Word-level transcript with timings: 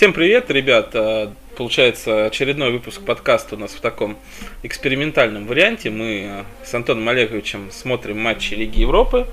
Всем 0.00 0.14
привет, 0.14 0.50
ребят. 0.50 0.92
А, 0.94 1.30
получается 1.58 2.24
очередной 2.24 2.72
выпуск 2.72 3.02
подкаста 3.02 3.56
у 3.56 3.58
нас 3.58 3.72
в 3.72 3.82
таком 3.82 4.16
экспериментальном 4.62 5.46
варианте. 5.46 5.90
Мы 5.90 6.26
а, 6.26 6.46
с 6.64 6.72
Антоном 6.72 7.06
Олеговичем 7.10 7.70
смотрим 7.70 8.18
матчи 8.18 8.54
Лиги 8.54 8.80
Европы. 8.80 9.26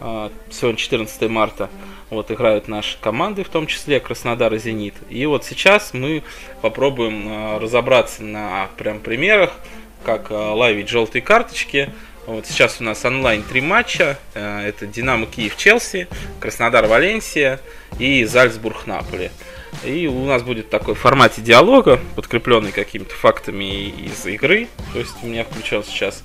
А, 0.00 0.30
сегодня 0.50 0.76
14 0.76 1.30
марта. 1.30 1.70
Вот 2.10 2.30
играют 2.30 2.68
наши 2.68 2.98
команды, 3.00 3.42
в 3.42 3.48
том 3.48 3.66
числе 3.66 4.00
Краснодар 4.00 4.52
и 4.52 4.58
Зенит. 4.58 4.92
И 5.08 5.24
вот 5.24 5.46
сейчас 5.46 5.94
мы 5.94 6.22
попробуем 6.60 7.58
разобраться 7.58 8.22
на 8.22 8.68
прям 8.76 9.00
примерах, 9.00 9.54
как 10.04 10.30
ловить 10.30 10.90
желтые 10.90 11.22
карточки, 11.22 11.88
вот 12.26 12.46
сейчас 12.46 12.80
у 12.80 12.84
нас 12.84 13.04
онлайн 13.04 13.42
три 13.42 13.62
матча. 13.62 14.16
Это 14.34 14.86
Динамо 14.86 15.26
Киев 15.26 15.56
Челси, 15.56 16.06
Краснодар 16.38 16.86
Валенсия 16.86 17.58
и 17.98 18.24
Зальцбург 18.24 18.86
Наполи. 18.86 19.30
И 19.84 20.06
у 20.06 20.24
нас 20.24 20.42
будет 20.42 20.70
такой 20.70 20.94
в 20.94 20.98
формате 20.98 21.42
диалога, 21.42 21.98
подкрепленный 22.14 22.72
какими-то 22.72 23.14
фактами 23.14 23.88
из 23.88 24.24
игры. 24.26 24.68
То 24.92 25.00
есть 25.00 25.14
у 25.22 25.26
меня 25.26 25.44
включался 25.44 25.90
сейчас 25.90 26.22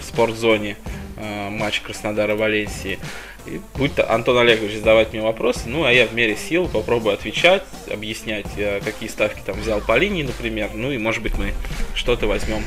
в 0.00 0.04
спортзоне 0.04 0.76
э, 1.16 1.48
матч 1.50 1.80
Краснодара 1.80 2.36
Валенсии. 2.36 2.98
И 3.46 3.60
будет 3.76 3.98
Антон 4.00 4.38
Олегович 4.38 4.78
задавать 4.78 5.12
мне 5.12 5.22
вопросы, 5.22 5.62
ну 5.64 5.84
а 5.84 5.92
я 5.92 6.06
в 6.06 6.12
мере 6.12 6.36
сил 6.36 6.68
попробую 6.68 7.14
отвечать, 7.14 7.62
объяснять, 7.90 8.46
э, 8.56 8.80
какие 8.84 9.08
ставки 9.08 9.40
там 9.44 9.58
взял 9.58 9.80
по 9.80 9.96
линии, 9.96 10.22
например. 10.22 10.70
Ну 10.74 10.92
и 10.92 10.98
может 10.98 11.22
быть 11.22 11.38
мы 11.38 11.54
что-то 11.94 12.26
возьмем 12.26 12.62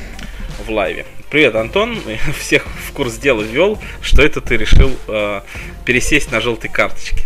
в 0.66 0.70
лайве. 0.70 1.06
Привет, 1.30 1.54
Антон. 1.54 1.98
Всех 2.38 2.66
в 2.66 2.92
курс 2.92 3.14
дела 3.14 3.42
ввел, 3.42 3.78
что 4.00 4.22
это 4.22 4.40
ты 4.40 4.56
решил 4.56 4.90
э, 5.08 5.42
пересесть 5.84 6.32
на 6.32 6.40
желтые 6.40 6.72
карточки. 6.72 7.22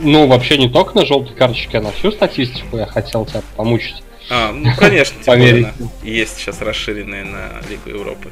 Ну, 0.00 0.26
вообще 0.26 0.58
не 0.58 0.68
только 0.68 0.94
на 0.94 1.06
желтой 1.06 1.34
карточке, 1.34 1.78
а 1.78 1.80
на 1.80 1.92
всю 1.92 2.12
статистику 2.12 2.76
я 2.76 2.86
хотел 2.86 3.24
тебя 3.24 3.42
помучить. 3.56 4.02
А, 4.28 4.52
ну 4.52 4.70
конечно, 4.76 5.22
тем 5.22 5.38
более 5.38 5.72
есть 6.02 6.38
сейчас 6.38 6.60
расширенные 6.60 7.24
на 7.24 7.60
Лигу 7.68 7.90
Европы. 7.90 8.30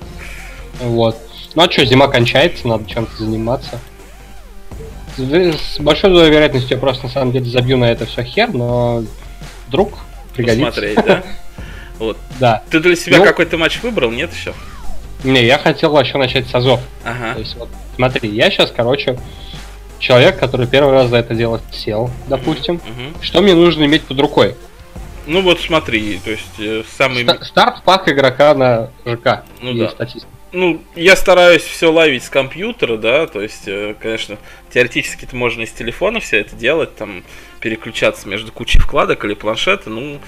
Вот. 0.80 1.16
Ну 1.54 1.62
а 1.62 1.70
что, 1.70 1.84
зима 1.84 2.08
кончается, 2.08 2.66
надо 2.66 2.88
чем-то 2.88 3.16
заниматься. 3.16 3.78
С 5.16 5.78
большой 5.78 6.10
долей 6.10 6.30
вероятностью 6.30 6.76
я 6.76 6.80
просто 6.80 7.06
на 7.06 7.12
самом 7.12 7.32
деле 7.32 7.44
забью 7.46 7.76
на 7.76 7.84
это 7.84 8.06
все 8.06 8.24
хер, 8.24 8.52
но 8.52 9.04
вдруг 9.68 9.98
пригодится. 10.34 10.66
Посмотреть, 10.66 11.06
да? 11.06 11.22
Вот. 12.00 12.16
Да. 12.40 12.64
Ты 12.70 12.80
для 12.80 12.96
себя 12.96 13.18
ну, 13.18 13.24
какой-то 13.24 13.56
матч 13.56 13.80
выбрал, 13.80 14.10
нет 14.10 14.34
еще? 14.34 14.52
Не, 15.22 15.44
я 15.44 15.58
хотел 15.58 15.92
вообще 15.92 16.18
начать 16.18 16.48
с 16.48 16.54
Азов. 16.54 16.80
Ага. 17.04 17.34
То 17.34 17.38
есть 17.38 17.54
вот, 17.54 17.68
смотри, 17.94 18.30
я 18.30 18.50
сейчас, 18.50 18.72
короче, 18.74 19.16
человек, 20.04 20.38
который 20.38 20.66
первый 20.66 20.92
раз 20.92 21.08
за 21.08 21.16
это 21.16 21.34
дело 21.34 21.60
сел, 21.72 22.10
допустим, 22.28 22.76
угу. 22.76 23.22
что 23.22 23.40
мне 23.40 23.54
нужно 23.54 23.84
иметь 23.84 24.02
под 24.02 24.20
рукой? 24.20 24.54
Ну 25.26 25.40
вот 25.40 25.60
смотри, 25.60 26.20
то 26.22 26.30
есть 26.30 26.58
э, 26.58 26.82
самый... 26.98 27.26
Старт 27.42 27.82
пак 27.84 28.08
игрока 28.10 28.54
на 28.54 28.90
ЖК. 29.06 29.44
Ну 29.62 29.72
да. 29.72 29.88
Статистика. 29.88 30.30
Ну, 30.52 30.82
я 30.94 31.16
стараюсь 31.16 31.62
все 31.62 31.90
ловить 31.90 32.22
с 32.22 32.30
компьютера, 32.30 32.96
да, 32.96 33.26
то 33.26 33.40
есть, 33.40 33.66
э, 33.66 33.96
конечно, 33.98 34.36
теоретически-то 34.72 35.34
можно 35.34 35.62
из 35.62 35.72
телефона 35.72 36.20
все 36.20 36.40
это 36.40 36.54
делать, 36.54 36.94
там, 36.94 37.24
переключаться 37.60 38.28
между 38.28 38.52
кучей 38.52 38.78
вкладок 38.78 39.24
или 39.24 39.34
планшета, 39.34 39.90
ну, 39.90 40.20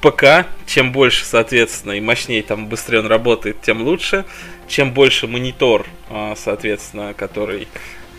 ПК, 0.00 0.46
чем 0.66 0.92
больше, 0.92 1.24
соответственно, 1.24 1.92
и 1.92 2.00
мощнее, 2.00 2.42
там 2.42 2.68
быстрее 2.68 3.00
он 3.00 3.06
работает, 3.06 3.60
тем 3.62 3.82
лучше. 3.82 4.24
Чем 4.68 4.92
больше 4.92 5.26
монитор, 5.26 5.86
а, 6.10 6.34
соответственно, 6.36 7.14
который 7.14 7.68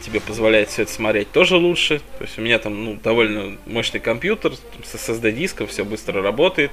тебе 0.07 0.21
позволяет 0.21 0.69
все 0.69 0.83
это 0.83 0.91
смотреть, 0.91 1.31
тоже 1.31 1.57
лучше. 1.57 1.99
То 2.17 2.23
есть 2.23 2.39
у 2.39 2.41
меня 2.41 2.59
там 2.59 2.85
ну, 2.85 2.95
довольно 2.95 3.57
мощный 3.65 3.99
компьютер 3.99 4.53
с 4.83 4.95
SSD-диском, 4.95 5.67
все 5.67 5.83
быстро 5.83 6.21
работает. 6.21 6.71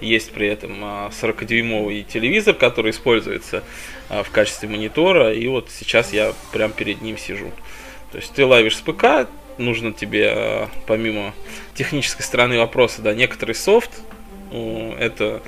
Есть 0.00 0.30
при 0.30 0.46
этом 0.46 0.84
40-дюймовый 0.84 2.02
а, 2.02 2.04
телевизор, 2.04 2.54
который 2.54 2.92
используется 2.92 3.64
а, 4.08 4.22
в 4.22 4.30
качестве 4.30 4.68
монитора. 4.68 5.32
И 5.32 5.48
вот 5.48 5.68
сейчас 5.70 6.12
я 6.12 6.32
прям 6.52 6.70
перед 6.70 7.02
ним 7.02 7.18
сижу. 7.18 7.50
То 8.12 8.18
есть 8.18 8.32
ты 8.32 8.46
ловишь 8.46 8.76
с 8.76 8.80
ПК, 8.80 9.28
нужно 9.58 9.92
тебе, 9.92 10.30
а, 10.32 10.68
помимо 10.86 11.34
технической 11.74 12.24
стороны 12.24 12.56
вопроса, 12.56 13.02
да, 13.02 13.14
некоторый 13.14 13.56
софт. 13.56 13.90
Ну, 14.52 14.94
это 14.96 15.42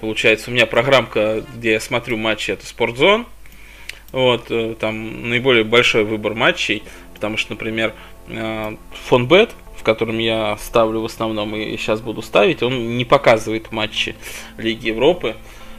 получается 0.00 0.50
у 0.50 0.54
меня 0.54 0.66
программка, 0.66 1.44
где 1.56 1.72
я 1.72 1.80
смотрю 1.80 2.16
матчи, 2.18 2.52
это 2.52 2.64
Спортзон 2.64 3.26
вот, 4.14 4.46
э, 4.50 4.76
там 4.78 5.28
наиболее 5.28 5.64
большой 5.64 6.04
выбор 6.04 6.34
матчей, 6.34 6.84
потому 7.14 7.36
что, 7.36 7.52
например, 7.52 7.92
э, 8.28 8.76
фонбет, 8.92 9.50
в 9.76 9.82
котором 9.82 10.18
я 10.18 10.56
ставлю 10.58 11.00
в 11.00 11.04
основном 11.04 11.56
и 11.56 11.76
сейчас 11.76 12.00
буду 12.00 12.22
ставить, 12.22 12.62
он 12.62 12.96
не 12.96 13.04
показывает 13.04 13.72
матчи 13.72 14.14
Лиги 14.56 14.86
Европы. 14.86 15.34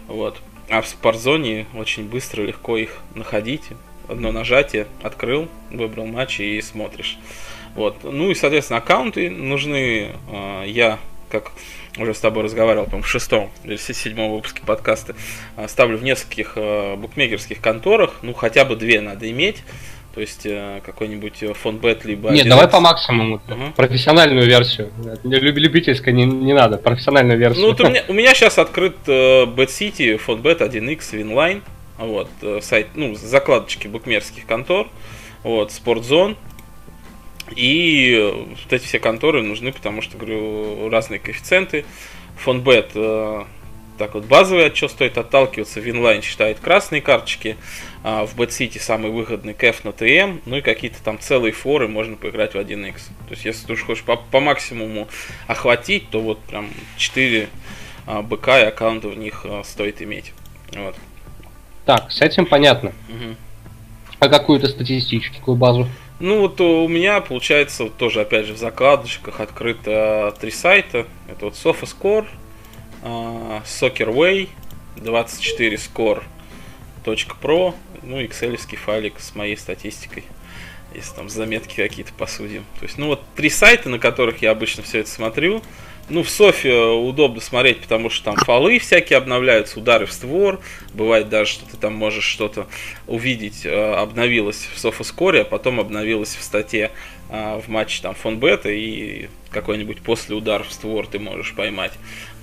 Вот. 0.08 0.38
А 0.70 0.82
в 0.82 0.88
спортзоне 0.88 1.66
очень 1.76 2.10
быстро, 2.10 2.42
легко 2.44 2.76
их 2.76 2.98
находить. 3.16 3.64
Одно 4.10 4.34
нажатие, 4.34 4.88
открыл, 5.02 5.48
выбрал 5.72 6.06
матч 6.06 6.42
и 6.42 6.62
смотришь. 6.62 7.18
Вот. 7.74 7.96
Ну 8.04 8.32
и, 8.32 8.36
соответственно, 8.36 8.80
аккаунты 8.80 9.30
нужны. 9.30 10.12
Э, 10.30 10.64
я, 10.68 11.00
как 11.30 11.54
уже 11.98 12.14
с 12.14 12.20
тобой 12.20 12.44
разговаривал, 12.44 12.86
по 12.86 13.02
в 13.02 13.08
шестом 13.08 13.52
или 13.64 13.78
седьмом 13.78 14.32
выпуске 14.32 14.62
подкаста, 14.66 15.16
а, 15.56 15.68
ставлю 15.68 15.98
в 15.98 16.04
нескольких 16.04 16.54
э, 16.56 16.96
букмекерских 16.96 17.62
конторах, 17.62 18.16
ну, 18.22 18.34
хотя 18.34 18.66
бы 18.66 18.76
две 18.76 19.02
надо 19.02 19.30
иметь, 19.32 19.64
то 20.14 20.22
есть 20.22 20.46
э, 20.46 20.82
какой-нибудь 20.86 21.44
фонбет 21.62 22.06
либо... 22.06 22.30
Нет, 22.32 22.48
давай 22.48 22.70
по 22.70 22.80
максимуму. 22.80 23.36
Угу. 23.36 23.74
Профессиональную 23.76 24.48
версию. 24.48 24.92
Любительская 25.24 26.14
не, 26.14 26.26
не 26.26 26.54
надо, 26.54 26.78
профессиональную 26.78 27.38
версию. 27.38 27.64
Ну, 27.64 27.72
вот 27.72 27.82
у 27.82 27.90
меня, 27.90 28.04
у 28.08 28.14
меня 28.14 28.34
сейчас 28.34 28.58
открыт 28.58 28.96
э, 29.08 29.44
Bad 29.44 29.68
City, 29.68 30.18
фонбет 30.18 30.62
1x, 30.62 31.00
Winline, 31.14 31.62
вот, 31.98 32.30
э, 32.42 32.60
сайт, 32.62 32.88
ну, 32.96 33.16
закладочки 33.16 33.88
букмекерских 33.88 34.46
контор, 34.46 34.88
вот, 35.44 35.72
Спортзон, 35.72 36.38
и 37.56 38.46
вот 38.50 38.74
эти 38.74 38.86
все 38.86 39.00
конторы 39.00 39.44
нужны, 39.44 39.72
потому 39.72 40.02
что, 40.02 40.18
говорю, 40.18 40.90
разные 40.90 41.20
коэффициенты. 41.20 41.86
Фонбет, 42.38 42.92
э, 42.96 43.44
так 43.98 44.14
вот, 44.14 44.26
базовый 44.26 44.66
от 44.66 44.74
чего 44.74 44.90
стоит 44.90 45.18
отталкиваться. 45.18 45.80
Винлайн 45.80 46.22
считает 46.22 46.60
красные 46.60 47.02
карточки. 47.02 47.58
А 48.04 48.26
в 48.26 48.36
BetCity 48.36 48.80
самый 48.80 49.12
выгодный 49.12 49.54
кэф 49.54 49.84
на 49.84 49.92
ТМ. 49.92 50.40
Ну 50.46 50.58
и 50.58 50.62
какие-то 50.62 51.02
там 51.04 51.20
целые 51.20 51.54
форы 51.54 51.88
можно 51.88 52.18
поиграть 52.18 52.54
в 52.54 52.58
1x. 52.58 52.96
То 53.28 53.32
есть, 53.32 53.46
если 53.46 53.68
ты 53.68 53.74
уж 53.74 53.84
хочешь 53.84 54.04
по, 54.04 54.18
по 54.18 54.40
максимуму 54.40 55.08
охватить, 55.48 56.10
то 56.10 56.20
вот 56.20 56.40
прям 56.42 56.70
4 56.98 57.48
а, 58.06 58.22
БК 58.22 58.60
и 58.62 58.66
аккаунта 58.66 59.08
в 59.08 59.18
них 59.18 59.46
а, 59.46 59.64
стоит 59.64 60.02
иметь. 60.02 60.34
Вот. 60.74 60.96
Так, 61.86 62.12
с 62.12 62.22
этим 62.22 62.46
понятно. 62.46 62.92
Угу. 63.10 63.36
А 64.20 64.30
какую-то 64.30 64.68
статистическую 64.68 65.56
базу? 65.56 65.88
Ну 66.20 66.40
вот 66.40 66.62
у 66.62 66.88
меня 66.88 67.20
получается 67.20 67.84
вот 67.84 67.98
тоже 67.98 68.22
опять 68.22 68.46
же 68.46 68.54
в 68.54 68.58
закладочках 68.58 69.42
открыто 69.42 70.34
три 70.40 70.52
сайта. 70.52 71.06
Это 71.28 71.44
вот 71.46 71.56
SofaScore, 71.56 72.28
а, 73.04 73.62
SoccerWay, 73.66 74.48
24score.pro, 74.96 77.76
ну 78.02 78.20
и 78.20 78.28
excel 78.28 78.56
файлик 78.78 79.20
с 79.20 79.36
моей 79.36 79.58
статистикой. 79.58 80.24
Если 80.94 81.14
там 81.14 81.28
заметки 81.28 81.76
какие-то 81.76 82.14
посудим. 82.14 82.64
То 82.80 82.86
есть, 82.86 82.98
ну 82.98 83.08
вот 83.08 83.22
три 83.36 83.50
сайта, 83.50 83.90
на 83.90 84.00
которых 84.00 84.42
я 84.42 84.52
обычно 84.52 84.84
все 84.84 85.00
это 85.00 85.10
смотрю. 85.10 85.62
Ну, 86.08 86.22
в 86.22 86.30
Софе 86.30 86.72
удобно 86.76 87.42
смотреть, 87.42 87.82
потому 87.82 88.12
что 88.12 88.26
там 88.26 88.36
фолы 88.36 88.78
всякие 88.78 89.18
обновляются, 89.18 89.80
удары 89.80 90.06
в 90.06 90.12
створ. 90.12 90.60
Бывает 90.94 91.30
даже, 91.30 91.52
что 91.52 91.66
ты 91.66 91.78
там 91.78 91.96
можешь 91.96 92.26
что-то 92.26 92.68
увидеть, 93.08 93.66
э, 93.66 93.94
обновилось 93.96 94.70
в 94.72 94.78
Софа 94.78 95.04
Скоре, 95.04 95.42
а 95.42 95.46
потом 95.46 95.80
обновилось 95.80 96.36
в 96.36 96.44
статье 96.44 96.92
э, 97.30 97.60
в 97.60 97.70
матче 97.70 98.04
там 98.04 98.14
фон 98.14 98.38
бета 98.38 98.70
и 98.70 99.30
какой-нибудь 99.50 100.02
после 100.02 100.36
удар 100.36 100.64
в 100.64 100.72
створ 100.72 101.08
ты 101.08 101.18
можешь 101.18 101.56
поймать. 101.56 101.94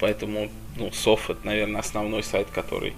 Поэтому, 0.01 0.51
ну, 0.77 0.91
Соф 0.91 1.31
это, 1.31 1.47
наверное, 1.47 1.81
основной 1.81 2.25
сайт, 2.25 2.49
который 2.53 2.95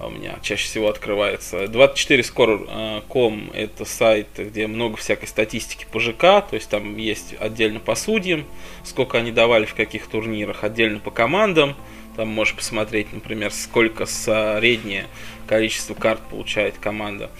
у 0.00 0.10
меня 0.10 0.38
чаще 0.42 0.64
всего 0.64 0.88
открывается. 0.88 1.64
24score.com 1.64 3.50
это 3.54 3.84
сайт, 3.84 4.28
где 4.36 4.66
много 4.66 4.96
всякой 4.96 5.26
статистики 5.26 5.86
по 5.90 6.00
ЖК, 6.00 6.20
то 6.20 6.50
есть 6.52 6.68
там 6.68 6.96
есть 6.96 7.34
отдельно 7.38 7.80
по 7.80 7.94
судьям, 7.94 8.44
сколько 8.82 9.18
они 9.18 9.30
давали 9.32 9.64
в 9.64 9.74
каких 9.74 10.06
турнирах, 10.06 10.64
отдельно 10.64 10.98
по 11.00 11.10
командам, 11.10 11.76
там 12.16 12.28
можешь 12.28 12.54
посмотреть, 12.54 13.12
например, 13.12 13.50
сколько 13.52 14.06
среднее 14.06 15.06
количество 15.46 15.94
карт 15.94 16.20
получает 16.30 16.78
команда 16.78 17.30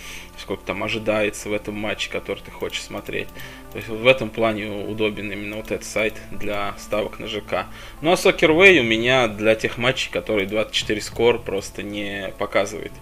сколько 0.40 0.64
там 0.64 0.82
ожидается 0.82 1.48
в 1.48 1.52
этом 1.52 1.74
матче, 1.74 2.10
который 2.10 2.40
ты 2.40 2.50
хочешь 2.50 2.82
смотреть. 2.82 3.28
То 3.72 3.78
есть 3.78 3.88
в 3.88 4.06
этом 4.06 4.30
плане 4.30 4.70
удобен 4.86 5.30
именно 5.30 5.56
вот 5.56 5.70
этот 5.70 5.84
сайт 5.84 6.14
для 6.30 6.74
ставок 6.78 7.18
на 7.18 7.26
ЖК. 7.26 7.66
Ну 8.00 8.12
а 8.12 8.14
Soccerway 8.14 8.78
у 8.80 8.84
меня 8.84 9.28
для 9.28 9.54
тех 9.54 9.78
матчей, 9.78 10.10
которые 10.10 10.46
24 10.46 11.00
скор 11.00 11.40
просто 11.40 11.82
не 11.82 12.32
показывает. 12.38 12.92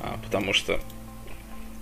А, 0.00 0.18
потому 0.24 0.52
что 0.52 0.80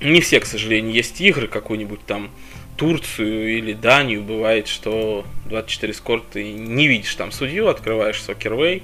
не 0.01 0.21
все, 0.21 0.41
к 0.41 0.47
сожалению, 0.47 0.93
есть 0.93 1.21
игры, 1.21 1.49
какой-нибудь 1.49 2.05
там 2.07 2.31
Турцию 2.77 3.59
или 3.59 3.75
Данию 3.75 4.23
бывает, 4.23 4.67
что 4.67 5.27
24 5.47 5.93
скор 5.93 6.23
ты 6.23 6.53
не 6.53 6.89
видишь 6.89 7.15
там 7.15 7.31
судью, 7.31 7.69
открываешь 7.69 8.23
Soccerway, 8.27 8.83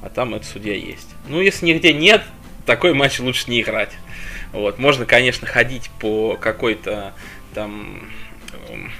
а 0.00 0.08
там 0.08 0.34
этот 0.34 0.46
судья 0.46 0.74
есть. 0.74 1.08
Ну, 1.28 1.40
если 1.40 1.66
нигде 1.66 1.92
нет, 1.92 2.22
такой 2.66 2.94
матч 2.94 3.18
лучше 3.18 3.50
не 3.50 3.62
играть. 3.62 3.90
Вот. 4.52 4.78
Можно, 4.78 5.06
конечно, 5.06 5.46
ходить 5.46 5.90
по 6.00 6.36
какой-то 6.36 7.14
там 7.54 8.08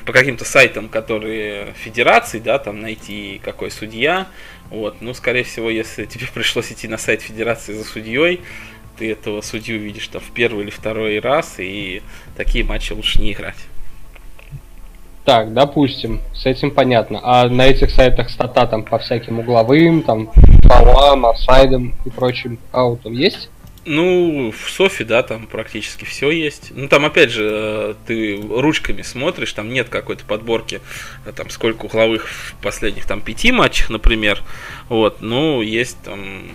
по 0.06 0.12
каким-то 0.12 0.44
сайтам, 0.44 0.88
которые 0.88 1.74
федерации, 1.74 2.38
да, 2.38 2.58
там 2.58 2.80
найти 2.80 3.40
какой 3.44 3.70
судья. 3.70 4.26
Вот. 4.70 4.96
Ну, 5.00 5.14
скорее 5.14 5.44
всего, 5.44 5.70
если 5.70 6.06
тебе 6.06 6.26
пришлось 6.34 6.72
идти 6.72 6.88
на 6.88 6.98
сайт 6.98 7.22
федерации 7.22 7.74
за 7.74 7.84
судьей, 7.84 8.40
ты 8.98 9.10
этого 9.12 9.40
судью 9.40 9.78
видишь 9.78 10.08
там 10.08 10.20
в 10.20 10.32
первый 10.32 10.64
или 10.64 10.70
второй 10.70 11.18
раз, 11.18 11.54
и 11.58 12.02
такие 12.36 12.64
матчи 12.64 12.92
лучше 12.92 13.20
не 13.20 13.32
играть. 13.32 13.56
Так, 15.24 15.54
допустим, 15.54 16.20
с 16.34 16.46
этим 16.46 16.72
понятно. 16.72 17.20
А 17.22 17.48
на 17.48 17.66
этих 17.66 17.90
сайтах 17.90 18.28
стата 18.28 18.66
там 18.66 18.82
по 18.82 18.98
всяким 18.98 19.38
угловым, 19.38 20.02
там, 20.02 20.32
фолам, 20.64 21.26
офсайдам 21.26 21.94
и 22.04 22.10
прочим 22.10 22.58
аутам 22.72 23.12
есть? 23.12 23.48
Ну, 23.84 24.52
в 24.52 24.70
Софи, 24.70 25.02
да, 25.02 25.24
там 25.24 25.46
практически 25.46 26.04
все 26.04 26.30
есть. 26.30 26.70
Ну, 26.70 26.86
там, 26.86 27.04
опять 27.04 27.30
же, 27.30 27.48
э, 27.52 27.94
ты 28.06 28.40
ручками 28.40 29.02
смотришь, 29.02 29.52
там 29.52 29.72
нет 29.72 29.88
какой-то 29.88 30.24
подборки, 30.24 30.80
э, 31.26 31.32
там, 31.32 31.50
сколько 31.50 31.86
угловых 31.86 32.28
в 32.28 32.54
последних, 32.62 33.06
там, 33.06 33.20
пяти 33.20 33.50
матчах, 33.50 33.90
например. 33.90 34.40
Вот, 34.88 35.20
ну, 35.20 35.62
есть 35.62 36.00
там 36.04 36.52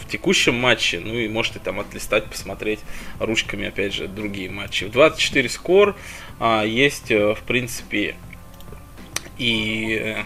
в 0.00 0.08
текущем 0.08 0.56
матче, 0.56 0.98
ну, 0.98 1.14
и 1.14 1.28
можете 1.28 1.60
там 1.60 1.78
отлистать, 1.78 2.24
посмотреть 2.24 2.80
ручками, 3.20 3.68
опять 3.68 3.94
же, 3.94 4.08
другие 4.08 4.50
матчи. 4.50 4.84
В 4.84 4.90
24 4.90 5.48
скор 5.48 5.94
а, 6.40 6.64
есть, 6.64 7.12
э, 7.12 7.34
в 7.34 7.42
принципе, 7.42 8.16
и 9.38 10.16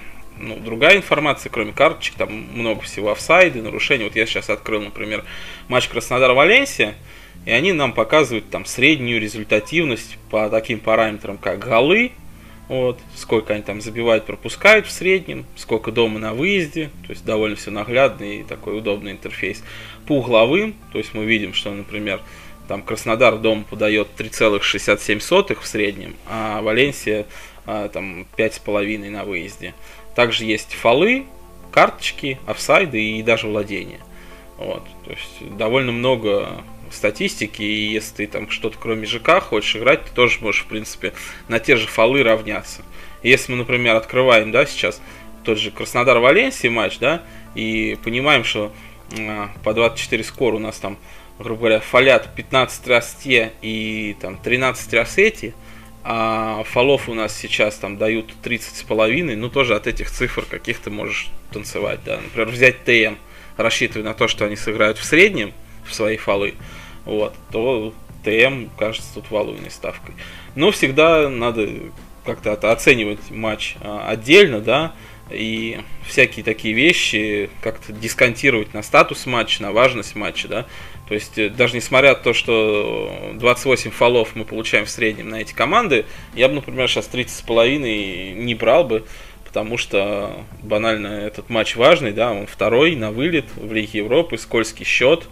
ну, 0.40 0.56
другая 0.56 0.96
информация, 0.96 1.50
кроме 1.50 1.72
карточек, 1.72 2.14
там 2.14 2.32
много 2.32 2.82
всего 2.82 3.10
офсайды, 3.10 3.62
нарушений. 3.62 4.04
Вот 4.04 4.16
я 4.16 4.26
сейчас 4.26 4.50
открыл, 4.50 4.80
например, 4.80 5.24
матч 5.68 5.88
Краснодар-Валенсия, 5.88 6.94
и 7.44 7.50
они 7.50 7.72
нам 7.72 7.92
показывают 7.92 8.50
там 8.50 8.64
среднюю 8.64 9.20
результативность 9.20 10.18
по 10.30 10.48
таким 10.48 10.80
параметрам, 10.80 11.38
как 11.38 11.58
голы, 11.58 12.12
вот, 12.68 13.00
сколько 13.16 13.54
они 13.54 13.62
там 13.62 13.80
забивают, 13.80 14.26
пропускают 14.26 14.86
в 14.86 14.90
среднем, 14.90 15.46
сколько 15.56 15.90
дома 15.90 16.18
на 16.18 16.34
выезде, 16.34 16.90
то 17.06 17.10
есть 17.10 17.24
довольно 17.24 17.56
все 17.56 17.70
наглядно 17.70 18.24
и 18.24 18.44
такой 18.44 18.76
удобный 18.78 19.12
интерфейс. 19.12 19.64
По 20.06 20.18
угловым, 20.18 20.74
то 20.92 20.98
есть 20.98 21.14
мы 21.14 21.24
видим, 21.24 21.54
что, 21.54 21.70
например, 21.70 22.20
там 22.68 22.82
Краснодар 22.82 23.38
дома 23.38 23.64
подает 23.64 24.08
3,67 24.18 25.58
в 25.58 25.66
среднем, 25.66 26.14
а 26.26 26.60
Валенсия 26.60 27.24
а, 27.64 27.88
там 27.88 28.26
5,5 28.36 29.10
на 29.10 29.24
выезде. 29.24 29.74
Также 30.18 30.46
есть 30.46 30.74
фолы, 30.74 31.26
карточки, 31.70 32.40
офсайды 32.44 33.00
и 33.00 33.22
даже 33.22 33.46
владения. 33.46 34.00
Вот, 34.56 34.82
то 35.04 35.10
есть 35.12 35.56
довольно 35.56 35.92
много 35.92 36.64
статистики, 36.90 37.62
и 37.62 37.92
если 37.92 38.16
ты 38.16 38.26
там 38.26 38.50
что-то 38.50 38.78
кроме 38.80 39.06
ЖК 39.06 39.40
хочешь 39.40 39.76
играть, 39.76 40.06
ты 40.06 40.10
тоже 40.12 40.40
можешь, 40.40 40.62
в 40.62 40.66
принципе, 40.66 41.12
на 41.46 41.60
те 41.60 41.76
же 41.76 41.86
фолы 41.86 42.24
равняться. 42.24 42.82
Если 43.22 43.52
мы, 43.52 43.58
например, 43.58 43.94
открываем, 43.94 44.50
да, 44.50 44.66
сейчас 44.66 45.00
тот 45.44 45.56
же 45.56 45.70
Краснодар-Валенсия 45.70 46.68
матч, 46.68 46.98
да, 46.98 47.22
и 47.54 47.96
понимаем, 48.02 48.42
что 48.42 48.72
э, 49.16 49.46
по 49.62 49.72
24 49.72 50.24
скор 50.24 50.54
у 50.54 50.58
нас 50.58 50.78
там, 50.78 50.98
грубо 51.38 51.60
говоря, 51.60 51.78
фолят 51.78 52.34
15 52.34 52.88
раз 52.88 53.16
те 53.22 53.52
и 53.62 54.16
там 54.20 54.36
13 54.36 54.94
раз 54.94 55.16
эти, 55.16 55.54
а 56.04 56.62
фолов 56.64 57.08
у 57.08 57.14
нас 57.14 57.36
сейчас 57.36 57.76
там 57.76 57.98
дают 57.98 58.32
30 58.42 58.76
с 58.76 58.82
половиной, 58.82 59.36
ну 59.36 59.48
тоже 59.48 59.74
от 59.74 59.86
этих 59.86 60.10
цифр 60.10 60.44
каких-то 60.48 60.90
можешь 60.90 61.28
танцевать, 61.52 62.00
да. 62.04 62.18
Например, 62.22 62.48
взять 62.48 62.84
ТМ, 62.84 63.14
рассчитывая 63.56 64.04
на 64.04 64.14
то, 64.14 64.28
что 64.28 64.44
они 64.44 64.56
сыграют 64.56 64.98
в 64.98 65.04
среднем 65.04 65.52
в 65.86 65.94
свои 65.94 66.16
фолы, 66.16 66.54
вот, 67.04 67.34
то 67.50 67.92
ТМ 68.24 68.68
кажется 68.78 69.14
тут 69.14 69.30
валуйной 69.30 69.70
ставкой. 69.70 70.14
Но 70.54 70.70
всегда 70.70 71.28
надо 71.28 71.68
как-то 72.24 72.52
оценивать 72.52 73.30
матч 73.30 73.76
а, 73.80 74.08
отдельно, 74.08 74.60
да, 74.60 74.92
и 75.30 75.80
всякие 76.06 76.44
такие 76.44 76.74
вещи 76.74 77.50
как-то 77.60 77.92
дисконтировать 77.92 78.74
на 78.74 78.82
статус 78.82 79.26
матча, 79.26 79.62
на 79.62 79.72
важность 79.72 80.14
матча, 80.14 80.48
да. 80.48 80.66
То 81.08 81.14
есть, 81.14 81.38
э, 81.38 81.48
даже 81.48 81.76
несмотря 81.76 82.10
на 82.10 82.14
то, 82.16 82.32
что 82.32 83.32
28 83.34 83.90
фолов 83.90 84.34
мы 84.34 84.44
получаем 84.44 84.84
в 84.84 84.90
среднем 84.90 85.28
на 85.28 85.36
эти 85.36 85.52
команды, 85.54 86.04
я 86.34 86.48
бы, 86.48 86.54
например, 86.54 86.88
сейчас 86.88 87.08
30,5 87.08 88.34
не 88.34 88.54
брал 88.54 88.84
бы, 88.84 89.04
потому 89.44 89.78
что 89.78 90.44
банально 90.62 91.06
этот 91.06 91.48
матч 91.48 91.76
важный, 91.76 92.12
да, 92.12 92.32
он 92.32 92.46
второй 92.46 92.96
на 92.96 93.10
вылет 93.10 93.46
в 93.56 93.72
Лиге 93.72 94.00
Европы, 94.00 94.36
скользкий 94.38 94.84
счет, 94.84 95.26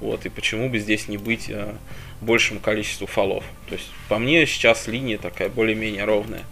вот, 0.00 0.26
и 0.26 0.28
почему 0.28 0.68
бы 0.68 0.78
здесь 0.78 1.08
не 1.08 1.18
быть 1.18 1.50
а, 1.50 1.76
большему 2.20 2.58
количеству 2.58 3.06
фолов. 3.06 3.44
То 3.68 3.74
есть, 3.74 3.88
по 4.08 4.18
мне, 4.18 4.46
сейчас 4.46 4.88
линия 4.88 5.18
такая 5.18 5.48
более-менее 5.48 6.04
ровная. 6.04 6.42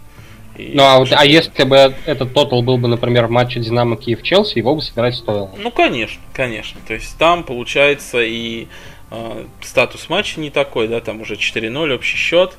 И 0.57 0.71
ну 0.73 0.83
а, 0.83 0.99
вот, 0.99 1.09
а 1.11 1.25
если 1.25 1.63
бы 1.63 1.93
этот 2.05 2.33
тотал 2.33 2.61
был 2.61 2.77
бы, 2.77 2.87
например, 2.87 3.27
в 3.27 3.31
матче 3.31 3.59
Динамо 3.59 3.95
Киев 3.95 4.21
Челси, 4.21 4.57
его 4.57 4.75
бы 4.75 4.81
собирать 4.81 5.15
стоило. 5.15 5.51
Ну 5.57 5.71
конечно, 5.71 6.21
конечно. 6.33 6.79
То 6.87 6.93
есть 6.93 7.17
там 7.17 7.43
получается 7.43 8.21
и 8.21 8.67
э, 9.11 9.45
статус 9.61 10.09
матча 10.09 10.39
не 10.39 10.49
такой, 10.49 10.87
да, 10.87 10.99
там 10.99 11.21
уже 11.21 11.35
4-0 11.35 11.93
общий 11.93 12.17
счет. 12.17 12.57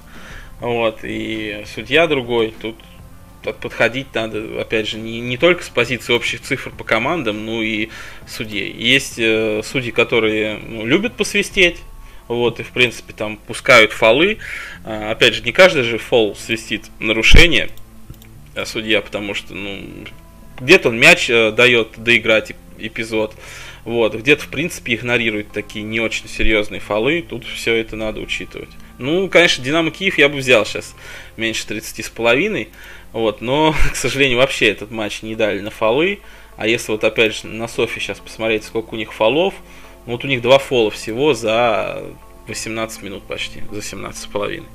Вот, 0.61 1.01
и 1.03 1.65
судья 1.75 2.07
другой. 2.07 2.55
Тут 2.61 2.77
подходить 3.61 4.15
надо, 4.15 4.61
опять 4.61 4.89
же, 4.89 4.99
не, 4.99 5.21
не 5.21 5.37
только 5.37 5.63
с 5.63 5.69
позиции 5.69 6.13
общих 6.13 6.43
цифр 6.43 6.71
по 6.71 6.85
командам, 6.85 7.47
но 7.47 7.63
и 7.63 7.89
судей. 8.27 8.73
Есть 8.73 9.19
э, 9.19 9.63
судьи, 9.65 9.91
которые 9.91 10.59
ну, 10.59 10.85
любят 10.85 11.15
посвистеть, 11.17 11.79
вот, 12.29 12.61
и, 12.61 12.63
в 12.63 12.71
принципе, 12.71 13.13
там 13.13 13.39
пускают 13.39 13.93
фолы. 13.93 14.39
А, 14.85 15.11
опять 15.11 15.35
же, 15.35 15.43
не 15.43 15.53
каждый 15.53 15.83
же 15.83 15.99
фол 15.99 16.37
свистит 16.37 16.85
нарушение, 16.99 17.71
судья, 18.67 19.01
потому 19.01 19.35
что, 19.35 19.55
ну, 19.55 19.81
где-то 20.61 20.89
он 20.91 20.99
мяч 20.99 21.31
э, 21.31 21.53
дает 21.53 21.93
доиграть 21.97 22.53
эпизод, 22.79 23.35
вот, 23.85 24.15
где-то, 24.15 24.45
в 24.45 24.49
принципе, 24.49 24.95
игнорирует 24.95 25.53
такие 25.53 25.85
не 25.85 26.01
очень 26.01 26.29
серьезные 26.29 26.81
фолы, 26.81 27.25
тут 27.27 27.45
все 27.47 27.75
это 27.75 27.97
надо 27.97 28.21
учитывать. 28.21 28.69
Ну, 28.99 29.29
конечно, 29.29 29.65
Динамо 29.65 29.91
Киев 29.91 30.19
я 30.19 30.29
бы 30.29 30.37
взял 30.37 30.67
сейчас 30.67 30.95
меньше 31.37 31.67
30 31.67 32.05
с 32.05 32.11
половиной, 32.11 32.69
вот, 33.13 33.41
но, 33.41 33.75
к 33.93 33.97
сожалению, 33.97 34.39
вообще 34.39 34.69
этот 34.69 34.91
матч 34.91 35.23
не 35.23 35.35
дали 35.35 35.61
на 35.61 35.71
фолы, 35.71 36.21
а 36.57 36.67
если 36.67 36.93
вот 36.93 37.05
опять 37.05 37.35
же 37.35 37.47
на 37.47 37.69
Софи 37.69 38.01
сейчас 38.01 38.19
посмотреть, 38.19 38.65
сколько 38.65 38.95
у 38.95 38.97
них 38.99 39.15
фолов, 39.15 39.55
вот 40.05 40.25
у 40.25 40.29
них 40.29 40.43
два 40.43 40.59
фола 40.59 40.91
всего 40.91 41.33
за 41.33 42.03
18 42.49 43.03
минут 43.03 43.23
почти, 43.23 43.63
за 43.71 43.81
17 43.81 44.23
с 44.23 44.27
половиной. 44.27 44.69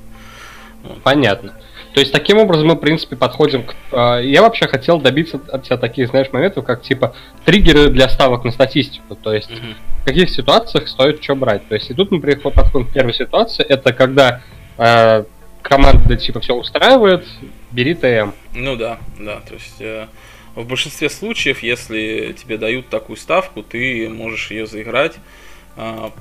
Вот. 0.82 1.02
Понятно. 1.02 1.60
То 1.96 2.00
есть 2.00 2.12
таким 2.12 2.36
образом 2.36 2.66
мы, 2.66 2.74
в 2.74 2.78
принципе, 2.78 3.16
подходим 3.16 3.62
к... 3.62 3.74
Э, 3.90 4.20
я 4.22 4.42
вообще 4.42 4.68
хотел 4.68 5.00
добиться 5.00 5.40
от 5.50 5.62
тебя 5.62 5.78
таких, 5.78 6.10
знаешь, 6.10 6.30
моментов, 6.30 6.62
как 6.62 6.82
типа 6.82 7.16
триггеры 7.46 7.88
для 7.88 8.10
ставок 8.10 8.44
на 8.44 8.50
статистику. 8.50 9.14
То 9.14 9.32
есть 9.32 9.50
угу. 9.50 9.68
в 10.02 10.04
каких 10.04 10.28
ситуациях 10.28 10.88
стоит 10.88 11.24
что 11.24 11.34
брать. 11.34 11.66
То 11.68 11.74
есть 11.74 11.90
и 11.90 11.94
тут 11.94 12.10
мы 12.10 12.20
подходим 12.20 12.86
к 12.86 12.92
первой 12.92 13.14
ситуации. 13.14 13.64
Это 13.64 13.94
когда 13.94 14.42
э, 14.76 15.24
команда 15.62 16.16
типа 16.16 16.40
все 16.40 16.54
устраивает, 16.54 17.24
бери 17.72 17.94
ТМ. 17.94 18.32
Ну 18.52 18.76
да, 18.76 18.98
да. 19.18 19.40
То 19.48 19.54
есть 19.54 19.80
э, 19.80 20.06
в 20.54 20.66
большинстве 20.66 21.08
случаев, 21.08 21.62
если 21.62 22.36
тебе 22.38 22.58
дают 22.58 22.90
такую 22.90 23.16
ставку, 23.16 23.62
ты 23.62 24.10
можешь 24.10 24.50
ее 24.50 24.66
заиграть 24.66 25.14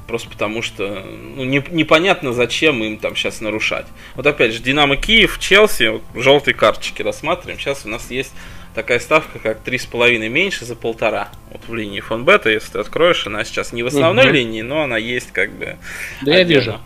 просто 0.08 0.30
потому 0.30 0.62
что 0.62 1.06
ну, 1.36 1.44
не, 1.44 1.64
непонятно, 1.72 2.34
зачем 2.34 2.84
им 2.84 2.98
там 2.98 3.16
сейчас 3.16 3.42
нарушать. 3.42 3.86
Вот 4.16 4.28
опять 4.28 4.54
же, 4.54 4.62
Динамо 4.62 4.98
Киев, 4.98 5.40
Челси, 5.40 5.88
вот, 5.88 6.04
желтые 6.16 6.56
карточки 6.56 7.02
рассматриваем. 7.02 7.60
Сейчас 7.60 7.86
у 7.86 7.90
нас 7.90 8.12
есть 8.12 8.34
такая 8.74 9.00
ставка, 9.00 9.40
как 9.40 9.66
3,5 9.66 10.28
меньше 10.28 10.66
за 10.66 10.76
полтора. 10.76 11.30
Вот 11.52 11.62
в 11.68 11.74
линии 11.74 12.02
фонбета, 12.02 12.50
если 12.50 12.74
ты 12.74 12.80
откроешь, 12.80 13.26
она 13.26 13.46
сейчас 13.46 13.72
не 13.72 13.82
в 13.82 13.88
основной 13.88 14.26
угу. 14.26 14.34
линии, 14.34 14.62
но 14.62 14.84
она 14.84 14.98
есть 14.98 15.32
как 15.32 15.52
бы. 15.52 15.78
Да 16.22 16.34
отдельно. 16.34 16.36
я 16.36 16.44
вижу. 16.44 16.80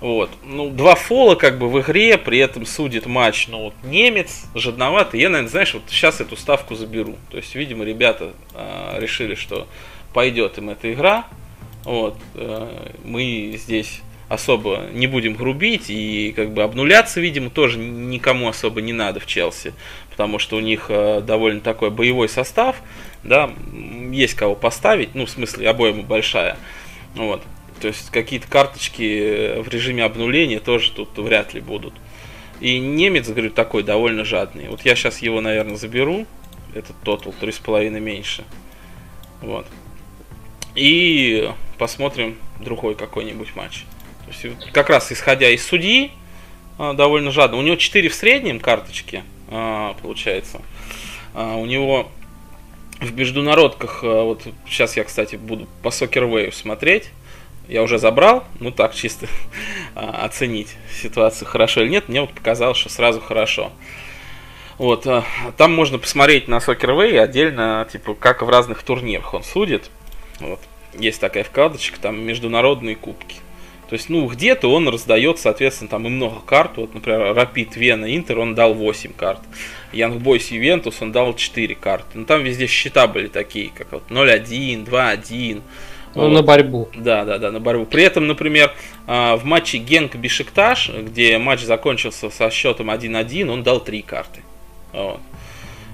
Вот. 0.00 0.30
Ну, 0.44 0.70
два 0.70 0.94
фола 0.94 1.34
как 1.34 1.58
бы 1.58 1.68
в 1.68 1.80
игре, 1.80 2.16
при 2.16 2.38
этом 2.38 2.64
судит 2.64 3.06
матч, 3.06 3.48
ну, 3.48 3.64
вот 3.64 3.74
немец, 3.82 4.44
жадноватый. 4.54 5.20
Я, 5.20 5.28
наверное, 5.28 5.50
знаешь, 5.50 5.74
вот 5.74 5.82
сейчас 5.88 6.20
эту 6.20 6.36
ставку 6.36 6.74
заберу. 6.74 7.16
То 7.30 7.36
есть, 7.36 7.54
видимо, 7.54 7.84
ребята 7.84 8.32
э, 8.54 8.96
решили, 8.98 9.34
что 9.34 9.66
пойдет 10.14 10.56
им 10.58 10.70
эта 10.70 10.92
игра. 10.92 11.26
Вот. 11.84 12.16
Э, 12.34 12.90
мы 13.04 13.54
здесь 13.56 14.00
особо 14.28 14.86
не 14.92 15.08
будем 15.08 15.34
грубить 15.34 15.86
и 15.88 16.32
как 16.36 16.52
бы 16.52 16.62
обнуляться, 16.62 17.20
видимо, 17.20 17.50
тоже 17.50 17.78
никому 17.78 18.48
особо 18.48 18.80
не 18.80 18.92
надо 18.92 19.18
в 19.18 19.26
Челси, 19.26 19.74
потому 20.08 20.38
что 20.38 20.56
у 20.56 20.60
них 20.60 20.86
э, 20.88 21.20
довольно 21.20 21.60
такой 21.60 21.90
боевой 21.90 22.28
состав, 22.28 22.76
да, 23.24 23.50
есть 24.12 24.34
кого 24.34 24.54
поставить, 24.54 25.14
ну, 25.14 25.26
в 25.26 25.30
смысле, 25.30 25.68
обойма 25.68 26.02
большая, 26.02 26.56
вот. 27.16 27.42
То 27.80 27.88
есть 27.88 28.10
какие-то 28.10 28.46
карточки 28.46 29.60
в 29.60 29.68
режиме 29.68 30.04
обнуления 30.04 30.60
тоже 30.60 30.92
тут 30.92 31.16
вряд 31.18 31.54
ли 31.54 31.60
будут. 31.60 31.94
И 32.60 32.78
немец, 32.78 33.26
говорю, 33.26 33.50
такой 33.50 33.82
довольно 33.82 34.24
жадный. 34.24 34.68
Вот 34.68 34.82
я 34.82 34.94
сейчас 34.94 35.18
его, 35.20 35.40
наверное, 35.40 35.76
заберу. 35.76 36.26
Этот 36.74 36.94
тотал 37.02 37.34
3,5 37.40 37.98
меньше. 37.98 38.44
Вот. 39.40 39.66
И 40.80 41.52
посмотрим 41.76 42.38
другой 42.58 42.94
какой-нибудь 42.94 43.54
матч. 43.54 43.84
То 44.24 44.48
есть, 44.48 44.72
как 44.72 44.88
раз 44.88 45.12
исходя 45.12 45.50
из 45.50 45.62
судьи, 45.62 46.10
а, 46.78 46.94
довольно 46.94 47.30
жадно. 47.30 47.58
У 47.58 47.60
него 47.60 47.76
4 47.76 48.08
в 48.08 48.14
среднем 48.14 48.58
карточки, 48.60 49.22
а, 49.48 49.94
получается. 50.00 50.62
А, 51.34 51.56
у 51.56 51.66
него 51.66 52.10
в 52.98 53.12
международках, 53.14 54.02
вот 54.02 54.46
сейчас 54.66 54.96
я, 54.96 55.04
кстати, 55.04 55.36
буду 55.36 55.68
по 55.82 55.88
Soccer 55.88 56.26
Wave 56.26 56.52
смотреть. 56.52 57.10
Я 57.68 57.82
уже 57.82 57.98
забрал, 57.98 58.44
ну 58.58 58.70
так, 58.70 58.94
чисто 58.94 59.26
оценить 59.94 60.76
ситуацию 60.90 61.46
хорошо 61.46 61.82
или 61.82 61.90
нет. 61.90 62.08
Мне 62.08 62.22
вот 62.22 62.32
показалось, 62.32 62.78
что 62.78 62.88
сразу 62.88 63.20
хорошо. 63.20 63.70
Вот, 64.78 65.06
там 65.58 65.74
можно 65.74 65.98
посмотреть 65.98 66.48
на 66.48 66.56
Soccer 66.56 66.96
Way 66.96 67.18
отдельно, 67.18 67.86
типа, 67.92 68.14
как 68.14 68.40
в 68.40 68.48
разных 68.48 68.82
турнирах 68.82 69.34
он 69.34 69.44
судит. 69.44 69.90
Вот. 70.40 70.60
Есть 70.98 71.20
такая 71.20 71.44
вкладочка, 71.44 72.00
там 72.00 72.20
международные 72.20 72.96
кубки. 72.96 73.36
То 73.90 73.94
есть, 73.94 74.08
ну, 74.08 74.24
где-то 74.26 74.70
он 74.72 74.88
раздает, 74.88 75.40
соответственно, 75.40 75.90
там 75.90 76.06
и 76.06 76.10
много 76.10 76.40
карт. 76.40 76.76
Вот, 76.76 76.94
например, 76.94 77.32
Rapid 77.36 77.76
Вена 77.76 78.16
Интер 78.16 78.38
он 78.38 78.54
дал 78.54 78.72
8 78.72 79.12
карт. 79.12 79.40
Boys 79.92 80.54
Ювентус 80.54 81.02
он 81.02 81.10
дал 81.10 81.34
4 81.34 81.74
карты. 81.74 82.06
Ну, 82.14 82.24
там 82.24 82.44
везде 82.44 82.68
счета 82.68 83.08
были 83.08 83.26
такие, 83.26 83.72
как 83.76 83.90
вот 83.90 84.04
0-1, 84.08 84.86
2-1. 84.86 85.62
Ну, 86.14 86.22
вот. 86.22 86.28
на 86.28 86.42
борьбу. 86.42 86.88
Да, 86.94 87.24
да, 87.24 87.38
да, 87.38 87.50
на 87.50 87.58
борьбу. 87.58 87.84
При 87.84 88.04
этом, 88.04 88.28
например, 88.28 88.72
а, 89.08 89.36
в 89.36 89.44
матче 89.44 89.78
Генк 89.78 90.14
Бишикташ, 90.14 90.90
где 90.90 91.38
матч 91.38 91.62
закончился 91.62 92.30
со 92.30 92.48
счетом 92.50 92.90
1-1, 92.90 93.48
он 93.48 93.64
дал 93.64 93.80
3 93.80 94.02
карты. 94.02 94.42
Вот. 94.92 95.20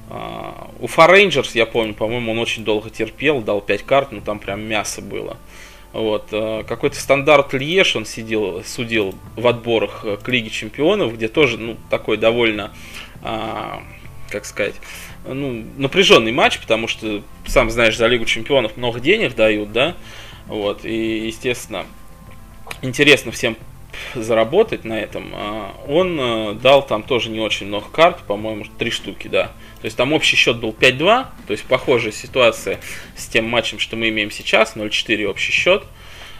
А, 0.08 0.70
у 0.80 0.86
Рейнджерс, 0.86 1.54
я 1.54 1.66
помню, 1.66 1.94
по-моему, 1.94 2.32
он 2.32 2.38
очень 2.38 2.64
долго 2.64 2.90
терпел, 2.90 3.40
дал 3.40 3.60
5 3.60 3.82
карт, 3.82 4.12
но 4.12 4.20
там 4.20 4.38
прям 4.38 4.62
мясо 4.62 5.02
было. 5.02 5.36
Вот. 5.92 6.28
А, 6.32 6.62
какой-то 6.64 6.96
стандарт 6.96 7.54
Льеш 7.54 7.96
он 7.96 8.06
сидел, 8.06 8.62
судил 8.64 9.14
в 9.36 9.46
отборах 9.46 10.04
э, 10.04 10.16
к 10.22 10.28
Лиге 10.28 10.50
Чемпионов, 10.50 11.14
где 11.14 11.28
тоже 11.28 11.58
ну, 11.58 11.76
такой 11.90 12.16
довольно, 12.18 12.72
а, 13.22 13.82
как 14.30 14.44
сказать, 14.44 14.74
ну, 15.26 15.64
напряженный 15.76 16.32
матч, 16.32 16.60
потому 16.60 16.86
что, 16.86 17.22
сам 17.46 17.70
знаешь, 17.70 17.96
за 17.96 18.06
Лигу 18.06 18.26
Чемпионов 18.26 18.76
много 18.76 19.00
денег 19.00 19.34
дают, 19.34 19.72
да, 19.72 19.96
вот, 20.46 20.84
и, 20.84 21.26
естественно, 21.26 21.86
интересно 22.82 23.32
всем 23.32 23.56
заработать 24.14 24.84
на 24.84 24.98
этом, 24.98 25.32
а, 25.34 25.74
он 25.88 26.18
э, 26.20 26.54
дал 26.54 26.86
там 26.86 27.02
тоже 27.02 27.30
не 27.30 27.40
очень 27.40 27.66
много 27.66 27.86
карт, 27.88 28.18
по-моему, 28.26 28.64
три 28.78 28.90
штуки, 28.90 29.28
да. 29.28 29.52
То 29.80 29.84
есть 29.84 29.96
там 29.96 30.12
общий 30.12 30.36
счет 30.36 30.58
был 30.58 30.70
5-2, 30.70 31.26
то 31.46 31.52
есть 31.52 31.64
похожая 31.64 32.12
ситуация 32.12 32.80
с 33.16 33.26
тем 33.26 33.46
матчем, 33.46 33.78
что 33.78 33.96
мы 33.96 34.08
имеем 34.08 34.30
сейчас, 34.30 34.76
0-4 34.76 35.24
общий 35.26 35.52
счет. 35.52 35.84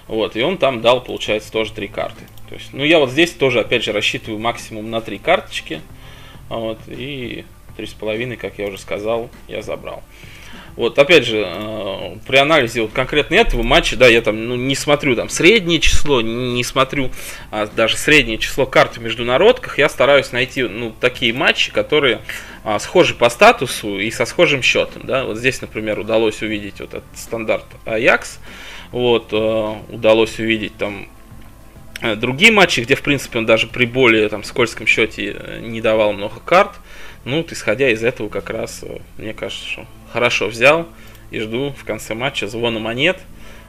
Вот, 0.08 0.36
и 0.36 0.42
он 0.42 0.56
там 0.56 0.82
дал, 0.82 1.02
получается, 1.02 1.50
тоже 1.50 1.72
три 1.72 1.88
карты. 1.88 2.25
То 2.48 2.54
есть, 2.54 2.72
ну, 2.72 2.84
я 2.84 3.00
вот 3.00 3.10
здесь 3.10 3.32
тоже, 3.32 3.60
опять 3.60 3.82
же, 3.82 3.92
рассчитываю 3.92 4.40
максимум 4.40 4.90
на 4.90 5.00
три 5.00 5.18
карточки. 5.18 5.80
Вот, 6.48 6.78
и 6.86 7.44
три 7.76 7.86
с 7.86 7.92
половиной, 7.92 8.36
как 8.36 8.58
я 8.58 8.68
уже 8.68 8.78
сказал, 8.78 9.30
я 9.48 9.62
забрал. 9.62 10.02
Вот, 10.76 10.98
опять 10.98 11.25
же, 11.25 11.42
э, 11.46 12.16
при 12.26 12.36
анализе 12.36 12.82
вот 12.82 12.92
конкретно 12.92 13.34
этого 13.34 13.62
матча, 13.62 13.96
да, 13.96 14.08
я 14.08 14.20
там 14.20 14.46
ну, 14.46 14.56
не 14.56 14.75
смотрю 14.75 15.16
там 15.16 15.30
среднее 15.30 15.80
число, 15.80 16.20
не 16.20 16.62
смотрю 16.64 17.10
а, 17.50 17.66
даже 17.66 17.96
среднее 17.96 18.36
число 18.36 18.66
карт 18.66 18.98
в 18.98 19.00
международках, 19.00 19.78
я 19.78 19.88
стараюсь 19.88 20.32
найти 20.32 20.64
ну, 20.64 20.92
такие 21.00 21.32
матчи, 21.32 21.72
которые 21.72 22.20
а, 22.62 22.78
схожи 22.78 23.14
по 23.14 23.30
статусу 23.30 23.98
и 23.98 24.10
со 24.10 24.26
схожим 24.26 24.60
счетом, 24.60 25.02
да, 25.04 25.25
вот 25.25 25.38
здесь, 25.38 25.62
например, 25.62 25.98
удалось 25.98 26.42
увидеть 26.42 26.80
вот 26.80 26.90
этот 26.92 27.04
стандарт 27.14 27.64
Аякс, 27.86 28.38
вот, 28.92 29.28
э, 29.32 29.75
удалось 29.88 30.38
увидеть 30.38 30.76
там 30.76 31.08
э, 32.02 32.16
другие 32.16 32.52
матчи, 32.52 32.80
где, 32.80 32.96
в 32.96 33.02
принципе, 33.02 33.38
он 33.38 33.46
даже 33.46 33.66
при 33.66 33.86
более 33.86 34.28
там 34.28 34.44
скользком 34.44 34.86
счете 34.86 35.60
не 35.62 35.80
давал 35.80 36.12
много 36.12 36.38
карт, 36.40 36.72
ну, 37.25 37.38
вот, 37.38 37.50
исходя 37.50 37.88
из 37.88 38.04
этого, 38.04 38.28
как 38.28 38.50
раз, 38.50 38.84
мне 39.16 39.32
кажется, 39.32 39.66
что 39.66 39.86
хорошо 40.16 40.46
взял 40.46 40.87
и 41.30 41.38
жду 41.40 41.75
в 41.78 41.85
конце 41.85 42.14
матча 42.14 42.49
звона 42.49 42.78
монет. 42.78 43.18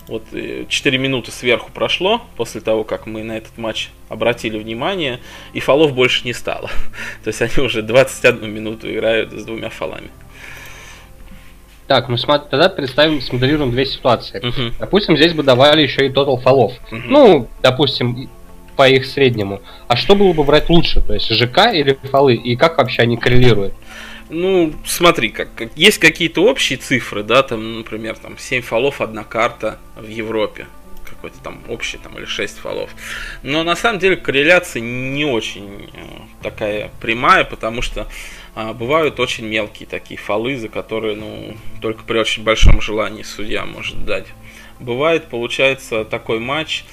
Вот 0.08 0.24
4 0.32 0.70
э, 0.72 0.98
минуты 0.98 1.30
сверху 1.30 1.70
прошло 1.74 2.22
после 2.38 2.62
того, 2.62 2.86
как 2.86 3.06
мы 3.06 3.22
на 3.24 3.36
этот 3.36 3.58
матч 3.58 3.90
обратили 4.08 4.58
внимание, 4.58 5.20
и 5.52 5.60
фолов 5.60 5.94
больше 5.94 6.24
не 6.24 6.32
стало. 6.32 6.70
То 7.26 7.28
есть 7.28 7.42
они 7.42 7.66
уже 7.66 7.82
21 7.82 8.50
минуту 8.50 8.90
играют 8.90 9.34
с 9.34 9.44
двумя 9.44 9.70
фолами. 9.70 10.08
Так, 11.88 12.08
ну 12.08 12.16
смотри, 12.16 12.48
тогда 12.50 12.70
представим, 12.70 13.20
смоделируем 13.20 13.72
две 13.72 13.86
ситуации. 13.86 14.42
Uh-huh. 14.42 14.74
Допустим, 14.80 15.18
здесь 15.18 15.34
бы 15.34 15.44
давали 15.44 15.82
еще 15.82 16.06
и 16.06 16.10
тотал 16.10 16.40
фолов. 16.40 16.72
Uh-huh. 16.92 17.02
Ну, 17.08 17.48
допустим, 17.62 18.30
по 18.78 18.88
их 18.88 19.06
среднему. 19.06 19.62
А 19.90 19.98
что 19.98 20.16
было 20.16 20.32
бы 20.32 20.46
брать 20.46 20.70
лучше? 20.70 21.02
То 21.02 21.14
есть 21.14 21.30
ЖК 21.30 21.74
или 21.74 21.98
фолы? 22.10 22.36
И 22.36 22.56
как 22.56 22.78
вообще 22.78 23.02
они 23.02 23.18
коррелируют? 23.18 23.74
Ну, 24.30 24.74
смотри, 24.86 25.30
как, 25.30 25.54
как 25.56 25.70
есть 25.76 26.00
какие-то 26.00 26.44
общие 26.44 26.78
цифры, 26.78 27.24
да, 27.24 27.44
там, 27.44 27.80
например, 27.80 28.18
там 28.18 28.38
7 28.38 28.62
фолов, 28.62 29.02
одна 29.02 29.24
карта 29.24 29.80
в 29.96 30.08
Европе 30.08 30.68
какой-то 31.10 31.38
там 31.40 31.64
общий, 31.68 31.98
там, 31.98 32.18
или 32.18 32.26
6 32.26 32.58
фолов. 32.58 32.92
Но 33.42 33.64
на 33.64 33.76
самом 33.76 34.00
деле 34.00 34.18
корреляция 34.18 34.82
не 34.82 35.26
очень 35.26 35.90
э, 35.94 36.00
такая 36.44 36.92
прямая, 37.02 37.44
потому 37.44 37.82
что 37.82 38.08
а, 38.56 38.74
бывают 38.74 39.20
очень 39.20 39.46
мелкие 39.46 39.88
такие 39.88 40.20
фолы, 40.20 40.58
за 40.58 40.68
которые, 40.68 41.16
ну, 41.16 41.56
только 41.82 42.04
при 42.04 42.18
очень 42.18 42.44
большом 42.44 42.82
желании 42.82 43.24
судья 43.24 43.66
может 43.66 44.04
дать. 44.06 44.26
Бывает, 44.80 45.26
получается, 45.26 46.06
такой 46.06 46.40
матч, 46.40 46.84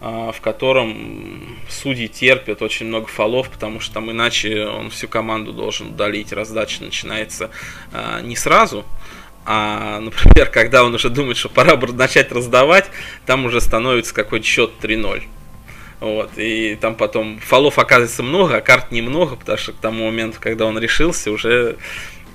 в 0.00 0.36
котором 0.42 1.58
судьи 1.68 2.08
терпят 2.08 2.60
очень 2.60 2.86
много 2.86 3.06
фолов, 3.06 3.48
потому 3.48 3.80
что 3.80 3.94
там 3.94 4.10
иначе 4.10 4.66
он 4.66 4.90
всю 4.90 5.08
команду 5.08 5.52
должен 5.52 5.88
удалить. 5.88 6.32
Раздача 6.32 6.84
начинается 6.84 7.50
а, 7.92 8.20
не 8.20 8.36
сразу, 8.36 8.84
а, 9.46 10.00
например, 10.00 10.50
когда 10.52 10.84
он 10.84 10.94
уже 10.94 11.10
думает, 11.10 11.36
что 11.36 11.48
пора 11.48 11.76
бы 11.76 11.92
начать 11.92 12.32
раздавать, 12.32 12.90
там 13.26 13.44
уже 13.44 13.60
становится 13.60 14.14
какой-то 14.14 14.46
счет 14.46 14.72
3-0. 14.80 15.22
Вот, 16.00 16.32
и 16.36 16.76
там 16.80 16.96
потом 16.96 17.38
фолов 17.38 17.78
оказывается 17.78 18.22
много, 18.22 18.56
а 18.56 18.60
карт 18.60 18.90
немного, 18.90 19.36
потому 19.36 19.56
что 19.56 19.72
к 19.72 19.76
тому 19.76 20.06
моменту, 20.06 20.38
когда 20.40 20.66
он 20.66 20.78
решился, 20.78 21.30
уже 21.30 21.76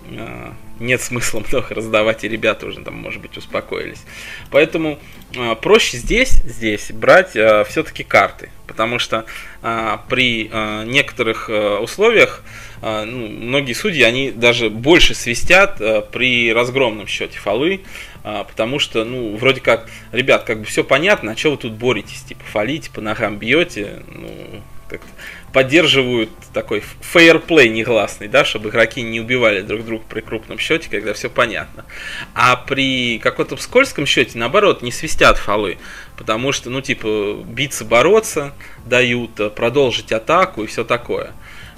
э, 0.10 0.52
нет 0.80 1.02
смысла 1.02 1.44
много 1.48 1.74
раздавать, 1.74 2.24
и 2.24 2.30
ребята 2.30 2.66
уже 2.66 2.82
там, 2.82 2.96
может 2.96 3.22
быть, 3.22 3.38
успокоились. 3.38 4.04
Поэтому 4.52 5.00
э, 5.36 5.56
проще 5.56 5.98
здесь, 5.98 6.32
здесь 6.44 6.92
брать 6.92 7.36
э, 7.36 7.64
все-таки 7.66 8.04
карты, 8.04 8.50
потому 8.68 9.00
что 9.00 9.26
э, 9.62 9.98
при 10.08 10.50
э, 10.52 10.84
некоторых 10.86 11.50
э, 11.50 11.78
условиях 11.78 12.44
э, 12.82 13.04
ну, 13.06 13.28
многие 13.28 13.74
судьи, 13.74 14.04
они 14.04 14.32
даже 14.32 14.70
больше 14.70 15.14
свистят 15.14 15.80
э, 15.82 16.02
при 16.02 16.54
разгромном 16.54 17.08
счете 17.08 17.38
фолы, 17.38 17.82
потому 18.22 18.80
что, 18.80 19.06
ну, 19.06 19.38
вроде 19.38 19.62
как, 19.62 19.90
ребят, 20.12 20.44
как 20.44 20.60
бы 20.60 20.66
все 20.66 20.84
понятно, 20.84 21.32
а 21.32 21.38
что 21.38 21.52
вы 21.52 21.58
тут 21.58 21.74
боретесь, 21.74 22.22
типа, 22.24 22.44
фолите, 22.52 22.92
по 22.92 23.00
ногам 23.00 23.38
бьете, 23.38 24.04
ну, 24.14 24.62
как-то 24.90 25.08
поддерживают 25.54 26.30
такой 26.54 26.84
фейерплей 27.02 27.70
негласный, 27.70 28.28
да, 28.28 28.46
чтобы 28.46 28.70
игроки 28.70 29.02
не 29.02 29.20
убивали 29.20 29.62
друг 29.62 29.86
друга 29.86 30.04
при 30.08 30.22
крупном 30.22 30.60
счете, 30.60 30.90
когда 30.90 31.14
все 31.14 31.30
понятно. 31.30 31.86
А 32.34 32.56
при 32.56 33.20
каком-то 33.20 33.58
скользком 33.58 34.06
счете, 34.06 34.38
наоборот, 34.38 34.82
не 34.82 34.92
свистят 34.92 35.38
фолы, 35.38 35.78
потому 36.18 36.52
что, 36.52 36.70
ну, 36.70 36.82
типа, 36.82 37.44
биться, 37.46 37.86
бороться 37.86 38.54
дают, 38.86 39.40
э, 39.40 39.50
продолжить 39.50 40.12
атаку 40.12 40.64
и 40.64 40.68
все 40.68 40.84
такое. 40.84 41.32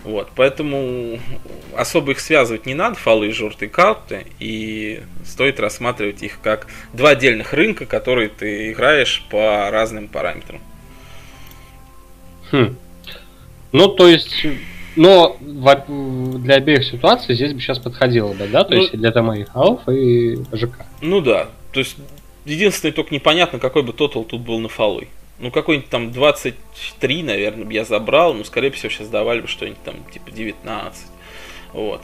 Вот, 0.03 0.31
поэтому 0.35 1.19
особо 1.77 2.13
их 2.13 2.19
связывать 2.19 2.65
не 2.65 2.73
надо, 2.73 2.95
фолы 2.95 3.27
и 3.27 3.31
желтые 3.31 3.69
карты, 3.69 4.25
и 4.39 5.01
стоит 5.23 5.59
рассматривать 5.59 6.23
их 6.23 6.39
как 6.41 6.65
два 6.91 7.09
отдельных 7.11 7.53
рынка, 7.53 7.85
которые 7.85 8.29
ты 8.29 8.71
играешь 8.71 9.23
по 9.29 9.69
разным 9.69 10.07
параметрам. 10.07 10.59
Хм. 12.51 12.75
Ну, 13.71 13.87
то 13.87 14.07
есть, 14.07 14.45
но 14.95 15.37
для 15.39 16.55
обеих 16.55 16.83
ситуаций 16.83 17.35
здесь 17.35 17.53
бы 17.53 17.59
сейчас 17.59 17.79
подходило 17.79 18.33
бы, 18.33 18.47
да? 18.47 18.63
То 18.63 18.75
ну, 18.75 18.81
есть 18.81 18.91
для 18.91 19.11
Тамаи 19.11 19.43
Халф 19.43 19.87
и 19.87 20.37
ЖК. 20.53 20.85
Ну 21.01 21.21
да. 21.21 21.47
То 21.71 21.79
есть 21.79 21.95
единственное, 22.45 22.91
только 22.91 23.13
непонятно, 23.13 23.59
какой 23.59 23.83
бы 23.83 23.93
тотал 23.93 24.23
тут 24.23 24.41
был 24.41 24.59
на 24.59 24.69
фолы. 24.69 25.07
Ну, 25.39 25.49
какой-нибудь 25.49 25.89
там 25.89 26.11
23, 26.11 27.23
наверное, 27.23 27.67
я 27.71 27.83
забрал, 27.83 28.35
но, 28.35 28.43
скорее 28.43 28.69
всего, 28.69 28.91
сейчас 28.91 29.07
давали 29.07 29.41
бы 29.41 29.47
что-нибудь 29.47 29.81
там, 29.83 29.95
типа 30.11 30.29
19. 30.29 31.01
Вот. 31.73 32.01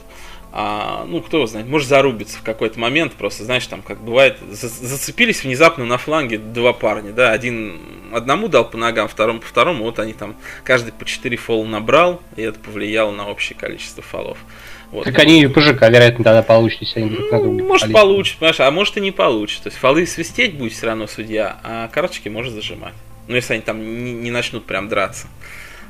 А, 0.52 1.04
ну, 1.06 1.20
кто 1.20 1.46
знает, 1.46 1.68
может 1.68 1.88
зарубиться 1.88 2.38
в 2.38 2.42
какой-то 2.42 2.78
момент, 2.78 3.12
просто, 3.12 3.44
знаешь, 3.44 3.66
там, 3.66 3.82
как 3.82 4.00
бывает, 4.00 4.38
за, 4.50 4.68
зацепились 4.68 5.44
внезапно 5.44 5.84
на 5.84 5.98
фланге 5.98 6.38
два 6.38 6.72
парня, 6.72 7.12
да, 7.12 7.32
один 7.32 7.80
одному 8.12 8.48
дал 8.48 8.68
по 8.68 8.76
ногам, 8.78 9.08
второму 9.08 9.40
по 9.40 9.46
второму, 9.46 9.84
вот 9.84 9.98
они 9.98 10.14
там, 10.14 10.36
каждый 10.64 10.92
по 10.92 11.04
4 11.04 11.36
фола 11.36 11.66
набрал, 11.66 12.22
и 12.36 12.42
это 12.42 12.58
повлияло 12.58 13.10
на 13.10 13.28
общее 13.28 13.58
количество 13.58 14.02
фолов. 14.02 14.38
Вот. 14.90 15.04
Так 15.04 15.18
они 15.18 15.42
и 15.42 15.46
ПЖК, 15.46 15.82
вероятно, 15.82 16.24
тогда 16.24 16.42
получились, 16.42 16.96
они 16.96 17.10
друг 17.10 17.30
на 17.30 17.40
друга. 17.40 17.62
Может, 17.62 17.92
получат, 17.92 18.38
понимаешь, 18.38 18.60
а 18.60 18.70
может 18.70 18.96
и 18.96 19.00
не 19.00 19.10
получат. 19.10 19.64
То 19.64 19.68
есть 19.68 19.78
фолы 19.78 20.06
свистеть 20.06 20.54
будет 20.54 20.72
все 20.72 20.86
равно 20.86 21.06
судья, 21.06 21.58
а 21.62 21.88
карточки 21.88 22.30
может 22.30 22.54
зажимать. 22.54 22.94
Ну, 23.26 23.34
если 23.34 23.52
они 23.52 23.62
там 23.62 24.04
не, 24.04 24.12
не 24.14 24.30
начнут 24.30 24.64
прям 24.64 24.88
драться. 24.88 25.26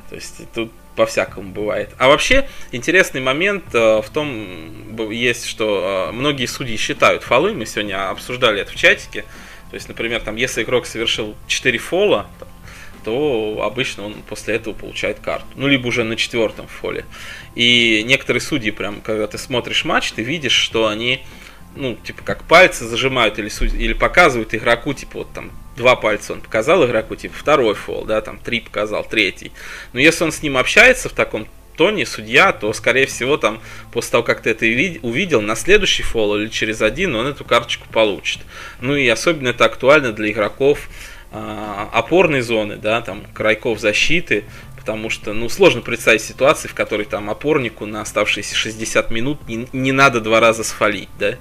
То 0.09 0.15
есть 0.15 0.41
тут 0.53 0.71
по-всякому 0.99 1.53
бывает. 1.53 1.91
А 1.97 2.09
вообще 2.09 2.49
интересный 2.73 3.21
момент 3.21 3.63
э, 3.73 4.01
в 4.01 4.09
том 4.09 5.09
есть, 5.11 5.45
что 5.45 6.09
э, 6.09 6.11
многие 6.11 6.45
судьи 6.45 6.75
считают 6.75 7.23
фолы, 7.23 7.53
мы 7.53 7.65
сегодня 7.65 8.09
обсуждали 8.09 8.59
это 8.59 8.73
в 8.73 8.75
чатике. 8.75 9.21
То 9.69 9.75
есть, 9.75 9.87
например, 9.87 10.19
там, 10.19 10.35
если 10.35 10.61
игрок 10.61 10.85
совершил 10.85 11.37
4 11.47 11.77
фола, 11.77 12.29
то 13.05 13.61
обычно 13.63 14.07
он 14.07 14.15
после 14.27 14.55
этого 14.55 14.73
получает 14.73 15.21
карту. 15.21 15.47
Ну, 15.55 15.67
либо 15.67 15.87
уже 15.87 16.03
на 16.03 16.17
четвертом 16.17 16.67
фоле. 16.67 17.05
И 17.55 18.03
некоторые 18.05 18.41
судьи, 18.41 18.71
прям, 18.71 18.99
когда 18.99 19.25
ты 19.27 19.37
смотришь 19.37 19.85
матч, 19.85 20.11
ты 20.11 20.21
видишь, 20.21 20.51
что 20.51 20.87
они, 20.87 21.23
ну, 21.75 21.95
типа, 21.95 22.23
как 22.23 22.43
пальцы 22.43 22.85
зажимают 22.85 23.39
или, 23.39 23.49
или 23.75 23.93
показывают 23.93 24.53
игроку, 24.53 24.93
типа, 24.93 25.19
вот 25.19 25.33
там 25.33 25.51
два 25.77 25.95
пальца 25.95 26.33
он 26.33 26.41
показал 26.41 26.85
игроку, 26.85 27.15
типа 27.15 27.35
второй 27.37 27.73
фол, 27.73 28.05
да, 28.05 28.21
там 28.21 28.37
три 28.37 28.59
показал, 28.59 29.03
третий. 29.03 29.51
Но 29.93 29.99
если 29.99 30.25
он 30.25 30.31
с 30.31 30.43
ним 30.43 30.57
общается 30.57 31.09
в 31.09 31.13
таком 31.13 31.47
тоне, 31.79 32.05
судья, 32.05 32.51
то, 32.51 32.73
скорее 32.73 33.05
всего, 33.05 33.37
там, 33.37 33.61
после 33.93 34.11
того, 34.11 34.23
как 34.23 34.41
ты 34.41 34.49
это 34.49 34.65
увидел, 34.65 35.41
на 35.41 35.55
следующий 35.55 36.03
фол 36.03 36.35
или 36.35 36.49
через 36.49 36.81
один 36.81 37.15
он 37.15 37.27
эту 37.27 37.45
карточку 37.45 37.87
получит. 37.89 38.41
Ну 38.81 38.97
и 38.97 39.07
особенно 39.07 39.47
это 39.47 39.63
актуально 39.63 40.11
для 40.11 40.29
игроков 40.29 40.89
э, 41.31 41.85
опорной 41.93 42.41
зоны, 42.41 42.75
да, 42.75 42.99
там, 42.99 43.23
крайков 43.33 43.79
защиты, 43.79 44.43
потому 44.89 45.11
что, 45.11 45.33
ну, 45.33 45.49
сложно 45.49 45.81
представить 45.81 46.23
ситуации, 46.23 46.67
в 46.67 46.73
которой 46.73 47.05
там 47.05 47.29
опорнику 47.29 47.85
на 47.85 48.01
оставшиеся 48.01 48.55
60 48.55 49.11
минут 49.11 49.47
не, 49.47 49.67
не 49.71 49.91
надо 49.91 50.19
два 50.19 50.39
раза 50.39 50.63
сфалить, 50.63 51.09
да, 51.19 51.35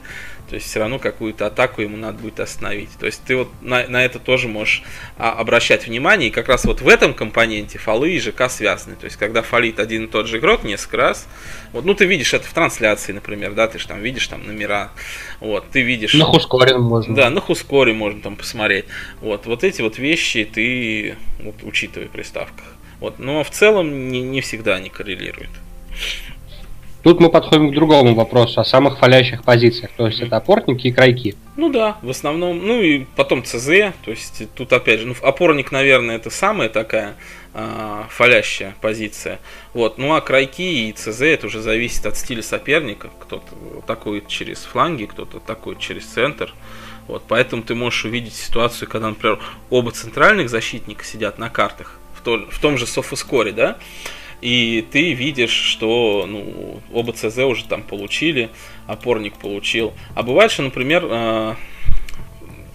то 0.49 0.55
есть 0.55 0.67
все 0.67 0.81
равно 0.81 0.99
какую-то 0.99 1.47
атаку 1.47 1.83
ему 1.83 1.97
надо 1.97 2.19
будет 2.19 2.40
остановить. 2.40 2.90
То 2.99 3.07
есть 3.07 3.23
ты 3.26 3.37
вот 3.37 3.49
на, 3.61 3.87
на 3.87 4.02
это 4.02 4.19
тоже 4.19 4.49
можешь 4.49 4.83
а, 5.19 5.33
обращать 5.33 5.87
внимание. 5.87 6.28
И 6.28 6.33
как 6.33 6.49
раз 6.49 6.64
вот 6.64 6.81
в 6.81 6.88
этом 6.88 7.12
компоненте 7.12 7.78
фолы 7.78 8.12
и 8.12 8.19
ЖК 8.19 8.50
связаны. 8.50 8.97
То 8.97 9.05
есть 9.05 9.17
когда 9.17 9.43
фалит 9.43 9.78
один 9.78 10.05
и 10.05 10.07
тот 10.09 10.26
же 10.26 10.38
игрок 10.38 10.64
несколько 10.64 10.97
раз, 10.97 11.28
вот, 11.73 11.85
ну 11.85 11.95
ты 11.95 12.07
видишь 12.07 12.33
это 12.33 12.47
в 12.47 12.52
трансляции, 12.55 13.12
например, 13.12 13.52
да, 13.52 13.69
ты 13.69 13.78
же 13.78 13.87
там 13.87 14.00
видишь 14.00 14.26
там 14.26 14.47
номера, 14.47 14.90
вот, 15.40 15.69
ты 15.71 15.83
видишь... 15.83 16.14
На 16.14 16.25
хускоре 16.25 16.78
можно. 16.78 17.14
Да, 17.14 17.28
на 17.28 17.43
хускоре 17.43 17.93
можно 17.93 18.23
там 18.23 18.37
посмотреть. 18.37 18.87
Вот, 19.21 19.45
вот 19.45 19.64
эти 19.64 19.83
вот 19.83 19.99
вещи 19.99 20.49
ты 20.50 21.17
вот, 21.40 21.57
учитывай 21.62 22.09
в 22.09 22.11
приставках. 22.11 22.64
Вот, 23.00 23.19
но 23.19 23.45
в 23.45 23.50
целом 23.50 24.09
не, 24.09 24.23
не 24.23 24.40
всегда 24.40 24.76
они 24.76 24.88
коррелируют. 24.88 25.50
Тут 27.02 27.21
мы 27.21 27.31
подходим 27.31 27.71
к 27.71 27.75
другому 27.75 28.14
вопросу, 28.14 28.61
о 28.61 28.64
самых 28.64 28.99
фалящих 28.99 29.45
позициях, 29.45 29.93
то 29.97 30.09
есть 30.09 30.21
это 30.21 30.37
опорники 30.37 30.88
и 30.88 30.93
крайки. 30.93 31.37
Ну 31.57 31.71
да, 31.71 31.97
в 32.02 32.11
основном, 32.11 32.67
ну 32.67 32.83
и 32.83 33.07
потом 33.14 33.45
ЦЗ, 33.45 33.95
то 34.05 34.11
есть 34.11 34.43
тут 34.55 34.73
опять 34.73 35.00
же, 35.00 35.07
ну 35.07 35.14
опорник, 35.23 35.71
наверное, 35.71 36.17
это 36.17 36.28
самая 36.28 36.69
такая 36.69 37.14
э, 37.55 38.02
фалящая 38.11 38.75
позиция, 38.81 39.38
вот, 39.75 39.97
ну 39.97 40.14
а 40.14 40.21
крайки 40.21 40.88
и 40.88 40.93
ЦЗ 40.93 41.23
это 41.23 41.47
уже 41.47 41.61
зависит 41.61 42.05
от 42.05 42.17
стиля 42.17 42.43
соперника, 42.43 43.11
кто-то 43.21 43.47
атакует 43.78 44.26
через 44.26 44.59
фланги, 44.64 45.05
кто-то 45.05 45.37
атакует 45.38 45.78
через 45.78 46.05
центр, 46.05 46.52
вот, 47.07 47.23
поэтому 47.28 47.62
ты 47.62 47.76
можешь 47.76 48.05
увидеть 48.05 48.35
ситуацию, 48.35 48.88
когда, 48.88 49.09
например, 49.09 49.38
оба 49.71 49.93
центральных 49.93 50.50
защитника 50.50 51.05
сидят 51.05 51.38
на 51.38 51.49
картах, 51.49 51.98
в, 52.19 52.21
то, 52.23 52.47
в 52.51 52.59
том 52.61 52.77
же 52.77 52.87
софоскоре, 52.87 53.53
да, 53.53 53.79
и 54.41 54.87
ты 54.93 55.15
видишь, 55.15 55.51
что 55.51 56.27
ну, 56.29 56.81
оба 56.93 57.13
ЦЗ 57.13 57.39
уже 57.39 57.65
там 57.65 57.83
получили, 57.83 58.51
опорник 58.87 59.35
получил. 59.35 59.95
А 60.15 60.23
бывает, 60.23 60.53
что, 60.53 60.63
например, 60.63 61.05
э, 61.09 61.55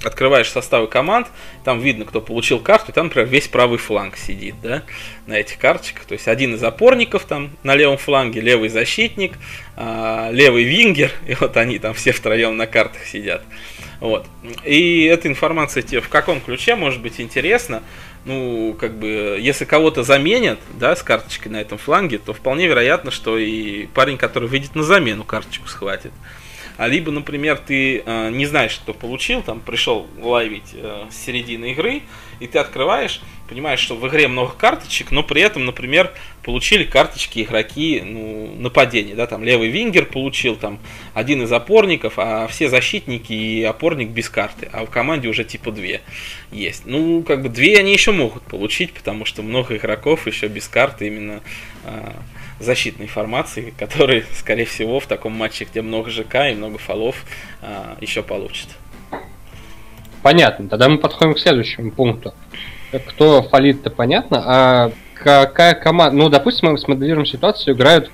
открываешь 0.03 0.49
составы 0.49 0.87
команд, 0.87 1.27
там 1.63 1.79
видно, 1.79 2.05
кто 2.05 2.19
получил 2.21 2.59
карту, 2.59 2.91
и 2.91 2.93
там, 2.93 3.05
например, 3.05 3.29
весь 3.29 3.47
правый 3.47 3.77
фланг 3.77 4.17
сидит, 4.17 4.55
да, 4.61 4.83
на 5.25 5.33
этих 5.33 5.57
карточках. 5.57 6.05
То 6.05 6.13
есть 6.13 6.27
один 6.27 6.55
из 6.55 6.63
опорников 6.63 7.25
там 7.25 7.51
на 7.63 7.75
левом 7.75 7.97
фланге, 7.97 8.41
левый 8.41 8.69
защитник, 8.69 9.33
э, 9.77 10.29
левый 10.31 10.63
вингер, 10.63 11.11
и 11.27 11.35
вот 11.35 11.55
они 11.57 11.79
там 11.79 11.93
все 11.93 12.11
втроем 12.11 12.57
на 12.57 12.67
картах 12.67 13.05
сидят. 13.05 13.43
Вот. 13.99 14.25
И 14.65 15.05
эта 15.05 15.29
информация 15.29 15.81
тебе 15.81 16.01
в 16.01 16.09
каком 16.09 16.41
ключе 16.41 16.75
может 16.75 17.01
быть 17.01 17.21
интересна? 17.21 17.81
Ну, 18.25 18.75
как 18.79 18.97
бы, 18.97 19.37
если 19.39 19.65
кого-то 19.65 20.03
заменят, 20.03 20.59
да, 20.79 20.95
с 20.95 21.03
карточкой 21.03 21.51
на 21.51 21.61
этом 21.61 21.77
фланге, 21.77 22.19
то 22.19 22.33
вполне 22.33 22.67
вероятно, 22.67 23.11
что 23.11 23.37
и 23.37 23.87
парень, 23.87 24.17
который 24.17 24.47
выйдет 24.47 24.75
на 24.75 24.83
замену, 24.83 25.23
карточку 25.23 25.67
схватит. 25.67 26.11
А 26.77 26.87
либо, 26.87 27.11
например, 27.11 27.57
ты 27.57 27.99
э, 27.99 28.29
не 28.31 28.45
знаешь, 28.45 28.71
что 28.71 28.93
получил, 28.93 29.43
там 29.43 29.59
пришел 29.59 30.07
лайвить 30.19 30.71
э, 30.73 31.05
с 31.11 31.15
середины 31.15 31.71
игры, 31.71 32.01
и 32.39 32.47
ты 32.47 32.57
открываешь, 32.57 33.21
понимаешь, 33.47 33.79
что 33.79 33.95
в 33.95 34.07
игре 34.07 34.27
много 34.27 34.53
карточек, 34.53 35.11
но 35.11 35.21
при 35.21 35.41
этом, 35.41 35.65
например, 35.65 36.11
получили 36.43 36.83
карточки 36.83 37.41
игроки 37.41 38.01
ну, 38.05 38.53
нападения, 38.57 39.15
да, 39.15 39.27
там 39.27 39.43
левый 39.43 39.69
вингер 39.69 40.05
получил, 40.05 40.55
там 40.55 40.79
один 41.13 41.43
из 41.43 41.51
опорников, 41.51 42.13
а 42.17 42.47
все 42.47 42.69
защитники 42.69 43.33
и 43.33 43.63
опорник 43.63 44.09
без 44.09 44.29
карты, 44.29 44.69
а 44.71 44.85
в 44.85 44.89
команде 44.89 45.29
уже 45.29 45.43
типа 45.45 45.71
две 45.71 46.01
есть. 46.51 46.83
Ну, 46.85 47.23
как 47.23 47.41
бы 47.41 47.49
две 47.49 47.77
они 47.79 47.93
еще 47.93 48.11
могут 48.11 48.43
получить, 48.43 48.93
потому 48.93 49.25
что 49.25 49.41
много 49.41 49.77
игроков 49.77 50.27
еще 50.27 50.47
без 50.47 50.67
карты 50.67 51.07
именно 51.07 51.41
э, 51.85 52.11
защитной 52.59 53.07
формации, 53.07 53.73
которые, 53.79 54.25
скорее 54.33 54.65
всего, 54.65 54.99
в 54.99 55.07
таком 55.07 55.33
матче, 55.33 55.65
где 55.65 55.81
много 55.81 56.09
ЖК 56.09 56.49
и 56.51 56.55
много 56.55 56.77
фолов, 56.77 57.23
а, 57.61 57.97
еще 58.01 58.23
получат. 58.23 58.69
Понятно. 60.21 60.69
Тогда 60.69 60.87
мы 60.87 60.97
подходим 60.97 61.33
к 61.33 61.39
следующему 61.39 61.91
пункту. 61.91 62.33
Кто 63.07 63.43
фалит, 63.43 63.83
то 63.83 63.89
понятно. 63.89 64.43
А 64.45 64.91
какая 65.23 65.73
команда... 65.73 66.15
Ну, 66.15 66.29
допустим, 66.29 66.71
мы 66.71 66.77
смоделируем 66.77 67.25
ситуацию, 67.25 67.75
играют 67.75 68.11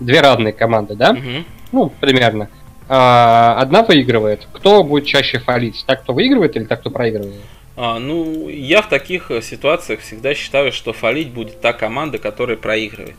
две 0.00 0.20
разные 0.20 0.52
команды, 0.52 0.94
да? 0.94 1.10
Угу. 1.10 1.44
Ну, 1.72 1.92
примерно. 2.00 2.48
А, 2.88 3.56
одна 3.58 3.82
выигрывает. 3.82 4.46
Кто 4.52 4.82
будет 4.82 5.06
чаще 5.06 5.38
фалить? 5.38 5.84
Так, 5.86 6.02
кто 6.02 6.14
выигрывает 6.14 6.56
или 6.56 6.64
так, 6.64 6.80
кто 6.80 6.90
проигрывает? 6.90 7.34
А, 7.76 7.98
ну, 7.98 8.48
я 8.48 8.82
в 8.82 8.88
таких 8.88 9.30
ситуациях 9.42 10.00
всегда 10.00 10.34
считаю, 10.34 10.72
что 10.72 10.92
фалить 10.92 11.30
будет 11.30 11.60
та 11.60 11.72
команда, 11.72 12.18
которая 12.18 12.56
проигрывает. 12.56 13.16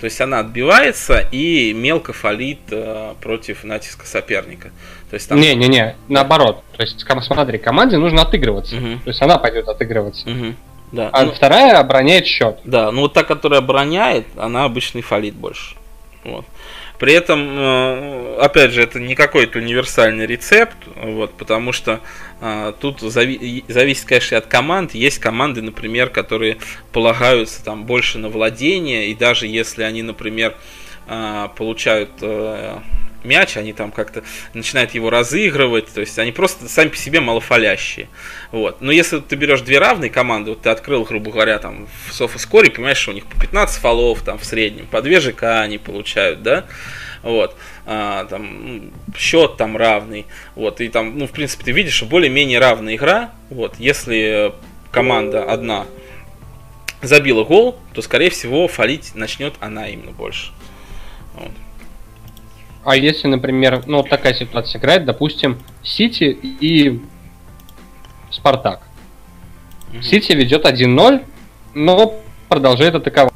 То 0.00 0.04
есть 0.04 0.20
она 0.20 0.38
отбивается 0.38 1.28
и 1.32 1.72
мелко 1.72 2.12
фалит 2.12 2.60
э, 2.70 3.14
против 3.20 3.64
натиска 3.64 4.06
соперника. 4.06 4.70
То 5.10 5.14
есть 5.14 5.28
там... 5.28 5.40
Не-не-не, 5.40 5.96
наоборот. 6.06 6.62
То 6.76 6.82
есть, 6.82 7.04
смотри, 7.22 7.58
команде 7.58 7.98
нужно 7.98 8.22
отыгрываться. 8.22 8.76
Угу. 8.76 9.00
То 9.04 9.08
есть 9.08 9.20
она 9.20 9.38
пойдет 9.38 9.66
отыгрываться. 9.66 10.30
Угу. 10.30 10.54
Да. 10.92 11.10
А 11.12 11.24
ну, 11.24 11.32
вторая 11.32 11.78
обороняет 11.78 12.26
счет. 12.26 12.60
Да, 12.64 12.90
ну 12.90 13.02
вот 13.02 13.12
та, 13.12 13.24
которая 13.24 13.60
обороняет, 13.60 14.26
она 14.36 14.64
обычно 14.64 14.98
и 14.98 15.02
фалит 15.02 15.34
больше. 15.34 15.76
Вот. 16.24 16.44
При 16.98 17.12
этом, 17.12 17.48
э, 17.56 18.38
опять 18.40 18.72
же, 18.72 18.82
это 18.82 18.98
не 18.98 19.14
какой-то 19.14 19.60
универсальный 19.60 20.26
рецепт, 20.26 20.76
вот, 20.96 21.32
потому 21.34 21.72
что 21.72 22.00
а, 22.40 22.72
тут 22.72 23.02
зави- 23.02 23.64
зависит, 23.68 24.04
конечно, 24.04 24.36
от 24.36 24.46
команд. 24.46 24.94
Есть 24.94 25.18
команды, 25.18 25.62
например, 25.62 26.10
которые 26.10 26.58
полагаются 26.92 27.64
там 27.64 27.84
больше 27.84 28.18
на 28.18 28.28
владение, 28.28 29.08
и 29.08 29.14
даже 29.14 29.46
если 29.46 29.84
они, 29.84 30.02
например, 30.02 30.56
а, 31.06 31.48
получают 31.48 32.10
а, 32.20 32.82
мяч, 33.24 33.56
они 33.56 33.72
там 33.72 33.90
как-то 33.90 34.22
начинают 34.54 34.94
его 34.94 35.10
разыгрывать, 35.10 35.92
то 35.92 36.00
есть 36.00 36.18
они 36.18 36.32
просто 36.32 36.68
сами 36.68 36.88
по 36.88 36.96
себе 36.96 37.20
малофалящие. 37.20 38.08
Вот. 38.52 38.80
Но 38.80 38.92
если 38.92 39.18
ты 39.20 39.36
берешь 39.36 39.60
две 39.62 39.78
равные 39.78 40.10
команды, 40.10 40.50
вот 40.50 40.62
ты 40.62 40.70
открыл, 40.70 41.04
грубо 41.04 41.30
говоря, 41.30 41.58
там 41.58 41.88
в 42.08 42.14
софоскоре, 42.14 42.70
понимаешь, 42.70 42.98
что 42.98 43.10
у 43.10 43.14
них 43.14 43.26
по 43.26 43.40
15 43.40 43.80
фолов 43.80 44.22
там 44.22 44.38
в 44.38 44.44
среднем, 44.44 44.86
по 44.86 45.02
2 45.02 45.20
ЖК 45.20 45.42
они 45.62 45.78
получают, 45.78 46.42
да, 46.42 46.66
вот, 47.22 47.56
а, 47.86 48.24
там, 48.26 48.90
счет 49.16 49.56
там 49.56 49.76
равный, 49.76 50.26
вот, 50.54 50.80
и 50.80 50.88
там, 50.88 51.18
ну, 51.18 51.26
в 51.26 51.32
принципе, 51.32 51.64
ты 51.64 51.72
видишь, 51.72 51.94
что 51.94 52.06
более-менее 52.06 52.58
равная 52.58 52.94
игра, 52.94 53.32
вот, 53.50 53.74
если 53.78 54.52
команда 54.92 55.44
одна 55.44 55.86
забила 57.02 57.44
гол, 57.44 57.78
то, 57.94 58.02
скорее 58.02 58.30
всего, 58.30 58.68
фалить 58.68 59.14
начнет 59.14 59.54
она 59.60 59.88
именно 59.88 60.12
больше. 60.12 60.52
Вот. 61.34 61.52
А 62.84 62.96
если, 62.96 63.28
например, 63.28 63.82
ну, 63.86 63.98
вот 63.98 64.08
такая 64.08 64.34
ситуация 64.34 64.78
играет, 64.78 65.04
допустим, 65.04 65.58
Сити 65.82 66.38
и 66.42 67.00
Спартак. 68.30 68.82
Угу. 69.92 70.02
Сити 70.02 70.32
ведет 70.32 70.64
1-0, 70.64 71.24
но 71.74 72.14
продолжает 72.48 72.94
атаковать. 72.94 73.32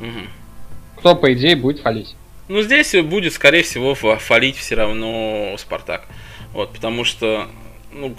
Угу. 0.00 0.98
Кто, 0.98 1.16
по 1.16 1.32
идее, 1.32 1.56
будет 1.56 1.80
фалить? 1.80 2.14
Ну, 2.48 2.62
здесь 2.62 2.94
будет, 3.02 3.32
скорее 3.32 3.62
всего, 3.62 3.94
фалить 3.94 4.56
все 4.56 4.74
равно 4.74 5.54
Спартак. 5.58 6.06
Вот, 6.52 6.72
потому 6.72 7.04
что, 7.04 7.48
ну, 7.92 8.14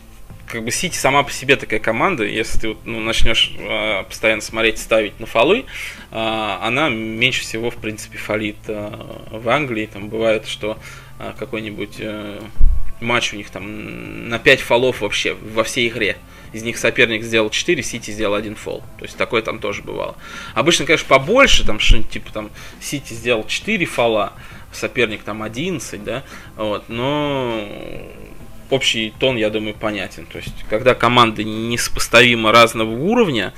как 0.47 0.63
бы 0.63 0.71
Сити 0.71 0.95
сама 0.95 1.23
по 1.23 1.31
себе 1.31 1.55
такая 1.55 1.79
команда, 1.79 2.23
если 2.23 2.59
ты 2.59 2.77
ну, 2.85 2.99
начнешь 2.99 3.53
э, 3.57 4.03
постоянно 4.03 4.41
смотреть, 4.41 4.79
ставить 4.79 5.19
на 5.19 5.25
фолы, 5.25 5.65
э, 6.11 6.57
она 6.61 6.89
меньше 6.89 7.41
всего, 7.41 7.71
в 7.71 7.77
принципе, 7.77 8.17
фалит 8.17 8.57
э, 8.67 8.91
в 9.31 9.49
Англии. 9.49 9.89
Там 9.91 10.09
бывает, 10.09 10.45
что 10.45 10.77
э, 11.19 11.33
какой-нибудь 11.37 11.95
э, 11.99 12.39
матч 13.01 13.33
у 13.33 13.37
них 13.37 13.49
там 13.49 14.29
на 14.29 14.39
5 14.39 14.61
фолов 14.61 15.01
вообще 15.01 15.33
во 15.33 15.63
всей 15.63 15.87
игре. 15.87 16.17
Из 16.53 16.63
них 16.63 16.77
соперник 16.77 17.23
сделал 17.23 17.49
4, 17.49 17.83
Сити 17.83 18.11
сделал 18.11 18.35
один 18.35 18.55
фол. 18.55 18.81
То 18.97 19.05
есть 19.05 19.17
такое 19.17 19.41
там 19.41 19.59
тоже 19.59 19.81
бывало. 19.81 20.15
Обычно, 20.53 20.85
конечно, 20.85 21.07
побольше, 21.07 21.65
там 21.65 21.79
что-нибудь 21.79 22.11
типа 22.11 22.31
там 22.31 22.51
Сити 22.79 23.13
сделал 23.13 23.45
4 23.45 23.85
фола, 23.85 24.33
соперник 24.71 25.23
там 25.23 25.41
11, 25.41 26.03
да, 26.03 26.23
вот, 26.55 26.87
но 26.87 27.67
общий 28.69 29.13
тон, 29.19 29.37
я 29.37 29.49
думаю, 29.49 29.73
понятен. 29.73 30.25
То 30.25 30.37
есть, 30.37 30.53
когда 30.69 30.95
команды 30.95 31.43
несопоставимо 31.43 32.51
разного 32.51 32.91
уровня, 32.91 33.53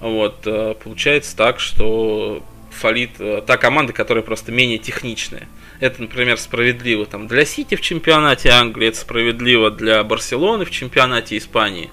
вот, 0.00 0.46
э, 0.46 0.74
получается 0.82 1.36
так, 1.36 1.60
что 1.60 2.42
фалит 2.70 3.10
э, 3.18 3.42
та 3.46 3.56
команда, 3.56 3.92
которая 3.92 4.24
просто 4.24 4.50
менее 4.52 4.78
техничная. 4.78 5.48
Это, 5.80 6.00
например, 6.02 6.38
справедливо 6.38 7.06
там, 7.06 7.26
для 7.26 7.44
Сити 7.44 7.74
в 7.74 7.80
чемпионате 7.80 8.50
Англии, 8.50 8.88
это 8.88 8.98
справедливо 8.98 9.70
для 9.70 10.02
Барселоны 10.04 10.64
в 10.64 10.70
чемпионате 10.70 11.36
Испании. 11.36 11.90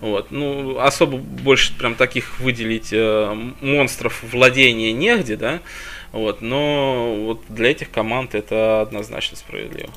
Вот. 0.00 0.30
Ну, 0.30 0.78
особо 0.78 1.18
больше 1.18 1.76
прям 1.76 1.94
таких 1.94 2.40
выделить 2.40 2.92
э, 2.92 3.34
монстров 3.60 4.22
владения 4.22 4.92
негде, 4.92 5.36
да. 5.36 5.60
Вот. 6.12 6.42
Но 6.42 7.14
вот 7.14 7.42
для 7.48 7.70
этих 7.70 7.90
команд 7.90 8.34
это 8.34 8.80
однозначно 8.80 9.36
справедливо. 9.36 9.90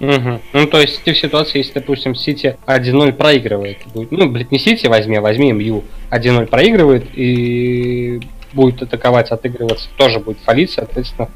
Угу. 0.00 0.40
Ну, 0.54 0.66
то 0.66 0.80
есть 0.80 1.02
ты 1.04 1.12
в 1.12 1.18
ситуации, 1.18 1.58
если, 1.58 1.74
допустим, 1.74 2.14
Сити 2.14 2.56
1-0 2.66 3.12
проигрывает, 3.12 3.78
будет, 3.92 4.10
ну, 4.12 4.30
блядь, 4.30 4.50
не 4.50 4.58
Сити 4.58 4.86
возьми, 4.86 5.16
а 5.16 5.20
возьми 5.20 5.52
МЮ, 5.52 5.84
1-0 6.10 6.46
проигрывает 6.46 7.04
и 7.14 8.20
будет 8.54 8.82
атаковать, 8.82 9.30
отыгрываться, 9.30 9.88
тоже 9.96 10.18
будет 10.18 10.38
фалить, 10.38 10.70
соответственно, 10.70 11.28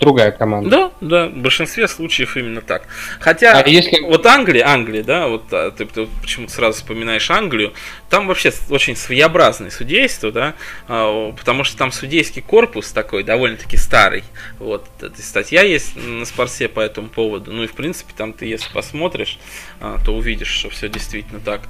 другая 0.00 0.30
команда. 0.30 0.70
Да, 0.70 0.90
да, 1.00 1.26
в 1.28 1.36
большинстве 1.36 1.88
случаев 1.88 2.36
именно 2.36 2.60
так. 2.60 2.86
Хотя, 3.20 3.60
а 3.60 3.68
если... 3.68 4.00
вот 4.00 4.24
Англия, 4.26 4.66
Англия, 4.66 5.02
да, 5.02 5.28
вот 5.28 5.44
а, 5.52 5.70
ты, 5.70 5.86
ты 5.86 6.06
почему-то 6.20 6.52
сразу 6.52 6.78
вспоминаешь 6.78 7.30
Англию, 7.30 7.72
там 8.08 8.26
вообще 8.26 8.52
очень 8.70 8.96
своеобразное 8.96 9.70
судейство, 9.70 10.30
да, 10.30 10.54
а, 10.86 11.32
потому 11.32 11.64
что 11.64 11.76
там 11.76 11.92
судейский 11.92 12.42
корпус 12.42 12.92
такой 12.92 13.24
довольно-таки 13.24 13.76
старый. 13.76 14.24
Вот, 14.58 14.86
эта 15.00 15.20
статья 15.20 15.62
есть 15.62 15.96
на 15.96 16.24
спорсе 16.24 16.68
по 16.68 16.80
этому 16.80 17.08
поводу. 17.08 17.52
Ну 17.52 17.64
и 17.64 17.66
в 17.66 17.72
принципе 17.72 18.12
там 18.16 18.32
ты, 18.32 18.46
если 18.46 18.72
посмотришь, 18.72 19.38
а, 19.80 19.98
то 20.04 20.14
увидишь, 20.14 20.48
что 20.48 20.70
все 20.70 20.88
действительно 20.88 21.40
так. 21.40 21.62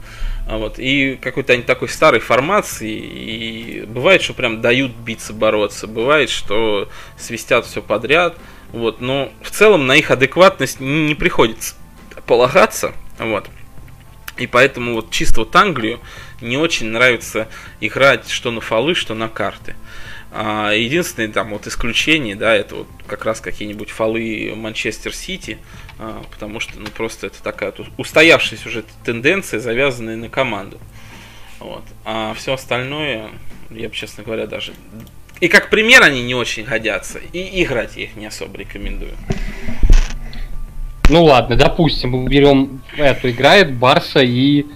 Вот, 0.47 0.79
и 0.79 1.19
какой-то 1.21 1.53
они 1.53 1.63
такой 1.63 1.89
старой 1.91 2.21
формации, 2.21 2.97
и 2.97 3.85
бывает, 3.87 4.23
что 4.23 4.33
прям 4.33 4.63
дают 4.63 4.93
биться, 4.93 5.35
бороться, 5.35 5.87
бывает, 5.87 6.31
что 6.31 6.89
свистят 7.19 7.67
все 7.67 7.83
подряд, 7.83 8.18
вот, 8.73 9.01
но 9.01 9.33
в 9.43 9.51
целом 9.51 9.87
на 9.87 9.97
их 9.97 10.11
адекватность 10.11 10.81
не 10.81 11.15
приходится 11.15 11.75
полагаться, 12.27 12.93
вот. 13.19 13.49
И 14.37 14.47
поэтому 14.47 14.95
вот 14.95 15.11
чисто 15.11 15.41
вот 15.41 15.57
Англию 15.57 16.01
не 16.41 16.57
очень 16.57 16.87
нравится 16.87 17.49
играть 17.81 18.29
что 18.29 18.51
на 18.51 18.61
фолы, 18.61 18.95
что 18.95 19.15
на 19.15 19.29
карты. 19.29 19.75
А, 20.31 20.73
единственное 20.73 21.33
там 21.33 21.51
вот 21.51 21.67
исключение, 21.67 22.37
да, 22.37 22.55
это 22.55 22.77
вот 22.77 22.87
как 23.07 23.25
раз 23.25 23.41
какие-нибудь 23.41 23.91
фолы 23.91 24.53
Манчестер 24.55 25.15
Сити, 25.15 25.59
а, 25.99 26.23
потому 26.31 26.61
что 26.61 26.79
ну 26.79 26.87
просто 26.89 27.29
это 27.29 27.43
такая 27.43 27.73
устоявшаяся 27.97 28.69
уже 28.69 28.85
тенденция, 29.05 29.59
завязанная 29.59 30.17
на 30.17 30.29
команду. 30.29 30.79
Вот. 31.59 31.83
А 32.05 32.35
все 32.35 32.55
остальное, 32.55 33.31
я 33.71 33.89
бы, 33.89 33.95
честно 33.95 34.23
говоря, 34.23 34.47
даже 34.47 34.73
и 35.41 35.49
как 35.49 35.71
пример 35.71 36.03
они 36.03 36.23
не 36.23 36.35
очень 36.35 36.65
годятся, 36.65 37.19
и 37.33 37.63
играть 37.63 37.97
я 37.97 38.05
их 38.05 38.17
не 38.17 38.27
особо 38.27 38.59
рекомендую. 38.59 39.13
Ну 41.09 41.25
ладно, 41.25 41.57
допустим, 41.57 42.11
мы 42.11 42.29
берем 42.29 42.83
эту, 42.97 43.31
играет 43.31 43.73
Барса 43.73 44.21
и 44.21 44.67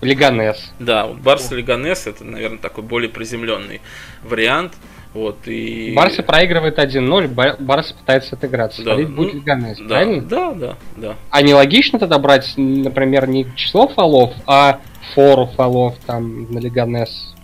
Лиганес. 0.00 0.72
Да, 0.78 1.06
вот 1.06 1.18
Барса 1.18 1.54
и 1.54 1.58
Лиганес 1.58 2.06
это, 2.06 2.24
наверное, 2.24 2.58
такой 2.58 2.84
более 2.84 3.10
приземленный 3.10 3.80
вариант. 4.22 4.74
Вот, 5.12 5.38
и... 5.46 5.94
Барса 5.96 6.22
проигрывает 6.22 6.78
1-0, 6.78 7.56
Барса 7.58 7.94
пытается 7.94 8.36
отыграться. 8.36 8.82
Да. 8.82 8.90
Смотреть 8.90 9.08
будет 9.08 9.32
ну, 9.32 9.40
Лиганес, 9.40 9.78
да, 9.78 9.86
правильно? 9.86 10.22
Да, 10.22 10.52
да, 10.52 10.76
да. 10.96 11.14
А 11.30 11.42
не 11.42 11.54
логично 11.54 11.98
тогда 11.98 12.18
брать, 12.18 12.52
например, 12.58 13.26
не 13.26 13.46
число 13.56 13.88
фолов, 13.88 14.34
а 14.46 14.80
фору 15.14 15.46
фолов 15.56 15.96
там 16.06 16.52
на 16.52 16.58
Лиганес? 16.58 17.34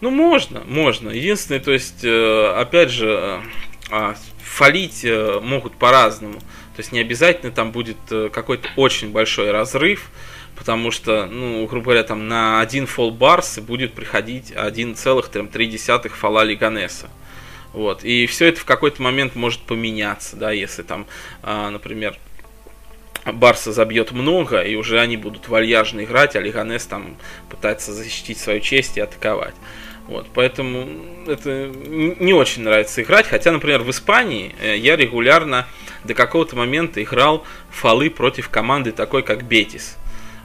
Ну, 0.00 0.10
можно, 0.10 0.62
можно. 0.64 1.10
Единственное, 1.10 1.60
то 1.60 1.72
есть, 1.72 2.04
э, 2.04 2.54
опять 2.56 2.90
же, 2.90 3.08
э, 3.08 3.40
а, 3.90 4.14
фалить 4.42 5.04
э, 5.04 5.40
могут 5.42 5.74
по-разному. 5.74 6.38
То 6.38 6.80
есть 6.80 6.92
не 6.92 7.00
обязательно 7.00 7.50
там 7.50 7.72
будет 7.72 7.96
какой-то 8.32 8.68
очень 8.76 9.10
большой 9.10 9.50
разрыв, 9.50 10.10
потому 10.54 10.92
что, 10.92 11.26
ну, 11.26 11.66
грубо 11.66 11.86
говоря, 11.86 12.04
там 12.04 12.28
на 12.28 12.60
один 12.60 12.86
фол 12.86 13.10
Барс 13.10 13.58
будет 13.58 13.94
приходить 13.94 14.52
1,3 14.52 16.08
фола 16.10 16.44
Лиганеса. 16.44 17.10
Вот. 17.72 18.04
И 18.04 18.26
все 18.26 18.46
это 18.46 18.60
в 18.60 18.64
какой-то 18.64 19.02
момент 19.02 19.34
может 19.34 19.60
поменяться, 19.62 20.36
да, 20.36 20.52
если 20.52 20.82
там, 20.82 21.06
а, 21.42 21.70
например, 21.70 22.16
Барса 23.24 23.72
забьет 23.72 24.12
много, 24.12 24.60
и 24.60 24.76
уже 24.76 25.00
они 25.00 25.16
будут 25.16 25.48
вальяжно 25.48 26.04
играть, 26.04 26.36
а 26.36 26.40
Лиганес 26.40 26.86
там 26.86 27.16
пытается 27.50 27.92
защитить 27.92 28.38
свою 28.38 28.60
честь 28.60 28.96
и 28.96 29.00
атаковать. 29.00 29.54
Вот, 30.08 30.26
поэтому 30.32 30.88
это 31.26 31.70
не 32.18 32.32
очень 32.32 32.62
нравится 32.62 33.02
играть. 33.02 33.26
Хотя, 33.26 33.52
например, 33.52 33.82
в 33.82 33.90
Испании 33.90 34.54
э, 34.60 34.76
я 34.76 34.96
регулярно 34.96 35.66
до 36.04 36.14
какого-то 36.14 36.56
момента 36.56 37.02
играл 37.02 37.44
фолы 37.70 38.08
против 38.08 38.48
команды 38.48 38.92
такой, 38.92 39.22
как 39.22 39.44
Бетис. 39.44 39.98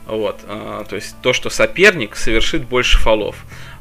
Вот, 0.05 0.41
а, 0.45 0.83
то 0.83 0.97
есть 0.97 1.15
то, 1.21 1.31
что 1.31 1.49
соперник 1.49 2.17
совершит 2.17 2.65
больше 2.65 2.97
фолов. 2.97 3.37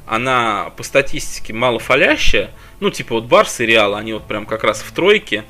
Она 0.07 0.71
по 0.77 0.85
статистике 0.85 1.53
мало 1.53 1.81
фалящая, 1.81 2.51
ну 2.79 2.91
типа 2.91 3.17
вот 3.17 3.25
Барс 3.25 3.59
и 3.59 3.67
Реал, 3.67 3.97
они 3.97 4.13
вот 4.13 4.27
прям 4.29 4.47
как 4.47 4.63
раз 4.63 4.83
в 4.83 4.93
тройке 4.93 5.45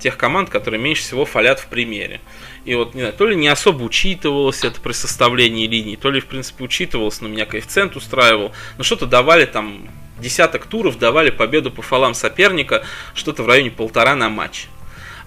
тех 0.00 0.16
команд, 0.16 0.50
которые 0.50 0.80
меньше 0.80 1.02
всего 1.02 1.24
фалят 1.24 1.60
в 1.60 1.66
примере. 1.66 2.20
И 2.64 2.74
вот, 2.74 2.94
не 2.94 3.00
знаю, 3.00 3.14
то 3.14 3.26
ли 3.26 3.36
не 3.36 3.48
особо 3.48 3.82
учитывалось 3.82 4.64
это 4.64 4.80
при 4.80 4.92
составлении 4.92 5.66
линий, 5.66 5.96
то 5.96 6.10
ли, 6.10 6.20
в 6.20 6.26
принципе, 6.26 6.64
учитывалось, 6.64 7.20
но 7.20 7.28
меня 7.28 7.46
коэффициент 7.46 7.96
устраивал. 7.96 8.52
Но 8.78 8.84
что-то 8.84 9.06
давали 9.06 9.46
там, 9.46 9.88
десяток 10.18 10.66
туров 10.66 10.98
давали 10.98 11.30
победу 11.30 11.70
по 11.70 11.82
фалам 11.82 12.14
соперника, 12.14 12.84
что-то 13.14 13.42
в 13.42 13.48
районе 13.48 13.70
полтора 13.70 14.14
на 14.14 14.28
матч. 14.28 14.66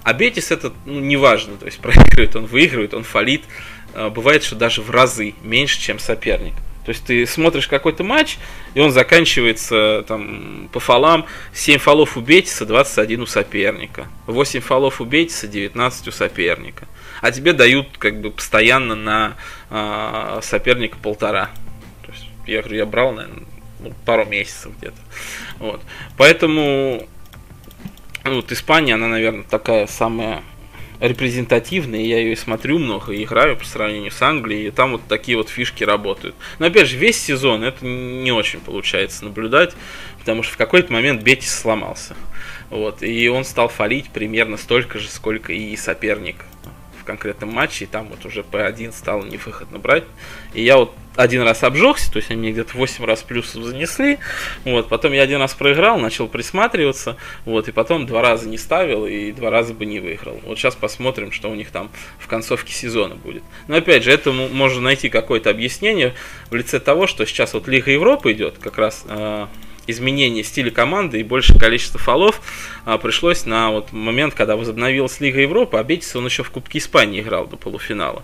А 0.03 0.13
Бетис 0.13 0.51
это, 0.51 0.71
ну, 0.85 0.99
неважно, 0.99 1.57
то 1.57 1.65
есть 1.65 1.79
проигрывает 1.79 2.35
он, 2.35 2.45
выигрывает, 2.45 2.93
он 2.93 3.03
фалит. 3.03 3.43
А, 3.93 4.09
бывает, 4.09 4.43
что 4.43 4.55
даже 4.55 4.81
в 4.81 4.89
разы 4.91 5.35
меньше, 5.41 5.79
чем 5.79 5.99
соперник. 5.99 6.53
То 6.85 6.91
есть 6.91 7.05
ты 7.05 7.25
смотришь 7.25 7.67
какой-то 7.67 8.03
матч, 8.03 8.37
и 8.73 8.79
он 8.79 8.91
заканчивается 8.91 10.03
там, 10.07 10.69
по 10.71 10.79
фолам 10.79 11.25
7 11.53 11.77
фолов 11.77 12.17
у 12.17 12.21
Бетиса, 12.21 12.65
21 12.65 13.21
у 13.21 13.25
соперника. 13.25 14.07
8 14.27 14.59
фолов 14.61 15.01
у 15.01 15.05
Бетиса, 15.05 15.47
19 15.47 16.07
у 16.07 16.11
соперника. 16.11 16.87
А 17.21 17.31
тебе 17.31 17.53
дают 17.53 17.97
как 17.97 18.21
бы 18.21 18.31
постоянно 18.31 18.95
на 18.95 19.35
э, 19.69 20.39
соперника 20.41 20.97
полтора. 20.97 21.49
То 22.05 22.11
есть 22.11 22.25
я 22.47 22.61
я 22.75 22.85
брал, 22.85 23.11
наверное, 23.11 23.43
ну, 23.79 23.93
пару 24.05 24.25
месяцев 24.25 24.71
где-то. 24.77 24.97
Вот. 25.59 25.81
Поэтому 26.17 27.07
ну, 28.23 28.35
вот 28.35 28.51
Испания, 28.51 28.95
она, 28.95 29.07
наверное, 29.07 29.43
такая 29.43 29.87
самая 29.87 30.43
репрезентативная, 30.99 32.01
я 32.01 32.19
ее 32.19 32.35
смотрю 32.35 32.79
много 32.79 33.13
и 33.13 33.23
играю 33.23 33.57
по 33.57 33.65
сравнению 33.65 34.11
с 34.11 34.21
Англией, 34.21 34.67
и 34.67 34.71
там 34.71 34.91
вот 34.93 35.01
такие 35.07 35.37
вот 35.37 35.49
фишки 35.49 35.83
работают. 35.83 36.35
Но 36.59 36.67
опять 36.67 36.87
же, 36.87 36.97
весь 36.97 37.21
сезон 37.21 37.63
это 37.63 37.85
не 37.85 38.31
очень 38.31 38.59
получается 38.59 39.25
наблюдать, 39.25 39.73
потому 40.19 40.43
что 40.43 40.53
в 40.53 40.57
какой-то 40.57 40.91
момент 40.91 41.23
Бетис 41.23 41.53
сломался. 41.53 42.15
Вот, 42.69 43.01
и 43.01 43.27
он 43.29 43.45
стал 43.45 43.69
фалить 43.69 44.09
примерно 44.09 44.57
столько 44.57 44.99
же, 44.99 45.09
сколько 45.09 45.53
и 45.53 45.75
соперник 45.75 46.45
конкретном 47.09 47.49
матче, 47.51 47.85
и 47.85 47.87
там 47.87 48.07
вот 48.09 48.23
уже 48.25 48.41
P1 48.41 48.91
стало 48.91 49.23
невыходно 49.25 49.79
брать. 49.79 50.03
И 50.53 50.61
я 50.61 50.77
вот 50.77 50.93
один 51.15 51.41
раз 51.41 51.63
обжегся, 51.63 52.11
то 52.11 52.17
есть 52.17 52.29
они 52.29 52.39
мне 52.39 52.51
где-то 52.51 52.77
8 52.77 53.03
раз 53.03 53.23
плюсов 53.23 53.63
занесли, 53.63 54.19
вот, 54.63 54.87
потом 54.89 55.11
я 55.11 55.23
один 55.23 55.39
раз 55.39 55.55
проиграл, 55.55 55.97
начал 55.97 56.27
присматриваться, 56.27 57.17
вот, 57.45 57.67
и 57.67 57.71
потом 57.71 58.05
два 58.05 58.21
раза 58.21 58.47
не 58.47 58.57
ставил, 58.57 59.07
и 59.07 59.31
два 59.31 59.49
раза 59.49 59.73
бы 59.73 59.85
не 59.85 59.99
выиграл. 59.99 60.39
Вот 60.45 60.59
сейчас 60.59 60.75
посмотрим, 60.75 61.31
что 61.31 61.49
у 61.49 61.55
них 61.55 61.71
там 61.71 61.89
в 62.19 62.27
концовке 62.27 62.73
сезона 62.73 63.15
будет. 63.15 63.43
Но 63.67 63.77
опять 63.77 64.03
же, 64.03 64.11
этому 64.11 64.47
можно 64.49 64.81
найти 64.81 65.09
какое-то 65.09 65.49
объяснение 65.49 66.13
в 66.51 66.55
лице 66.55 66.79
того, 66.79 67.07
что 67.07 67.25
сейчас 67.25 67.53
вот 67.55 67.67
Лига 67.67 67.91
Европы 67.91 68.31
идет, 68.31 68.59
как 68.59 68.77
раз 68.77 69.03
э, 69.07 69.47
изменение 69.89 70.43
стиля 70.43 70.71
команды 70.71 71.19
и 71.19 71.23
большее 71.23 71.59
количество 71.59 71.99
фолов 71.99 72.41
а, 72.85 72.97
пришлось 72.97 73.45
на 73.45 73.71
вот 73.71 73.91
момент, 73.91 74.33
когда 74.33 74.55
возобновилась 74.55 75.19
Лига 75.19 75.41
Европы, 75.41 75.77
а 75.77 75.83
Бетис 75.83 76.15
он 76.15 76.25
еще 76.25 76.43
в 76.43 76.51
Кубке 76.51 76.79
Испании 76.79 77.21
играл 77.21 77.47
до 77.47 77.57
полуфинала. 77.57 78.23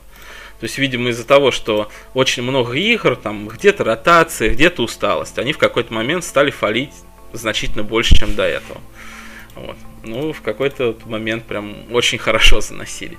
То 0.60 0.64
есть, 0.64 0.78
видимо, 0.78 1.10
из-за 1.10 1.28
того, 1.28 1.52
что 1.52 1.90
очень 2.14 2.44
много 2.44 2.74
игр, 2.74 3.16
там 3.16 3.48
где-то 3.48 3.84
ротация, 3.84 4.50
где-то 4.50 4.84
усталость, 4.84 5.38
они 5.38 5.54
в 5.54 5.58
какой-то 5.58 5.94
момент 5.94 6.24
стали 6.24 6.50
фалить 6.50 6.94
значительно 7.34 7.84
больше, 7.84 8.16
чем 8.16 8.36
до 8.36 8.44
этого. 8.44 8.80
Вот. 9.56 9.78
Ну, 10.04 10.34
в 10.34 10.42
какой-то 10.42 10.98
момент 11.06 11.46
прям 11.46 11.92
очень 11.92 12.18
хорошо 12.18 12.62
заносили. 12.62 13.18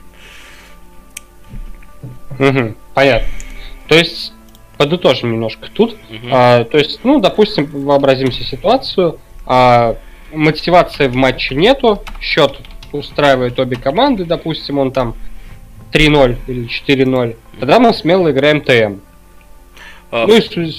Угу, 2.39 2.75
понятно. 2.95 3.29
То 3.89 3.95
есть, 3.97 4.33
подытожим 4.77 5.33
немножко 5.33 5.69
тут. 5.73 5.93
Угу. 5.93 6.29
А, 6.31 6.65
то 6.65 6.79
есть, 6.79 7.01
ну, 7.05 7.21
допустим, 7.21 7.67
вообразим 7.67 8.33
себе 8.33 8.45
ситуацию. 8.45 9.19
А, 9.47 9.97
мотивации 10.33 11.09
в 11.09 11.15
матче 11.15 11.55
нету, 11.55 12.03
счет 12.21 12.59
устраивает 12.93 13.59
обе 13.59 13.77
команды, 13.77 14.25
допустим, 14.25 14.79
он 14.79 14.91
там 14.93 15.15
3-0 15.93 16.37
или 16.47 16.69
4-0, 16.69 17.37
тогда 17.61 17.79
мы 17.79 17.93
смело 17.95 18.31
играем 18.31 18.61
ТМ. 18.61 19.01
А... 20.11 20.27
Ну 20.27 20.37
и, 20.37 20.73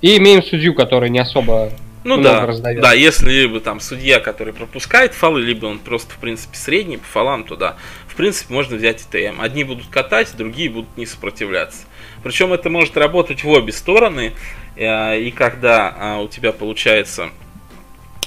и 0.00 0.16
имеем 0.18 0.42
судью, 0.42 0.74
который 0.74 1.10
не 1.10 1.18
особо 1.18 1.70
ну 2.04 2.20
да, 2.20 2.44
раздает. 2.44 2.82
да, 2.82 2.92
если 2.92 3.30
либо 3.30 3.60
там 3.60 3.80
судья, 3.80 4.20
который 4.20 4.52
пропускает 4.52 5.14
фолы, 5.14 5.40
либо 5.40 5.66
он 5.66 5.78
просто, 5.78 6.12
в 6.12 6.18
принципе, 6.18 6.56
средний 6.56 6.98
по 6.98 7.04
фолам, 7.04 7.44
то 7.44 7.56
да, 7.56 7.76
в 8.06 8.14
принципе, 8.14 8.52
можно 8.52 8.76
взять 8.76 9.02
и 9.02 9.30
ТМ. 9.30 9.40
Одни 9.40 9.64
будут 9.64 9.86
катать, 9.86 10.34
другие 10.36 10.68
будут 10.68 10.94
не 10.98 11.06
сопротивляться. 11.06 11.86
Причем 12.24 12.54
это 12.54 12.70
может 12.70 12.96
работать 12.96 13.44
в 13.44 13.48
обе 13.48 13.70
стороны, 13.70 14.32
э, 14.76 15.20
и 15.20 15.30
когда 15.30 15.94
а, 15.96 16.20
у 16.20 16.28
тебя 16.28 16.52
получается 16.52 17.28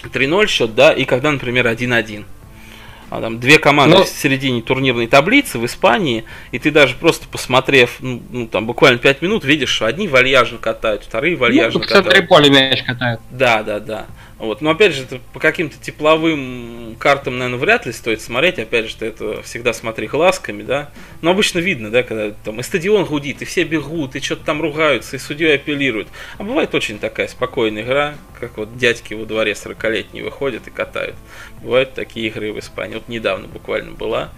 3-0 0.04 0.48
счет, 0.48 0.76
да, 0.76 0.94
и 0.94 1.04
когда, 1.04 1.32
например, 1.32 1.68
1-1 1.68 2.24
а 3.10 3.22
там 3.22 3.40
две 3.40 3.58
команды 3.58 3.98
Но... 3.98 4.04
в 4.04 4.10
середине 4.10 4.62
турнирной 4.62 5.08
таблицы 5.08 5.58
в 5.58 5.66
Испании, 5.66 6.26
и 6.52 6.60
ты 6.60 6.72
даже 6.72 6.96
просто 6.96 7.28
посмотрев, 7.28 7.98
ну, 8.02 8.22
ну 8.32 8.48
там 8.48 8.68
буквально 8.68 9.00
5 9.00 9.22
минут, 9.22 9.46
видишь, 9.46 9.70
что 9.70 9.86
одни 9.86 10.08
вальяжно 10.08 10.58
катают, 10.58 11.04
вторые 11.04 11.36
ну, 11.36 11.42
вальяжно 11.42 11.80
ну, 11.80 11.86
катают. 11.86 12.06
В 12.06 12.10
центре 12.10 12.28
поля 12.28 12.50
мяч 12.50 12.84
катают. 12.84 13.22
Да, 13.32 13.64
да, 13.64 13.80
да. 13.80 14.06
Вот. 14.39 14.62
Но 14.62 14.69
опять 14.69 14.93
же, 14.93 15.04
это 15.04 15.19
по 15.34 15.39
каким-то 15.39 15.78
тепловым 15.80 16.95
картам, 17.00 17.39
наверное, 17.39 17.60
вряд 17.60 17.86
ли 17.86 17.91
стоит 17.91 18.21
смотреть. 18.21 18.60
Опять 18.60 18.88
же, 18.88 18.95
ты 18.95 19.08
это 19.08 19.41
всегда 19.41 19.73
смотри 19.73 20.08
глазками, 20.08 20.63
да. 20.63 20.91
Но 21.21 21.32
обычно 21.32 21.60
видно, 21.60 21.89
да, 21.89 22.04
когда 22.04 22.32
там 22.43 22.60
и 22.60 22.63
стадион 22.63 23.06
гудит, 23.06 23.41
и 23.41 23.45
все 23.45 23.63
бегут, 23.63 24.15
и 24.15 24.19
что-то 24.19 24.45
там 24.45 24.62
ругаются, 24.62 25.15
и 25.15 25.19
судья 25.19 25.54
апеллирует. 25.54 26.08
А 26.38 26.43
бывает 26.43 26.76
очень 26.76 27.00
такая 27.00 27.28
спокойная 27.28 27.84
игра, 27.84 28.15
как 28.39 28.58
вот 28.58 28.78
дядьки 28.78 29.13
во 29.15 29.26
дворе 29.26 29.54
40-летние 29.54 30.23
выходят 30.23 30.67
и 30.67 30.71
катают. 30.71 31.15
Бывают 31.62 31.93
такие 31.93 32.28
игры 32.28 32.54
в 32.54 32.60
Испании. 32.60 32.95
Вот 32.95 33.08
недавно 33.08 33.47
буквально 33.47 33.93
была. 33.93 34.30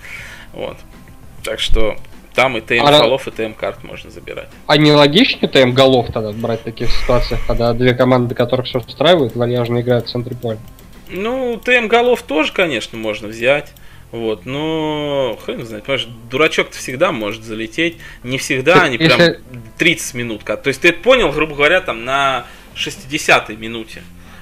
Вот. 0.53 0.77
Так 1.43 1.59
что 1.59 1.97
там 2.33 2.57
и 2.57 2.61
ТМ 2.61 2.85
а 2.85 2.91
голов, 2.91 3.27
и 3.27 3.31
ТМ 3.31 3.53
карт 3.53 3.83
можно 3.83 4.09
забирать. 4.09 4.49
А 4.67 4.77
не 4.77 4.91
логичнее 4.91 5.49
ТМ 5.49 5.71
голов 5.71 6.07
тогда 6.13 6.31
брать 6.31 6.61
в 6.61 6.63
таких 6.63 6.91
ситуациях, 6.91 7.41
когда 7.47 7.73
две 7.73 7.93
команды, 7.93 8.35
которых 8.35 8.67
все 8.67 8.79
устраивают, 8.79 9.35
вальяжно 9.35 9.81
играют 9.81 10.07
в 10.07 10.11
центре 10.11 10.35
поля? 10.35 10.59
Ну, 11.09 11.59
ТМ 11.63 11.87
голов 11.87 12.21
тоже, 12.21 12.53
конечно, 12.53 12.97
можно 12.97 13.27
взять. 13.27 13.73
Вот, 14.11 14.45
но 14.45 15.37
хрен 15.45 15.65
знает, 15.65 15.83
понимаешь, 15.83 16.07
дурачок-то 16.31 16.75
всегда 16.77 17.11
может 17.11 17.43
залететь. 17.43 17.97
Не 18.23 18.39
всегда, 18.39 18.83
они 18.83 18.97
прям 18.97 19.19
30 19.77 20.13
минут. 20.15 20.43
То 20.43 20.61
есть 20.65 20.81
ты 20.81 20.89
это 20.89 20.99
понял, 21.01 21.31
грубо 21.31 21.55
говоря, 21.55 21.81
там 21.81 22.05
на 22.05 22.45
60-й 22.75 23.55
минуте. 23.55 24.01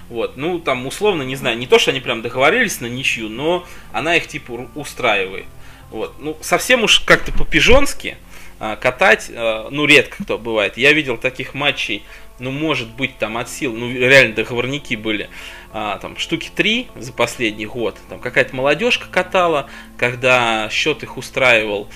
Вот, 0.10 0.38
ну 0.38 0.60
там 0.60 0.88
условно, 0.88 1.24
не 1.24 1.36
знаю, 1.36 1.58
не 1.58 1.68
то, 1.68 1.80
что 1.80 1.92
они 1.92 2.00
прям 2.00 2.22
договорились 2.22 2.80
на 2.80 2.86
ничью, 2.86 3.28
но 3.28 3.66
она 3.92 4.16
их 4.16 4.28
типа 4.28 4.70
устраивает. 4.74 5.46
Вот. 5.92 6.16
Ну, 6.20 6.38
совсем 6.42 6.84
уж 6.84 7.00
как-то 7.00 7.32
по-пижонски 7.32 8.18
а, 8.60 8.76
катать, 8.76 9.32
а, 9.34 9.70
ну, 9.70 9.86
редко 9.86 10.24
кто 10.24 10.38
бывает. 10.38 10.78
Я 10.78 10.94
видел 10.94 11.18
таких 11.18 11.54
матчей, 11.54 12.04
ну, 12.40 12.52
может 12.52 12.90
быть, 12.90 13.18
там 13.18 13.38
от 13.38 13.50
сил, 13.50 13.74
ну, 13.74 13.92
реально 13.92 14.36
договорники 14.36 14.96
были, 14.96 15.30
а, 15.72 15.98
там, 16.00 16.18
штуки 16.18 16.52
три 16.54 16.88
за 16.96 17.14
последний 17.14 17.66
год. 17.66 17.98
Там 18.10 18.20
какая-то 18.20 18.56
молодежка 18.56 19.08
катала, 19.10 19.70
когда 19.98 20.70
счет 20.70 21.04
их 21.04 21.18
устраивал, 21.18 21.90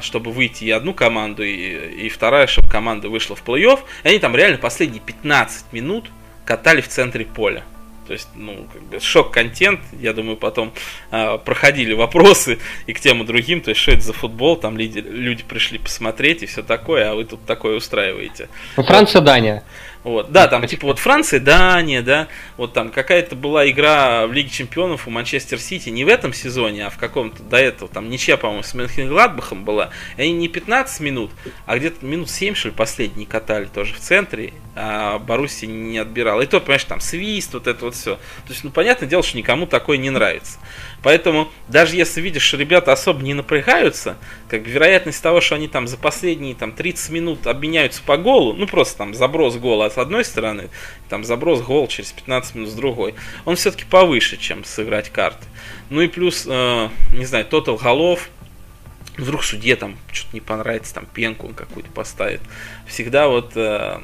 чтобы 0.00 0.30
выйти 0.30 0.64
и 0.64 0.70
одну 0.70 0.94
команду, 0.94 1.42
и, 1.42 2.06
и 2.06 2.08
вторая, 2.08 2.46
чтобы 2.46 2.68
команда 2.68 3.08
вышла 3.08 3.34
в 3.34 3.44
плей-офф. 3.44 3.80
И 4.04 4.08
они 4.08 4.18
там 4.20 4.36
реально 4.36 4.58
последние 4.58 5.00
15 5.00 5.72
минут 5.72 6.10
катали 6.44 6.80
в 6.80 6.88
центре 6.88 7.24
поля. 7.24 7.64
То 8.06 8.14
есть, 8.14 8.28
ну, 8.34 8.66
как 8.72 8.82
бы 8.82 9.00
шок-контент, 9.00 9.80
я 10.00 10.12
думаю, 10.12 10.36
потом 10.36 10.72
э, 11.10 11.38
проходили 11.38 11.94
вопросы 11.94 12.58
и 12.86 12.92
к 12.92 13.00
тем 13.00 13.22
и 13.22 13.26
другим, 13.26 13.60
то 13.60 13.70
есть, 13.70 13.80
что 13.80 13.92
это 13.92 14.02
за 14.02 14.12
футбол, 14.12 14.56
там 14.56 14.76
люди, 14.76 14.98
люди 14.98 15.44
пришли 15.44 15.78
посмотреть 15.78 16.42
и 16.42 16.46
все 16.46 16.62
такое, 16.62 17.10
а 17.10 17.14
вы 17.14 17.24
тут 17.24 17.44
такое 17.46 17.76
устраиваете. 17.76 18.48
Ну, 18.76 18.82
Франция, 18.82 19.20
Дания. 19.20 19.62
Вот, 20.04 20.32
да, 20.32 20.48
там 20.48 20.66
типа 20.66 20.88
вот 20.88 20.98
Франция, 20.98 21.38
Дания, 21.38 22.02
да, 22.02 22.26
вот 22.56 22.72
там 22.72 22.90
какая-то 22.90 23.36
была 23.36 23.70
игра 23.70 24.26
в 24.26 24.32
Лиге 24.32 24.50
Чемпионов 24.50 25.06
у 25.06 25.10
Манчестер 25.10 25.60
Сити 25.60 25.90
не 25.90 26.04
в 26.04 26.08
этом 26.08 26.32
сезоне, 26.32 26.86
а 26.86 26.90
в 26.90 26.98
каком-то 26.98 27.42
до 27.44 27.56
этого, 27.58 27.88
там 27.88 28.10
ничья, 28.10 28.36
по-моему, 28.36 28.64
с 28.64 28.74
Мюнхен-Гладбахом 28.74 29.62
была, 29.62 29.90
и 30.16 30.22
они 30.22 30.32
не 30.32 30.48
15 30.48 31.00
минут, 31.00 31.30
а 31.66 31.78
где-то 31.78 32.04
минут 32.04 32.30
7, 32.30 32.54
что 32.54 32.68
ли, 32.68 32.74
последние 32.74 33.28
катали 33.28 33.66
тоже 33.66 33.94
в 33.94 34.00
центре, 34.00 34.52
а 34.74 35.18
Баруси 35.18 35.66
не 35.66 35.98
отбирал. 35.98 36.40
И 36.40 36.46
то, 36.46 36.58
понимаешь, 36.58 36.84
там 36.84 37.00
свист, 37.00 37.52
вот 37.52 37.66
это 37.66 37.84
вот 37.84 37.94
все. 37.94 38.16
То 38.16 38.52
есть, 38.52 38.64
ну, 38.64 38.70
понятное 38.70 39.08
дело, 39.08 39.22
что 39.22 39.36
никому 39.36 39.66
такое 39.66 39.98
не 39.98 40.10
нравится. 40.10 40.58
Поэтому, 41.02 41.48
даже 41.68 41.96
если 41.96 42.20
видишь, 42.20 42.42
что 42.42 42.56
ребята 42.56 42.92
особо 42.92 43.22
не 43.22 43.34
напрягаются, 43.34 44.16
как 44.58 44.66
вероятность 44.66 45.22
того, 45.22 45.40
что 45.40 45.54
они 45.54 45.66
там 45.66 45.88
за 45.88 45.96
последние 45.96 46.54
там 46.54 46.72
30 46.72 47.10
минут 47.10 47.46
обменяются 47.46 48.02
по 48.02 48.18
голу, 48.18 48.52
ну, 48.52 48.66
просто 48.66 48.98
там 48.98 49.14
заброс 49.14 49.56
гола 49.56 49.88
с 49.88 49.96
одной 49.96 50.26
стороны, 50.26 50.68
там 51.08 51.24
заброс 51.24 51.62
гол 51.62 51.88
через 51.88 52.12
15 52.12 52.56
минут 52.56 52.68
с 52.68 52.74
другой, 52.74 53.14
он 53.46 53.56
все-таки 53.56 53.86
повыше, 53.86 54.36
чем 54.36 54.62
сыграть 54.64 55.08
карты. 55.08 55.46
Ну 55.88 56.02
и 56.02 56.06
плюс, 56.06 56.44
э, 56.46 56.88
не 57.14 57.24
знаю, 57.24 57.46
тотал 57.46 57.76
голов, 57.76 58.28
вдруг 59.16 59.42
судье 59.42 59.74
там 59.76 59.96
что-то 60.12 60.34
не 60.34 60.42
понравится, 60.42 60.92
там 60.92 61.06
пенку 61.06 61.46
он 61.46 61.54
какую-то 61.54 61.90
поставит. 61.90 62.42
Всегда 62.86 63.28
вот 63.28 63.52
э, 63.56 64.00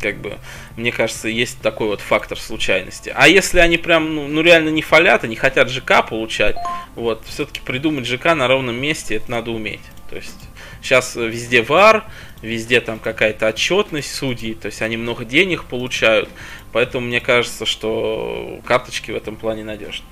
как 0.00 0.18
бы, 0.20 0.38
мне 0.76 0.92
кажется, 0.92 1.28
есть 1.28 1.60
такой 1.60 1.88
вот 1.88 2.00
фактор 2.00 2.38
случайности. 2.38 3.12
А 3.14 3.28
если 3.28 3.58
они 3.58 3.76
прям, 3.76 4.14
ну, 4.14 4.28
ну 4.28 4.42
реально 4.42 4.68
не 4.70 4.82
фалят, 4.82 5.24
они 5.24 5.36
хотят 5.36 5.70
ЖК 5.70 6.06
получать, 6.08 6.56
вот, 6.94 7.24
все-таки 7.26 7.60
придумать 7.60 8.06
ЖК 8.06 8.34
на 8.34 8.48
ровном 8.48 8.76
месте, 8.76 9.16
это 9.16 9.30
надо 9.30 9.50
уметь. 9.50 9.80
То 10.10 10.16
есть, 10.16 10.36
сейчас 10.82 11.16
везде 11.16 11.62
ВАР, 11.62 12.04
везде 12.42 12.80
там 12.80 12.98
какая-то 12.98 13.48
отчетность 13.48 14.14
судей, 14.14 14.54
то 14.54 14.66
есть 14.66 14.82
они 14.82 14.96
много 14.96 15.24
денег 15.24 15.64
получают, 15.64 16.28
поэтому 16.72 17.06
мне 17.06 17.20
кажется, 17.20 17.66
что 17.66 18.60
карточки 18.66 19.10
в 19.10 19.16
этом 19.16 19.36
плане 19.36 19.64
надежны. 19.64 20.06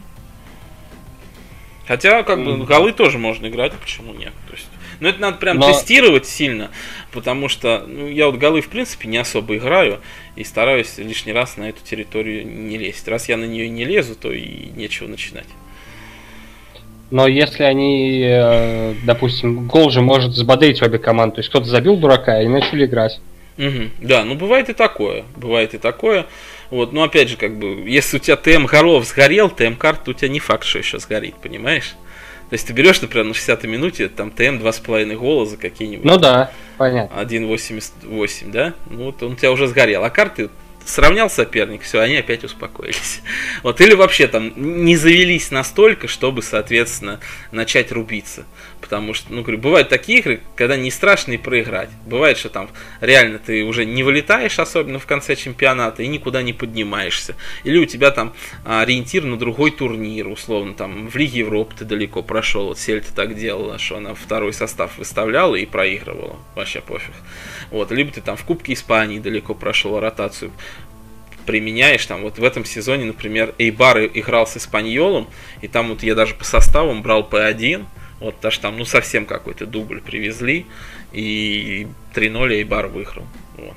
Хотя, 1.87 2.23
как 2.23 2.43
бы, 2.43 2.65
голы 2.65 2.93
тоже 2.93 3.19
можно 3.19 3.49
играть, 3.49 3.73
почему 3.75 4.15
нет? 4.15 4.33
То 4.49 4.55
есть, 4.55 4.69
но 5.03 5.09
это 5.09 5.21
надо 5.21 5.39
прям 5.39 5.59
Но... 5.59 5.67
тестировать 5.67 6.27
сильно, 6.27 6.71
потому 7.11 7.49
что 7.49 7.85
ну, 7.89 8.07
я 8.07 8.27
вот 8.27 8.37
голы 8.37 8.61
в 8.61 8.69
принципе 8.69 9.09
не 9.09 9.17
особо 9.19 9.57
играю 9.57 9.99
и 10.37 10.45
стараюсь 10.45 10.97
лишний 10.97 11.33
раз 11.33 11.57
на 11.57 11.71
эту 11.71 11.83
территорию 11.83 12.47
не 12.47 12.79
лезть. 12.79 13.09
Раз 13.09 13.29
я 13.29 13.37
на 13.37 13.45
нее 13.45 13.69
не 13.69 13.85
лезу, 13.85 14.15
то 14.15 14.31
и 14.31 14.69
нечего 14.77 15.09
начинать. 15.09 15.49
Но 17.11 17.27
если 17.27 17.65
они, 17.65 18.23
э, 18.25 18.95
допустим, 19.03 19.67
гол 19.67 19.91
же 19.91 20.03
может 20.03 20.31
взбодрить 20.31 20.81
обе 20.83 21.01
команды, 21.01 21.35
то 21.35 21.39
есть 21.41 21.49
кто-то 21.49 21.67
забил 21.67 21.97
дурака 21.97 22.41
и 22.41 22.47
начали 22.47 22.85
играть. 22.85 23.21
Угу. 23.59 23.91
Да, 24.03 24.25
ну 24.25 24.37
бывает 24.37 24.69
и 24.69 24.73
такое, 24.73 25.25
бывает 25.35 25.75
и 25.75 25.79
такое. 25.79 26.27
Вот, 26.71 26.93
но 26.93 27.03
опять 27.03 27.29
же, 27.29 27.37
как 27.37 27.59
бы, 27.59 27.91
если 27.91 28.19
у 28.19 28.21
тебя 28.21 28.37
ТМ 28.37 28.67
голов 28.67 29.05
сгорел, 29.05 29.51
ТМ 29.51 29.75
карт 29.75 30.09
у 30.09 30.13
тебя 30.13 30.29
не 30.29 30.39
факт, 30.39 30.63
что 30.63 30.79
еще 30.79 31.01
сгорит, 31.01 31.35
понимаешь? 31.43 31.97
То 32.53 32.57
есть 32.57 32.67
ты 32.67 32.75
берешь, 32.75 33.01
например, 33.01 33.25
на 33.25 33.33
60-й 33.33 33.67
минуте 33.67 34.09
там 34.11 34.31
ТМ 34.31 34.59
2,5 34.59 35.17
гола 35.17 35.47
за 35.47 35.57
какие-нибудь. 35.57 36.05
Ну 36.05 36.19
да, 36.19 36.53
понятно. 36.77 37.19
1,88, 37.19 38.51
да? 38.51 38.75
Ну 38.91 39.05
вот 39.05 39.23
он 39.23 39.33
у 39.33 39.37
тебя 39.37 39.53
уже 39.53 39.69
сгорел. 39.69 40.05
А 40.05 40.11
карты 40.11 40.51
сравнял 40.85 41.31
соперник, 41.31 41.81
все, 41.81 42.01
они 42.01 42.17
опять 42.17 42.45
успокоились. 42.45 43.23
Вот, 43.63 43.81
или 43.81 43.95
вообще 43.95 44.27
там 44.27 44.53
не 44.85 44.97
завелись 44.97 45.51
настолько, 45.51 46.09
чтобы, 46.09 46.43
соответственно, 46.43 47.21
начать 47.53 47.91
рубиться. 47.91 48.45
Потому 48.83 49.15
что, 49.15 49.33
ну, 49.33 49.43
говорю, 49.43 49.59
бывают 49.59 49.89
такие 49.89 50.19
игры, 50.19 50.41
когда 50.57 50.77
не 50.77 50.91
страшно 50.91 51.33
и 51.33 51.37
проиграть. 51.39 51.89
Бывает, 52.05 52.37
что 52.37 52.49
там 52.49 52.69
реально 53.01 53.39
ты 53.39 53.63
уже 53.63 53.85
не 53.85 54.03
вылетаешь, 54.03 54.59
особенно 54.59 54.99
в 54.99 55.07
конце 55.07 55.37
чемпионата, 55.37 56.03
и 56.03 56.09
никуда 56.09 56.43
не 56.43 56.53
поднимаешься. 56.53 57.37
Или 57.63 57.79
у 57.79 57.87
тебя 57.87 58.11
там 58.11 58.35
ориентир 58.65 59.25
на 59.25 59.39
другой 59.39 59.71
турнир, 59.71 60.27
условно, 60.27 60.75
там 60.75 61.09
в 61.09 61.17
Лиге 61.17 61.39
Европы 61.39 61.75
ты 61.79 61.85
далеко 61.85 62.23
прошел. 62.23 62.67
Вот 62.67 62.79
Сельта 62.79 63.15
так 63.15 63.37
делала, 63.37 63.79
что 63.79 63.99
она 63.99 64.15
второй 64.15 64.53
состав 64.53 64.99
выставляла 64.99 65.55
и 65.55 65.65
проигрывала. 65.65 66.37
Вообще 66.57 66.81
пофиг. 66.81 67.15
Вот, 67.71 67.93
либо 67.93 68.11
ты 68.11 68.21
там 68.21 68.37
в 68.37 68.45
Кубке 68.45 68.73
Испании 68.73 69.21
далеко 69.21 69.55
прошел 69.55 69.99
ротацию 70.01 70.53
применяешь. 71.43 72.07
Там 72.07 72.23
вот 72.23 72.39
в 72.39 72.45
этом 72.45 72.65
сезоне, 72.65 73.05
например, 73.05 73.55
Эйбар 73.59 74.05
играл 74.05 74.47
с 74.47 74.57
Испаньолом, 74.57 75.29
и 75.61 75.69
там 75.69 75.89
вот 75.89 76.03
я 76.03 76.15
даже 76.15 76.35
по 76.35 76.45
составам 76.45 77.03
брал 77.03 77.29
P1, 77.29 77.85
вот 78.23 78.37
даже 78.41 78.61
там, 78.61 78.79
ну, 78.79 78.85
совсем 78.85 79.27
какой-то 79.27 79.67
дубль 79.67 80.01
привезли, 80.01 80.67
и 81.13 81.87
3-0 82.15 82.53
Эйбар 82.55 82.87
выиграл. 82.89 83.25
Вот. 83.57 83.75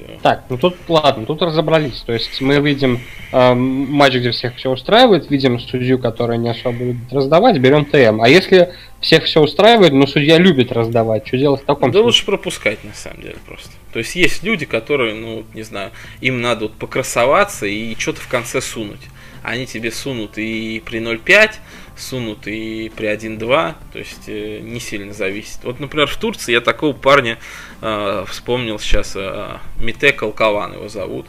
Э, 0.00 0.18
так, 0.22 0.44
ну 0.48 0.58
тут 0.58 0.76
ладно, 0.88 1.26
тут 1.26 1.42
разобрались. 1.42 2.00
То 2.02 2.12
есть 2.12 2.40
мы 2.40 2.60
видим 2.60 3.00
э, 3.32 3.54
матч, 3.54 4.14
где 4.14 4.30
всех 4.30 4.56
все 4.56 4.70
устраивает, 4.70 5.30
видим 5.30 5.58
судью, 5.58 5.98
который 5.98 6.38
не 6.38 6.48
особо 6.48 6.78
любит 6.84 7.12
раздавать, 7.12 7.58
берем 7.58 7.84
ТМ. 7.84 8.20
А 8.20 8.28
если 8.28 8.72
всех 9.00 9.24
все 9.24 9.40
устраивает, 9.40 9.92
но 9.92 10.06
судья 10.06 10.38
любит 10.38 10.72
раздавать, 10.72 11.26
что 11.26 11.36
делать 11.36 11.62
в 11.62 11.64
таком 11.64 11.90
Да 11.90 11.98
случае? 11.98 12.04
лучше 12.06 12.26
пропускать 12.26 12.84
на 12.84 12.94
самом 12.94 13.22
деле 13.22 13.36
просто. 13.46 13.70
То 13.92 13.98
есть 13.98 14.14
есть 14.16 14.42
люди, 14.42 14.66
которые, 14.66 15.14
ну, 15.14 15.44
не 15.54 15.62
знаю, 15.62 15.90
им 16.20 16.40
надо 16.40 16.66
вот 16.66 16.74
покрасоваться 16.74 17.66
и 17.66 17.94
что-то 17.98 18.20
в 18.20 18.28
конце 18.28 18.60
сунуть. 18.60 19.00
Они 19.42 19.66
тебе 19.66 19.90
сунут 19.92 20.36
и 20.36 20.82
при 20.84 21.00
0,5, 21.00 21.50
сунут 21.98 22.46
и 22.46 22.90
при 22.94 23.08
1-2, 23.08 23.74
то 23.92 23.98
есть 23.98 24.28
э, 24.28 24.60
не 24.60 24.80
сильно 24.80 25.12
зависит. 25.12 25.58
Вот, 25.62 25.80
например, 25.80 26.06
в 26.06 26.16
Турции 26.16 26.52
я 26.52 26.60
такого 26.60 26.92
парня 26.92 27.38
э, 27.80 28.24
вспомнил 28.28 28.78
сейчас, 28.78 29.14
э, 29.16 29.58
Митек 29.80 30.22
Алкаван 30.22 30.74
его 30.74 30.88
зовут. 30.88 31.26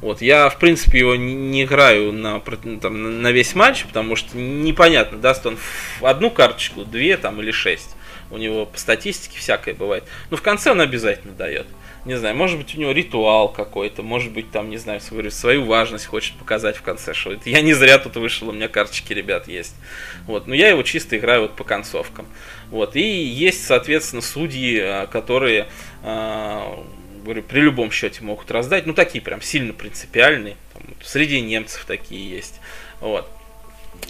Вот, 0.00 0.20
я, 0.20 0.48
в 0.48 0.58
принципе, 0.58 0.98
его 0.98 1.14
не, 1.14 1.62
играю 1.62 2.12
на, 2.12 2.40
там, 2.80 3.22
на 3.22 3.30
весь 3.30 3.54
матч, 3.54 3.84
потому 3.84 4.16
что 4.16 4.36
непонятно, 4.36 5.18
даст 5.18 5.46
он 5.46 5.58
одну 6.00 6.30
карточку, 6.30 6.84
две 6.84 7.16
там 7.16 7.40
или 7.40 7.52
шесть. 7.52 7.94
У 8.30 8.38
него 8.38 8.66
по 8.66 8.78
статистике 8.78 9.38
всякое 9.38 9.74
бывает. 9.74 10.04
Но 10.30 10.36
в 10.36 10.42
конце 10.42 10.72
он 10.72 10.80
обязательно 10.80 11.34
дает 11.34 11.66
не 12.04 12.16
знаю, 12.16 12.34
может 12.34 12.58
быть 12.58 12.74
у 12.74 12.80
него 12.80 12.90
ритуал 12.92 13.48
какой-то, 13.48 14.02
может 14.02 14.32
быть 14.32 14.50
там, 14.50 14.70
не 14.70 14.76
знаю, 14.76 15.00
свою, 15.00 15.30
свою 15.30 15.64
важность 15.64 16.06
хочет 16.06 16.34
показать 16.36 16.76
в 16.76 16.82
конце, 16.82 17.14
что 17.14 17.32
это 17.32 17.48
я 17.48 17.60
не 17.60 17.74
зря 17.74 17.98
тут 17.98 18.16
вышел, 18.16 18.48
у 18.48 18.52
меня 18.52 18.68
карточки, 18.68 19.12
ребят, 19.12 19.46
есть. 19.46 19.74
Вот, 20.26 20.46
но 20.46 20.54
я 20.54 20.68
его 20.68 20.82
чисто 20.82 21.16
играю 21.16 21.42
вот 21.42 21.54
по 21.54 21.64
концовкам. 21.64 22.26
Вот, 22.70 22.96
и 22.96 23.02
есть, 23.02 23.64
соответственно, 23.64 24.22
судьи, 24.22 24.80
а, 24.80 25.06
которые, 25.06 25.68
а, 26.02 26.84
говорю, 27.22 27.42
при 27.42 27.60
любом 27.60 27.92
счете 27.92 28.22
могут 28.24 28.50
раздать, 28.50 28.86
ну 28.86 28.94
такие 28.94 29.22
прям 29.22 29.40
сильно 29.40 29.72
принципиальные, 29.72 30.56
там, 30.72 30.82
среди 31.02 31.40
немцев 31.40 31.84
такие 31.84 32.28
есть. 32.28 32.60
Вот. 33.00 33.28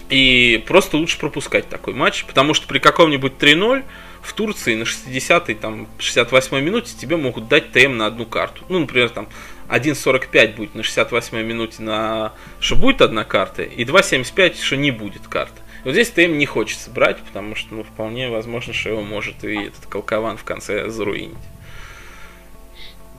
И 0.09 0.62
просто 0.66 0.96
лучше 0.96 1.18
пропускать 1.18 1.68
такой 1.68 1.94
матч, 1.94 2.24
потому 2.24 2.55
что 2.55 2.66
при 2.66 2.78
каком-нибудь 2.78 3.35
3-0 3.38 3.83
в 4.22 4.33
Турции 4.35 4.74
на 4.74 4.83
60-й, 4.83 5.55
там, 5.55 5.88
68-й 5.98 6.62
минуте 6.62 6.92
тебе 6.96 7.16
могут 7.16 7.48
дать 7.48 7.72
ТМ 7.72 7.96
на 7.96 8.07
одну 8.07 8.26
карту. 8.26 8.62
Ну, 8.68 8.78
например, 8.81 9.09
там 9.11 9.28
1.45 9.68 10.55
будет 10.55 10.74
на 10.74 10.83
68-й 10.83 11.42
минуте, 11.42 11.83
на... 11.83 12.33
что 12.61 12.76
будет 12.76 13.00
одна 13.00 13.24
карта, 13.24 13.62
и 13.62 13.85
2.75, 13.85 14.61
что 14.61 14.76
не 14.76 14.90
будет 14.90 15.26
карты. 15.28 15.61
Вот 15.85 15.92
здесь 15.92 16.11
ТМ 16.11 16.38
не 16.38 16.46
хочется 16.46 16.90
брать, 16.90 17.18
потому 17.18 17.57
что, 17.57 17.74
ну, 17.74 17.83
вполне 17.83 18.28
возможно, 18.28 18.72
что 18.72 18.90
его 18.90 19.02
может 19.02 19.42
и 19.44 19.55
этот 19.55 19.87
колкован 19.87 20.37
в 20.37 20.44
конце 20.44 20.88
заруинить. 20.90 21.37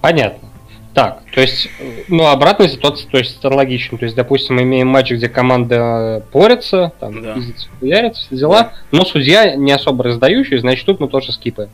Понятно. 0.01 0.52
Так, 0.93 1.23
то 1.33 1.41
есть, 1.41 1.69
ну, 2.07 2.27
обратная 2.27 2.69
ситуация, 2.69 3.09
то 3.09 3.17
есть, 3.17 3.43
логично. 3.43 3.97
То 3.97 4.05
есть, 4.05 4.15
допустим, 4.15 4.57
мы 4.57 4.61
имеем 4.61 4.87
матч, 4.87 5.11
где 5.11 5.27
команда 5.27 6.23
борется, 6.31 6.91
там, 6.99 7.21
да. 7.23 7.35
ярится, 7.81 8.25
все 8.25 8.35
дела, 8.35 8.63
да. 8.63 8.73
но 8.91 9.05
судья 9.05 9.55
не 9.55 9.71
особо 9.71 10.03
раздающий, 10.03 10.59
значит, 10.59 10.85
тут 10.85 10.99
мы 10.99 11.07
тоже 11.07 11.31
скипаем. 11.31 11.71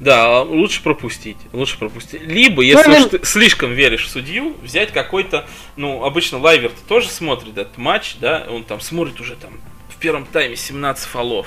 Да, 0.00 0.42
лучше 0.42 0.82
пропустить. 0.82 1.36
Лучше 1.52 1.78
пропустить. 1.78 2.22
Либо, 2.22 2.56
ну, 2.56 2.62
если 2.62 2.90
ну, 2.90 3.08
ты 3.08 3.24
слишком 3.24 3.72
веришь 3.72 4.06
в 4.06 4.10
судью, 4.10 4.56
взять 4.60 4.90
какой-то, 4.90 5.46
ну, 5.76 6.04
обычно 6.04 6.38
лайвер 6.38 6.72
тоже 6.88 7.08
смотрит 7.08 7.56
этот 7.56 7.78
матч, 7.78 8.16
да, 8.20 8.44
он 8.50 8.64
там 8.64 8.80
смотрит 8.80 9.20
уже 9.20 9.36
там 9.36 9.52
в 9.88 9.96
первом 9.98 10.26
тайме 10.26 10.56
17 10.56 11.04
фолов. 11.04 11.46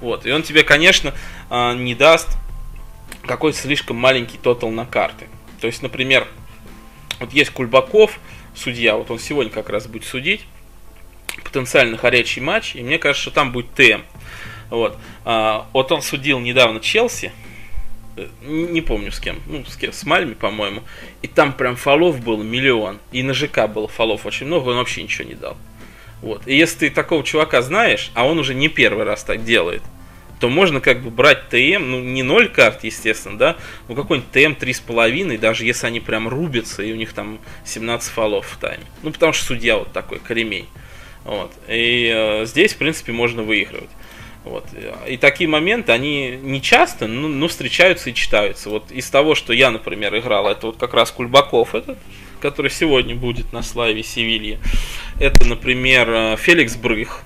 Вот, 0.00 0.24
и 0.24 0.30
он 0.30 0.42
тебе, 0.42 0.62
конечно, 0.62 1.14
а, 1.50 1.74
не 1.74 1.94
даст 1.94 2.28
какой-то 3.26 3.58
слишком 3.58 3.96
маленький 3.96 4.38
тотал 4.38 4.70
на 4.70 4.86
карты. 4.86 5.26
То 5.60 5.66
есть, 5.66 5.82
например, 5.82 6.28
вот 7.20 7.32
есть 7.32 7.50
Кульбаков, 7.50 8.18
судья, 8.54 8.96
вот 8.96 9.10
он 9.10 9.18
сегодня 9.18 9.52
как 9.52 9.68
раз 9.68 9.86
будет 9.86 10.04
судить. 10.04 10.46
Потенциально 11.44 11.96
горячий 11.96 12.40
матч, 12.40 12.74
и 12.74 12.82
мне 12.82 12.98
кажется, 12.98 13.22
что 13.22 13.30
там 13.30 13.52
будет 13.52 13.72
ТМ. 13.74 14.02
Вот. 14.70 14.96
А, 15.24 15.66
вот 15.72 15.92
он 15.92 16.02
судил 16.02 16.40
недавно 16.40 16.80
Челси, 16.80 17.30
э, 18.16 18.26
не 18.42 18.80
помню 18.80 19.12
с 19.12 19.20
кем, 19.20 19.40
ну, 19.46 19.64
с, 19.64 19.76
кем, 19.76 19.92
с 19.92 20.04
Мальми, 20.04 20.34
по-моему, 20.34 20.82
и 21.22 21.28
там 21.28 21.52
прям 21.52 21.76
фолов 21.76 22.20
было 22.20 22.42
миллион, 22.42 22.98
и 23.12 23.22
на 23.22 23.34
ЖК 23.34 23.68
было 23.68 23.86
фолов 23.86 24.26
очень 24.26 24.46
много, 24.46 24.70
он 24.70 24.76
вообще 24.76 25.02
ничего 25.02 25.28
не 25.28 25.34
дал. 25.34 25.56
Вот. 26.22 26.46
И 26.46 26.56
если 26.56 26.88
ты 26.88 26.90
такого 26.90 27.22
чувака 27.22 27.62
знаешь, 27.62 28.10
а 28.14 28.26
он 28.26 28.38
уже 28.38 28.54
не 28.54 28.68
первый 28.68 29.04
раз 29.04 29.22
так 29.22 29.44
делает, 29.44 29.82
то 30.40 30.48
можно 30.48 30.80
как 30.80 31.02
бы 31.02 31.10
брать 31.10 31.48
ТМ, 31.48 31.90
ну 31.90 32.00
не 32.00 32.22
0 32.22 32.48
карт, 32.48 32.84
естественно, 32.84 33.38
да, 33.38 33.56
ну 33.88 33.94
какой-нибудь 33.94 34.30
ТМ 34.30 34.62
3,5, 34.62 35.38
даже 35.38 35.64
если 35.64 35.86
они 35.86 36.00
прям 36.00 36.28
рубятся, 36.28 36.82
и 36.82 36.92
у 36.92 36.96
них 36.96 37.12
там 37.12 37.38
17 37.64 38.10
фолов 38.12 38.46
в 38.46 38.58
тайме. 38.58 38.84
Ну 39.02 39.12
потому 39.12 39.32
что 39.32 39.44
судья 39.44 39.78
вот 39.78 39.92
такой, 39.92 40.18
Коремей. 40.18 40.66
Вот. 41.24 41.52
И 41.68 42.12
э, 42.14 42.46
здесь, 42.46 42.74
в 42.74 42.76
принципе, 42.76 43.12
можно 43.12 43.42
выигрывать. 43.42 43.90
Вот. 44.44 44.64
И 45.08 45.16
такие 45.16 45.50
моменты, 45.50 45.90
они 45.90 46.38
не 46.40 46.62
часто, 46.62 47.08
но, 47.08 47.26
но 47.26 47.48
встречаются 47.48 48.10
и 48.10 48.14
читаются. 48.14 48.70
Вот 48.70 48.92
из 48.92 49.10
того, 49.10 49.34
что 49.34 49.52
я, 49.52 49.72
например, 49.72 50.16
играл, 50.16 50.48
это 50.48 50.68
вот 50.68 50.76
как 50.76 50.94
раз 50.94 51.10
Кульбаков 51.10 51.74
этот, 51.74 51.98
который 52.40 52.70
сегодня 52.70 53.16
будет 53.16 53.52
на 53.52 53.62
славе 53.62 54.04
Севильи. 54.04 54.60
Это, 55.18 55.44
например, 55.48 56.08
э, 56.08 56.36
Феликс 56.36 56.76
Брых, 56.76 57.24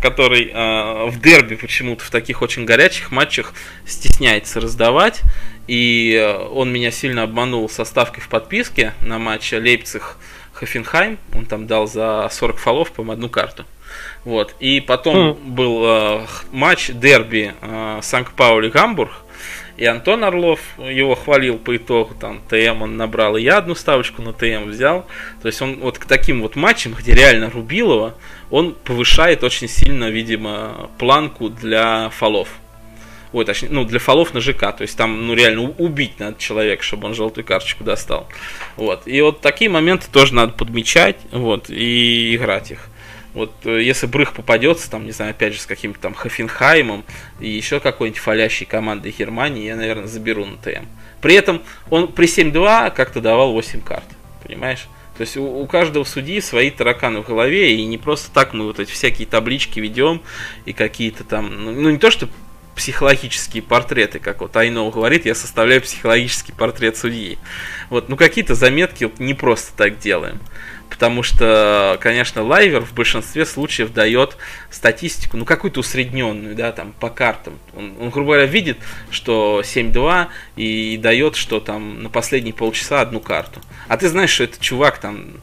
который 0.00 0.50
э, 0.52 1.10
в 1.10 1.20
дерби 1.20 1.54
почему-то 1.54 2.04
в 2.04 2.10
таких 2.10 2.42
очень 2.42 2.64
горячих 2.64 3.10
матчах 3.10 3.54
стесняется 3.86 4.60
раздавать. 4.60 5.22
И 5.66 6.14
э, 6.20 6.36
он 6.36 6.72
меня 6.72 6.90
сильно 6.90 7.22
обманул 7.22 7.68
со 7.68 7.84
ставкой 7.84 8.22
в 8.22 8.28
подписке 8.28 8.94
на 9.00 9.18
матч 9.18 9.52
Лейпциг 9.52 10.16
Хофенхайм. 10.52 11.18
Он 11.34 11.46
там 11.46 11.66
дал 11.66 11.86
за 11.86 12.28
40 12.30 12.58
фолов, 12.58 12.92
по 12.92 13.10
одну 13.12 13.28
карту. 13.28 13.64
Вот. 14.24 14.54
И 14.60 14.80
потом 14.80 15.16
mm. 15.16 15.44
был 15.44 15.82
э, 15.84 16.26
матч 16.50 16.90
дерби 16.90 17.54
э, 17.60 18.00
Санкт-Паули-Гамбург. 18.02 19.10
И 19.80 19.86
Антон 19.86 20.24
Орлов 20.24 20.60
его 20.78 21.14
хвалил 21.14 21.56
по 21.56 21.74
итогу, 21.74 22.14
там 22.14 22.42
ТМ 22.50 22.82
он 22.82 22.98
набрал, 22.98 23.38
и 23.38 23.42
я 23.42 23.56
одну 23.56 23.74
ставочку 23.74 24.20
на 24.20 24.34
ТМ 24.34 24.68
взял. 24.68 25.06
То 25.40 25.46
есть 25.46 25.62
он 25.62 25.80
вот 25.80 25.98
к 25.98 26.04
таким 26.04 26.42
вот 26.42 26.54
матчам, 26.54 26.92
где 26.92 27.14
реально 27.14 27.48
Рубилова, 27.48 28.14
он 28.50 28.74
повышает 28.74 29.42
очень 29.42 29.68
сильно, 29.68 30.10
видимо, 30.10 30.90
планку 30.98 31.48
для 31.48 32.10
фолов. 32.10 32.50
Ой, 33.32 33.46
точнее, 33.46 33.70
ну, 33.70 33.86
для 33.86 34.00
фолов 34.00 34.34
на 34.34 34.42
ЖК. 34.42 34.76
То 34.76 34.82
есть 34.82 34.98
там, 34.98 35.26
ну, 35.26 35.32
реально 35.32 35.70
убить 35.78 36.20
надо 36.20 36.38
человека, 36.38 36.82
чтобы 36.82 37.06
он 37.08 37.14
желтую 37.14 37.46
карточку 37.46 37.82
достал. 37.82 38.28
Вот. 38.76 39.06
И 39.06 39.18
вот 39.22 39.40
такие 39.40 39.70
моменты 39.70 40.08
тоже 40.12 40.34
надо 40.34 40.52
подмечать, 40.52 41.16
вот, 41.32 41.70
и 41.70 42.36
играть 42.36 42.70
их. 42.72 42.89
Вот 43.34 43.52
э, 43.64 43.82
если 43.82 44.06
Брых 44.06 44.32
попадется, 44.32 44.90
там, 44.90 45.06
не 45.06 45.12
знаю, 45.12 45.30
опять 45.30 45.54
же, 45.54 45.60
с 45.60 45.66
каким-то 45.66 46.00
там 46.00 46.14
Хофенхаймом 46.14 47.04
и 47.38 47.48
еще 47.48 47.80
какой-нибудь 47.80 48.20
фалящей 48.20 48.66
командой 48.66 49.14
Германии, 49.16 49.66
я, 49.66 49.76
наверное, 49.76 50.06
заберу 50.06 50.44
на 50.44 50.56
ТМ. 50.56 50.86
При 51.20 51.34
этом 51.34 51.62
он 51.90 52.08
при 52.08 52.26
7-2 52.26 52.92
как-то 52.94 53.20
давал 53.20 53.52
8 53.52 53.82
карт. 53.82 54.04
Понимаешь? 54.42 54.88
То 55.16 55.22
есть 55.22 55.36
у, 55.36 55.44
у 55.44 55.66
каждого 55.66 56.04
судьи 56.04 56.40
свои 56.40 56.70
тараканы 56.70 57.20
в 57.20 57.26
голове, 57.26 57.74
и 57.74 57.84
не 57.84 57.98
просто 57.98 58.32
так 58.32 58.54
мы 58.54 58.64
вот 58.64 58.80
эти 58.80 58.90
всякие 58.90 59.28
таблички 59.28 59.78
ведем, 59.78 60.22
и 60.64 60.72
какие-то 60.72 61.24
там, 61.24 61.64
ну, 61.64 61.72
ну 61.72 61.90
не 61.90 61.98
то 61.98 62.10
что 62.10 62.28
психологические 62.74 63.62
портреты, 63.62 64.18
как 64.18 64.40
вот 64.40 64.56
Айно 64.56 64.90
говорит, 64.90 65.26
я 65.26 65.34
составляю 65.34 65.82
психологический 65.82 66.52
портрет 66.52 66.96
судьи. 66.96 67.38
Вот, 67.90 68.08
ну 68.08 68.16
какие-то 68.16 68.54
заметки 68.54 69.04
вот 69.04 69.18
не 69.18 69.34
просто 69.34 69.76
так 69.76 69.98
делаем. 69.98 70.38
Потому 70.90 71.22
что, 71.22 71.98
конечно, 72.02 72.42
лайвер 72.42 72.84
в 72.84 72.92
большинстве 72.92 73.46
случаев 73.46 73.92
дает 73.92 74.36
статистику, 74.70 75.36
ну, 75.36 75.44
какую-то 75.44 75.80
усредненную, 75.80 76.54
да, 76.54 76.72
там, 76.72 76.92
по 76.98 77.08
картам. 77.08 77.58
Он, 77.74 77.94
он 77.98 78.10
грубо 78.10 78.32
говоря, 78.32 78.46
видит, 78.46 78.76
что 79.10 79.62
7-2 79.64 80.26
и 80.56 80.98
дает, 80.98 81.36
что 81.36 81.60
там 81.60 82.02
на 82.02 82.10
последние 82.10 82.52
полчаса 82.52 83.00
одну 83.00 83.20
карту. 83.20 83.60
А 83.88 83.96
ты 83.96 84.08
знаешь, 84.08 84.30
что 84.30 84.44
этот 84.44 84.60
чувак 84.60 84.98
там 84.98 85.40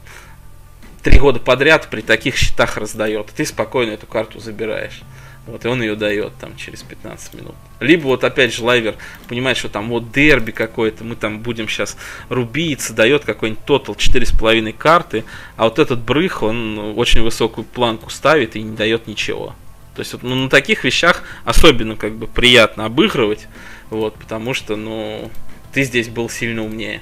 три 1.02 1.18
года 1.18 1.40
подряд 1.40 1.88
при 1.90 2.02
таких 2.02 2.36
счетах 2.36 2.76
раздает. 2.76 3.28
Ты 3.34 3.44
спокойно 3.46 3.92
эту 3.92 4.06
карту 4.06 4.40
забираешь. 4.40 5.00
Вот, 5.48 5.64
и 5.64 5.68
он 5.68 5.80
ее 5.80 5.96
дает 5.96 6.34
там 6.38 6.56
через 6.56 6.82
15 6.82 7.34
минут. 7.34 7.54
Либо 7.80 8.04
вот 8.04 8.22
опять 8.22 8.54
же 8.54 8.62
лайвер 8.62 8.96
понимает, 9.28 9.56
что 9.56 9.70
там 9.70 9.88
вот 9.88 10.12
дерби 10.12 10.50
какой-то, 10.50 11.04
мы 11.04 11.16
там 11.16 11.40
будем 11.40 11.68
сейчас 11.68 11.96
рубиться, 12.28 12.92
дает 12.92 13.24
какой-нибудь 13.24 13.64
тотал 13.64 13.94
4,5 13.94 14.72
карты, 14.74 15.24
а 15.56 15.64
вот 15.64 15.78
этот 15.78 16.00
брых, 16.00 16.42
он 16.42 16.78
очень 16.98 17.22
высокую 17.22 17.64
планку 17.64 18.10
ставит 18.10 18.56
и 18.56 18.62
не 18.62 18.76
дает 18.76 19.06
ничего. 19.06 19.56
То 19.94 20.00
есть 20.00 20.12
вот, 20.12 20.22
ну, 20.22 20.34
на 20.34 20.50
таких 20.50 20.84
вещах 20.84 21.22
особенно 21.46 21.96
как 21.96 22.14
бы 22.14 22.26
приятно 22.26 22.84
обыгрывать, 22.84 23.48
вот, 23.88 24.16
потому 24.16 24.52
что, 24.52 24.76
ну, 24.76 25.30
ты 25.72 25.82
здесь 25.82 26.08
был 26.08 26.28
сильно 26.28 26.62
умнее. 26.62 27.00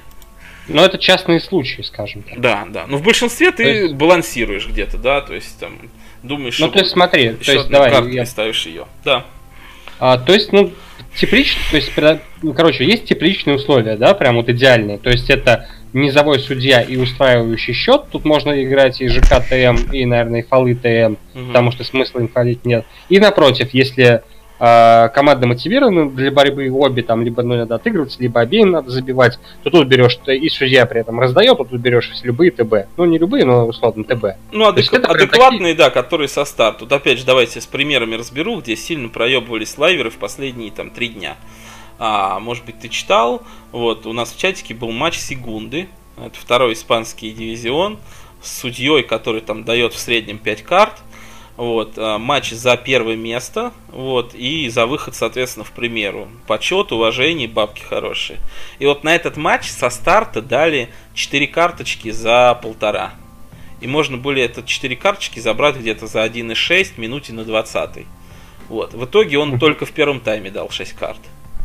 Но 0.69 0.85
это 0.85 0.97
частные 0.97 1.41
случаи, 1.41 1.81
скажем 1.81 2.23
так. 2.23 2.39
Да, 2.39 2.65
да. 2.69 2.87
Но 2.87 2.97
в 2.97 3.03
большинстве 3.03 3.51
ты 3.51 3.63
есть... 3.63 3.93
балансируешь 3.95 4.67
где-то, 4.67 4.97
да, 4.97 5.19
то 5.19 5.33
есть 5.33 5.59
там 5.59 5.79
думаешь, 6.23 6.59
ну, 6.59 6.67
что 6.67 6.73
то 6.73 6.79
есть 6.79 6.91
смотри, 6.91 7.31
то 7.31 7.51
есть 7.51 7.69
давай, 7.69 8.11
я... 8.11 8.25
ставишь 8.25 8.65
ее. 8.65 8.85
Да. 9.03 9.25
А, 9.99 10.17
то 10.17 10.33
есть, 10.33 10.51
ну, 10.51 10.71
тепличный, 11.15 11.61
то 11.71 11.77
есть, 11.77 11.91
ну, 12.41 12.53
короче, 12.53 12.85
есть 12.85 13.05
тепличные 13.05 13.55
условия, 13.55 13.95
да, 13.95 14.13
прям 14.13 14.35
вот 14.35 14.49
идеальные. 14.49 14.99
То 14.99 15.09
есть 15.09 15.29
это 15.29 15.67
низовой 15.93 16.39
судья 16.39 16.81
и 16.81 16.97
устраивающий 16.97 17.73
счет. 17.73 18.03
Тут 18.11 18.25
можно 18.25 18.63
играть 18.63 19.01
и 19.01 19.07
ЖК 19.07 19.43
ТМ, 19.47 19.91
и, 19.91 20.05
наверное, 20.05 20.41
и 20.41 20.43
фолы 20.43 20.75
ТМ, 20.75 21.15
угу. 21.33 21.47
потому 21.47 21.71
что 21.71 21.83
смысла 21.83 22.19
им 22.19 22.27
фалить 22.27 22.65
нет. 22.65 22.85
И 23.09 23.19
напротив, 23.19 23.69
если 23.73 24.21
э, 24.59 25.09
команда 25.09 25.47
мотивирована 25.47 26.09
для 26.09 26.31
борьбы 26.31 26.69
обе, 26.69 27.03
там, 27.03 27.23
либо 27.23 27.43
ну, 27.43 27.55
надо 27.55 27.75
отыгрываться, 27.75 28.21
либо 28.21 28.41
обеим 28.41 28.71
надо 28.71 28.89
забивать, 28.89 29.39
то 29.63 29.69
тут 29.69 29.87
берешь, 29.87 30.19
и 30.27 30.49
судья 30.49 30.85
при 30.85 31.01
этом 31.01 31.19
раздает, 31.19 31.57
то 31.57 31.63
тут 31.63 31.79
берешь 31.79 32.11
любые 32.23 32.51
ТБ. 32.51 32.87
Ну, 32.97 33.05
не 33.05 33.17
любые, 33.17 33.45
но 33.45 33.67
условно 33.67 34.03
ТБ. 34.03 34.25
Ну, 34.51 34.69
адек- 34.69 35.05
адекватные, 35.05 35.73
такие... 35.73 35.75
да, 35.75 35.89
которые 35.89 36.27
со 36.27 36.45
старта. 36.45 36.79
Тут 36.79 36.91
опять 36.91 37.19
же, 37.19 37.25
давайте 37.25 37.61
с 37.61 37.65
примерами 37.65 38.15
разберу, 38.15 38.59
где 38.61 38.75
сильно 38.75 39.09
проебывались 39.09 39.77
лайверы 39.77 40.09
в 40.09 40.17
последние 40.17 40.71
там 40.71 40.89
три 40.89 41.09
дня 41.09 41.37
а, 41.99 42.39
может 42.39 42.65
быть, 42.65 42.79
ты 42.79 42.89
читал, 42.89 43.41
вот, 43.71 44.05
у 44.05 44.13
нас 44.13 44.31
в 44.31 44.37
чатике 44.37 44.73
был 44.73 44.91
матч 44.91 45.17
Сегунды, 45.17 45.87
это 46.17 46.37
второй 46.37 46.73
испанский 46.73 47.31
дивизион, 47.31 47.97
с 48.41 48.59
судьей, 48.59 49.03
который 49.03 49.41
там 49.41 49.63
дает 49.63 49.93
в 49.93 49.99
среднем 49.99 50.37
5 50.37 50.63
карт, 50.63 50.93
вот, 51.57 51.93
а, 51.97 52.19
матч 52.19 52.51
за 52.51 52.77
первое 52.77 53.15
место, 53.15 53.73
вот, 53.89 54.33
и 54.35 54.69
за 54.69 54.85
выход, 54.85 55.15
соответственно, 55.15 55.65
в 55.65 55.71
примеру. 55.71 56.27
Почет, 56.45 56.91
уважение, 56.91 57.47
бабки 57.47 57.81
хорошие. 57.81 58.39
И 58.79 58.85
вот 58.85 59.03
на 59.03 59.15
этот 59.15 59.35
матч 59.37 59.67
со 59.69 59.89
старта 59.89 60.41
дали 60.41 60.89
4 61.15 61.47
карточки 61.47 62.11
за 62.11 62.57
полтора. 62.61 63.13
И 63.81 63.87
можно 63.87 64.17
было 64.17 64.37
это 64.37 64.63
4 64.63 64.95
карточки 64.95 65.39
забрать 65.39 65.75
где-то 65.77 66.07
за 66.07 66.23
1,6 66.23 66.93
минуте 66.97 67.33
на 67.33 67.43
20. 67.43 68.05
Вот. 68.69 68.93
В 68.93 69.05
итоге 69.05 69.37
он 69.37 69.59
только 69.59 69.85
в 69.85 69.91
первом 69.91 70.19
тайме 70.19 70.51
дал 70.51 70.69
6 70.69 70.93
карт. 70.93 71.19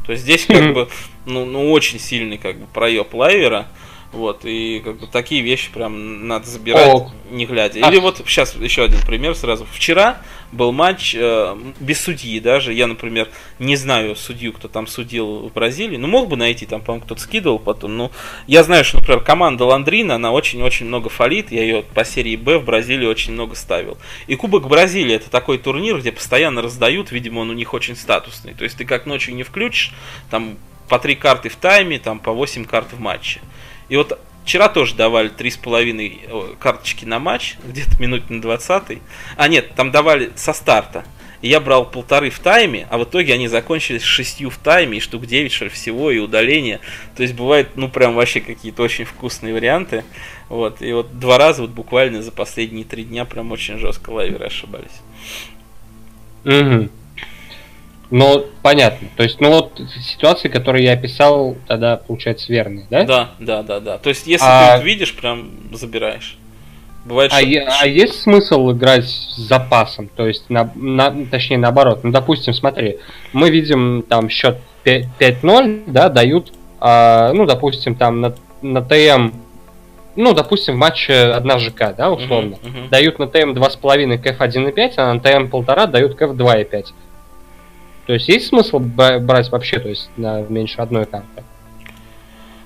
То 0.06 0.12
есть 0.12 0.24
здесь 0.24 0.46
как 0.46 0.74
бы, 0.74 0.88
ну, 1.26 1.44
ну 1.44 1.70
очень 1.70 1.98
сильный 1.98 2.38
как 2.38 2.58
бы 2.58 2.66
проеб 2.66 3.14
лайвера. 3.14 3.68
Вот, 4.12 4.44
и 4.44 4.80
как 4.84 4.98
бы 4.98 5.06
такие 5.06 5.40
вещи 5.40 5.70
прям 5.72 6.28
надо 6.28 6.46
забирать, 6.46 6.92
О. 6.92 7.10
не 7.30 7.46
глядя. 7.46 7.78
Или 7.78 7.96
а. 7.96 8.00
вот 8.00 8.22
сейчас 8.26 8.54
еще 8.56 8.84
один 8.84 9.00
пример 9.06 9.34
сразу. 9.34 9.66
Вчера 9.72 10.18
был 10.52 10.70
матч 10.70 11.14
э, 11.18 11.56
без 11.80 12.02
судьи 12.02 12.38
даже. 12.38 12.74
Я, 12.74 12.86
например, 12.86 13.30
не 13.58 13.74
знаю 13.74 14.14
судью, 14.14 14.52
кто 14.52 14.68
там 14.68 14.86
судил 14.86 15.48
в 15.48 15.52
Бразилии. 15.54 15.96
Ну, 15.96 16.08
мог 16.08 16.28
бы 16.28 16.36
найти, 16.36 16.66
там, 16.66 16.82
по-моему, 16.82 17.06
кто-то 17.06 17.22
скидывал 17.22 17.58
потом. 17.58 17.96
Ну, 17.96 18.10
я 18.46 18.62
знаю, 18.64 18.84
что, 18.84 18.98
например, 18.98 19.22
команда 19.22 19.64
Ландрина, 19.64 20.16
она 20.16 20.30
очень-очень 20.30 20.86
много 20.86 21.08
фалит. 21.08 21.50
Я 21.50 21.62
ее 21.62 21.82
по 21.82 22.04
серии 22.04 22.36
Б 22.36 22.58
в 22.58 22.64
Бразилии 22.64 23.06
очень 23.06 23.32
много 23.32 23.54
ставил. 23.54 23.96
И 24.26 24.36
Кубок 24.36 24.68
Бразилии 24.68 25.14
это 25.14 25.30
такой 25.30 25.56
турнир, 25.56 25.98
где 25.98 26.12
постоянно 26.12 26.60
раздают. 26.60 27.12
Видимо, 27.12 27.40
он 27.40 27.48
у 27.48 27.54
них 27.54 27.72
очень 27.72 27.96
статусный. 27.96 28.52
То 28.52 28.64
есть 28.64 28.76
ты 28.76 28.84
как 28.84 29.06
ночью 29.06 29.34
не 29.34 29.42
включишь, 29.42 29.94
там 30.30 30.58
по 30.88 30.98
три 30.98 31.14
карты 31.14 31.48
в 31.48 31.56
тайме, 31.56 31.98
там 31.98 32.18
по 32.18 32.32
8 32.32 32.66
карт 32.66 32.92
в 32.92 33.00
матче. 33.00 33.40
И 33.88 33.96
вот 33.96 34.18
вчера 34.44 34.68
тоже 34.68 34.94
давали 34.94 35.30
3,5 35.30 36.56
карточки 36.58 37.04
на 37.04 37.18
матч, 37.18 37.56
где-то 37.64 38.00
минут 38.00 38.30
на 38.30 38.40
20 38.40 38.98
А 39.36 39.48
нет, 39.48 39.74
там 39.74 39.90
давали 39.90 40.32
со 40.36 40.52
старта. 40.52 41.04
И 41.42 41.48
я 41.48 41.58
брал 41.58 41.84
полторы 41.84 42.30
в 42.30 42.38
тайме, 42.38 42.86
а 42.88 42.98
в 42.98 43.04
итоге 43.04 43.34
они 43.34 43.48
закончились 43.48 44.02
шестью 44.02 44.48
в 44.48 44.58
тайме, 44.58 44.98
и 44.98 45.00
штук 45.00 45.26
9, 45.26 45.50
что 45.50 45.64
ли, 45.64 45.70
всего, 45.70 46.12
и 46.12 46.18
удаление. 46.18 46.78
То 47.16 47.24
есть 47.24 47.34
бывает, 47.34 47.70
ну, 47.74 47.88
прям 47.88 48.14
вообще 48.14 48.40
какие-то 48.40 48.82
очень 48.84 49.04
вкусные 49.04 49.52
варианты. 49.52 50.04
Вот, 50.48 50.80
и 50.80 50.92
вот 50.92 51.18
два 51.18 51.38
раза 51.38 51.62
вот 51.62 51.72
буквально 51.72 52.22
за 52.22 52.30
последние 52.30 52.84
три 52.84 53.02
дня 53.02 53.24
прям 53.24 53.50
очень 53.50 53.78
жестко 53.78 54.10
лайверы 54.10 54.46
ошибались. 54.46 55.00
Угу. 56.44 56.88
Ну, 58.12 58.44
понятно. 58.60 59.08
То 59.16 59.22
есть, 59.22 59.40
ну 59.40 59.48
вот 59.48 59.80
ситуации, 59.98 60.48
которые 60.48 60.84
я 60.84 60.92
описал, 60.92 61.56
тогда 61.66 61.96
получается 61.96 62.52
верные, 62.52 62.86
да? 62.90 63.04
Да, 63.04 63.30
да, 63.40 63.62
да, 63.62 63.80
да. 63.80 63.98
То 63.98 64.10
есть, 64.10 64.26
если 64.26 64.46
а... 64.46 64.78
ты 64.78 64.84
видишь, 64.84 65.16
прям 65.16 65.50
забираешь. 65.72 66.36
Бывает, 67.06 67.32
а, 67.32 67.38
что... 67.38 67.46
е- 67.46 67.66
а 67.66 67.86
есть 67.86 68.20
смысл 68.20 68.72
играть 68.72 69.06
с 69.06 69.36
запасом? 69.36 70.10
То 70.14 70.28
есть, 70.28 70.50
на, 70.50 70.70
на, 70.74 71.24
точнее, 71.24 71.56
наоборот. 71.56 72.04
Ну, 72.04 72.12
допустим, 72.12 72.52
смотри, 72.52 72.98
мы 73.32 73.48
видим 73.48 74.04
там 74.06 74.28
счет 74.28 74.58
5-0, 74.84 75.84
да, 75.86 76.10
дают, 76.10 76.52
а, 76.80 77.32
ну, 77.32 77.46
допустим, 77.46 77.94
там 77.94 78.20
на, 78.20 78.34
на 78.60 78.82
ТМ, 78.82 79.30
ну, 80.16 80.34
допустим, 80.34 80.74
в 80.74 80.76
матче 80.76 81.14
одна 81.14 81.58
ЖК, 81.58 81.94
да, 81.96 82.10
условно, 82.10 82.56
uh-huh, 82.62 82.74
uh-huh. 82.74 82.88
дают 82.90 83.18
на 83.18 83.26
ТМ 83.26 83.52
2,5 83.52 84.18
КФ 84.18 84.38
1,5, 84.38 84.92
а 84.98 85.14
на 85.14 85.20
ТМ 85.20 85.46
1,5 85.46 85.86
дают 85.86 86.14
КФ 86.16 86.32
2,5. 86.32 86.84
То 88.06 88.14
есть 88.14 88.28
есть 88.28 88.48
смысл 88.48 88.78
брать 88.78 89.50
вообще, 89.50 89.78
то 89.78 89.88
есть 89.88 90.10
на 90.16 90.42
меньше 90.42 90.80
одной 90.80 91.06
карты? 91.06 91.44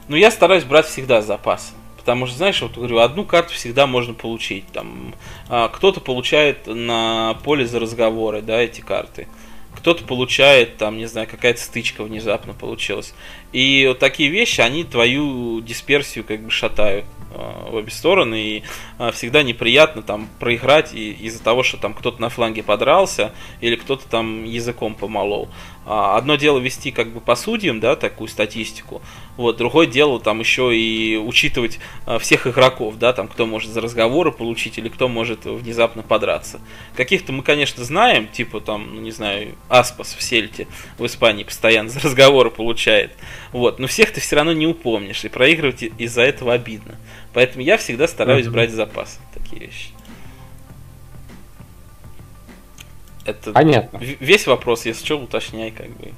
Ну, 0.09 0.17
я 0.17 0.31
стараюсь 0.31 0.65
брать 0.65 0.87
всегда 0.87 1.21
запас. 1.21 1.75
Потому 2.07 2.27
что, 2.27 2.37
знаешь, 2.37 2.63
вот 2.63 2.77
говорю, 2.77 2.99
одну 2.99 3.25
карту 3.25 3.53
всегда 3.55 3.89
можно 3.89 4.15
получить. 4.15 4.65
Там, 4.69 5.13
а, 5.49 5.67
кто-то 5.69 6.01
получает 6.01 6.69
на 6.69 7.37
поле 7.43 7.67
за 7.67 7.81
разговоры, 7.81 8.43
да, 8.43 8.61
эти 8.61 8.81
карты. 8.81 9.27
Кто-то 9.75 10.05
получает, 10.05 10.77
там, 10.77 10.99
не 10.99 11.07
знаю, 11.07 11.27
какая-то 11.29 11.61
стычка 11.61 12.05
внезапно 12.05 12.55
получилась. 12.55 13.13
И 13.57 13.87
вот 13.89 14.01
такие 14.01 14.29
вещи, 14.29 14.61
они 14.61 14.85
твою 14.85 15.63
дисперсию 15.63 16.25
как 16.25 16.43
бы 16.43 16.51
шатают. 16.51 17.07
Э, 17.37 17.69
в 17.71 17.75
обе 17.75 17.91
стороны, 17.91 18.41
и 18.41 18.63
э, 18.99 19.11
всегда 19.13 19.43
неприятно 19.43 20.01
там 20.01 20.29
проиграть 20.39 20.95
из-за 20.95 21.43
того, 21.43 21.63
что 21.63 21.77
там 21.77 21.93
кто-то 21.93 22.21
на 22.23 22.31
фланге 22.31 22.63
подрался 22.63 23.33
или 23.61 23.77
кто-то 23.77 24.09
там 24.09 24.45
языком 24.45 24.95
помолол. 24.95 25.51
А, 25.85 26.17
одно 26.17 26.37
дело 26.37 26.59
вести 26.59 26.91
как 26.91 27.13
бы 27.13 27.21
по 27.21 27.37
судьям, 27.37 27.79
да, 27.79 27.95
такую 27.95 28.29
статистику, 28.29 29.03
вот, 29.37 29.57
другое 29.57 29.87
дело 29.87 30.19
там 30.19 30.41
еще 30.41 30.77
и 30.77 31.17
учитывать 31.17 31.79
всех 32.19 32.47
игроков, 32.49 32.97
да, 32.99 33.13
там 33.13 33.29
кто 33.29 33.47
может 33.47 33.71
за 33.71 33.81
разговоры 33.81 34.33
получить 34.33 34.79
или 34.79 34.89
кто 34.89 35.07
может 35.07 35.45
внезапно 35.45 36.03
подраться. 36.03 36.61
Каких-то 36.97 37.33
мы, 37.33 37.45
конечно, 37.45 37.85
знаем, 37.85 38.27
типа 38.27 38.61
там, 38.61 38.97
ну 38.97 39.01
не 39.01 39.13
знаю, 39.13 39.55
Аспас 39.69 40.15
в 40.15 40.23
Сельте 40.23 40.67
в 40.99 41.07
Испании 41.07 41.45
постоянно 41.45 41.89
за 41.89 42.01
разговоры 42.01 42.51
получает, 42.51 43.13
вот, 43.53 43.79
но 43.79 43.87
всех 43.87 44.13
ты 44.13 44.21
все 44.21 44.37
равно 44.37 44.53
не 44.53 44.67
упомнишь, 44.67 45.25
и 45.25 45.29
проигрывать 45.29 45.83
из-за 45.83 46.23
этого 46.23 46.53
обидно. 46.53 46.97
Поэтому 47.33 47.65
я 47.65 47.77
всегда 47.77 48.09
стараюсь 48.09 48.47
mm-hmm. 48.47 48.51
брать 48.51 48.71
запас 48.71 49.21
такие 49.35 49.67
вещи. 49.67 49.89
Это 53.25 53.53
Понятно. 53.53 53.99
Весь 53.99 54.47
вопрос, 54.47 54.87
если 54.87 55.05
что, 55.05 55.19
уточняй, 55.19 55.71
как 55.71 55.91
бы. 55.91 56.13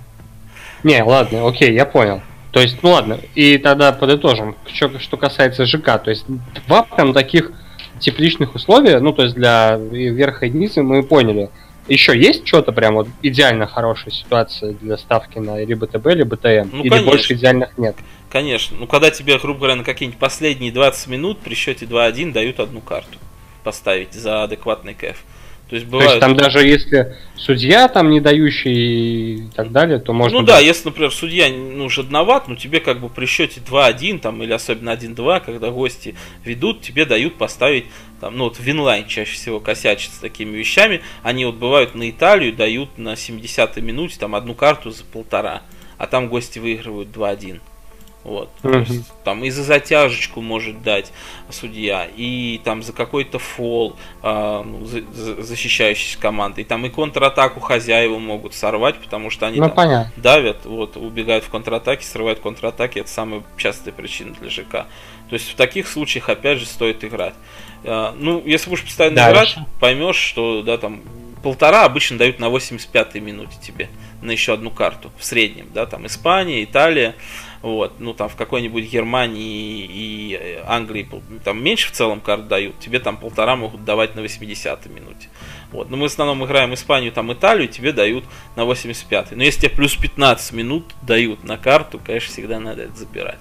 Не, 0.84 1.02
ладно, 1.02 1.48
окей, 1.48 1.72
я 1.72 1.86
понял. 1.86 2.20
То 2.50 2.60
есть, 2.60 2.82
ну 2.82 2.90
ладно, 2.90 3.18
и 3.34 3.58
тогда 3.58 3.92
подытожим, 3.92 4.56
что, 4.72 4.98
что 4.98 5.16
касается 5.16 5.66
ЖК. 5.66 6.02
То 6.02 6.10
есть, 6.10 6.24
два 6.66 6.82
прям 6.82 7.12
таких 7.12 7.52
тепличных 7.98 8.54
условия, 8.54 9.00
ну, 9.00 9.12
то 9.12 9.22
есть 9.22 9.34
для 9.34 9.76
верха 9.76 10.46
единицы 10.46 10.82
мы 10.82 11.02
поняли. 11.02 11.50
Еще 11.88 12.18
есть 12.18 12.46
что-то 12.46 12.72
прям 12.72 12.94
вот 12.94 13.08
идеально 13.22 13.66
хорошая 13.66 14.12
ситуация 14.12 14.72
для 14.74 14.98
ставки 14.98 15.38
на 15.38 15.64
либо 15.64 15.86
ТБ, 15.86 16.06
либо 16.08 16.36
ТМ? 16.36 16.68
Ну, 16.70 16.82
Или 16.82 16.90
конечно. 16.90 17.10
больше 17.10 17.32
идеальных 17.34 17.78
нет? 17.78 17.96
Конечно. 18.30 18.76
Ну, 18.78 18.86
когда 18.86 19.10
тебе, 19.10 19.38
грубо 19.38 19.60
говоря, 19.60 19.76
на 19.76 19.84
какие-нибудь 19.84 20.20
последние 20.20 20.70
20 20.70 21.06
минут 21.08 21.38
при 21.38 21.54
счете 21.54 21.86
2-1 21.86 22.32
дают 22.32 22.60
одну 22.60 22.80
карту 22.80 23.18
поставит 23.64 24.12
за 24.12 24.44
адекватный 24.44 24.94
кэф. 24.94 25.24
То 25.68 25.76
есть, 25.76 25.86
бывает... 25.86 26.08
то 26.08 26.14
есть 26.14 26.20
там 26.20 26.36
даже 26.36 26.66
если 26.66 27.16
судья 27.36 27.88
там 27.88 28.08
не 28.10 28.20
дающий 28.20 29.34
и 29.34 29.50
так 29.54 29.70
далее, 29.70 29.98
то 29.98 30.14
можно... 30.14 30.40
Ну 30.40 30.46
да, 30.46 30.60
если, 30.60 30.86
например, 30.88 31.12
судья 31.12 31.50
ну, 31.50 31.90
жадноват, 31.90 32.48
ну 32.48 32.56
тебе 32.56 32.80
как 32.80 33.00
бы 33.00 33.10
при 33.10 33.26
счете 33.26 33.60
2-1 33.60 34.20
там, 34.20 34.42
или 34.42 34.52
особенно 34.52 34.90
1-2, 34.90 35.42
когда 35.44 35.70
гости 35.70 36.14
ведут, 36.42 36.80
тебе 36.80 37.04
дают 37.04 37.36
поставить 37.36 37.84
там, 38.20 38.36
ну 38.36 38.44
вот 38.44 38.58
Винлайн 38.58 39.06
чаще 39.06 39.34
всего 39.34 39.60
косячит 39.60 40.12
с 40.12 40.18
такими 40.18 40.56
вещами, 40.56 41.02
они 41.22 41.44
вот 41.44 41.56
бывают 41.56 41.94
на 41.94 42.08
Италию, 42.10 42.54
дают 42.54 42.98
на 42.98 43.14
70-й 43.14 43.80
минуте 43.80 44.18
там 44.18 44.34
одну 44.34 44.54
карту 44.54 44.90
за 44.90 45.04
полтора, 45.04 45.62
а 45.96 46.06
там 46.06 46.28
гости 46.28 46.58
выигрывают 46.58 47.08
2-1. 47.08 47.60
Вот. 48.24 48.50
Mm-hmm. 48.62 48.72
То 48.72 48.78
есть, 48.78 49.12
там 49.24 49.44
и 49.44 49.50
за 49.50 49.62
затяжечку 49.62 50.40
может 50.40 50.82
дать 50.82 51.12
судья, 51.50 52.06
и 52.16 52.60
там 52.64 52.82
за 52.82 52.92
какой-то 52.92 53.38
фол 53.38 53.96
э, 54.22 54.64
за, 54.82 55.00
за, 55.12 55.42
защищающейся 55.42 56.18
команды, 56.18 56.62
и 56.62 56.64
там 56.64 56.84
и 56.84 56.90
контратаку 56.90 57.60
хозяева 57.60 58.18
могут 58.18 58.54
сорвать, 58.54 58.96
потому 58.98 59.30
что 59.30 59.46
они 59.46 59.60
ну, 59.60 59.70
там 59.70 59.76
давят, 60.16 60.64
вот, 60.64 60.96
убегают 60.96 61.44
в 61.44 61.48
контратаке, 61.48 62.04
срывают 62.04 62.40
контратаки, 62.40 62.98
это 62.98 63.08
самая 63.08 63.42
частая 63.56 63.94
причина 63.94 64.34
для 64.40 64.50
ЖК. 64.50 64.72
То 64.72 65.34
есть 65.34 65.50
в 65.50 65.54
таких 65.54 65.88
случаях, 65.88 66.28
опять 66.28 66.58
же, 66.58 66.66
стоит 66.66 67.04
играть. 67.04 67.34
Э, 67.84 68.12
ну, 68.16 68.42
если 68.44 68.68
будешь 68.68 68.84
постоянно 68.84 69.16
Дальше. 69.16 69.54
играть, 69.54 69.68
поймешь, 69.80 70.16
что 70.16 70.62
да, 70.62 70.76
там 70.76 71.02
полтора 71.42 71.84
обычно 71.84 72.18
дают 72.18 72.40
на 72.40 72.46
85-й 72.46 73.20
минуте 73.20 73.56
тебе 73.62 73.88
на 74.22 74.30
еще 74.30 74.54
одну 74.54 74.70
карту 74.70 75.10
в 75.18 75.24
среднем, 75.24 75.66
да, 75.72 75.86
там 75.86 76.06
Испания, 76.06 76.64
Италия, 76.64 77.14
вот, 77.62 77.98
ну 77.98 78.14
там 78.14 78.28
в 78.28 78.36
какой-нибудь 78.36 78.84
Германии 78.84 79.84
и 79.84 80.60
Англии 80.66 81.08
там 81.44 81.62
меньше 81.62 81.88
в 81.88 81.92
целом 81.92 82.20
карт 82.20 82.48
дают, 82.48 82.78
тебе 82.78 83.00
там 83.00 83.16
полтора 83.16 83.56
могут 83.56 83.84
давать 83.84 84.14
на 84.14 84.20
80-й 84.20 84.88
минуте. 84.88 85.28
Вот. 85.70 85.90
Но 85.90 85.96
мы 85.96 86.04
в 86.04 86.12
основном 86.12 86.44
играем 86.44 86.72
Испанию, 86.74 87.12
там 87.12 87.32
Италию, 87.32 87.68
тебе 87.68 87.92
дают 87.92 88.24
на 88.56 88.62
85-й. 88.62 89.36
Но 89.36 89.42
если 89.42 89.62
тебе 89.62 89.70
плюс 89.70 89.94
15 89.96 90.52
минут 90.52 90.84
дают 91.02 91.44
на 91.44 91.58
карту, 91.58 92.00
конечно, 92.04 92.32
всегда 92.32 92.58
надо 92.58 92.84
это 92.84 92.96
забирать. 92.96 93.38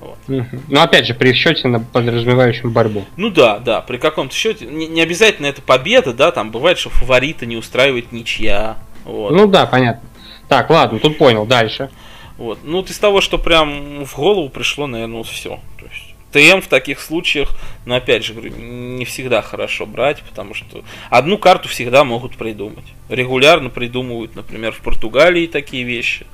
Вот. 0.00 0.18
Угу. 0.28 0.62
Ну, 0.68 0.80
опять 0.80 1.06
же, 1.06 1.14
при 1.14 1.32
счете 1.32 1.66
на 1.66 1.80
подразумевающем 1.80 2.72
борьбу. 2.72 3.04
Ну 3.16 3.30
да, 3.30 3.58
да, 3.58 3.80
при 3.80 3.96
каком-то 3.96 4.34
счете. 4.34 4.66
Не, 4.66 4.86
не 4.86 5.00
обязательно 5.00 5.46
это 5.46 5.60
победа, 5.60 6.12
да, 6.12 6.30
там 6.30 6.52
бывает, 6.52 6.78
что 6.78 6.90
фаворита 6.90 7.46
не 7.46 7.56
устраивает 7.56 8.12
ничья. 8.12 8.78
Вот. 9.08 9.32
Ну 9.32 9.46
да, 9.46 9.64
понятно. 9.66 10.06
Так, 10.48 10.68
ладно, 10.68 10.98
тут 10.98 11.16
понял, 11.16 11.46
дальше. 11.46 11.90
Вот. 12.36 12.58
Ну, 12.62 12.78
вот 12.78 12.90
из 12.90 12.98
того, 12.98 13.20
что 13.20 13.38
прям 13.38 14.04
в 14.04 14.14
голову 14.14 14.50
пришло, 14.50 14.86
наверное, 14.86 15.18
вот 15.18 15.26
все. 15.26 15.58
То 15.78 15.86
есть, 15.86 16.14
ТМ 16.30 16.60
в 16.60 16.68
таких 16.68 17.00
случаях, 17.00 17.50
но 17.86 17.96
опять 17.96 18.22
же 18.22 18.34
говорю, 18.34 18.52
не 18.54 19.04
всегда 19.06 19.40
хорошо 19.40 19.86
брать, 19.86 20.22
потому 20.22 20.52
что 20.52 20.84
одну 21.08 21.38
карту 21.38 21.68
всегда 21.68 22.04
могут 22.04 22.36
придумать. 22.36 22.84
Регулярно 23.08 23.70
придумывают, 23.70 24.36
например, 24.36 24.72
в 24.72 24.80
Португалии 24.80 25.46
такие 25.46 25.84
вещи. 25.84 26.26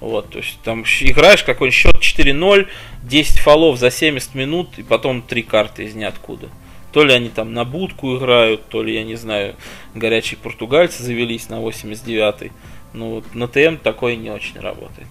Вот, 0.00 0.30
то 0.30 0.38
есть 0.38 0.58
там 0.62 0.82
играешь 0.82 1.42
какой-нибудь 1.42 1.74
счет 1.74 1.96
4-0, 1.96 2.68
10 3.04 3.38
фолов 3.40 3.78
за 3.78 3.90
70 3.90 4.34
минут, 4.34 4.68
и 4.76 4.82
потом 4.82 5.22
три 5.22 5.42
карты 5.42 5.84
из 5.84 5.94
ниоткуда. 5.94 6.48
То 6.98 7.04
ли 7.04 7.14
они 7.14 7.28
там 7.28 7.54
на 7.54 7.64
будку 7.64 8.16
играют, 8.16 8.66
то 8.70 8.82
ли, 8.82 8.92
я 8.92 9.04
не 9.04 9.14
знаю, 9.14 9.54
горячие 9.94 10.36
португальцы 10.36 11.00
завелись 11.00 11.48
на 11.48 11.62
89-й. 11.62 12.50
Ну, 12.92 13.10
вот 13.10 13.34
на 13.36 13.46
ТМ 13.46 13.76
такое 13.76 14.16
не 14.16 14.30
очень 14.30 14.58
работает. 14.58 15.06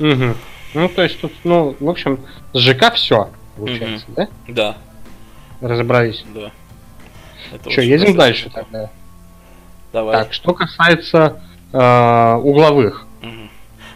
Угу. 0.00 0.34
Ну, 0.74 0.88
то 0.88 1.02
есть 1.04 1.20
тут, 1.20 1.32
ну, 1.44 1.76
в 1.78 1.88
общем, 1.88 2.18
с 2.52 2.58
ЖК 2.58 2.92
все, 2.94 3.30
получается, 3.56 4.04
угу. 4.08 4.16
да? 4.16 4.28
Да. 4.48 4.76
Разобрались. 5.60 6.24
Да. 6.34 6.50
Что, 7.70 7.80
едем 7.80 8.16
дальше 8.16 8.50
тогда? 8.50 8.90
Давай. 9.92 10.24
Так, 10.24 10.32
что 10.32 10.54
касается 10.54 11.40
э, 11.72 12.34
угловых. 12.34 13.06
Угу. 13.22 13.48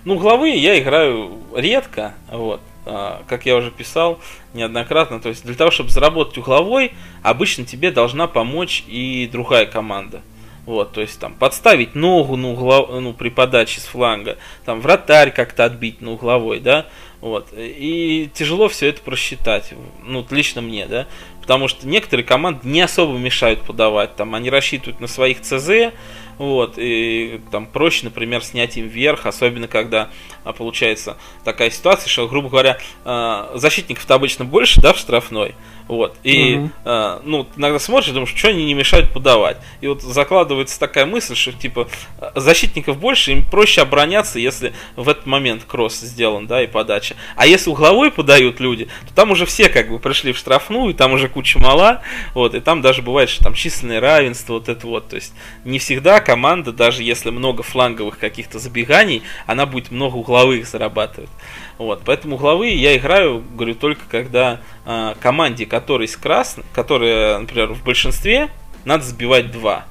Ну, 0.05 0.15
угловые 0.15 0.57
я 0.59 0.81
играю 0.81 1.39
редко, 1.57 2.15
вот. 2.31 2.61
А, 2.89 3.25
как 3.27 3.47
я 3.47 3.57
уже 3.57 3.73
писал 3.73 4.21
неоднократно, 4.55 5.19
то 5.19 5.29
есть 5.29 5.45
для 5.45 5.57
того, 5.57 5.73
чтобы 5.73 5.91
заработать 5.91 6.39
угловой, 6.39 6.93
обычно 7.23 7.65
тебе 7.65 7.91
должна 7.91 8.29
помочь 8.29 8.85
и 8.87 9.29
другая 9.31 9.67
команда. 9.67 10.23
Вот, 10.67 10.93
то 10.93 11.01
есть 11.01 11.19
там 11.19 11.35
подставить 11.35 11.95
ногу 11.95 12.37
на 12.37 12.51
углов... 12.51 12.91
ну, 12.91 13.13
при 13.13 13.29
подаче 13.29 13.81
с 13.81 13.85
фланга, 13.85 14.37
там 14.65 14.81
вратарь 14.81 15.33
как-то 15.33 15.65
отбить 15.65 16.01
на 16.01 16.13
угловой, 16.13 16.61
да, 16.61 16.87
вот. 17.21 17.49
И 17.57 18.31
тяжело 18.35 18.69
все 18.69 18.89
это 18.89 19.01
просчитать, 19.01 19.75
ну, 20.05 20.25
лично 20.31 20.63
мне, 20.63 20.87
да, 20.87 21.07
потому 21.41 21.67
что 21.67 21.89
некоторые 21.89 22.25
команды 22.25 22.69
не 22.69 22.81
особо 22.81 23.17
мешают 23.19 23.63
подавать, 23.63 24.15
там 24.15 24.35
они 24.35 24.49
рассчитывают 24.49 25.01
на 25.01 25.09
своих 25.09 25.41
ЦЗ, 25.41 25.93
вот, 26.39 26.75
и 26.77 27.41
там 27.51 27.67
проще, 27.67 28.05
например, 28.05 28.45
снять 28.45 28.77
им 28.77 28.89
вверх, 28.89 29.27
особенно 29.27 29.69
когда 29.69 30.11
получается 30.53 31.17
такая 31.45 31.71
ситуация, 31.71 32.09
что, 32.09 32.29
грубо 32.29 32.49
говоря, 32.49 32.79
а, 33.05 33.51
защитников-то 33.55 34.15
обычно 34.15 34.45
больше, 34.45 34.81
да, 34.81 34.93
в 34.93 34.99
штрафной, 34.99 35.55
вот. 35.89 36.17
И, 36.25 36.57
угу. 36.57 36.71
э, 36.85 37.21
ну, 37.23 37.47
иногда 37.57 37.79
смотришь, 37.79 38.11
думаешь, 38.11 38.35
что 38.35 38.49
они 38.49 38.65
не 38.65 38.75
мешают 38.75 39.13
подавать. 39.13 39.59
И 39.81 39.87
вот 39.87 40.03
закладывается 40.03 40.81
такая 40.81 41.07
мысль, 41.07 41.37
что, 41.37 41.53
типа, 41.53 41.89
защитников 42.35 42.99
больше, 42.99 43.33
им 43.33 43.45
проще 43.45 43.83
обороняться, 43.83 44.39
если 44.39 44.73
в 44.97 45.09
этот 45.09 45.27
момент 45.27 45.63
кросс 45.65 46.01
сделан, 46.01 46.47
да, 46.47 46.63
и 46.63 46.67
подача. 46.67 47.15
А 47.37 47.47
если 47.47 47.71
угловой 47.71 48.11
подают 48.11 48.59
люди, 48.59 48.89
то 49.09 49.15
там 49.15 49.31
уже 49.31 49.47
все 49.47 49.69
как 49.69 49.89
бы 49.89 49.99
пришли 50.01 50.33
в 50.33 50.39
штрафную, 50.39 50.91
и 50.91 50.95
там 50.95 51.13
уже 51.13 51.29
куча 51.29 51.59
мала, 51.61 52.03
вот, 52.35 52.55
и 52.55 52.61
там 52.61 52.83
даже 52.83 53.03
бывает, 53.03 53.31
что 53.31 53.45
там 53.45 53.55
численное 53.55 54.01
равенство, 54.01 54.55
вот 54.55 54.69
это 54.69 54.87
вот. 54.87 55.09
То 55.09 55.17
есть, 55.17 55.35
не 55.65 55.79
всегда 55.79 56.21
команда, 56.21 56.73
даже 56.73 57.05
если 57.05 57.31
много 57.31 57.63
фланговых 57.63 58.19
каких-то 58.19 58.59
забеганий, 58.59 59.23
она 59.47 59.67
будет 59.67 59.93
много 59.93 60.17
угловых 60.17 60.36
зарабатывать. 60.65 61.31
Вот, 61.79 62.03
поэтому 62.05 62.37
угловые 62.37 62.75
я 62.75 62.97
играю, 62.97 63.45
говорю, 63.55 63.75
только 63.75 64.03
когда 64.11 64.61
э, 64.85 65.15
команде, 65.21 65.67
которая 65.67 66.07
из 66.07 66.17
красных, 66.17 66.65
которая, 66.75 67.39
например, 67.39 67.73
в 67.73 67.85
большинстве, 67.85 68.51
надо 68.85 69.05
сбивать 69.05 69.51
два. 69.51 69.85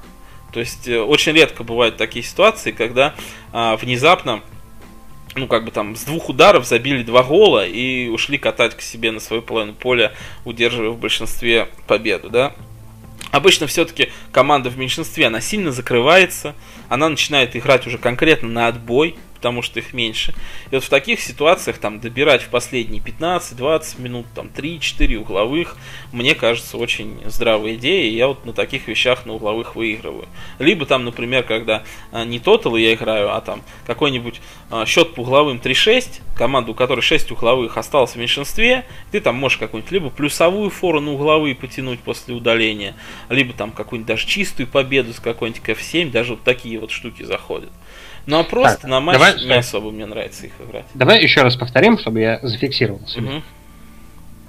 То 0.52 0.60
есть 0.60 0.88
э, 0.88 1.00
очень 1.00 1.32
редко 1.32 1.62
бывают 1.62 1.96
такие 1.96 2.24
ситуации, 2.24 2.72
когда 2.72 3.14
э, 3.52 3.76
внезапно 3.76 4.42
ну, 5.36 5.46
как 5.46 5.64
бы 5.64 5.70
там, 5.70 5.94
с 5.94 6.04
двух 6.04 6.30
ударов 6.30 6.66
забили 6.66 7.02
два 7.02 7.22
гола 7.22 7.66
и 7.66 8.08
ушли 8.08 8.38
катать 8.38 8.74
к 8.74 8.80
себе 8.80 9.10
на 9.12 9.20
свою 9.20 9.42
половину 9.42 9.74
поля, 9.74 10.12
удерживая 10.44 10.90
в 10.90 10.98
большинстве 10.98 11.68
победу, 11.86 12.30
да. 12.30 12.54
Обычно 13.32 13.66
все-таки 13.66 14.10
команда 14.32 14.70
в 14.70 14.78
меньшинстве, 14.78 15.26
она 15.26 15.40
сильно 15.40 15.72
закрывается, 15.72 16.54
она 16.88 17.08
начинает 17.08 17.54
играть 17.54 17.86
уже 17.86 17.98
конкретно 17.98 18.48
на 18.48 18.68
отбой, 18.68 19.16
потому 19.46 19.62
что 19.62 19.78
их 19.78 19.92
меньше. 19.92 20.34
И 20.72 20.74
вот 20.74 20.82
в 20.82 20.88
таких 20.88 21.20
ситуациях 21.20 21.78
там 21.78 22.00
добирать 22.00 22.42
в 22.42 22.48
последние 22.48 23.00
15-20 23.00 24.02
минут, 24.02 24.26
там 24.34 24.48
3-4 24.48 25.18
угловых, 25.18 25.76
мне 26.10 26.34
кажется, 26.34 26.76
очень 26.76 27.20
здравая 27.26 27.76
идея, 27.76 28.10
и 28.10 28.16
я 28.16 28.26
вот 28.26 28.44
на 28.44 28.52
таких 28.52 28.88
вещах 28.88 29.24
на 29.24 29.34
угловых 29.34 29.76
выигрываю. 29.76 30.26
Либо 30.58 30.84
там, 30.84 31.04
например, 31.04 31.44
когда 31.44 31.84
а, 32.10 32.24
не 32.24 32.40
тоталы 32.40 32.80
я 32.80 32.92
играю, 32.94 33.36
а 33.36 33.40
там 33.40 33.62
какой-нибудь 33.86 34.40
а, 34.68 34.84
счет 34.84 35.14
по 35.14 35.20
угловым 35.20 35.58
3-6, 35.58 36.22
команда, 36.36 36.72
у 36.72 36.74
которой 36.74 37.02
6 37.02 37.30
угловых 37.30 37.76
осталась 37.76 38.10
в 38.10 38.16
меньшинстве, 38.16 38.84
ты 39.12 39.20
там 39.20 39.36
можешь 39.36 39.58
какую-нибудь 39.58 39.92
либо 39.92 40.10
плюсовую 40.10 40.70
фору 40.70 41.00
на 41.00 41.12
угловые 41.12 41.54
потянуть 41.54 42.00
после 42.00 42.34
удаления, 42.34 42.96
либо 43.28 43.52
там 43.52 43.70
какую-нибудь 43.70 44.08
даже 44.08 44.26
чистую 44.26 44.66
победу 44.66 45.14
с 45.14 45.20
какой-нибудь 45.20 45.62
F7, 45.62 46.10
даже 46.10 46.32
вот 46.32 46.42
такие 46.42 46.80
вот 46.80 46.90
штуки 46.90 47.22
заходят. 47.22 47.70
Ну 48.26 48.40
а 48.40 48.44
просто 48.44 48.82
так, 48.82 48.90
на 48.90 49.00
матч 49.00 49.18
давай, 49.18 49.44
не 49.44 49.54
особо 49.54 49.90
мне 49.90 50.06
нравится 50.06 50.46
их 50.46 50.52
играть. 50.60 50.84
Давай 50.94 51.22
еще 51.22 51.42
раз 51.42 51.56
повторим, 51.56 51.98
чтобы 51.98 52.20
я 52.20 52.40
зафиксировал 52.42 53.06
себе. 53.06 53.26
Угу. 53.28 53.42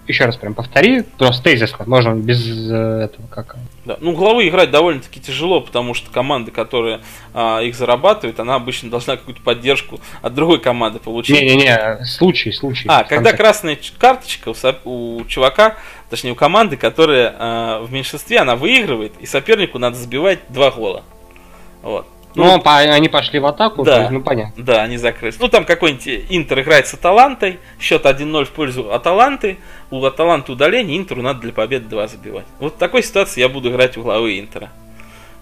Еще 0.08 0.24
раз 0.24 0.38
прям 0.38 0.54
повтори, 0.54 1.02
просто 1.02 1.44
тезисно, 1.44 1.84
можно 1.86 2.16
без 2.16 2.72
э, 2.72 3.02
этого 3.04 3.28
как. 3.28 3.58
Да. 3.84 3.98
Ну, 4.00 4.14
главы 4.14 4.48
играть 4.48 4.72
довольно-таки 4.72 5.20
тяжело, 5.20 5.60
потому 5.60 5.94
что 5.94 6.10
команда, 6.10 6.50
которая 6.50 7.02
а, 7.34 7.60
их 7.60 7.76
зарабатывает, 7.76 8.40
она 8.40 8.56
обычно 8.56 8.90
должна 8.90 9.18
какую-то 9.18 9.42
поддержку 9.42 10.00
от 10.22 10.34
другой 10.34 10.62
команды 10.62 11.00
получить. 11.00 11.36
Не-не-не, 11.36 12.06
случай, 12.06 12.54
случай. 12.54 12.88
А, 12.88 13.04
когда 13.04 13.34
красная 13.34 13.78
карточка 14.00 14.54
у, 14.86 15.18
у 15.18 15.26
чувака, 15.26 15.76
точнее 16.10 16.32
у 16.32 16.36
команды, 16.36 16.78
которая 16.78 17.36
а, 17.38 17.82
в 17.82 17.92
меньшинстве, 17.92 18.40
она 18.40 18.56
выигрывает, 18.56 19.12
и 19.20 19.26
сопернику 19.26 19.78
надо 19.78 19.98
забивать 19.98 20.40
два 20.48 20.72
гола. 20.72 21.04
Вот. 21.82 22.08
Ну, 22.38 22.62
по, 22.62 22.78
они 22.78 23.10
пошли 23.10 23.40
в 23.40 23.46
атаку, 23.46 23.84
да, 23.84 24.00
есть, 24.00 24.12
ну 24.12 24.22
понятно. 24.22 24.64
Да, 24.64 24.84
они 24.84 24.98
закрылись. 24.98 25.40
Ну, 25.40 25.48
там 25.48 25.66
какой-нибудь 25.66 26.26
Интер 26.30 26.62
играет 26.62 26.88
с 26.88 26.94
Аталантой, 26.94 27.60
счет 27.80 28.06
1-0 28.06 28.46
в 28.46 28.52
пользу 28.52 28.92
Аталанты, 28.94 29.58
у 29.92 30.04
Аталанты 30.04 30.52
удаление, 30.52 30.98
Интеру 30.98 31.22
надо 31.22 31.42
для 31.42 31.54
победы 31.54 31.88
2 31.88 32.08
забивать. 32.08 32.46
Вот 32.60 32.76
в 32.76 32.78
такой 32.78 33.04
ситуации 33.04 33.42
я 33.42 33.50
буду 33.50 33.70
играть 33.70 33.98
в 33.98 34.02
угловые 34.02 34.40
Интера. 34.40 34.70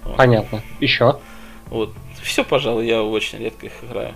Вот. 0.03 0.17
Понятно. 0.17 0.61
Еще? 0.79 1.19
Вот. 1.67 1.93
Все, 2.21 2.43
пожалуй, 2.43 2.87
я 2.87 3.03
очень 3.03 3.39
редко 3.39 3.65
их 3.67 3.73
играю. 3.83 4.15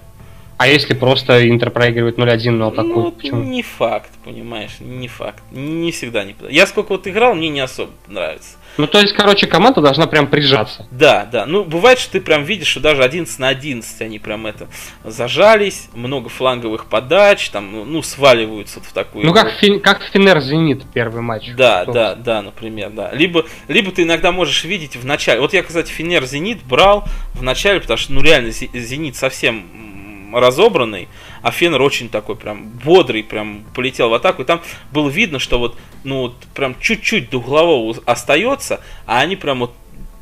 А 0.60 0.68
если 0.68 0.93
просто 0.93 1.47
Интер 1.47 1.72
проигрывает 1.72 2.18
0-1, 2.18 2.49
но 2.51 2.68
атакует, 2.68 2.95
ну, 2.95 3.12
почему? 3.14 3.43
не 3.43 3.64
факт, 3.64 4.10
понимаешь, 4.26 4.82
не 4.82 5.07
факт. 5.07 5.41
Не 5.51 5.93
всегда 5.93 6.26
не... 6.26 6.36
Я 6.49 6.68
сколько 6.68 6.89
вот 6.89 7.07
играл, 7.07 7.34
мне 7.34 7.47
не 7.47 7.62
особо 7.62 7.93
нравится. 8.07 8.57
Ну, 8.76 8.86
то 8.86 8.99
есть, 8.99 9.14
короче, 9.14 9.47
команда 9.47 9.80
должна 9.80 10.05
прям 10.07 10.28
прижаться. 10.28 10.86
Да, 10.91 11.26
да. 11.32 11.45
Ну, 11.45 11.64
бывает, 11.64 11.97
что 11.97 12.12
ты 12.12 12.20
прям 12.20 12.43
видишь, 12.43 12.68
что 12.68 12.82
даже 12.82 13.05
11 13.05 13.39
на 13.39 13.47
11 13.47 14.01
они 14.01 14.20
прям 14.20 14.45
это 14.47 14.68
зажались, 15.05 15.88
много 15.93 16.28
фланговых 16.28 16.88
подач, 16.88 17.49
там, 17.51 17.72
ну, 17.72 17.86
ну 17.86 18.01
сваливаются 18.01 18.82
в 18.82 18.91
такую... 18.91 19.26
Ну, 19.26 19.34
как, 19.34 19.51
фи, 19.53 19.80
как 19.80 20.03
Финер 20.12 20.41
Зенит 20.41 20.84
первый 20.93 21.22
матч. 21.22 21.51
Да, 21.55 21.86
да, 21.86 22.16
да, 22.16 22.41
например, 22.41 22.89
да. 22.89 23.12
Либо, 23.14 23.45
либо 23.70 23.91
ты 23.91 24.03
иногда 24.03 24.34
можешь 24.34 24.66
видеть 24.66 24.97
в 24.97 25.05
начале... 25.05 25.39
Вот 25.39 25.53
я, 25.53 25.64
кстати, 25.64 25.89
Финер 25.89 26.26
Зенит 26.26 26.62
брал 26.66 27.05
в 27.34 27.43
начале, 27.43 27.80
потому 27.80 27.97
что, 27.97 28.12
ну, 28.12 28.22
реально, 28.22 28.51
Зенит 28.51 29.16
совсем 29.16 29.89
разобранный, 30.36 31.08
а 31.42 31.52
Фенер 31.52 31.82
очень 31.82 32.10
такой 32.10 32.36
прям 32.36 32.70
бодрый, 32.84 33.24
прям 33.24 33.66
полетел 33.74 34.10
в 34.10 34.14
атаку, 34.14 34.42
и 34.42 34.46
там 34.46 34.62
было 34.92 35.10
видно, 35.10 35.40
что 35.40 35.60
вот, 35.60 35.78
ну, 36.04 36.22
вот 36.22 36.36
прям 36.54 36.76
чуть-чуть 36.80 37.30
до 37.30 37.38
углового 37.38 37.96
остается, 38.06 38.82
а 39.06 39.20
они 39.20 39.36
прям 39.36 39.60
вот 39.60 39.74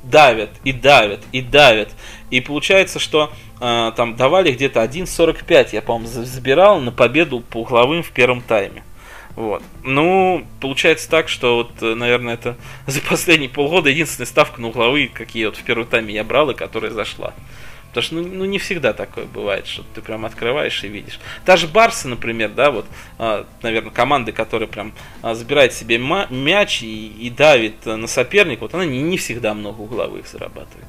давят 0.03 0.49
и 0.63 0.71
давят 0.71 1.21
и 1.31 1.41
давят. 1.41 1.89
И 2.29 2.41
получается, 2.41 2.99
что 2.99 3.31
э, 3.59 3.91
там 3.95 4.15
давали 4.15 4.51
где-то 4.51 4.83
1.45, 4.83 5.69
я, 5.73 5.81
по-моему, 5.81 6.07
забирал 6.07 6.79
на 6.79 6.91
победу 6.91 7.41
по 7.41 7.61
угловым 7.61 8.03
в 8.03 8.11
первом 8.11 8.41
тайме. 8.41 8.83
Вот. 9.35 9.61
Ну, 9.83 10.45
получается 10.59 11.09
так, 11.09 11.29
что 11.29 11.57
вот, 11.57 11.71
э, 11.81 11.93
наверное, 11.93 12.33
это 12.33 12.57
за 12.87 13.01
последние 13.01 13.49
полгода 13.49 13.89
единственная 13.89 14.27
ставка 14.27 14.59
на 14.61 14.69
угловые, 14.69 15.09
какие 15.09 15.45
вот 15.45 15.57
в 15.57 15.63
первом 15.63 15.85
тайме 15.85 16.13
я 16.13 16.23
брал 16.23 16.49
и 16.49 16.55
которая 16.55 16.91
зашла. 16.91 17.33
Потому 17.97 18.21
что 18.21 18.29
ну, 18.29 18.37
ну 18.37 18.45
не 18.45 18.59
всегда 18.59 18.93
такое 18.93 19.25
бывает, 19.25 19.65
что 19.65 19.83
ты 19.95 20.01
прям 20.01 20.23
открываешь 20.23 20.83
и 20.83 20.87
видишь. 20.87 21.19
Даже 21.47 21.67
Барсы, 21.67 22.07
например, 22.07 22.51
да, 22.51 22.69
вот, 22.69 22.85
а, 23.17 23.47
наверное, 23.63 23.89
команды, 23.89 24.31
которые 24.31 24.67
прям 24.67 24.93
а, 25.23 25.33
забирает 25.33 25.73
себе 25.73 25.97
мяч 25.97 26.83
и, 26.83 27.07
и 27.07 27.31
давит 27.31 27.87
на 27.87 28.05
соперника, 28.05 28.61
вот 28.61 28.75
она 28.75 28.85
не, 28.85 29.01
не 29.01 29.17
всегда 29.17 29.55
много 29.55 29.81
угловых 29.81 30.27
зарабатывает. 30.27 30.85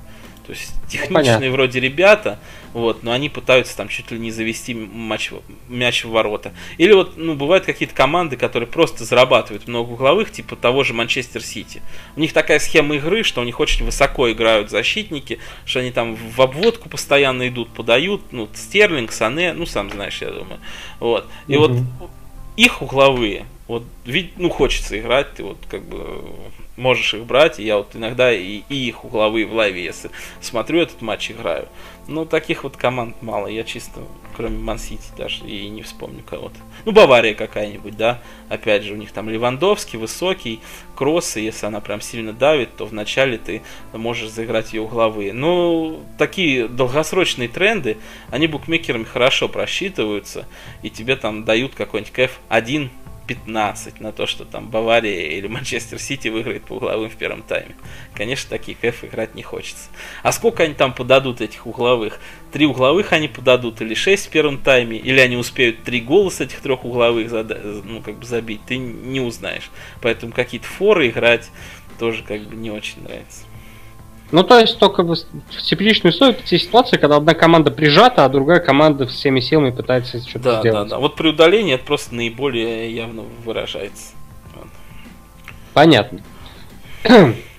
То 0.49 0.55
есть 0.55 0.72
техничные 0.88 1.14
Понятно. 1.14 1.51
вроде 1.51 1.78
ребята, 1.78 2.38
вот, 2.72 3.03
но 3.03 3.12
они 3.12 3.28
пытаются 3.28 3.76
там 3.76 3.88
чуть 3.88 4.11
ли 4.11 4.18
не 4.18 4.30
завести 4.30 4.72
матч, 4.72 5.30
мяч 5.68 6.07
в 6.07 6.09
ворота. 6.09 6.55
Или 6.78 6.94
вот, 6.94 7.18
ну, 7.18 7.34
бывают 7.34 7.66
какие-то 7.66 7.94
команды, 7.94 8.38
которые 8.38 8.66
просто 8.66 9.05
зарабатывают 9.05 9.68
много 9.68 9.90
угловых, 9.90 10.32
типа 10.32 10.57
того 10.57 10.84
же 10.84 10.94
Манчестер 10.94 11.42
Сити. 11.42 11.82
У 12.16 12.20
них 12.20 12.32
такая 12.32 12.61
схема 12.61 12.96
игры, 12.96 13.24
что 13.24 13.42
у 13.42 13.44
них 13.44 13.61
очень 13.61 13.84
высоко 13.84 14.32
играют 14.32 14.70
защитники, 14.70 15.38
что 15.66 15.80
они 15.80 15.90
там 15.90 16.16
в 16.16 16.40
обводку 16.40 16.88
постоянно 16.88 17.46
идут, 17.49 17.68
подают, 17.68 18.22
ну, 18.32 18.49
Стерлинг, 18.55 19.12
Сане, 19.12 19.53
ну, 19.53 19.66
сам 19.66 19.90
знаешь, 19.90 20.22
я 20.22 20.30
думаю. 20.30 20.61
Вот. 20.99 21.26
И 21.46 21.57
угу. 21.57 21.74
вот 21.74 21.82
их 22.57 22.80
угловые, 22.80 23.44
вот, 23.69 23.85
ну, 24.37 24.49
хочется 24.49 24.99
играть, 24.99 25.35
ты 25.35 25.45
вот 25.45 25.59
как 25.69 25.83
бы 25.85 26.25
можешь 26.79 27.12
их 27.12 27.25
брать. 27.25 27.61
И 27.61 27.64
я 27.64 27.77
вот 27.77 27.95
иногда 27.95 28.33
и, 28.33 28.62
и 28.69 28.75
их 28.75 29.05
угловые 29.05 29.47
в 29.47 29.53
лайве, 29.53 29.85
если 29.85 30.11
смотрю 30.41 30.81
этот 30.81 31.03
матч, 31.03 31.31
играю. 31.31 31.69
Но 32.07 32.25
таких 32.25 32.64
вот 32.64 32.79
команд 32.79 33.21
мало. 33.21 33.49
Я 33.49 33.64
чисто, 33.64 34.01
кроме 34.35 34.57
Ман-Сити, 34.57 35.11
даже 35.19 35.45
и 35.45 35.69
не 35.69 35.83
вспомню 35.83 36.23
кого-то. 36.23 36.57
Ну, 36.87 36.93
Бавария 36.93 37.35
какая-нибудь, 37.35 37.99
да. 37.99 38.23
Опять 38.49 38.85
же, 38.85 38.95
у 38.95 38.97
них 38.97 39.12
там 39.12 39.29
Левандовский, 39.29 39.99
высокий, 39.99 40.61
кроссы. 40.97 41.41
Если 41.41 41.66
она 41.66 41.81
прям 41.81 42.01
сильно 42.01 42.33
давит, 42.33 42.75
то 42.77 42.87
вначале 42.87 43.37
ты 43.37 43.61
можешь 43.93 44.31
заиграть 44.31 44.73
ее 44.73 44.81
угловые. 44.81 45.35
Но 45.35 46.01
такие 46.16 46.69
долгосрочные 46.69 47.49
тренды, 47.49 47.99
они 48.31 48.47
букмекерами 48.47 49.05
хорошо 49.05 49.47
просчитываются. 49.47 50.47
И 50.83 50.89
тебе 50.89 51.16
там 51.16 51.45
дают 51.45 51.75
какой-нибудь 51.75 52.14
кэф 52.14 52.41
1 52.49 52.91
15 53.29 54.01
на 54.01 54.11
то, 54.11 54.26
что 54.26 54.45
там 54.45 54.68
Бавария 54.68 55.31
или 55.37 55.47
Манчестер 55.47 55.99
Сити 55.99 56.29
выиграет 56.29 56.64
по 56.64 56.74
угловым 56.74 57.11
в 57.11 57.16
первом 57.16 57.43
тайме. 57.43 57.76
Конечно, 58.14 58.49
такие 58.51 58.76
кэф 58.76 59.05
играть 59.05 59.35
не 59.35 59.43
хочется. 59.43 59.91
А 60.22 60.33
сколько 60.33 60.64
они 60.64 60.74
там 60.74 60.93
подадут 60.95 61.41
этих 61.41 61.66
угловых? 61.66 62.18
Три 62.53 62.66
угловых 62.66 63.12
они 63.12 63.29
подадут 63.29 63.81
или 63.83 63.95
шесть 63.95 64.26
в 64.26 64.31
первом 64.31 64.59
тайме, 64.59 64.99
или 64.99 65.20
они 65.20 65.37
успеют 65.37 65.85
три 65.85 66.01
гола 66.01 66.31
с 66.31 66.41
этих 66.41 66.61
трех 66.61 66.85
угловых 66.85 67.29
зада- 67.31 67.61
ну, 67.85 68.01
как 68.01 68.18
бы 68.18 68.26
забить, 68.26 68.62
ты 68.66 68.79
не 68.79 69.20
узнаешь. 69.20 69.70
Поэтому 70.01 70.33
какие-то 70.33 70.66
форы 70.66 71.09
играть 71.09 71.51
тоже 71.99 72.22
как 72.22 72.41
бы 72.43 72.57
не 72.57 72.70
очень 72.70 73.03
нравится. 73.03 73.43
Ну, 74.31 74.43
то 74.43 74.59
есть, 74.59 74.79
только 74.79 75.03
в 75.03 75.16
тепличную 75.62 76.12
историю, 76.12 76.37
те 76.45 76.59
ситуации, 76.59 76.99
когда 76.99 77.16
одна 77.16 77.35
команда 77.35 77.70
прижата, 77.70 78.24
а 78.24 78.29
другая 78.29 78.61
команда 78.61 79.07
всеми 79.07 79.41
силами 79.41 79.70
пытается 79.70 80.20
что-то 80.20 80.45
да, 80.45 80.61
сделать. 80.61 80.89
Да, 80.89 80.97
да, 80.97 80.99
Вот 80.99 81.16
при 81.16 81.29
удалении 81.29 81.74
это 81.74 81.85
просто 81.85 82.14
наиболее 82.14 82.95
явно 82.95 83.24
выражается. 83.45 84.12
Понятно. 85.72 86.20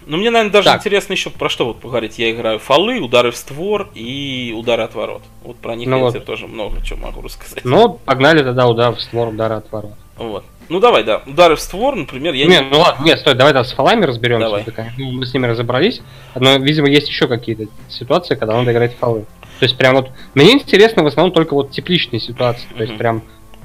Ну, 0.10 0.18
мне, 0.18 0.32
наверное, 0.32 0.52
даже 0.52 0.66
так. 0.66 0.80
интересно 0.80 1.14
еще 1.14 1.30
про 1.30 1.50
что 1.50 1.66
вот 1.66 1.82
поговорить. 1.82 2.18
Я 2.18 2.32
играю 2.32 2.58
фолы, 2.58 3.00
удары 3.00 3.30
в 3.30 3.38
створ 3.38 3.90
и 3.94 4.56
удары 4.58 4.82
от 4.82 4.96
ворот. 4.96 5.22
Вот 5.44 5.58
про 5.58 5.76
них 5.76 5.88
ну 5.88 5.98
я 5.98 6.04
вот. 6.04 6.26
тоже 6.26 6.48
много 6.48 6.84
чего 6.84 6.98
могу 6.98 7.22
рассказать. 7.22 7.64
Ну, 7.64 8.00
погнали 8.06 8.44
тогда 8.44 8.68
удар 8.68 8.96
в 8.96 9.00
створ, 9.00 9.28
удары 9.28 9.56
от 9.56 9.72
ворот. 9.72 9.94
Вот. 10.18 10.44
Ну 10.70 10.80
давай, 10.80 11.04
да. 11.04 11.24
Удары 11.26 11.56
в 11.56 11.60
створ, 11.60 11.96
например, 11.96 12.34
я 12.34 12.46
не... 12.46 12.52
не... 12.52 12.62
ну 12.62 12.80
ладно, 12.80 13.04
нет, 13.04 13.20
стой, 13.20 13.34
давай 13.34 13.54
там 13.54 13.66
с 13.66 13.72
фалами 13.72 14.06
разберемся. 14.06 14.46
Давай. 14.46 14.92
Ну, 14.98 15.12
мы 15.12 15.26
с 15.26 15.34
ними 15.34 15.48
разобрались. 15.48 16.02
Но, 16.36 16.58
видимо, 16.58 16.88
есть 16.88 17.10
еще 17.10 17.28
какие-то 17.28 17.66
ситуации, 17.90 18.36
когда 18.36 18.56
надо 18.56 18.72
играть 18.72 18.96
фолы. 18.96 19.26
То 19.60 19.64
есть 19.66 19.78
прям 19.78 19.96
вот. 19.96 20.12
Мне 20.36 20.54
интересно 20.54 21.04
в 21.04 21.08
основном 21.08 21.34
только 21.34 21.54
вот 21.54 21.72
тепличные 21.72 22.20
ситуации. 22.20 22.68
То 22.78 22.84
есть 22.84 22.98
прям 22.98 23.24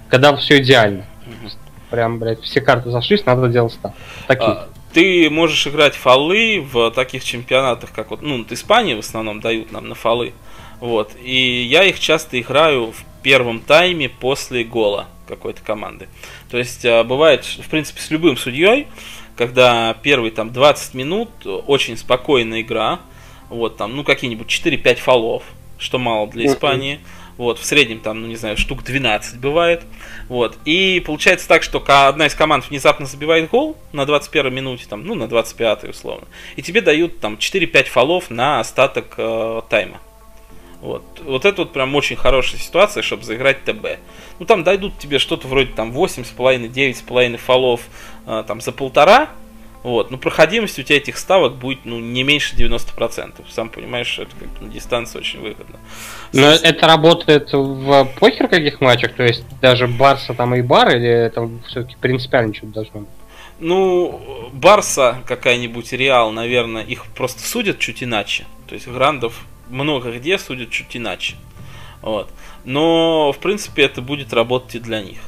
когда 0.09 0.35
все 0.37 0.59
идеально. 0.59 1.07
Прям, 1.91 2.19
блядь, 2.19 2.41
все 2.41 2.61
карты 2.61 2.91
зашлись, 2.91 3.27
надо 3.27 3.49
делать 3.49 3.73
став. 3.73 3.93
Такие. 4.27 4.49
А, 4.49 4.69
ты 4.93 5.29
можешь 5.31 5.67
играть 5.67 5.95
фолы 5.95 6.61
в 6.61 6.91
таких 6.91 7.25
чемпионатах, 7.25 7.93
как 7.93 8.11
вот, 8.11 8.23
ну, 8.23 8.45
Испания 8.51 8.97
в 8.97 9.01
основном 9.01 9.41
дают 9.41 9.73
нам 9.73 9.89
на 9.89 9.95
фолы. 9.95 10.33
Вот. 10.81 11.13
И 11.21 11.65
я 11.69 11.85
их 11.85 12.01
часто 12.01 12.41
играю 12.41 12.93
в 12.93 13.05
первом 13.23 13.61
тайме 13.61 14.09
после 14.09 14.65
гола 14.65 15.07
какой-то 15.27 15.63
команды. 15.63 16.09
То 16.51 16.59
есть 16.59 16.85
а, 16.85 17.05
бывает, 17.05 17.45
в 17.45 17.69
принципе, 17.69 18.01
с 18.01 18.11
любым 18.11 18.37
судьей, 18.37 18.87
когда 19.37 19.95
первые 20.03 20.31
там 20.31 20.53
20 20.53 20.95
минут 20.95 21.31
очень 21.45 21.97
спокойная 21.97 22.61
игра, 22.61 23.01
вот 23.49 23.77
там, 23.77 23.97
ну, 23.97 24.05
какие-нибудь 24.05 24.49
4-5 24.49 24.97
фолов, 24.97 25.43
что 25.79 25.99
мало 25.99 26.29
для 26.29 26.47
Испании. 26.47 27.01
Вот, 27.37 27.59
в 27.59 27.65
среднем 27.65 27.99
там, 27.99 28.21
ну 28.21 28.29
не 28.29 28.37
знаю, 28.37 28.57
штук 28.57 28.85
12 28.85 29.41
бывает. 29.41 29.83
Вот. 30.29 30.57
И 30.65 31.03
получается 31.05 31.49
так, 31.49 31.65
что 31.65 31.83
одна 31.87 32.27
из 32.27 32.35
команд 32.35 32.69
внезапно 32.71 33.07
забивает 33.07 33.51
гол 33.51 33.77
на 33.93 34.07
21 34.07 34.55
минуте, 34.55 34.85
там, 34.89 35.05
ну, 35.05 35.15
на 35.15 35.27
25 35.27 35.85
условно. 35.85 36.29
И 36.57 36.63
тебе 36.63 36.81
дают 36.81 37.19
там 37.19 37.35
4-5 37.35 37.85
фолов 37.87 38.31
на 38.31 38.61
остаток 38.61 39.15
э, 39.17 39.63
тайма. 39.69 40.01
Вот. 40.85 41.03
вот 41.25 41.47
это 41.47 41.63
вот 41.63 41.73
прям 41.73 41.95
очень 41.95 42.15
хорошая 42.15 42.61
ситуация, 42.61 43.03
чтобы 43.03 43.25
заиграть 43.25 43.65
ТБ. 43.65 43.87
Ну 44.39 44.45
там 44.45 44.65
дойдут 44.65 44.99
тебе 44.99 45.19
что-то 45.19 45.49
вроде 45.49 45.73
там 45.73 45.93
8,5, 45.93 46.71
9,5 46.71 47.37
фолов 47.39 47.81
э, 48.27 48.45
там 48.47 48.61
за 48.61 48.71
полтора. 48.71 49.31
Вот, 49.83 50.11
но 50.11 50.19
проходимость 50.19 50.79
у 50.79 50.83
тебя 50.83 50.99
этих 50.99 51.17
ставок 51.17 51.55
будет 51.55 51.87
ну, 51.87 51.99
не 52.01 52.23
меньше 52.23 52.55
90%. 52.55 53.33
Сам 53.51 53.71
понимаешь, 53.71 54.19
это 54.19 54.31
как 54.39 54.61
на 54.61 54.69
дистанции 54.69 55.19
очень 55.19 55.41
выгодно. 55.41 55.79
Но 56.35 56.53
С... 56.53 56.63
это 56.63 56.87
работает 56.87 57.51
в 57.55 58.05
покер 58.21 58.49
каких 58.49 58.83
матчах? 58.83 59.15
То 59.15 59.23
есть 59.23 59.43
даже 59.63 59.89
Барса 59.89 60.35
там 60.35 60.55
и 60.55 60.61
Бар, 60.61 60.97
или 60.97 61.09
это 61.09 61.49
все-таки 61.67 61.97
принципиально 61.99 62.53
что-то 62.53 62.73
должно 62.75 63.01
быть? 63.01 63.09
Ну, 63.59 64.51
Барса 64.53 65.23
какая-нибудь 65.27 65.95
Реал, 65.95 66.31
наверное, 66.31 66.83
их 66.83 67.07
просто 67.07 67.43
судят 67.43 67.79
чуть 67.79 68.03
иначе. 68.03 68.45
То 68.69 68.75
есть 68.75 68.87
Грандов 68.87 69.47
много 69.69 70.13
где 70.13 70.39
судят 70.39 70.71
чуть 70.71 70.97
иначе. 70.97 71.37
Вот. 72.03 72.31
Но, 72.65 73.33
в 73.33 73.39
принципе, 73.39 73.85
это 73.85 74.03
будет 74.03 74.33
работать 74.33 74.75
и 74.77 74.79
для 74.79 75.03
них. 75.03 75.19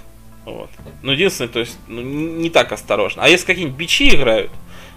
Вот. 0.44 0.70
Но 1.02 1.12
единственное, 1.12 1.48
то 1.48 1.60
есть, 1.60 1.78
ну, 1.88 2.02
не 2.02 2.50
так 2.50 2.72
осторожно. 2.72 3.22
А 3.24 3.28
если 3.28 3.46
какие-нибудь 3.46 3.76
бичи 3.76 4.14
играют, 4.14 4.50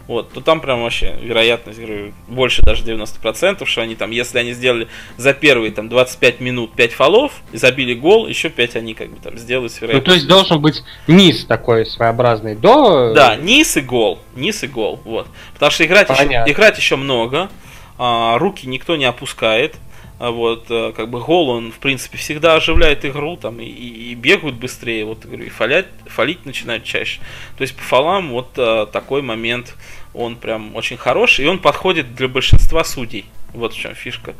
вот, 0.09 0.31
то 0.33 0.41
там 0.41 0.59
прям 0.59 0.81
вообще 0.81 1.15
вероятность, 1.21 1.77
говорю, 1.77 2.13
больше 2.27 2.63
даже 2.63 2.83
90%, 2.83 3.63
что 3.65 3.81
они 3.81 3.93
там, 3.93 4.09
если 4.09 4.39
они 4.39 4.53
сделали 4.53 4.87
за 5.17 5.33
первые 5.33 5.71
там 5.71 5.87
25 5.87 6.39
минут 6.39 6.73
5 6.73 6.93
фолов 6.93 7.31
забили 7.53 7.93
гол, 7.93 8.27
еще 8.27 8.49
5 8.49 8.75
они 8.75 8.95
как 8.95 9.09
бы 9.09 9.21
там 9.21 9.37
сделают 9.37 9.71
с 9.71 9.79
вероятностью. 9.79 10.07
Ну, 10.07 10.11
то 10.11 10.15
есть 10.15 10.27
должен 10.27 10.61
быть 10.61 10.83
низ 11.05 11.45
такой 11.45 11.85
своеобразный 11.85 12.55
до... 12.55 13.13
Да, 13.13 13.35
низ 13.35 13.77
и 13.77 13.81
гол, 13.81 14.19
низ 14.35 14.63
и 14.63 14.67
гол, 14.67 14.99
вот. 15.05 15.27
Потому 15.53 15.71
что 15.71 15.85
играть, 15.85 16.09
еще, 16.09 16.23
играть 16.23 16.77
еще 16.79 16.95
много, 16.95 17.51
руки 17.99 18.67
никто 18.67 18.95
не 18.95 19.05
опускает. 19.05 19.75
А 20.19 20.31
вот, 20.31 20.65
э, 20.69 20.91
как 20.97 21.09
бы 21.09 21.21
гол, 21.21 21.49
он, 21.49 21.71
в 21.71 21.79
принципе, 21.79 22.17
всегда 22.17 22.55
оживляет 22.55 23.05
игру, 23.05 23.37
там, 23.37 23.61
и, 23.61 23.65
и 23.65 24.15
бегают 24.15 24.57
быстрее, 24.57 25.05
вот, 25.05 25.23
говорю, 25.23 25.45
и 25.45 25.49
фалять, 25.49 25.85
фалить 26.07 26.45
начинают 26.45 26.83
чаще. 26.83 27.21
То 27.57 27.61
есть, 27.61 27.73
по 27.73 27.81
фалам, 27.81 28.31
вот 28.31 28.49
а, 28.57 28.85
такой 28.85 29.21
момент, 29.21 29.77
он 30.13 30.35
прям 30.35 30.75
очень 30.75 30.97
хороший, 30.97 31.45
и 31.45 31.47
он 31.47 31.59
подходит 31.59 32.15
для 32.15 32.27
большинства 32.27 32.83
судей. 32.83 33.23
Вот 33.53 33.73
в 33.73 33.79
чем 33.79 33.95
фишка. 33.95 34.35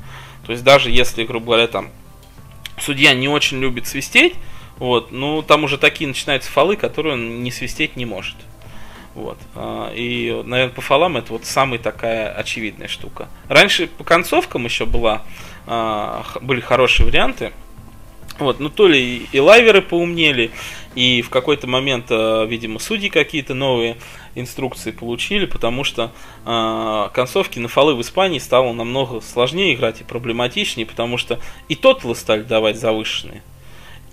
То 0.45 0.51
есть, 0.51 0.65
даже 0.65 0.91
если, 0.91 1.23
грубо 1.23 1.45
говоря, 1.45 1.67
там, 1.67 1.91
судья 2.77 3.13
не 3.13 3.29
очень 3.29 3.61
любит 3.61 3.87
свистеть, 3.87 4.33
вот, 4.79 5.13
ну, 5.13 5.41
там 5.43 5.63
уже 5.63 5.77
такие 5.77 6.09
начинаются 6.09 6.51
фалы, 6.51 6.75
которые 6.75 7.13
он 7.13 7.41
не 7.41 7.51
свистеть 7.51 7.95
не 7.95 8.05
может. 8.05 8.35
Вот. 9.19 9.37
А, 9.53 9.91
и, 9.93 10.31
наверное, 10.45 10.73
по 10.73 10.79
фалам 10.79 11.17
это 11.17 11.33
вот 11.33 11.43
самая 11.43 11.77
такая 11.77 12.31
очевидная 12.31 12.87
штука. 12.87 13.27
Раньше 13.49 13.87
по 13.87 14.05
концовкам 14.05 14.63
еще 14.63 14.85
была, 14.85 15.23
а, 15.67 16.23
были 16.39 16.61
хорошие 16.61 17.05
варианты. 17.05 17.51
Вот, 18.39 18.61
ну 18.61 18.69
то 18.69 18.87
ли 18.87 19.27
и 19.29 19.39
лайверы 19.39 19.81
поумнели, 19.81 20.51
и 20.95 21.21
в 21.21 21.29
какой-то 21.29 21.67
момент, 21.67 22.05
а, 22.09 22.45
видимо, 22.45 22.79
судьи 22.79 23.09
какие-то 23.09 23.53
новые 23.53 23.97
инструкции 24.35 24.91
получили, 24.91 25.45
потому 25.45 25.83
что 25.83 26.11
э, 26.45 27.09
концовки 27.13 27.59
на 27.59 27.67
фолы 27.67 27.95
в 27.95 28.01
Испании 28.01 28.39
стало 28.39 28.71
намного 28.71 29.19
сложнее 29.19 29.73
играть 29.73 29.99
и 29.99 30.05
проблематичнее, 30.05 30.85
потому 30.85 31.17
что 31.17 31.39
и 31.67 31.75
тотлы 31.75 32.15
стали 32.15 32.43
давать 32.43 32.79
завышенные. 32.79 33.41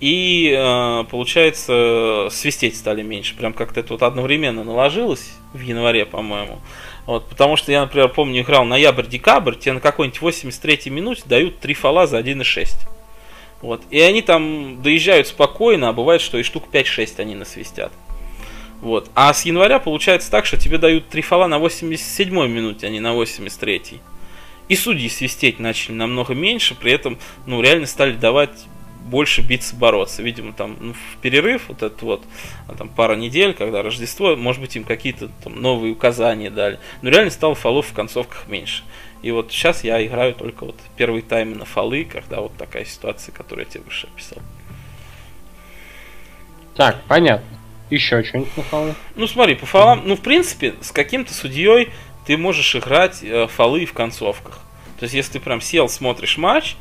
И 0.01 0.55
э, 0.55 1.05
получается, 1.11 2.28
свистеть 2.30 2.76
стали 2.76 3.03
меньше. 3.03 3.34
Прям 3.34 3.53
как-то 3.53 3.80
это 3.80 3.94
вот 3.94 4.03
одновременно 4.03 4.62
наложилось 4.62 5.32
в 5.55 5.61
январе, 5.61 6.05
по-моему. 6.05 6.59
Вот, 7.07 7.28
потому 7.28 7.57
что 7.57 7.72
я, 7.72 7.82
например, 7.82 8.09
помню, 8.09 8.42
играл 8.42 8.64
ноябрь-декабрь, 8.64 9.55
тебе 9.55 9.74
на 9.74 9.80
какой-нибудь 9.80 10.20
83-й 10.20 10.90
минуте 10.90 11.22
дают 11.24 11.61
3 11.61 11.74
фола 11.74 12.07
за 12.07 12.18
1,6. 12.18 12.68
Вот. 13.62 13.82
И 13.90 14.01
они 14.01 14.22
там 14.22 14.82
доезжают 14.82 15.28
спокойно, 15.28 15.88
а 15.88 15.92
бывает, 15.92 16.20
что 16.20 16.36
и 16.36 16.42
штук 16.42 16.64
5-6 16.70 17.14
они 17.18 17.34
насвистят. 17.34 17.92
Вот. 18.80 19.09
А 19.14 19.32
с 19.32 19.44
января 19.47 19.78
получается 19.78 20.30
так, 20.30 20.47
что 20.47 20.59
тебе 20.59 20.78
дают 20.78 21.09
3 21.09 21.22
фола 21.22 21.47
на 21.47 21.57
87-й 21.57 22.49
минуте, 22.49 22.86
а 22.86 22.90
не 22.90 23.01
на 23.01 23.14
83-й. 23.14 24.01
И 24.68 24.76
судьи 24.76 25.09
свистеть 25.09 25.61
начали 25.61 25.94
намного 25.94 26.34
меньше, 26.34 26.74
при 26.74 26.92
этом, 26.92 27.18
ну, 27.47 27.62
реально 27.62 27.86
стали 27.86 28.12
давать 28.12 28.66
больше 29.07 29.41
биться, 29.41 29.75
бороться. 29.75 30.23
Видимо, 30.23 30.53
там 30.53 30.77
ну, 30.81 30.93
в 30.93 31.17
перерыв, 31.21 31.69
вот 31.69 31.83
этот 31.83 32.03
вот, 32.03 32.25
а, 32.69 32.75
там 32.75 32.89
пара 32.89 33.17
недель, 33.17 33.55
когда 33.55 33.83
Рождество, 33.83 34.37
может 34.37 34.61
быть, 34.61 34.77
им 34.77 34.85
какие-то 34.85 35.29
там 35.43 35.61
новые 35.61 35.93
указания 35.93 36.51
дали. 36.51 36.79
Но 37.03 37.11
реально 37.11 37.31
стало 37.31 37.55
фолов 37.55 37.87
в 37.87 37.93
концовках 37.93 38.47
меньше. 38.49 38.83
И 39.23 39.31
вот 39.31 39.51
сейчас 39.51 39.85
я 39.85 40.05
играю 40.05 40.35
только 40.35 40.65
вот 40.65 40.77
первый 40.97 41.23
тайм 41.23 41.55
на 41.55 41.65
фолы, 41.65 42.05
когда 42.05 42.41
вот 42.41 42.57
такая 42.57 42.85
ситуация, 42.85 43.33
которую 43.33 43.65
я 43.67 43.71
тебе 43.71 43.85
выше 43.85 44.09
описал. 44.15 44.39
Так, 46.77 47.03
понятно. 47.09 47.47
Еще 47.89 48.23
что-нибудь 48.25 48.57
на 48.57 48.63
фолы? 48.65 48.95
Ну 49.15 49.27
смотри, 49.27 49.55
по 49.55 49.65
фолам, 49.65 50.03
ну 50.05 50.17
в 50.17 50.21
принципе, 50.21 50.75
с 50.81 50.91
каким-то 50.91 51.33
судьей 51.33 51.91
ты 52.27 52.37
можешь 52.37 52.75
играть 52.75 53.23
э, 53.23 53.47
фолы 53.47 53.87
в 53.87 53.93
концовках. 53.93 54.61
То 54.99 55.05
есть, 55.05 55.15
если 55.15 55.35
ты 55.35 55.41
прям 55.41 55.61
сел, 55.61 55.89
смотришь 55.89 56.37
матч, 56.39 56.77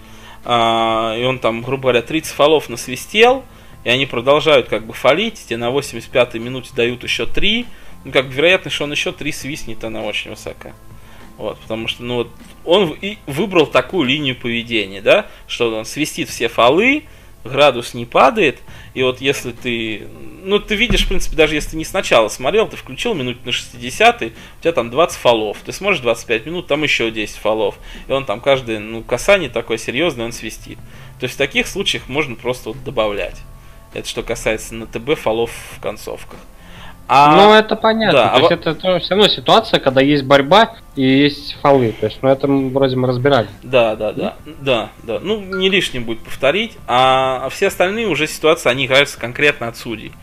и 0.46 1.24
он 1.26 1.40
там, 1.40 1.62
грубо 1.64 1.84
говоря, 1.84 2.02
30 2.02 2.34
фолов 2.34 2.70
насвистел, 2.70 3.44
и 3.84 3.90
они 3.90 4.06
продолжают 4.06 4.68
как 4.68 4.86
бы 4.86 4.94
фалить, 4.94 5.46
тебе 5.46 5.58
на 5.58 5.70
85-й 5.70 6.40
минуте 6.40 6.72
дают 6.76 7.04
еще 7.04 7.26
3, 7.26 7.66
ну 8.04 8.12
как 8.12 8.28
бы 8.28 8.34
вероятность, 8.34 8.76
что 8.76 8.86
он 8.86 8.92
еще 8.92 9.12
3 9.12 9.32
свистнет, 9.32 9.84
она 9.84 10.02
очень 10.02 10.32
высока. 10.32 10.74
Вот, 11.38 11.60
потому 11.60 11.88
что, 11.88 12.04
ну 12.04 12.16
вот, 12.16 12.30
он 12.64 12.96
и 13.02 13.18
выбрал 13.26 13.66
такую 13.68 14.08
линию 14.08 14.36
поведения, 14.36 15.02
да, 15.02 15.28
что 15.48 15.76
он 15.76 15.86
свистит 15.86 16.30
все 16.30 16.48
фолы, 16.48 17.04
градус 17.44 17.94
не 17.94 18.06
падает, 18.06 18.60
и 18.96 19.04
вот 19.04 19.20
если 19.20 19.52
ты, 19.52 20.08
ну 20.44 20.58
ты 20.58 20.76
видишь, 20.76 21.04
в 21.04 21.10
принципе, 21.10 21.36
даже 21.36 21.54
если 21.54 21.72
ты 21.72 21.78
не 21.78 21.84
сначала 21.84 22.30
смотрел, 22.30 22.68
ты 22.68 22.78
включил 22.78 23.14
минут 23.14 23.46
на 23.46 23.52
60 23.52 24.22
у 24.22 24.32
тебя 24.62 24.72
там 24.72 24.90
20 24.90 25.18
фолов, 25.18 25.58
ты 25.66 25.74
сможешь 25.74 26.02
25 26.02 26.46
минут, 26.46 26.68
там 26.68 26.82
еще 26.82 27.12
10 27.12 27.36
фолов, 27.36 27.76
и 28.08 28.12
он 28.14 28.26
там 28.26 28.40
каждое, 28.40 28.80
ну, 28.80 29.04
касание 29.04 29.50
такое 29.50 29.78
серьезное, 29.78 30.26
он 30.26 30.32
свистит. 30.32 30.80
То 31.20 31.26
есть 31.26 31.36
в 31.36 31.38
таких 31.38 31.68
случаях 31.68 32.08
можно 32.08 32.36
просто 32.36 32.70
вот 32.70 32.84
добавлять. 32.86 33.42
Это 33.94 34.08
что 34.08 34.24
касается 34.24 34.74
на 34.76 34.88
ТБ 34.88 35.20
фолов 35.20 35.52
в 35.76 35.82
концовках. 35.82 36.40
А, 37.08 37.36
ну, 37.36 37.54
это 37.54 37.76
понятно. 37.76 38.20
Да, 38.20 38.30
то 38.30 38.36
а 38.36 38.40
есть, 38.40 38.52
это, 38.52 38.70
это 38.72 39.00
все 39.00 39.16
равно 39.16 39.28
ситуация, 39.28 39.80
когда 39.80 40.02
есть 40.02 40.24
борьба 40.24 40.76
и 40.96 41.04
есть 41.04 41.56
фолы. 41.62 41.94
То 42.00 42.08
есть, 42.08 42.20
ну, 42.22 42.30
это 42.30 42.48
вроде 42.48 42.96
мы 42.96 43.08
разбирали. 43.08 43.48
Да, 43.62 43.96
да, 43.96 44.12
да. 44.12 44.36
Да, 44.62 44.90
да. 45.04 45.20
Ну, 45.22 45.40
не 45.40 45.70
лишним 45.70 46.04
будет 46.04 46.20
повторить. 46.24 46.78
А 46.88 47.48
все 47.52 47.68
остальные 47.68 48.08
уже 48.08 48.26
ситуации, 48.28 48.70
они 48.70 48.88
играются 48.88 49.20
конкретно 49.20 49.68
от 49.68 49.78
судей. 49.78 50.14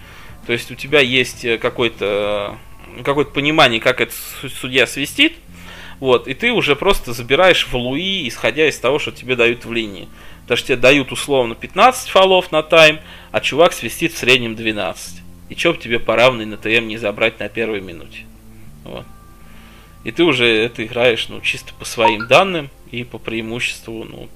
То 0.46 0.52
есть, 0.52 0.70
у 0.72 0.74
тебя 0.74 1.00
есть 1.00 1.44
э, 1.44 1.58
какое-то 1.58 2.56
какое-то 3.04 3.30
понимание, 3.30 3.80
как 3.80 4.00
этот 4.00 4.14
судья 4.60 4.86
свистит, 4.86 5.34
вот, 6.00 6.26
и 6.26 6.34
ты 6.34 6.50
уже 6.50 6.76
просто 6.76 7.12
забираешь 7.12 7.66
в 7.66 7.74
луи, 7.74 8.26
исходя 8.26 8.68
из 8.68 8.76
того, 8.78 8.98
что 8.98 9.12
тебе 9.12 9.36
дают 9.36 9.64
в 9.64 9.72
линии. 9.72 10.08
Потому 10.42 10.58
что 10.58 10.66
тебе 10.66 10.76
дают 10.76 11.12
условно 11.12 11.54
15 11.54 12.10
фолов 12.10 12.50
на 12.50 12.62
тайм, 12.62 12.98
а 13.30 13.40
чувак 13.40 13.72
свистит 13.72 14.12
в 14.12 14.18
среднем 14.18 14.56
12. 14.56 15.21
И 15.52 15.54
чё 15.54 15.74
бы 15.74 15.78
тебе 15.78 16.00
по 16.00 16.16
равной 16.16 16.46
на 16.46 16.56
ТМ 16.56 16.86
не 16.86 16.96
забрать 16.96 17.38
на 17.38 17.46
первой 17.50 17.82
минуте. 17.82 18.20
Вот. 18.84 19.04
И 20.02 20.10
ты 20.10 20.24
уже 20.24 20.46
это 20.46 20.82
играешь, 20.82 21.28
ну, 21.28 21.42
чисто 21.42 21.74
по 21.74 21.84
своим 21.84 22.26
данным 22.26 22.70
и 22.90 23.04
по 23.04 23.18
преимуществу, 23.18 24.02
ну, 24.04 24.30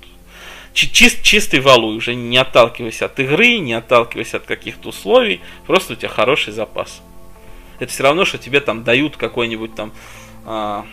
чист, 0.74 1.22
чистый 1.22 1.60
валуй, 1.60 1.96
уже 1.96 2.14
не 2.14 2.36
отталкиваясь 2.36 3.00
от 3.00 3.18
игры, 3.18 3.56
не 3.56 3.72
отталкиваясь 3.72 4.34
от 4.34 4.44
каких-то 4.44 4.90
условий, 4.90 5.40
просто 5.66 5.94
у 5.94 5.96
тебя 5.96 6.10
хороший 6.10 6.52
запас. 6.52 7.00
Это 7.78 7.90
все 7.90 8.02
равно, 8.02 8.26
что 8.26 8.36
тебе 8.36 8.60
там 8.60 8.84
дают 8.84 9.16
какой-нибудь 9.16 9.74
там... 9.74 9.94
А... 10.44 10.84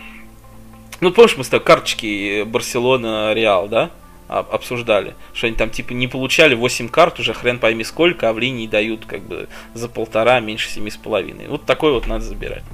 Ну, 1.02 1.10
помнишь, 1.12 1.36
мы 1.36 1.44
с 1.44 1.50
тобой 1.50 1.66
карточки 1.66 2.44
Барселона 2.44 3.34
Реал, 3.34 3.68
да? 3.68 3.90
Обсуждали, 4.28 5.14
что 5.32 5.46
они 5.46 5.56
там 5.56 5.70
типа 5.70 5.92
не 5.92 6.08
получали 6.08 6.54
8 6.54 6.88
карт, 6.88 7.20
уже 7.20 7.34
хрен 7.34 7.58
пойми 7.58 7.84
сколько, 7.84 8.28
а 8.28 8.32
в 8.32 8.38
линии 8.38 8.66
дают 8.66 9.04
как 9.04 9.20
бы 9.22 9.48
за 9.74 9.88
полтора, 9.88 10.40
меньше 10.40 10.70
семи 10.70 10.90
с 10.90 10.96
половиной. 10.96 11.48
Вот 11.48 11.64
такой 11.64 11.92
вот 11.92 12.06
надо 12.06 12.24
забирать. 12.24 12.64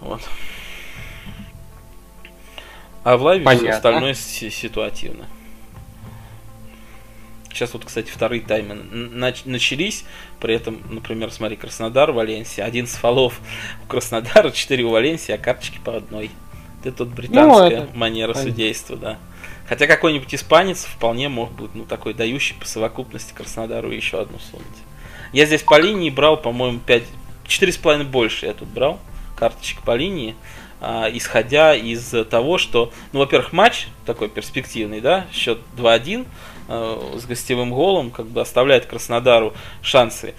Вот. 0.00 0.20
А 3.04 3.16
в 3.16 3.22
лайве 3.22 3.48
все 3.56 3.70
остальное 3.70 4.14
ситуативно. 4.14 5.26
Сейчас 7.52 7.74
вот, 7.74 7.84
кстати, 7.84 8.10
вторые 8.10 8.40
таймы 8.40 8.74
нач- 8.74 9.42
начались. 9.44 10.04
При 10.40 10.54
этом, 10.54 10.80
например, 10.88 11.30
смотри, 11.30 11.56
Краснодар, 11.56 12.10
Валенсия. 12.10 12.64
Один 12.64 12.86
с 12.86 12.94
фолов 12.94 13.40
у 13.84 13.88
Краснодара, 13.88 14.50
четыре 14.52 14.84
у 14.84 14.90
Валенсии, 14.90 15.32
а 15.32 15.38
карточки 15.38 15.78
по 15.84 15.96
одной. 15.96 16.30
Это 16.82 16.92
тут 16.98 17.08
британская 17.10 17.78
ну, 17.78 17.84
это... 17.84 17.88
манера 17.96 18.34
судейства, 18.34 18.96
да. 18.96 19.18
Хотя 19.72 19.86
какой-нибудь 19.86 20.34
испанец 20.34 20.84
вполне 20.84 21.30
мог 21.30 21.50
быть, 21.52 21.70
ну, 21.72 21.86
такой 21.86 22.12
дающий 22.12 22.52
по 22.52 22.66
совокупности 22.66 23.32
Краснодару 23.32 23.90
еще 23.90 24.20
одну 24.20 24.38
сунуть. 24.38 24.66
Я 25.32 25.46
здесь 25.46 25.62
по 25.62 25.80
линии 25.80 26.10
брал, 26.10 26.36
по-моему, 26.36 26.78
5, 26.80 27.02
4,5 27.46 28.04
больше 28.04 28.44
я 28.44 28.52
тут 28.52 28.68
брал 28.68 29.00
карточек 29.34 29.80
по 29.80 29.96
линии, 29.96 30.34
а, 30.78 31.08
исходя 31.10 31.74
из 31.74 32.14
того, 32.28 32.58
что, 32.58 32.92
ну, 33.14 33.20
во-первых, 33.20 33.54
матч 33.54 33.86
такой 34.04 34.28
перспективный, 34.28 35.00
да, 35.00 35.26
счет 35.32 35.58
2-1, 35.74 36.26
а, 36.68 37.16
с 37.18 37.24
гостевым 37.24 37.70
голом, 37.70 38.10
как 38.10 38.26
бы 38.26 38.42
оставляет 38.42 38.84
Краснодару 38.84 39.54
шансы. 39.80 40.34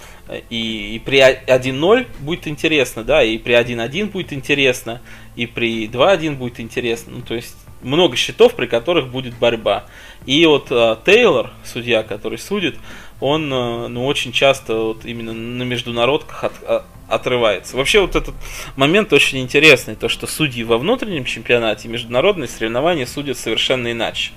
И, 0.52 0.94
и 0.96 1.00
при 1.00 1.18
1-0 1.18 2.06
будет 2.20 2.48
интересно, 2.48 3.04
да, 3.04 3.24
и 3.24 3.40
при 3.40 3.56
1-1 3.56 4.12
будет 4.12 4.32
интересно, 4.32 5.02
и 5.36 5.48
при 5.48 5.88
2-1 5.88 6.36
будет 6.36 6.60
интересно. 6.60 7.14
Ну, 7.16 7.22
то 7.24 7.34
есть 7.34 7.56
много 7.84 8.16
счетов, 8.16 8.56
при 8.56 8.66
которых 8.66 9.10
будет 9.10 9.36
борьба. 9.36 9.86
И 10.26 10.46
вот 10.46 10.68
э, 10.72 10.98
Тейлор, 11.06 11.52
судья, 11.64 12.04
который 12.04 12.38
судит, 12.38 12.76
он 13.20 13.52
э, 13.52 13.88
ну, 13.88 14.06
очень 14.06 14.32
часто 14.32 14.76
вот 14.76 15.06
именно 15.06 15.34
на 15.34 15.64
международках 15.64 16.44
от, 16.46 16.64
от, 16.64 16.86
отрывается. 17.08 17.78
Вообще 17.78 18.02
вот 18.02 18.16
этот 18.16 18.36
момент 18.76 19.14
очень 19.14 19.40
интересный, 19.40 19.96
то 19.96 20.10
что 20.10 20.28
судьи 20.28 20.64
во 20.64 20.78
внутреннем 20.78 21.26
чемпионате 21.26 21.88
международные 21.88 22.48
соревнования 22.48 23.06
судят 23.06 23.38
совершенно 23.38 23.92
иначе. 23.92 24.32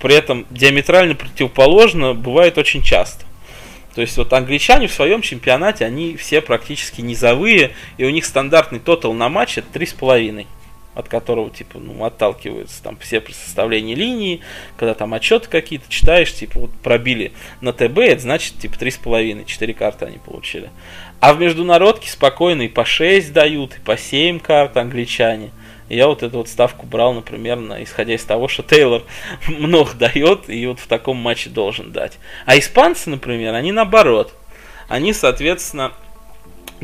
При 0.00 0.14
этом 0.14 0.46
диаметрально 0.50 1.14
противоположно 1.14 2.14
бывает 2.14 2.58
очень 2.58 2.82
часто. 2.82 3.24
То 3.94 4.00
есть 4.00 4.16
вот 4.16 4.32
англичане 4.32 4.86
в 4.86 4.92
своем 4.92 5.20
чемпионате, 5.20 5.84
они 5.84 6.16
все 6.16 6.40
практически 6.40 7.02
низовые, 7.02 7.72
и 7.98 8.04
у 8.04 8.10
них 8.10 8.24
стандартный 8.24 8.78
тотал 8.78 9.12
на 9.12 9.28
матч 9.28 9.58
это 9.58 9.78
3,5 9.78 10.46
от 10.94 11.08
которого, 11.08 11.50
типа, 11.50 11.78
ну, 11.78 12.04
отталкиваются 12.04 12.82
там 12.82 12.96
все 12.98 13.20
при 13.20 13.32
составлении 13.32 13.94
линии, 13.94 14.40
когда 14.76 14.94
там 14.94 15.14
отчеты 15.14 15.48
какие-то 15.48 15.86
читаешь, 15.88 16.34
типа, 16.34 16.60
вот 16.60 16.70
пробили 16.82 17.32
на 17.60 17.72
ТБ, 17.72 17.98
это 17.98 18.22
значит, 18.22 18.58
типа, 18.58 18.78
три 18.78 18.90
с 18.90 18.98
половиной, 18.98 19.44
четыре 19.46 19.74
карты 19.74 20.04
они 20.04 20.18
получили. 20.18 20.70
А 21.20 21.34
в 21.34 21.40
международке 21.40 22.10
спокойно 22.10 22.62
и 22.62 22.68
по 22.68 22.84
6 22.84 23.32
дают, 23.32 23.76
и 23.76 23.80
по 23.80 23.96
7 23.96 24.40
карт 24.40 24.76
англичане. 24.76 25.50
Я 25.88 26.08
вот 26.08 26.22
эту 26.22 26.38
вот 26.38 26.48
ставку 26.48 26.86
брал, 26.86 27.12
например, 27.12 27.58
на, 27.58 27.82
исходя 27.82 28.14
из 28.14 28.24
того, 28.24 28.48
что 28.48 28.62
Тейлор 28.62 29.02
много 29.46 29.92
дает, 29.94 30.48
и 30.48 30.66
вот 30.66 30.80
в 30.80 30.86
таком 30.86 31.18
матче 31.18 31.50
должен 31.50 31.92
дать. 31.92 32.18
А 32.46 32.58
испанцы, 32.58 33.10
например, 33.10 33.54
они 33.54 33.72
наоборот. 33.72 34.34
Они, 34.88 35.12
соответственно, 35.12 35.92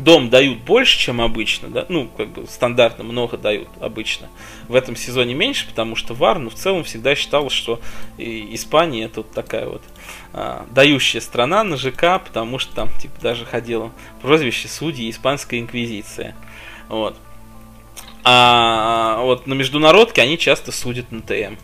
дом 0.03 0.29
дают 0.29 0.59
больше, 0.59 0.97
чем 0.97 1.21
обычно, 1.21 1.69
да, 1.69 1.85
ну, 1.89 2.09
как 2.17 2.29
бы 2.29 2.47
стандартно 2.47 3.03
много 3.03 3.37
дают 3.37 3.69
обычно. 3.79 4.27
В 4.67 4.75
этом 4.75 4.95
сезоне 4.95 5.33
меньше, 5.33 5.67
потому 5.67 5.95
что 5.95 6.13
ВАР, 6.13 6.39
ну, 6.39 6.49
в 6.49 6.55
целом 6.55 6.83
всегда 6.83 7.15
считалось, 7.15 7.53
что 7.53 7.79
Испания 8.17 9.09
вот 9.15 9.31
такая 9.31 9.67
вот 9.67 9.81
а, 10.31 10.65
дающая 10.71 11.21
страна 11.21 11.63
на 11.63 11.77
ЖК, 11.77 12.21
потому 12.23 12.59
что 12.59 12.73
там, 12.75 12.89
типа, 12.99 13.19
даже 13.21 13.45
ходило 13.45 13.91
прозвище 14.21 14.67
судьи 14.67 15.09
Испанская 15.09 15.59
Инквизиция. 15.59 16.35
Вот. 16.87 17.17
А 18.23 19.21
вот 19.21 19.47
на 19.47 19.53
международке 19.53 20.21
они 20.21 20.37
часто 20.37 20.71
судят 20.71 21.11
на 21.11 21.21
ТМ. 21.21 21.55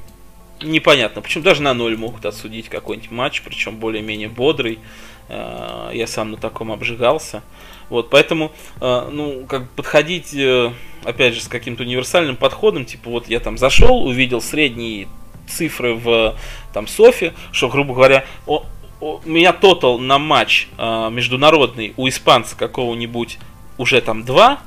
Непонятно, 0.62 1.22
почему 1.22 1.44
даже 1.44 1.62
на 1.62 1.74
ноль 1.74 1.98
могут 1.98 2.26
отсудить 2.26 2.70
какой-нибудь 2.70 3.12
матч, 3.12 3.42
причем 3.44 3.78
более-менее 3.78 4.30
бодрый. 4.30 4.80
А, 5.28 5.92
я 5.92 6.08
сам 6.08 6.32
на 6.32 6.38
таком 6.38 6.72
обжигался. 6.72 7.44
Вот, 7.90 8.10
поэтому, 8.10 8.52
э, 8.82 9.10
ну, 9.12 9.46
как 9.48 9.70
подходить, 9.72 10.34
э, 10.34 10.72
опять 11.04 11.36
же, 11.36 11.42
с 11.42 11.48
каким-то 11.48 11.84
универсальным 11.84 12.36
подходом, 12.36 12.86
типа, 12.86 13.10
вот 13.10 13.28
я 13.28 13.40
там 13.40 13.58
зашел, 13.58 14.06
увидел 14.06 14.42
средние 14.42 15.08
цифры 15.48 15.94
в 15.94 16.36
там 16.74 16.88
Софе, 16.88 17.34
что, 17.52 17.70
грубо 17.70 17.94
говоря, 17.94 18.26
о, 18.48 18.66
о, 19.00 19.22
у 19.24 19.30
меня 19.30 19.54
тотал 19.54 20.00
на 20.00 20.18
матч 20.18 20.68
э, 20.78 21.10
международный 21.12 21.94
у 21.98 22.08
испанца 22.08 22.58
какого-нибудь 22.58 23.38
уже 23.78 24.02
там 24.02 24.24
2, 24.24 24.60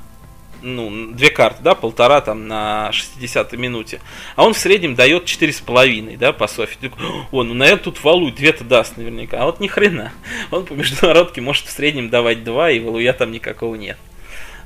ну, 0.63 1.13
две 1.13 1.31
карты, 1.31 1.63
да, 1.63 1.75
полтора 1.75 2.21
там 2.21 2.49
на 2.49 2.91
60-й 2.93 3.57
минуте. 3.57 4.01
А 4.37 4.45
он 4.45 4.55
в 4.55 4.59
среднем 4.59 4.95
дает 4.95 5.25
4,5, 5.25 6.17
да, 6.17 6.33
по 6.33 6.47
Софи. 6.47 6.91
О, 7.31 7.43
ну, 7.43 7.55
наверное, 7.55 7.83
тут 7.83 8.03
валуй 8.03 8.33
две-то 8.33 8.65
даст 8.65 8.97
наверняка. 8.97 9.43
А 9.43 9.47
вот 9.47 9.61
ни 9.61 9.69
хрена. 9.69 10.13
Он 10.51 10.65
по 10.65 10.73
международке 10.73 11.41
может 11.41 11.67
в 11.67 11.71
среднем 11.71 12.11
давать 12.11 12.45
два, 12.45 12.71
и 12.71 12.81
валуя 12.81 13.13
там 13.13 13.33
никакого 13.33 13.75
нет. 13.75 13.99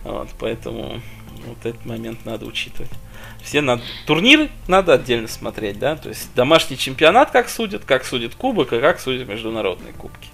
Вот, 0.04 0.28
поэтому 0.38 1.00
вот 1.46 1.58
этот 1.64 1.84
момент 1.84 2.24
надо 2.24 2.46
учитывать. 2.46 2.90
Все 3.42 3.60
на 3.60 3.80
турниры 4.06 4.50
надо 4.68 4.94
отдельно 4.94 5.26
смотреть, 5.26 5.78
да, 5.78 5.96
то 5.96 6.08
есть 6.08 6.32
домашний 6.34 6.78
чемпионат 6.78 7.32
как 7.32 7.48
судят, 7.48 7.84
как 7.84 8.04
судят 8.04 8.34
кубок, 8.34 8.72
и 8.72 8.80
как 8.80 9.00
судят 9.00 9.28
международные 9.28 9.92
кубки. 9.92 10.28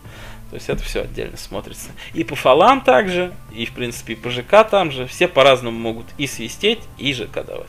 То 0.51 0.55
есть 0.55 0.69
это 0.69 0.83
все 0.83 1.03
отдельно 1.03 1.37
смотрится. 1.37 1.91
И 2.15 2.25
по 2.25 2.35
фалам 2.35 2.81
также, 2.81 3.33
и 3.53 3.67
в 3.67 3.73
принципе 3.73 4.15
и 4.15 4.17
по 4.17 4.31
ЖК 4.31 4.65
там 4.69 4.91
же. 4.91 5.07
Все 5.07 5.29
по-разному 5.29 5.79
могут 5.79 6.07
и 6.17 6.27
свистеть, 6.27 6.81
и 6.97 7.13
ЖК 7.13 7.45
давать. 7.45 7.67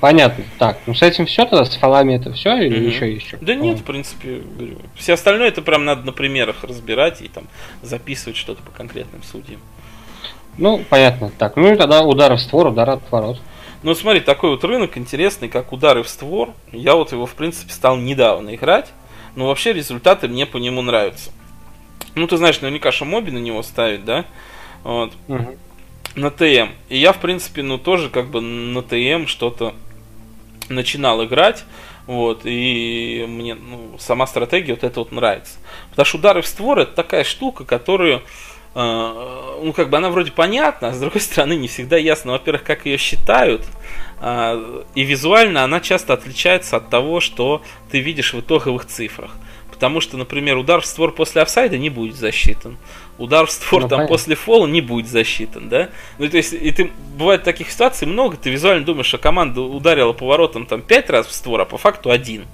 Понятно. 0.00 0.44
Так, 0.58 0.78
ну 0.86 0.94
с 0.94 1.02
этим 1.02 1.26
все 1.26 1.44
тогда, 1.44 1.64
с 1.64 1.76
фалами 1.76 2.14
это 2.14 2.32
все 2.32 2.56
или 2.56 2.78
mm-hmm. 2.78 2.94
еще 2.94 3.12
еще? 3.12 3.36
Да 3.40 3.56
нет, 3.56 3.80
в 3.80 3.82
принципе, 3.82 4.42
говорю. 4.56 4.78
Все 4.94 5.14
остальное 5.14 5.48
это 5.48 5.60
прям 5.60 5.84
надо 5.84 6.06
на 6.06 6.12
примерах 6.12 6.62
разбирать 6.62 7.20
и 7.20 7.28
там 7.28 7.48
записывать 7.82 8.36
что-то 8.36 8.62
по 8.62 8.70
конкретным 8.70 9.24
судьям. 9.24 9.60
Ну, 10.56 10.84
понятно. 10.88 11.32
Так, 11.36 11.56
ну 11.56 11.72
и 11.72 11.76
тогда 11.76 12.02
удар 12.02 12.32
в 12.34 12.38
створ, 12.38 12.68
удар 12.68 12.90
от 12.90 13.10
ворот. 13.10 13.40
Ну, 13.82 13.94
смотри, 13.94 14.20
такой 14.20 14.50
вот 14.50 14.64
рынок 14.64 14.96
интересный, 14.96 15.48
как 15.48 15.72
удары 15.72 16.02
в 16.02 16.08
створ. 16.08 16.52
Я 16.72 16.94
вот 16.94 17.12
его, 17.12 17.26
в 17.26 17.34
принципе, 17.34 17.72
стал 17.72 17.96
недавно 17.96 18.54
играть. 18.54 18.86
Но 19.36 19.46
вообще 19.46 19.72
результаты 19.72 20.28
мне 20.28 20.46
по 20.46 20.56
нему 20.56 20.82
нравятся. 20.82 21.30
Ну, 22.14 22.26
ты 22.26 22.36
знаешь, 22.36 22.60
наверняка 22.60 22.90
Шамоби 22.92 23.30
на 23.30 23.38
него 23.38 23.62
ставит, 23.62 24.04
да? 24.04 24.24
Вот. 24.82 25.12
Угу. 25.28 25.56
На 26.16 26.30
ТМ. 26.30 26.70
И 26.88 26.98
я, 26.98 27.12
в 27.12 27.20
принципе, 27.20 27.62
ну, 27.62 27.78
тоже 27.78 28.10
как 28.10 28.28
бы 28.28 28.40
на 28.40 28.82
ТМ 28.82 29.26
что-то 29.26 29.74
начинал 30.68 31.24
играть. 31.24 31.64
Вот, 32.08 32.40
и 32.44 33.26
мне 33.28 33.54
ну, 33.54 33.96
сама 33.98 34.26
стратегия 34.26 34.72
вот 34.72 34.82
это 34.82 35.00
вот 35.00 35.12
нравится. 35.12 35.58
Потому 35.90 36.06
что 36.06 36.16
удары 36.16 36.40
в 36.40 36.46
створ 36.46 36.78
это 36.78 36.92
такая 36.92 37.22
штука, 37.22 37.66
которую, 37.66 38.22
ну, 38.78 39.72
как 39.72 39.90
бы 39.90 39.96
она 39.96 40.08
вроде 40.08 40.30
понятна, 40.30 40.88
а 40.88 40.92
с 40.92 41.00
другой 41.00 41.20
стороны 41.20 41.56
не 41.56 41.66
всегда 41.66 41.96
ясно, 41.96 42.32
во-первых, 42.32 42.62
как 42.62 42.86
ее 42.86 42.96
считают, 42.96 43.64
э, 44.20 44.82
и 44.94 45.02
визуально 45.02 45.64
она 45.64 45.80
часто 45.80 46.12
отличается 46.12 46.76
от 46.76 46.88
того, 46.88 47.20
что 47.20 47.62
ты 47.90 47.98
видишь 47.98 48.34
в 48.34 48.40
итоговых 48.40 48.86
цифрах. 48.86 49.32
Потому 49.68 50.00
что, 50.00 50.16
например, 50.16 50.56
удар 50.56 50.80
в 50.80 50.86
створ 50.86 51.12
после 51.12 51.42
офсайда 51.42 51.78
не 51.78 51.88
будет 51.88 52.16
засчитан. 52.16 52.78
Удар 53.16 53.46
в 53.46 53.50
створ 53.50 53.82
ну, 53.82 53.88
там 53.88 53.98
понятно. 53.98 54.14
после 54.14 54.34
фола 54.34 54.66
не 54.66 54.80
будет 54.80 55.08
засчитан, 55.08 55.68
да? 55.68 55.88
Ну, 56.18 56.28
то 56.28 56.36
есть, 56.36 56.52
и 56.52 56.70
ты, 56.70 56.90
бывает 57.16 57.42
таких 57.42 57.70
ситуаций 57.70 58.06
много, 58.06 58.36
ты 58.36 58.50
визуально 58.50 58.84
думаешь, 58.84 59.06
что 59.06 59.18
команда 59.18 59.60
ударила 59.60 60.12
поворотом 60.12 60.66
там 60.66 60.82
5 60.82 61.10
раз 61.10 61.26
в 61.26 61.32
створ, 61.32 61.60
а 61.60 61.64
по 61.64 61.78
факту 61.78 62.10
один. 62.10 62.46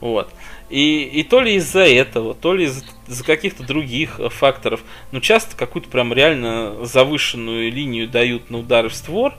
Вот. 0.00 0.28
И, 0.68 1.04
и 1.04 1.22
то 1.22 1.40
ли 1.40 1.54
из-за 1.54 1.86
этого, 1.86 2.34
то 2.34 2.52
ли 2.54 2.64
из-за, 2.64 2.84
из 3.08 3.22
каких-то 3.22 3.62
других 3.62 4.20
факторов, 4.30 4.82
ну, 5.12 5.20
часто 5.20 5.56
какую-то 5.56 5.88
прям 5.88 6.12
реально 6.12 6.84
завышенную 6.84 7.70
линию 7.72 8.08
дают 8.08 8.50
на 8.50 8.58
удары 8.58 8.88
в 8.88 8.94
створ, 8.94 9.34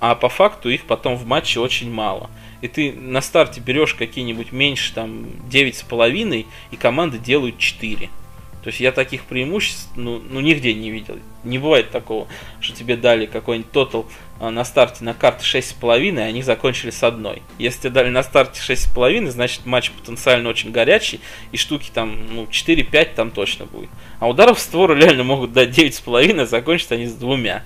а 0.00 0.14
по 0.14 0.28
факту 0.28 0.68
их 0.68 0.84
потом 0.84 1.16
в 1.16 1.26
матче 1.26 1.60
очень 1.60 1.90
мало 1.90 2.30
и 2.60 2.68
ты 2.68 2.92
на 2.92 3.20
старте 3.20 3.60
берешь 3.60 3.94
какие-нибудь 3.94 4.52
меньше, 4.52 4.92
там, 4.92 5.26
9,5, 5.50 6.46
и 6.70 6.76
команды 6.76 7.18
делают 7.18 7.58
4. 7.58 8.10
То 8.66 8.70
есть 8.70 8.80
я 8.80 8.90
таких 8.90 9.22
преимуществ 9.26 9.92
ну, 9.94 10.20
ну 10.28 10.40
нигде 10.40 10.74
не 10.74 10.90
видел. 10.90 11.20
Не 11.44 11.56
бывает 11.56 11.92
такого, 11.92 12.26
что 12.58 12.76
тебе 12.76 12.96
дали 12.96 13.26
какой-нибудь 13.26 13.70
тотал 13.70 14.06
а, 14.40 14.50
на 14.50 14.64
старте 14.64 15.04
на 15.04 15.14
карты 15.14 15.44
6,5, 15.44 16.16
и 16.16 16.18
они 16.18 16.42
закончили 16.42 16.90
с 16.90 17.04
одной. 17.04 17.42
Если 17.60 17.82
тебе 17.82 17.90
дали 17.90 18.08
на 18.08 18.24
старте 18.24 18.60
6,5, 18.60 19.30
значит 19.30 19.66
матч 19.66 19.92
потенциально 19.92 20.48
очень 20.48 20.72
горячий, 20.72 21.20
и 21.52 21.56
штуки 21.56 21.92
там, 21.94 22.26
ну, 22.34 22.48
4-5 22.50 23.14
там 23.14 23.30
точно 23.30 23.66
будет. 23.66 23.88
А 24.18 24.28
ударов 24.28 24.58
в 24.58 24.60
створ 24.60 24.96
реально 24.96 25.22
могут 25.22 25.52
дать 25.52 25.68
9,5, 25.68 26.40
а 26.40 26.46
закончат 26.46 26.90
они 26.90 27.06
с 27.06 27.14
двумя. 27.14 27.62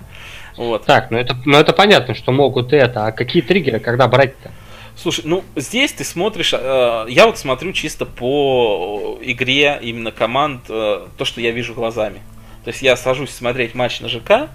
Вот. 0.59 0.85
Так, 0.85 1.11
ну 1.11 1.17
это, 1.17 1.35
ну 1.47 1.57
это 1.57 1.73
понятно, 1.73 2.15
что 2.15 2.31
могут 2.31 2.75
это. 2.75 3.07
А 3.07 3.13
какие 3.13 3.41
триггеры, 3.41 3.81
когда 3.81 4.07
брать-то? 4.07 4.51
Слушай, 4.97 5.23
ну 5.25 5.45
здесь 5.57 5.93
ты 5.93 6.05
смотришь, 6.05 6.53
э, 6.53 7.07
я 7.09 7.27
вот 7.27 7.39
смотрю 7.39 7.73
чисто 7.73 8.05
по 8.05 9.19
игре 9.23 9.79
именно 9.83 10.13
команд, 10.13 10.63
э, 10.69 11.07
то, 11.17 11.25
что 11.25 11.41
я 11.41 11.53
вижу 11.53 11.75
глазами. 11.75 12.21
То 12.65 12.69
есть 12.71 12.83
я 12.83 12.97
сажусь 12.97 13.31
смотреть 13.31 13.75
матч 13.75 14.01
на 14.01 14.09
ЖК, 14.09 14.51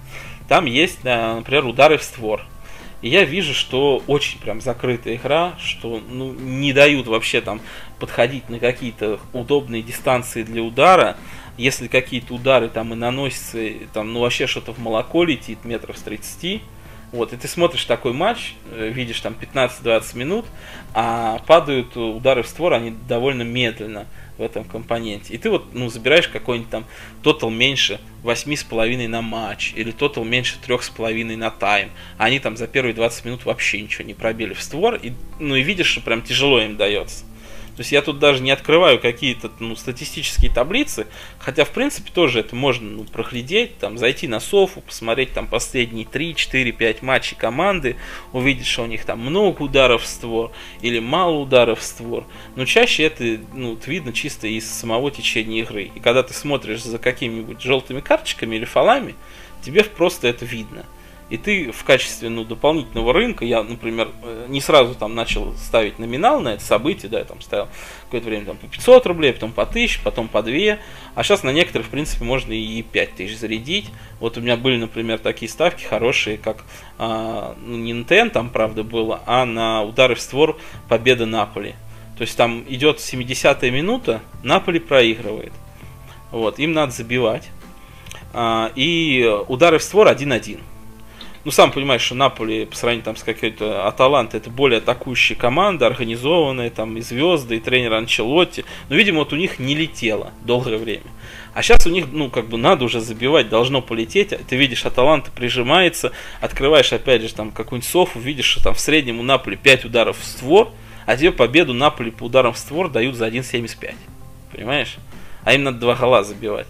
там 0.48 0.66
есть, 0.66 1.00
э, 1.02 1.34
например, 1.36 1.64
удары 1.64 1.98
в 1.98 2.02
створ. 2.02 2.42
И 3.02 3.08
я 3.08 3.24
вижу, 3.24 3.54
что 3.54 4.02
очень 4.06 4.38
прям 4.38 4.60
закрытая 4.60 5.16
игра, 5.16 5.54
что 5.58 6.00
ну, 6.08 6.32
не 6.32 6.72
дают 6.72 7.06
вообще 7.06 7.40
там 7.40 7.60
подходить 7.98 8.48
на 8.48 8.58
какие-то 8.58 9.20
удобные 9.32 9.82
дистанции 9.82 10.42
для 10.42 10.62
удара. 10.62 11.16
Если 11.58 11.88
какие-то 11.88 12.34
удары 12.34 12.68
там 12.68 12.92
и 12.92 12.96
наносятся, 12.96 13.58
там, 13.92 14.12
ну 14.12 14.20
вообще 14.20 14.46
что-то 14.46 14.72
в 14.72 14.78
молоко 14.78 15.24
летит 15.24 15.64
метров 15.64 15.98
с 15.98 16.02
30, 16.02 16.62
вот, 17.12 17.32
и 17.32 17.36
ты 17.36 17.48
смотришь 17.48 17.84
такой 17.84 18.12
матч, 18.12 18.54
э, 18.70 18.88
видишь 18.88 19.20
там 19.20 19.34
15-20 19.40 20.16
минут, 20.16 20.46
а 20.92 21.38
падают 21.46 21.96
удары 21.96 22.42
в 22.42 22.48
створ, 22.48 22.74
они 22.74 22.94
довольно 23.08 23.42
медленно 23.42 24.06
в 24.38 24.42
этом 24.42 24.64
компоненте. 24.64 25.32
И 25.32 25.38
ты 25.38 25.50
вот, 25.50 25.72
ну, 25.72 25.88
забираешь 25.88 26.28
какой-нибудь 26.28 26.70
там 26.70 26.84
тотал 27.22 27.50
меньше 27.50 28.00
8,5 28.22 29.08
на 29.08 29.22
матч, 29.22 29.72
или 29.76 29.92
тотал 29.92 30.24
меньше 30.24 30.56
3,5 30.66 31.36
на 31.36 31.50
тайм. 31.50 31.90
Они 32.18 32.38
там 32.38 32.56
за 32.56 32.66
первые 32.66 32.94
20 32.94 33.24
минут 33.24 33.44
вообще 33.44 33.80
ничего 33.80 34.04
не 34.04 34.14
пробили 34.14 34.52
в 34.52 34.62
створ, 34.62 34.96
и, 34.96 35.12
ну, 35.38 35.54
и 35.54 35.62
видишь, 35.62 35.86
что 35.86 36.00
прям 36.00 36.22
тяжело 36.22 36.60
им 36.60 36.76
дается. 36.76 37.24
То 37.76 37.80
есть 37.82 37.92
я 37.92 38.00
тут 38.00 38.18
даже 38.18 38.42
не 38.42 38.50
открываю 38.50 38.98
какие-то 38.98 39.50
ну, 39.60 39.76
статистические 39.76 40.50
таблицы, 40.50 41.06
хотя 41.38 41.66
в 41.66 41.70
принципе 41.70 42.10
тоже 42.10 42.40
это 42.40 42.56
можно 42.56 42.88
ну, 42.88 43.04
проглядеть, 43.04 43.76
там, 43.78 43.98
зайти 43.98 44.26
на 44.26 44.40
софу, 44.40 44.80
посмотреть 44.80 45.34
там 45.34 45.46
последние 45.46 46.06
3, 46.06 46.34
4, 46.34 46.72
5 46.72 47.02
матчей 47.02 47.36
команды, 47.36 47.96
увидеть, 48.32 48.66
что 48.66 48.84
у 48.84 48.86
них 48.86 49.04
там 49.04 49.20
много 49.20 49.62
ударов 49.62 50.04
в 50.04 50.06
створ 50.06 50.52
или 50.80 51.00
мало 51.00 51.36
ударов 51.36 51.80
в 51.80 51.82
створ. 51.82 52.26
Но 52.54 52.64
чаще 52.64 53.04
это 53.04 53.38
ну, 53.52 53.78
видно 53.86 54.14
чисто 54.14 54.46
из 54.46 54.70
самого 54.70 55.10
течения 55.10 55.60
игры. 55.60 55.90
И 55.94 56.00
когда 56.00 56.22
ты 56.22 56.32
смотришь 56.32 56.82
за 56.82 56.98
какими-нибудь 56.98 57.60
желтыми 57.60 58.00
карточками 58.00 58.56
или 58.56 58.64
фалами, 58.64 59.14
тебе 59.62 59.84
просто 59.84 60.28
это 60.28 60.46
видно. 60.46 60.86
И 61.28 61.38
ты 61.38 61.72
в 61.72 61.82
качестве 61.82 62.28
ну, 62.28 62.44
дополнительного 62.44 63.12
рынка, 63.12 63.44
я, 63.44 63.64
например, 63.64 64.10
э, 64.22 64.46
не 64.48 64.60
сразу 64.60 64.94
там 64.94 65.16
начал 65.16 65.54
ставить 65.54 65.98
номинал 65.98 66.40
на 66.40 66.50
это 66.54 66.62
событие, 66.62 67.10
да, 67.10 67.18
я 67.18 67.24
там 67.24 67.40
ставил 67.40 67.68
какое-то 68.04 68.28
время 68.28 68.46
там, 68.46 68.56
по 68.56 68.68
500 68.68 69.06
рублей, 69.06 69.32
потом 69.32 69.50
по 69.50 69.62
1000, 69.62 70.00
потом 70.04 70.28
по 70.28 70.40
2, 70.42 70.78
а 71.16 71.22
сейчас 71.24 71.42
на 71.42 71.50
некоторых, 71.50 71.88
в 71.88 71.90
принципе, 71.90 72.24
можно 72.24 72.52
и 72.52 72.80
5000 72.80 73.36
зарядить. 73.36 73.90
Вот 74.20 74.38
у 74.38 74.40
меня 74.40 74.56
были, 74.56 74.76
например, 74.76 75.18
такие 75.18 75.50
ставки 75.50 75.82
хорошие, 75.82 76.38
как 76.38 76.64
а, 76.96 77.56
ну, 77.60 77.76
не 77.76 77.92
на 77.92 78.04
ТН 78.04 78.30
там, 78.30 78.50
правда, 78.50 78.84
было, 78.84 79.20
а 79.26 79.44
на 79.44 79.82
удары 79.82 80.14
в 80.14 80.20
створ 80.20 80.56
победа 80.88 81.26
Наполи. 81.26 81.74
То 82.16 82.22
есть 82.22 82.36
там 82.36 82.64
идет 82.68 82.98
70-я 82.98 83.72
минута, 83.72 84.20
Наполи 84.44 84.78
проигрывает. 84.78 85.52
Вот, 86.30 86.60
им 86.60 86.72
надо 86.72 86.92
забивать. 86.92 87.48
А, 88.32 88.70
и 88.76 89.28
удары 89.48 89.78
в 89.78 89.82
створ 89.82 90.06
1-1 90.06 90.60
ну, 91.46 91.52
сам 91.52 91.70
понимаешь, 91.70 92.02
что 92.02 92.16
Наполи 92.16 92.64
по 92.64 92.74
сравнению 92.74 93.04
там, 93.04 93.14
с 93.14 93.22
какой-то 93.22 93.86
Аталантой 93.86 94.40
это 94.40 94.50
более 94.50 94.78
атакующая 94.78 95.36
команда, 95.36 95.86
организованная, 95.86 96.70
там 96.70 96.96
и 96.96 97.00
звезды, 97.00 97.58
и 97.58 97.60
тренер 97.60 97.92
Анчелотти. 97.92 98.64
Но, 98.88 98.96
видимо, 98.96 99.20
вот 99.20 99.32
у 99.32 99.36
них 99.36 99.60
не 99.60 99.76
летело 99.76 100.32
долгое 100.44 100.76
время. 100.76 101.06
А 101.54 101.62
сейчас 101.62 101.86
у 101.86 101.90
них, 101.90 102.06
ну, 102.10 102.30
как 102.30 102.48
бы 102.48 102.58
надо 102.58 102.84
уже 102.84 103.00
забивать, 103.00 103.48
должно 103.48 103.80
полететь. 103.80 104.30
Ты 104.48 104.56
видишь, 104.56 104.84
Аталанта 104.86 105.30
прижимается, 105.30 106.10
открываешь, 106.40 106.92
опять 106.92 107.22
же, 107.22 107.32
там 107.32 107.52
какую-нибудь 107.52 107.88
софу, 107.88 108.18
видишь, 108.18 108.46
что 108.46 108.64
там 108.64 108.74
в 108.74 108.80
среднем 108.80 109.20
у 109.20 109.22
Наполи 109.22 109.56
5 109.56 109.84
ударов 109.84 110.18
в 110.18 110.24
створ, 110.24 110.72
а 111.06 111.16
тебе 111.16 111.30
победу 111.30 111.74
Наполи 111.74 112.10
по 112.10 112.24
ударам 112.24 112.54
в 112.54 112.58
створ 112.58 112.90
дают 112.90 113.14
за 113.14 113.28
1.75. 113.28 113.94
Понимаешь? 114.50 114.96
А 115.44 115.54
им 115.54 115.62
надо 115.62 115.78
два 115.78 115.94
гола 115.94 116.24
забивать. 116.24 116.66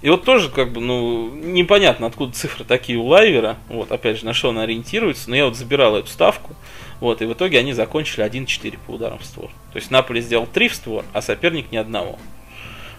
И 0.00 0.10
вот 0.10 0.24
тоже, 0.24 0.48
как 0.48 0.72
бы, 0.72 0.80
ну, 0.80 1.28
непонятно, 1.34 2.06
откуда 2.06 2.32
цифры 2.32 2.64
такие 2.64 2.98
у 2.98 3.06
лайвера. 3.06 3.56
Вот, 3.68 3.90
опять 3.90 4.18
же, 4.18 4.24
на 4.24 4.32
что 4.32 4.50
он 4.50 4.58
ориентируется. 4.58 5.28
Но 5.28 5.36
я 5.36 5.46
вот 5.46 5.56
забирал 5.56 5.96
эту 5.96 6.08
ставку. 6.08 6.54
Вот, 7.00 7.20
и 7.22 7.26
в 7.26 7.32
итоге 7.32 7.58
они 7.58 7.72
закончили 7.72 8.24
1-4 8.24 8.78
по 8.86 8.92
ударам 8.92 9.18
в 9.18 9.24
створ. 9.24 9.50
То 9.72 9.78
есть 9.78 9.90
Наполи 9.90 10.20
сделал 10.20 10.46
3 10.46 10.68
в 10.68 10.74
створ, 10.74 11.04
а 11.12 11.22
соперник 11.22 11.72
ни 11.72 11.76
одного. 11.76 12.18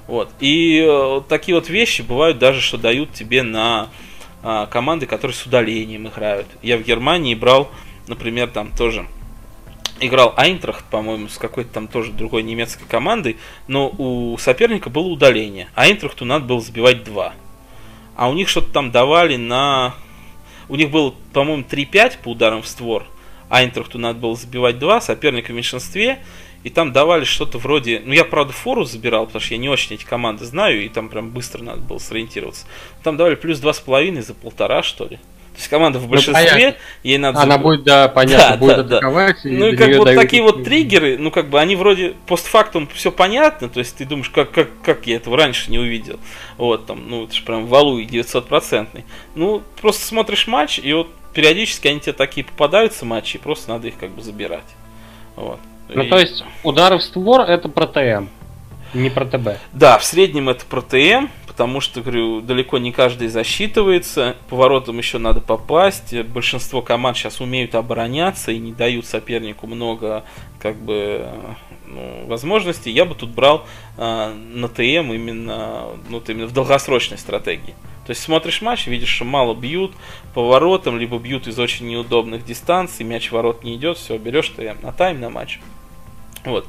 Вот. 0.08 0.30
И 0.40 0.84
э, 0.86 1.22
такие 1.28 1.56
вот 1.56 1.70
вещи 1.70 2.02
бывают 2.02 2.40
даже, 2.40 2.62
что 2.62 2.78
дают 2.78 3.14
тебе 3.14 3.44
на 3.44 3.90
э, 4.42 4.68
команды, 4.70 5.06
которые 5.06 5.36
с 5.36 5.46
удалением 5.46 6.08
играют. 6.08 6.48
Я 6.62 6.78
в 6.78 6.84
Германии 6.84 7.36
брал, 7.36 7.70
например, 8.08 8.50
там 8.50 8.72
тоже 8.76 9.06
играл 10.00 10.34
Айнтрахт, 10.38 10.86
по-моему, 10.86 11.28
с 11.30 11.38
какой-то 11.38 11.74
там 11.74 11.88
тоже 11.88 12.12
другой 12.12 12.44
немецкой 12.44 12.86
командой, 12.86 13.38
но 13.68 13.90
у 13.98 14.38
соперника 14.38 14.90
было 14.90 15.08
удаление. 15.08 15.70
Айнтрахту 15.76 16.26
надо 16.26 16.46
было 16.46 16.62
забивать 16.62 17.04
2. 17.04 17.34
А 18.16 18.30
у 18.30 18.34
них 18.34 18.50
что-то 18.50 18.72
там 18.72 18.92
давали 18.92 19.36
на... 19.36 19.96
У 20.68 20.76
них 20.76 20.92
было, 20.92 21.14
по-моему, 21.34 21.64
3-5 21.64 22.20
по 22.24 22.30
ударам 22.30 22.62
в 22.62 22.68
створ. 22.68 23.06
Айнтрахту 23.50 23.98
надо 23.98 24.20
было 24.20 24.36
забивать 24.36 24.78
2, 24.78 25.02
соперника 25.02 25.52
в 25.52 25.56
меньшинстве. 25.56 26.20
И 26.64 26.70
там 26.70 26.92
давали 26.92 27.24
что-то 27.24 27.58
вроде... 27.58 28.02
Ну, 28.04 28.14
я, 28.14 28.26
правда, 28.26 28.52
фору 28.52 28.84
забирал, 28.84 29.26
потому 29.26 29.42
что 29.42 29.54
я 29.54 29.60
не 29.60 29.70
очень 29.70 29.96
эти 29.96 30.04
команды 30.04 30.46
знаю, 30.46 30.84
и 30.84 30.90
там 30.90 31.08
прям 31.08 31.30
быстро 31.30 31.64
надо 31.64 31.82
было 31.82 32.00
сориентироваться. 32.00 32.66
Там 33.02 33.16
давали 33.16 33.36
плюс 33.36 33.62
2,5 33.62 34.22
за 34.22 34.34
полтора, 34.34 34.84
что 34.84 35.06
ли 35.06 35.20
То 35.60 35.64
есть 35.64 35.72
команда 35.72 36.00
в 36.00 36.04
ну, 36.04 36.08
большинстве, 36.08 36.68
ну, 36.70 36.76
ей 37.04 37.18
надо... 37.18 37.42
Она 37.42 37.58
будет, 37.58 37.84
да, 37.84 38.08
понятно, 38.08 38.52
да, 38.52 38.56
будет 38.56 38.88
да, 38.88 38.96
атаковать. 38.96 39.36
Да. 39.44 39.50
Ну 39.50 39.68
и 39.68 39.76
как 39.76 39.94
вот 39.98 40.16
такие 40.16 40.42
вот 40.42 40.64
триггеры, 40.64 41.18
ну 41.18 41.32
как 41.32 41.50
бы 41.50 41.60
они 41.60 41.76
вроде 41.76 42.14
постфактум 42.28 42.88
все 42.94 43.12
понятно, 43.12 43.68
то 43.68 43.80
есть 43.80 43.98
ты 43.98 44.06
думаешь, 44.06 44.30
как, 44.30 44.52
как, 44.52 44.70
как 44.82 45.06
я 45.06 45.18
этого 45.18 45.36
раньше 45.36 45.70
не 45.70 45.78
увидел. 45.78 46.18
Вот 46.56 46.86
там, 46.86 47.10
ну 47.10 47.26
это 47.26 47.34
же 47.34 47.44
прям 47.44 47.66
валуй 47.66 48.06
900-процентный. 48.06 49.04
Ну, 49.36 49.62
просто 49.82 50.06
смотришь 50.06 50.48
матч, 50.48 50.80
и 50.80 50.94
вот 50.94 51.10
периодически 51.34 51.90
они 51.90 52.00
тебе 52.00 52.14
такие 52.14 52.46
попадаются 52.46 53.04
матчи, 53.06 53.36
и 53.36 53.40
просто 53.40 53.72
надо 53.72 53.90
их 53.90 53.98
как 54.00 54.12
бы 54.12 54.22
забирать. 54.22 54.64
Вот. 55.36 55.60
Ну 55.90 56.04
и... 56.04 56.08
то 56.08 56.20
есть 56.20 56.46
удары 56.64 57.00
в 57.00 57.04
створ 57.04 57.42
это 57.42 57.68
про 57.68 57.86
ТМ, 57.86 58.28
не 58.94 59.10
про 59.10 59.26
ТБ. 59.26 59.58
Да, 59.74 59.98
в 59.98 60.06
среднем 60.06 60.48
это 60.48 60.66
про 60.66 60.80
ТМ, 60.80 61.28
потому 61.60 61.82
что, 61.82 62.00
говорю, 62.00 62.40
далеко 62.40 62.78
не 62.78 62.94
каждый 62.94 63.28
засчитывается, 63.28 64.38
поворотом 64.48 64.98
еще 64.98 65.18
надо 65.18 65.42
попасть, 65.42 66.18
большинство 66.22 66.82
команд 66.82 67.18
сейчас 67.18 67.42
умеют 67.42 67.76
обороняться 67.76 68.54
и 68.54 68.60
не 68.60 68.72
дают 68.72 69.06
сопернику 69.06 69.68
много, 69.68 70.24
как 70.58 70.78
бы, 70.78 71.30
ну, 71.86 72.26
возможностей, 72.28 72.92
я 72.92 73.04
бы 73.04 73.14
тут 73.14 73.32
брал 73.32 73.66
э, 73.98 74.34
на 74.34 74.70
ТМ 74.70 75.12
именно, 75.12 75.88
ну, 76.08 76.24
именно 76.26 76.48
в 76.48 76.54
долгосрочной 76.54 77.18
стратегии. 77.18 77.76
То 78.06 78.12
есть 78.12 78.22
смотришь 78.22 78.62
матч, 78.62 78.88
видишь, 78.88 79.10
что 79.10 79.26
мало 79.26 79.54
бьют 79.54 79.92
поворотом, 80.34 80.98
либо 80.98 81.20
бьют 81.20 81.46
из 81.48 81.60
очень 81.60 81.90
неудобных 81.90 82.46
дистанций, 82.46 83.06
мяч 83.06 83.28
в 83.28 83.32
ворот 83.34 83.66
не 83.66 83.76
идет, 83.76 83.98
все, 83.98 84.18
берешь 84.18 84.48
ТМ 84.48 84.82
на 84.82 84.94
тайм, 84.94 85.20
на 85.20 85.30
матч. 85.30 85.60
Вот. 86.46 86.66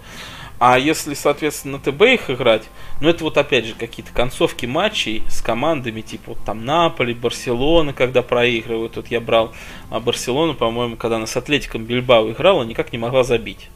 А 0.60 0.78
если, 0.78 1.14
соответственно, 1.14 1.78
на 1.78 1.82
ТБ 1.82 2.02
их 2.02 2.28
играть, 2.28 2.64
ну 3.00 3.08
это 3.08 3.24
вот 3.24 3.38
опять 3.38 3.64
же 3.64 3.74
какие-то 3.74 4.12
концовки 4.12 4.66
матчей 4.66 5.22
с 5.26 5.40
командами, 5.40 6.02
типа 6.02 6.34
вот 6.34 6.44
там 6.44 6.66
Наполи, 6.66 7.14
Барселона, 7.14 7.94
когда 7.94 8.20
проигрывают. 8.20 8.96
Вот 8.96 9.06
я 9.06 9.20
брал 9.22 9.54
а 9.88 10.00
Барселону, 10.00 10.52
по-моему, 10.52 10.96
когда 10.96 11.16
она 11.16 11.26
с 11.26 11.34
Атлетиком 11.34 11.86
Бильбао 11.86 12.30
играла, 12.30 12.62
никак 12.64 12.92
не 12.92 12.98
могла 12.98 13.24
забить. 13.24 13.70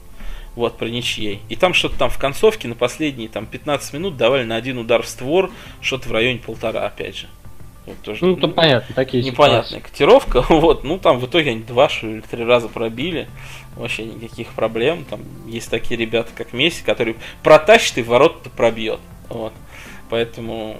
Вот, 0.55 0.77
при 0.77 0.91
ничьей. 0.91 1.41
И 1.49 1.55
там 1.55 1.73
что-то 1.73 1.97
там 1.97 2.11
в 2.11 2.19
концовке 2.19 2.67
на 2.67 2.75
последние 2.75 3.29
там 3.29 3.47
15 3.47 3.91
минут 3.93 4.15
давали 4.15 4.43
на 4.43 4.55
один 4.55 4.77
удар 4.77 5.01
в 5.01 5.07
створ, 5.07 5.49
что-то 5.81 6.07
в 6.07 6.11
районе 6.11 6.37
полтора, 6.37 6.85
опять 6.85 7.17
же. 7.17 7.27
Тоже, 8.03 8.25
ну, 8.25 8.35
то 8.35 8.47
понятно, 8.47 8.95
такие 8.95 9.23
Непонятная 9.23 9.63
ситуации. 9.63 9.83
котировка. 9.83 10.41
Вот, 10.49 10.83
ну 10.83 10.97
там 10.97 11.19
в 11.19 11.25
итоге 11.27 11.51
они 11.51 11.61
два 11.61 11.89
или 12.01 12.21
три 12.21 12.43
раза 12.43 12.67
пробили. 12.67 13.27
Вообще 13.75 14.05
никаких 14.05 14.53
проблем. 14.53 15.05
Там 15.09 15.21
есть 15.47 15.69
такие 15.69 15.99
ребята, 15.99 16.29
как 16.35 16.53
Месси, 16.53 16.83
которые 16.83 17.15
протащит 17.43 17.97
и 17.97 18.01
в 18.01 18.07
ворот 18.07 18.41
пробьет. 18.55 18.99
Вот. 19.29 19.53
Поэтому 20.09 20.77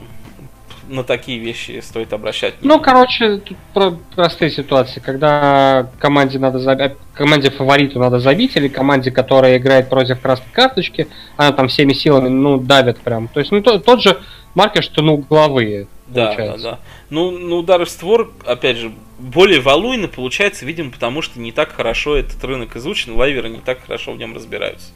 на 0.87 1.03
такие 1.03 1.39
вещи 1.39 1.79
стоит 1.83 2.13
обращать 2.13 2.59
внимание. 2.59 2.77
Ну, 2.77 2.83
короче, 2.83 3.37
тут 3.37 3.57
про 3.73 3.91
простые 4.15 4.51
ситуации, 4.51 4.99
когда 4.99 5.89
команде 5.99 6.39
надо 6.39 6.59
забить, 6.59 6.93
команде 7.13 7.49
фавориту 7.49 7.99
надо 7.99 8.19
забить, 8.19 8.55
или 8.55 8.67
команде, 8.67 9.11
которая 9.11 9.57
играет 9.57 9.89
против 9.89 10.21
красной 10.21 10.51
карточки, 10.51 11.07
она 11.37 11.51
там 11.51 11.67
всеми 11.67 11.93
силами, 11.93 12.29
ну, 12.29 12.57
давит 12.57 12.99
прям. 12.99 13.27
То 13.27 13.39
есть, 13.39 13.51
ну, 13.51 13.61
то, 13.61 13.79
тот 13.79 14.01
же 14.01 14.19
маркер, 14.53 14.83
что, 14.83 15.01
ну, 15.01 15.15
угловые. 15.15 15.87
Да, 16.07 16.27
получается. 16.27 16.63
да, 16.63 16.71
да. 16.71 16.79
Ну, 17.09 17.31
ну, 17.31 17.57
удары 17.57 17.85
в 17.85 17.89
створ, 17.89 18.31
опять 18.45 18.77
же, 18.77 18.91
более 19.17 19.59
валуйно 19.59 20.07
получается, 20.07 20.65
видимо, 20.65 20.91
потому 20.91 21.21
что 21.21 21.39
не 21.39 21.51
так 21.51 21.71
хорошо 21.71 22.15
этот 22.15 22.43
рынок 22.43 22.75
изучен, 22.75 23.15
лайверы 23.15 23.49
не 23.49 23.59
так 23.59 23.81
хорошо 23.81 24.11
в 24.11 24.17
нем 24.17 24.35
разбираются. 24.35 24.91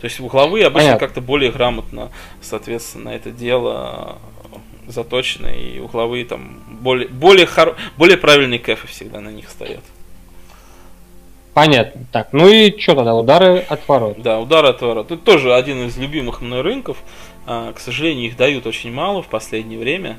То 0.00 0.06
есть 0.06 0.20
угловые 0.20 0.66
обычно 0.66 0.98
как-то 0.98 1.20
более 1.20 1.52
грамотно, 1.52 2.10
соответственно, 2.40 3.10
это 3.10 3.30
дело 3.30 4.18
заточены, 4.86 5.56
и 5.56 5.80
угловые 5.80 6.24
там 6.24 6.60
более, 6.68 7.08
более, 7.08 7.46
хоро... 7.46 7.76
более 7.96 8.16
правильные 8.16 8.58
кэфы 8.58 8.86
всегда 8.88 9.20
на 9.20 9.28
них 9.28 9.48
стоят. 9.48 9.84
Понятно. 11.54 12.06
Так, 12.10 12.32
ну 12.32 12.48
и 12.48 12.76
что 12.78 12.94
тогда, 12.94 13.14
удары 13.14 13.58
от 13.58 13.86
ворот? 13.86 14.20
Да, 14.20 14.40
удары 14.40 14.68
от 14.68 14.80
ворот. 14.80 15.10
Это 15.10 15.22
тоже 15.22 15.54
один 15.54 15.86
из 15.86 15.98
любимых 15.98 16.40
мной 16.40 16.62
рынков. 16.62 16.96
А, 17.46 17.72
к 17.72 17.78
сожалению, 17.78 18.26
их 18.26 18.36
дают 18.36 18.66
очень 18.66 18.92
мало 18.92 19.22
в 19.22 19.28
последнее 19.28 19.78
время. 19.78 20.16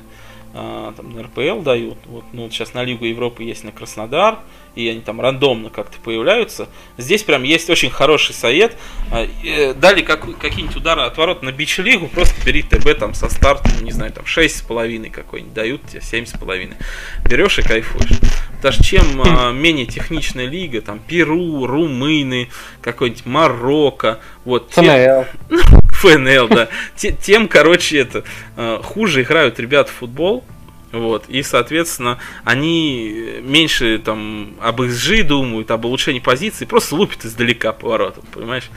А, 0.56 0.92
там 0.96 1.12
на 1.12 1.24
РПЛ 1.24 1.62
дают. 1.62 1.98
Вот, 2.06 2.24
ну, 2.32 2.44
вот 2.44 2.52
сейчас 2.52 2.74
на 2.74 2.84
Лигу 2.84 3.04
Европы 3.04 3.42
есть 3.42 3.64
на 3.64 3.72
Краснодар, 3.72 4.38
и 4.76 4.88
они 4.88 5.00
там 5.00 5.20
рандомно 5.20 5.68
как-то 5.68 5.98
появляются. 5.98 6.68
Здесь 6.96 7.24
прям 7.24 7.42
есть 7.42 7.68
очень 7.70 7.90
хороший 7.90 8.34
совет. 8.34 8.76
А, 9.10 9.26
э, 9.44 9.74
дали 9.74 10.02
как, 10.02 10.38
какие-нибудь 10.38 10.76
удары 10.76 11.02
от 11.02 11.18
ворот 11.18 11.42
на 11.42 11.50
бич-лигу, 11.50 12.06
просто 12.06 12.34
бери 12.46 12.62
ТБ 12.62 12.96
там 12.98 13.14
со 13.14 13.28
старта, 13.28 13.68
не 13.82 13.90
знаю, 13.90 14.12
там 14.12 14.24
6,5 14.24 15.10
какой-нибудь, 15.10 15.54
дают 15.54 15.82
тебе 15.88 16.00
7,5. 16.00 16.74
Берешь 17.28 17.58
и 17.58 17.62
кайфуешь. 17.62 18.20
Даже 18.64 18.82
чем 18.82 19.20
а, 19.22 19.52
менее 19.52 19.84
техничная 19.84 20.46
лига, 20.46 20.80
там 20.80 20.98
Перу, 20.98 21.66
Румыны, 21.66 22.48
какой-нибудь 22.80 23.26
Марокко, 23.26 24.20
вот. 24.46 24.72
ФНЛ. 24.72 25.26
ФНЛ, 25.92 26.48
да. 26.48 26.68
Тем, 26.96 27.46
короче, 27.46 27.98
это 27.98 28.24
а, 28.56 28.80
хуже 28.82 29.20
играют 29.20 29.60
ребята 29.60 29.90
в 29.90 29.94
футбол, 29.96 30.44
вот, 30.92 31.28
и, 31.28 31.42
соответственно, 31.42 32.18
они 32.44 33.34
меньше 33.42 33.98
там 33.98 34.54
об 34.62 34.80
XG 34.80 35.24
думают, 35.24 35.70
об 35.70 35.84
улучшении 35.84 36.20
позиции, 36.20 36.64
просто 36.64 36.94
лупят 36.94 37.26
издалека 37.26 37.72
поворотом, 37.72 38.24
понимаешь? 38.32 38.70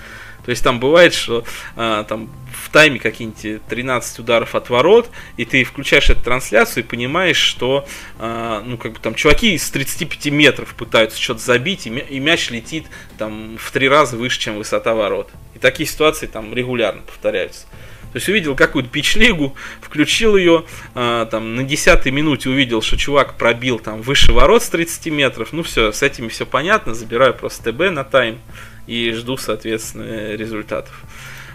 То 0.44 0.50
есть 0.50 0.66
там 0.66 0.82
бывает, 0.82 1.14
что 1.14 1.46
а, 1.78 2.04
там 2.04 2.30
в 2.68 2.70
тайме 2.70 2.99
какие-нибудь 2.99 3.65
13 3.68 4.20
ударов 4.20 4.53
от 4.53 4.70
ворот, 4.70 5.09
и 5.38 5.45
ты 5.45 5.63
включаешь 5.63 6.09
эту 6.09 6.22
трансляцию 6.22 6.84
и 6.84 6.88
понимаешь, 6.88 7.38
что 7.38 7.88
а, 8.20 8.61
ну 8.65 8.78
как 8.78 8.93
бы 8.93 8.99
там 8.99 9.15
чуваки 9.15 9.57
с 9.57 9.72
35 9.72 10.26
метров 10.34 10.76
пытаются 10.76 11.20
что-то 11.20 11.39
забить, 11.39 11.88
и, 11.88 11.89
и 11.89 12.20
мяч 12.20 12.49
летит 12.49 12.88
там 13.18 13.57
в 13.57 13.72
три 13.72 13.88
раза 13.88 14.18
выше, 14.18 14.39
чем 14.39 14.57
высота 14.57 14.93
ворот. 14.93 15.30
И 15.55 15.59
такие 15.59 15.88
ситуации 15.88 16.28
там 16.28 16.53
регулярно 16.53 17.03
повторяются. 17.03 17.68
То 18.11 18.18
есть 18.18 18.28
увидел 18.28 18.55
какую-то 18.55 18.89
пич-лигу, 18.89 19.55
включил 19.82 20.36
ее, 20.36 20.65
э, 20.95 21.26
там 21.32 21.55
на 21.55 21.63
10 21.63 22.05
минуте 22.07 22.49
увидел, 22.49 22.82
что 22.82 22.97
чувак 22.97 23.36
пробил 23.36 23.80
там 23.80 24.01
выше 24.01 24.34
ворот 24.34 24.63
с 24.63 24.70
30 24.70 25.07
метров. 25.07 25.53
Ну 25.53 25.63
все, 25.63 25.93
с 25.93 26.03
этими 26.03 26.28
все 26.28 26.45
понятно, 26.45 26.93
забираю 26.93 27.34
просто 27.34 27.72
ТБ 27.72 27.91
на 27.91 28.03
тайм 28.03 28.39
и 28.88 29.11
жду, 29.11 29.38
соответственно, 29.38 30.36
результатов. 30.36 31.01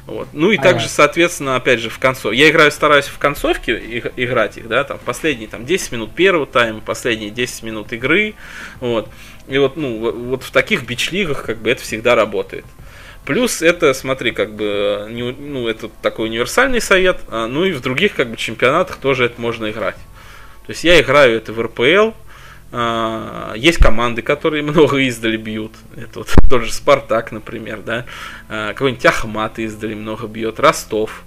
Вот. 0.07 0.28
Ну 0.32 0.50
и 0.50 0.59
также, 0.59 0.88
соответственно, 0.88 1.57
опять 1.57 1.80
же, 1.80 1.88
в 1.88 1.98
концовке. 1.98 2.38
Я 2.38 2.50
играю, 2.50 2.72
стараюсь 2.72 3.07
в 3.07 3.18
концовке 3.18 4.03
играть 4.16 4.57
их, 4.57 4.66
да, 4.68 4.82
там, 4.82 4.98
последние 5.05 5.48
там, 5.48 5.64
10 5.64 5.92
минут 5.92 6.14
первого 6.14 6.46
тайма, 6.46 6.80
последние 6.80 7.30
10 7.30 7.62
минут 7.62 7.92
игры. 7.92 8.34
Вот. 8.80 9.09
И 9.48 9.59
вот, 9.59 9.76
ну, 9.76 10.11
вот 10.11 10.42
в 10.42 10.50
таких 10.50 10.84
бич-лигах 10.84 11.44
как 11.44 11.59
бы 11.59 11.70
это 11.70 11.82
всегда 11.82 12.14
работает. 12.14 12.64
Плюс 13.24 13.62
это, 13.62 13.94
смотри, 13.94 14.32
как 14.32 14.55
бы, 14.55 15.07
ну, 15.09 15.68
это 15.68 15.88
такой 16.03 16.28
универсальный 16.28 16.80
совет, 16.80 17.20
а, 17.28 17.46
ну 17.46 17.64
и 17.64 17.72
в 17.72 17.80
других 17.80 18.14
как 18.14 18.28
бы 18.28 18.36
чемпионатах 18.36 18.96
тоже 18.96 19.26
это 19.26 19.40
можно 19.40 19.70
играть. 19.70 19.94
То 20.66 20.70
есть 20.70 20.82
я 20.82 21.00
играю 21.00 21.36
это 21.36 21.53
в 21.53 21.61
РПЛ, 21.61 22.12
есть 22.73 23.79
команды, 23.79 24.23
которые 24.23 24.62
много 24.62 24.99
издали 24.99 25.37
бьют. 25.37 25.73
Это 25.97 26.20
вот 26.20 26.29
тот 26.51 26.62
же 26.62 26.73
Спартак, 26.73 27.33
например, 27.33 27.83
да. 27.85 28.07
А, 28.49 28.73
какой-нибудь 28.73 29.05
Ахмат 29.05 29.59
издали 29.59 29.95
много 29.95 30.27
бьет, 30.27 30.59
Ростов. 30.59 31.23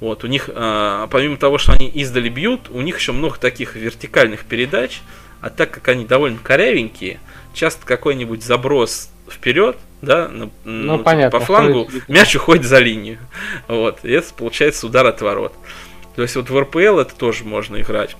Вот, 0.00 0.24
у 0.24 0.26
них, 0.26 0.50
а, 0.52 1.06
помимо 1.08 1.36
того, 1.36 1.58
что 1.58 1.72
они 1.72 1.88
издали 1.88 2.28
бьют, 2.28 2.68
у 2.70 2.80
них 2.80 2.98
еще 2.98 3.12
много 3.12 3.38
таких 3.38 3.76
вертикальных 3.76 4.44
передач, 4.44 5.00
а 5.40 5.50
так 5.50 5.70
как 5.70 5.86
они 5.88 6.04
довольно 6.04 6.38
корявенькие, 6.42 7.20
часто 7.54 7.86
какой-нибудь 7.86 8.42
заброс 8.42 9.10
вперед, 9.30 9.76
да, 10.02 10.28
на, 10.28 10.46
ну, 10.64 10.96
ну, 10.96 10.98
понятно, 11.00 11.38
по 11.38 11.44
флангу, 11.44 11.88
мяч 12.08 12.34
уходит 12.34 12.64
за 12.64 12.78
линию. 12.78 13.18
Вот, 13.66 14.00
и 14.04 14.10
это 14.10 14.32
получается 14.34 14.86
удар 14.86 15.06
от 15.06 15.20
ворот. 15.20 15.52
То 16.16 16.22
есть 16.22 16.34
вот 16.34 16.50
в 16.50 16.60
РПЛ 16.60 16.98
это 16.98 17.14
тоже 17.14 17.44
можно 17.44 17.80
играть. 17.80 18.16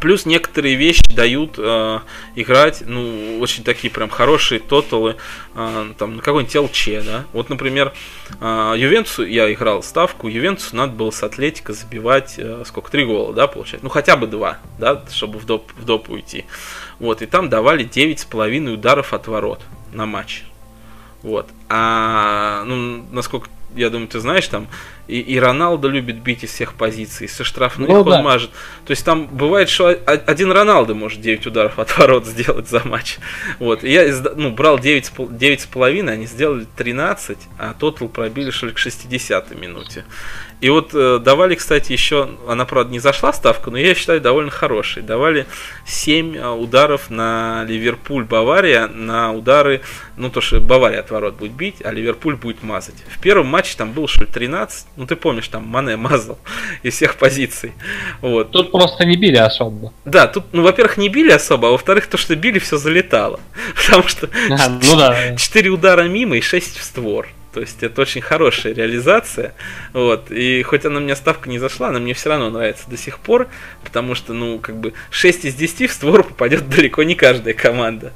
Плюс 0.00 0.26
некоторые 0.26 0.74
вещи 0.74 1.02
дают 1.14 1.54
э, 1.58 2.00
играть, 2.34 2.82
ну, 2.86 3.38
очень 3.40 3.64
такие 3.64 3.90
прям 3.90 4.08
хорошие 4.08 4.60
тоталы, 4.60 5.16
э, 5.54 5.92
там, 5.98 6.16
на 6.16 6.22
какой-нибудь 6.22 6.54
ЛЧ, 6.54 6.88
да. 7.04 7.24
Вот, 7.32 7.48
например, 7.48 7.92
э, 8.40 8.74
Ювентусу, 8.76 9.24
я 9.24 9.52
играл 9.52 9.82
ставку, 9.82 10.28
Ювентусу 10.28 10.76
надо 10.76 10.92
было 10.92 11.10
с 11.10 11.22
Атлетика 11.22 11.72
забивать, 11.72 12.34
э, 12.38 12.62
сколько, 12.66 12.90
три 12.90 13.04
гола, 13.04 13.32
да, 13.32 13.46
получать? 13.46 13.82
Ну, 13.82 13.88
хотя 13.88 14.16
бы 14.16 14.26
два, 14.26 14.58
да, 14.78 15.04
чтобы 15.10 15.38
в 15.38 15.46
доп, 15.46 15.70
в 15.76 15.84
доп 15.84 16.10
уйти. 16.10 16.44
Вот, 16.98 17.22
и 17.22 17.26
там 17.26 17.48
давали 17.48 17.84
9,5 17.84 18.74
ударов 18.74 19.12
от 19.12 19.26
ворот 19.26 19.60
на 19.92 20.06
матч. 20.06 20.44
Вот. 21.22 21.48
А, 21.70 22.64
ну, 22.64 23.04
насколько 23.10 23.48
я 23.74 23.90
думаю, 23.90 24.08
ты 24.08 24.20
знаешь, 24.20 24.46
там 24.48 24.68
и, 25.06 25.20
и 25.20 25.38
Роналдо 25.38 25.88
любит 25.88 26.16
бить 26.16 26.44
из 26.44 26.50
всех 26.50 26.74
позиций, 26.74 27.28
со 27.28 27.44
штрафных 27.44 27.88
ну, 27.90 28.00
он 28.00 28.08
да. 28.08 28.22
мажет. 28.22 28.50
То 28.86 28.92
есть 28.92 29.04
там 29.04 29.26
бывает, 29.26 29.68
что 29.68 29.88
один 29.88 30.50
Роналдо 30.50 30.94
может 30.94 31.20
9 31.20 31.46
ударов 31.46 31.78
от 31.78 31.96
ворот 31.98 32.26
сделать 32.26 32.68
за 32.68 32.82
матч. 32.86 33.18
Вот. 33.58 33.84
И 33.84 33.90
я 33.90 34.04
ну, 34.34 34.50
брал 34.50 34.78
9,5, 34.78 35.38
9,5, 35.38 36.08
они 36.08 36.26
сделали 36.26 36.66
13, 36.76 37.38
а 37.58 37.74
тотал 37.74 38.08
пробили 38.08 38.50
что 38.50 38.66
ли 38.66 38.72
к 38.72 38.78
60 38.78 39.54
минуте. 39.54 40.04
И 40.64 40.70
вот 40.70 40.94
э, 40.94 41.18
давали, 41.22 41.56
кстати, 41.56 41.92
еще, 41.92 42.30
она, 42.48 42.64
правда, 42.64 42.90
не 42.90 42.98
зашла 42.98 43.34
ставка, 43.34 43.70
но 43.70 43.76
я 43.76 43.94
считаю 43.94 44.22
довольно 44.22 44.50
хорошей. 44.50 45.02
Давали 45.02 45.44
7 45.84 46.38
э, 46.38 46.48
ударов 46.52 47.10
на 47.10 47.66
Ливерпуль, 47.68 48.24
Бавария, 48.24 48.86
на 48.88 49.34
удары, 49.34 49.82
ну 50.16 50.30
то, 50.30 50.40
что 50.40 50.60
Бавария 50.60 51.00
отворот 51.00 51.34
будет 51.34 51.52
бить, 51.52 51.84
а 51.84 51.92
Ливерпуль 51.92 52.36
будет 52.36 52.62
мазать. 52.62 52.94
В 53.14 53.20
первом 53.20 53.48
матче 53.48 53.74
там 53.76 53.92
был, 53.92 54.08
что 54.08 54.22
ли, 54.22 54.26
13, 54.26 54.86
ну 54.96 55.06
ты 55.06 55.16
помнишь, 55.16 55.48
там 55.48 55.66
Мане 55.66 55.96
мазал 55.98 56.38
из 56.82 56.94
всех 56.94 57.16
позиций. 57.16 57.74
Вот. 58.22 58.50
Тут 58.50 58.72
просто 58.72 59.04
не 59.04 59.16
били 59.18 59.36
особо. 59.36 59.92
Да, 60.06 60.28
тут, 60.28 60.44
ну, 60.52 60.62
во-первых, 60.62 60.96
не 60.96 61.10
били 61.10 61.32
особо, 61.32 61.68
а 61.68 61.70
во-вторых, 61.72 62.06
то, 62.06 62.16
что 62.16 62.36
били, 62.36 62.58
все 62.58 62.78
залетало. 62.78 63.38
Потому 63.76 64.08
что 64.08 64.30
а, 64.48 64.70
ну 64.70 64.96
да. 64.96 65.36
4 65.36 65.68
удара 65.68 66.04
мимо 66.04 66.38
и 66.38 66.40
6 66.40 66.78
в 66.78 66.82
створ. 66.82 67.28
То 67.54 67.60
есть 67.60 67.84
это 67.84 68.02
очень 68.02 68.20
хорошая 68.20 68.74
реализация. 68.74 69.54
Вот. 69.92 70.32
И 70.32 70.62
хоть 70.64 70.84
она 70.84 70.98
мне 70.98 71.14
ставка 71.14 71.48
не 71.48 71.60
зашла, 71.60 71.88
она 71.88 72.00
мне 72.00 72.12
все 72.12 72.30
равно 72.30 72.50
нравится 72.50 72.90
до 72.90 72.96
сих 72.96 73.20
пор, 73.20 73.46
потому 73.84 74.16
что, 74.16 74.32
ну, 74.32 74.58
как 74.58 74.76
бы 74.76 74.92
6 75.10 75.44
из 75.44 75.54
10 75.54 75.88
в 75.88 75.94
створ 75.94 76.24
попадет 76.24 76.68
далеко 76.68 77.04
не 77.04 77.14
каждая 77.14 77.54
команда. 77.54 78.12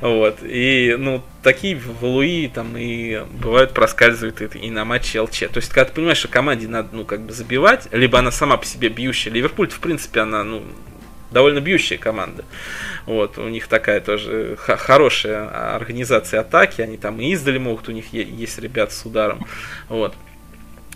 Вот. 0.00 0.38
И, 0.42 0.96
ну, 0.98 1.22
такие 1.42 1.76
в 1.76 2.02
Луи 2.02 2.48
там 2.48 2.78
и 2.78 3.20
бывают 3.30 3.74
проскальзывают 3.74 4.56
и 4.56 4.70
на 4.70 4.86
матче 4.86 5.20
ЛЧ. 5.20 5.40
То 5.52 5.56
есть, 5.56 5.68
когда 5.68 5.84
ты 5.84 5.92
понимаешь, 5.92 6.18
что 6.18 6.28
команде 6.28 6.66
надо, 6.66 6.88
ну, 6.92 7.04
как 7.04 7.20
бы 7.20 7.34
забивать, 7.34 7.88
либо 7.92 8.18
она 8.18 8.30
сама 8.30 8.56
по 8.56 8.64
себе 8.64 8.88
бьющая. 8.88 9.30
Ливерпуль, 9.30 9.68
в 9.68 9.80
принципе, 9.80 10.20
она, 10.20 10.44
ну, 10.44 10.62
довольно 11.30 11.60
бьющая 11.60 11.98
команда. 11.98 12.44
Вот, 13.06 13.38
у 13.38 13.48
них 13.48 13.68
такая 13.68 14.00
тоже 14.00 14.56
хорошая 14.56 15.74
организация 15.74 16.40
атаки, 16.40 16.80
они 16.82 16.96
там 16.96 17.20
и 17.20 17.32
издали 17.32 17.58
могут, 17.58 17.88
у 17.88 17.92
них 17.92 18.12
есть 18.12 18.58
ребята 18.58 18.92
с 18.92 19.04
ударом. 19.04 19.46
Вот. 19.88 20.14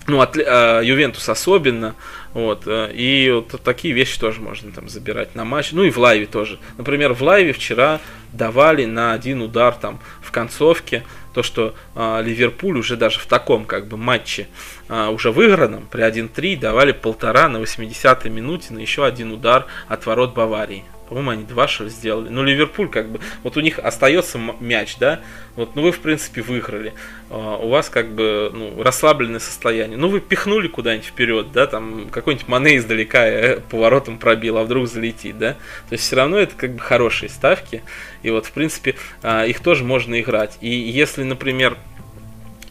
Ну, 0.07 0.20
от, 0.20 0.36
а, 0.36 0.80
Ювентус 0.80 1.28
особенно, 1.28 1.94
вот, 2.34 2.62
э, 2.66 2.90
и 2.92 3.30
вот 3.30 3.61
такие 3.62 3.94
вещи 3.94 4.18
тоже 4.18 4.40
можно 4.40 4.72
там 4.72 4.88
забирать 4.88 5.34
на 5.34 5.44
матч, 5.44 5.72
ну 5.72 5.84
и 5.84 5.90
в 5.90 5.98
лайве 5.98 6.26
тоже. 6.26 6.59
Например, 6.76 7.12
в 7.12 7.22
лайве 7.22 7.53
вчера 7.53 8.00
давали 8.32 8.84
на 8.84 9.12
один 9.12 9.42
удар 9.42 9.74
там 9.74 10.00
в 10.22 10.32
концовке, 10.32 11.05
то, 11.34 11.42
что 11.42 11.74
а, 11.94 12.20
Ливерпуль 12.20 12.78
уже 12.78 12.96
даже 12.96 13.18
в 13.18 13.26
таком 13.26 13.64
как 13.64 13.86
бы 13.86 13.96
матче 13.96 14.48
а, 14.88 15.11
уже 15.11 15.30
выигранном 15.30 15.86
при 15.90 16.05
1-3 16.05 16.59
давали 16.59 16.92
полтора 16.92 17.48
на 17.48 17.59
80-й 17.59 18.28
минуте 18.30 18.72
на 18.74 18.78
еще 18.78 19.05
один 19.05 19.32
удар 19.32 19.66
от 19.88 20.05
ворот 20.07 20.34
Баварии. 20.34 20.84
По-моему, 21.12 21.30
они 21.30 21.44
два 21.44 21.68
что 21.68 21.90
сделали. 21.90 22.30
Ну, 22.30 22.42
Ливерпуль, 22.42 22.88
как 22.88 23.10
бы, 23.10 23.20
вот 23.42 23.58
у 23.58 23.60
них 23.60 23.78
остается 23.78 24.40
мяч, 24.60 24.96
да, 24.98 25.20
вот, 25.56 25.76
ну, 25.76 25.82
вы, 25.82 25.92
в 25.92 26.00
принципе, 26.00 26.40
выиграли. 26.40 26.94
А, 27.28 27.58
у 27.58 27.68
вас, 27.68 27.90
как 27.90 28.14
бы, 28.14 28.50
ну, 28.50 28.82
расслабленное 28.82 29.38
состояние. 29.38 29.98
Ну, 29.98 30.08
вы 30.08 30.20
пихнули 30.20 30.68
куда-нибудь 30.68 31.06
вперед, 31.06 31.52
да, 31.52 31.66
там, 31.66 32.08
какой-нибудь 32.10 32.48
Мане 32.48 32.78
издалека 32.78 33.26
э, 33.26 33.60
поворотом 33.60 34.16
пробил, 34.16 34.56
а 34.56 34.64
вдруг 34.64 34.88
залетит, 34.88 35.36
да. 35.36 35.52
То 35.90 35.92
есть, 35.92 36.04
все 36.04 36.16
равно 36.16 36.38
это, 36.38 36.54
как 36.56 36.72
бы, 36.72 36.80
хорошие 36.80 37.28
ставки. 37.28 37.82
И 38.22 38.30
вот, 38.30 38.46
в 38.46 38.52
принципе, 38.52 38.94
а, 39.22 39.44
их 39.44 39.60
тоже 39.60 39.84
можно 39.84 40.18
играть. 40.18 40.56
И 40.62 40.70
если, 40.70 41.24
например, 41.24 41.76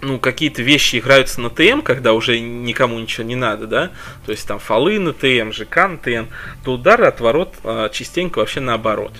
ну, 0.02 0.20
какие-то 0.20 0.62
вещи 0.62 0.98
играются 0.98 1.42
на 1.42 1.50
ТМ, 1.50 1.82
когда 1.82 2.14
уже 2.14 2.40
никому 2.40 3.00
ничего 3.00 3.26
не 3.26 3.36
надо, 3.36 3.68
да, 3.68 3.92
то 4.26 4.32
есть 4.32 4.48
там 4.48 4.60
фолы 4.60 5.00
на 5.00 5.14
ТМ, 5.14 5.52
ЖК 5.52 5.88
на 5.88 5.98
ТМ, 5.98 6.26
то 6.64 6.74
удары 6.74 7.06
от 7.06 7.20
ворот 7.22 7.56
а, 7.64 7.90
частенько 7.90 8.40
вообще 8.40 8.60
наоборот. 8.60 9.14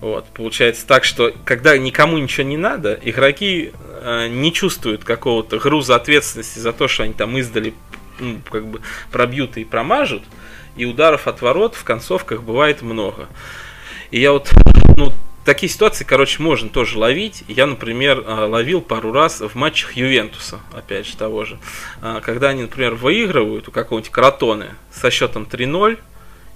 Вот, 0.00 0.26
получается 0.34 0.86
так, 0.86 1.04
что 1.04 1.32
когда 1.44 1.78
никому 1.78 2.18
ничего 2.18 2.44
не 2.44 2.56
надо, 2.56 2.98
игроки 3.02 3.70
э, 4.02 4.26
не 4.26 4.52
чувствуют 4.52 5.04
какого-то 5.04 5.58
груза 5.60 5.94
ответственности 5.94 6.58
за 6.58 6.72
то, 6.72 6.88
что 6.88 7.04
они 7.04 7.12
там 7.12 7.38
издали, 7.38 7.72
ну, 8.18 8.40
как 8.50 8.66
бы 8.66 8.80
пробьют 9.12 9.56
и 9.58 9.64
промажут, 9.64 10.24
и 10.76 10.86
ударов 10.86 11.28
от 11.28 11.40
ворот 11.40 11.76
в 11.76 11.84
концовках 11.84 12.42
бывает 12.42 12.82
много. 12.82 13.28
И 14.10 14.18
я 14.18 14.32
вот, 14.32 14.50
ну, 14.96 15.12
такие 15.44 15.70
ситуации, 15.70 16.04
короче, 16.04 16.42
можно 16.42 16.68
тоже 16.68 16.98
ловить. 16.98 17.44
Я, 17.48 17.66
например, 17.66 18.24
а, 18.26 18.46
ловил 18.46 18.80
пару 18.80 19.12
раз 19.12 19.40
в 19.40 19.54
матчах 19.54 19.94
Ювентуса, 19.94 20.60
опять 20.72 21.06
же, 21.06 21.16
того 21.16 21.44
же. 21.44 21.58
А, 22.00 22.20
когда 22.20 22.50
они, 22.50 22.62
например, 22.62 22.94
выигрывают 22.94 23.68
у 23.68 23.72
какого-нибудь 23.72 24.10
Кротоны 24.10 24.70
со 24.92 25.10
счетом 25.10 25.46
3-0, 25.50 25.98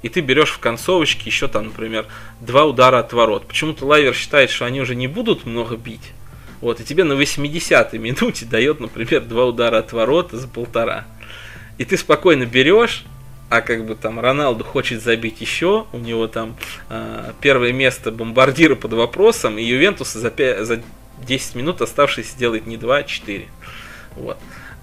и 0.03 0.09
ты 0.09 0.21
берешь 0.21 0.51
в 0.51 0.59
концовочке 0.59 1.25
еще 1.27 1.49
там, 1.49 1.65
например, 1.65 2.07
два 2.41 2.65
удара 2.65 2.99
от 2.99 3.13
ворот. 3.13 3.47
Почему-то 3.49 3.87
лайвер 3.87 4.15
считает, 4.15 4.51
что 4.51 4.65
они 4.65 4.81
уже 4.81 4.95
не 4.95 5.09
будут 5.09 5.47
много 5.47 5.77
бить. 5.77 6.13
Вот, 6.61 6.81
и 6.81 6.85
тебе 6.85 7.05
на 7.05 7.15
80-й 7.15 7.99
минуте 7.99 8.47
дает, 8.51 8.81
например, 8.81 9.23
два 9.23 9.47
удара 9.47 9.79
от 9.79 9.93
ворот 9.93 10.31
за 10.33 10.49
полтора. 10.49 11.07
И 11.79 11.85
ты 11.85 11.97
спокойно 11.97 12.47
берешь, 12.47 13.05
а 13.49 13.61
как 13.61 13.85
бы 13.85 13.95
там 13.95 14.19
Роналду 14.19 14.65
хочет 14.65 15.03
забить 15.03 15.41
еще, 15.41 15.87
у 15.93 15.99
него 15.99 16.27
там 16.27 16.57
э, 16.89 17.33
первое 17.41 17.73
место 17.73 18.11
бомбардира 18.11 18.75
под 18.75 18.95
вопросом, 18.95 19.59
и 19.59 19.63
Ювентус 19.63 20.13
за, 20.13 20.31
5, 20.31 20.67
за 20.67 20.83
10 21.27 21.55
минут 21.55 21.81
оставшиеся 21.81 22.37
делает 22.37 22.67
не 22.67 22.77
2, 22.77 22.97
а 22.97 23.03
4. 23.05 23.47
Вот. 24.17 24.39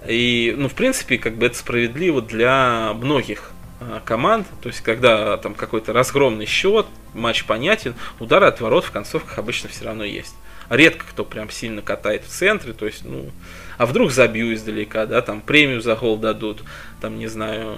И, 0.06 0.54
ну, 0.56 0.68
в 0.68 0.74
принципе, 0.74 1.18
как 1.18 1.36
бы 1.36 1.46
это 1.46 1.56
справедливо 1.56 2.22
для 2.22 2.92
многих 2.94 3.52
э, 3.80 4.00
команд, 4.04 4.46
то 4.62 4.68
есть, 4.68 4.80
когда 4.80 5.36
там 5.36 5.54
какой-то 5.54 5.92
разгромный 5.92 6.46
счет, 6.46 6.86
матч 7.12 7.44
понятен, 7.44 7.94
удары 8.18 8.46
от 8.46 8.60
ворот 8.60 8.84
в 8.84 8.90
концовках 8.90 9.38
обычно 9.38 9.68
все 9.68 9.84
равно 9.84 10.04
есть. 10.04 10.34
Редко 10.70 11.04
кто 11.10 11.26
прям 11.26 11.50
сильно 11.50 11.82
катает 11.82 12.24
в 12.24 12.28
центре, 12.28 12.72
то 12.72 12.86
есть, 12.86 13.04
ну, 13.04 13.30
а 13.76 13.84
вдруг 13.84 14.10
забью 14.10 14.54
издалека, 14.54 15.04
да, 15.04 15.20
там 15.20 15.42
премию 15.42 15.82
за 15.82 15.94
гол 15.96 16.16
дадут, 16.16 16.62
там, 17.00 17.18
не 17.18 17.26
знаю, 17.26 17.76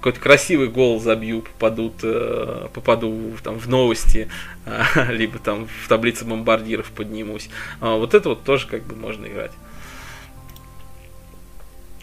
какой-то 0.00 0.18
красивый 0.18 0.68
гол 0.68 0.98
забью, 0.98 1.42
попадут, 1.42 1.96
э, 2.02 2.68
попаду 2.72 3.32
там, 3.44 3.58
в 3.58 3.68
новости, 3.68 4.30
э, 4.64 4.82
либо 5.12 5.38
там 5.38 5.68
в 5.84 5.88
таблице 5.88 6.24
бомбардиров 6.24 6.90
поднимусь. 6.90 7.50
А 7.80 7.96
вот 7.96 8.14
это 8.14 8.30
вот 8.30 8.42
тоже 8.42 8.66
как 8.66 8.82
бы 8.84 8.96
можно 8.96 9.26
играть. 9.26 9.52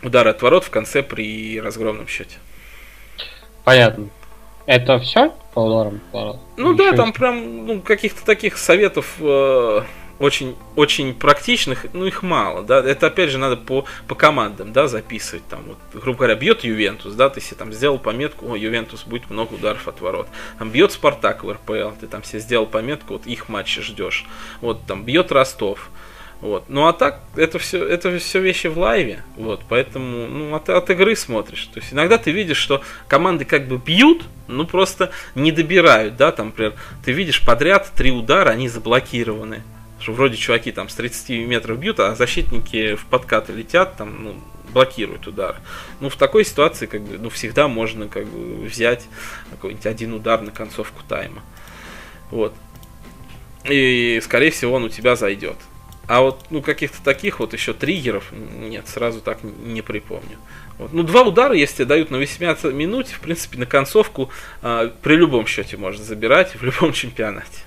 Удар 0.03 0.27
от 0.27 0.39
ворот 0.43 0.63
в 0.63 0.69
конце 0.69 1.01
при 1.01 1.59
разгромном 1.59 2.07
счете. 2.07 2.37
Понятно. 3.63 4.09
Это 4.67 4.99
все 4.99 5.33
по 5.55 5.61
ударам? 5.61 6.01
Ну 6.55 6.73
Еще 6.73 6.91
да, 6.91 6.95
там 6.95 7.13
прям 7.13 7.65
ну, 7.65 7.81
каких-то 7.81 8.23
таких 8.23 8.59
советов 8.59 9.15
э, 9.19 9.81
очень, 10.19 10.55
очень 10.75 11.13
практичных, 11.13 11.85
ну 11.93 12.05
их 12.05 12.23
мало, 12.23 12.63
да, 12.63 12.79
это 12.79 13.07
опять 13.07 13.29
же 13.29 13.37
надо 13.37 13.57
по, 13.57 13.85
по 14.07 14.15
командам, 14.15 14.73
да, 14.73 14.87
записывать, 14.87 15.47
там, 15.47 15.63
вот, 15.63 15.77
грубо 15.93 16.19
говоря, 16.19 16.35
бьет 16.35 16.63
Ювентус, 16.63 17.13
да, 17.13 17.29
ты 17.29 17.41
себе 17.41 17.57
там 17.57 17.73
сделал 17.73 17.99
пометку, 17.99 18.51
о, 18.51 18.55
Ювентус 18.55 19.03
будет 19.03 19.29
много 19.29 19.53
ударов 19.53 19.87
от 19.87 20.01
ворот, 20.01 20.27
там 20.59 20.69
бьет 20.71 20.91
Спартак 20.91 21.43
в 21.43 21.51
РПЛ, 21.51 21.91
ты 21.99 22.07
там 22.07 22.23
себе 22.23 22.39
сделал 22.39 22.65
пометку, 22.65 23.13
вот 23.13 23.25
их 23.25 23.49
матчи 23.49 23.81
ждешь, 23.81 24.25
вот 24.61 24.85
там 24.85 25.03
бьет 25.03 25.31
Ростов, 25.31 25.89
вот. 26.39 26.65
Ну 26.67 26.87
а 26.87 26.93
так, 26.93 27.21
это 27.35 27.57
все, 27.57 27.83
это 27.83 28.15
все 28.19 28.39
вещи 28.39 28.67
в 28.67 28.77
лайве. 28.77 29.23
Вот, 29.35 29.61
поэтому, 29.67 30.27
ну, 30.27 30.55
от, 30.55 30.69
от 30.69 30.87
игры 30.91 31.15
смотришь. 31.15 31.65
То 31.73 31.79
есть 31.79 31.93
иногда 31.93 32.19
ты 32.19 32.29
видишь, 32.29 32.57
что 32.57 32.83
команды 33.07 33.43
как 33.43 33.67
бы 33.67 33.77
бьют, 33.77 34.23
ну 34.47 34.67
просто 34.67 35.11
не 35.33 35.51
добирают, 35.51 36.15
да, 36.15 36.31
там, 36.31 36.47
например, 36.47 36.75
ты 37.03 37.11
видишь 37.11 37.43
подряд 37.43 37.91
три 37.95 38.11
удара, 38.11 38.51
они 38.51 38.69
заблокированы 38.69 39.63
что 39.99 40.13
вроде 40.13 40.37
чуваки 40.37 40.71
там 40.71 40.89
с 40.89 40.95
30 40.95 41.29
метров 41.47 41.79
бьют, 41.79 41.99
а 41.99 42.15
защитники 42.15 42.95
в 42.95 43.05
подкаты 43.05 43.53
летят, 43.53 43.97
там, 43.97 44.23
ну, 44.23 44.35
блокируют 44.73 45.27
удар. 45.27 45.59
Ну, 45.99 46.09
в 46.09 46.15
такой 46.15 46.45
ситуации, 46.45 46.85
как 46.85 47.01
бы, 47.01 47.17
ну, 47.17 47.29
всегда 47.29 47.67
можно, 47.67 48.07
как 48.07 48.25
бы, 48.27 48.65
взять 48.65 49.05
какой-нибудь 49.51 49.85
один 49.85 50.13
удар 50.13 50.41
на 50.41 50.51
концовку 50.51 51.01
тайма. 51.07 51.41
Вот. 52.31 52.53
И, 53.65 54.19
скорее 54.23 54.51
всего, 54.51 54.75
он 54.75 54.83
у 54.83 54.89
тебя 54.89 55.15
зайдет. 55.15 55.57
А 56.07 56.21
вот, 56.21 56.45
ну, 56.51 56.61
каких-то 56.61 57.03
таких 57.03 57.39
вот 57.39 57.53
еще 57.53 57.73
триггеров, 57.73 58.31
нет, 58.31 58.87
сразу 58.87 59.19
так 59.19 59.39
не 59.43 59.81
припомню. 59.81 60.37
Вот. 60.77 60.93
Ну, 60.93 61.03
два 61.03 61.23
удара, 61.23 61.53
если 61.53 61.83
дают 61.83 62.11
на 62.11 62.17
18 62.17 62.73
минуте, 62.73 63.13
в 63.13 63.19
принципе, 63.19 63.57
на 63.57 63.65
концовку 63.65 64.29
э, 64.61 64.91
при 65.01 65.15
любом 65.15 65.47
счете 65.47 65.75
можно 65.75 66.03
забирать 66.03 66.55
в 66.59 66.63
любом 66.63 66.93
чемпионате 66.93 67.66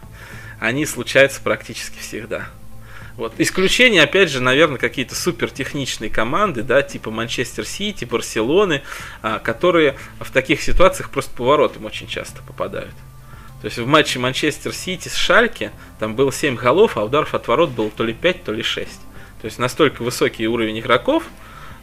они 0.61 0.87
случаются 0.87 1.41
практически 1.41 1.99
всегда. 1.99 2.49
Вот. 3.17 3.35
Исключение, 3.39 4.03
опять 4.03 4.31
же, 4.31 4.41
наверное, 4.41 4.79
какие-то 4.79 5.15
супер 5.15 5.51
техничные 5.51 6.11
команды, 6.11 6.63
да, 6.63 6.83
типа 6.83 7.11
Манчестер 7.11 7.67
Сити, 7.67 8.05
Барселоны, 8.05 8.83
а, 9.21 9.41
которые 9.41 9.97
в 10.21 10.31
таких 10.31 10.63
ситуациях 10.63 11.11
просто 11.11 11.35
поворотом 11.35 11.87
очень 11.87 12.07
часто 12.07 12.43
попадают. 12.43 12.95
То 13.61 13.67
есть 13.67 13.79
в 13.79 13.87
матче 13.87 14.19
Манчестер 14.19 14.73
Сити 14.73 15.09
с 15.09 15.15
Шальки 15.15 15.71
там 15.99 16.15
было 16.15 16.33
7 16.33 16.57
голов, 16.57 16.97
а 16.97 17.05
ударов 17.05 17.35
от 17.35 17.47
ворот 17.49 17.71
было 17.71 17.91
то 17.91 18.05
ли 18.05 18.15
5, 18.15 18.45
то 18.45 18.53
ли 18.53 18.63
6. 18.63 18.89
То 19.43 19.45
есть 19.47 19.59
настолько 19.59 20.03
высокий 20.03 20.47
уровень 20.47 20.79
игроков, 20.79 21.25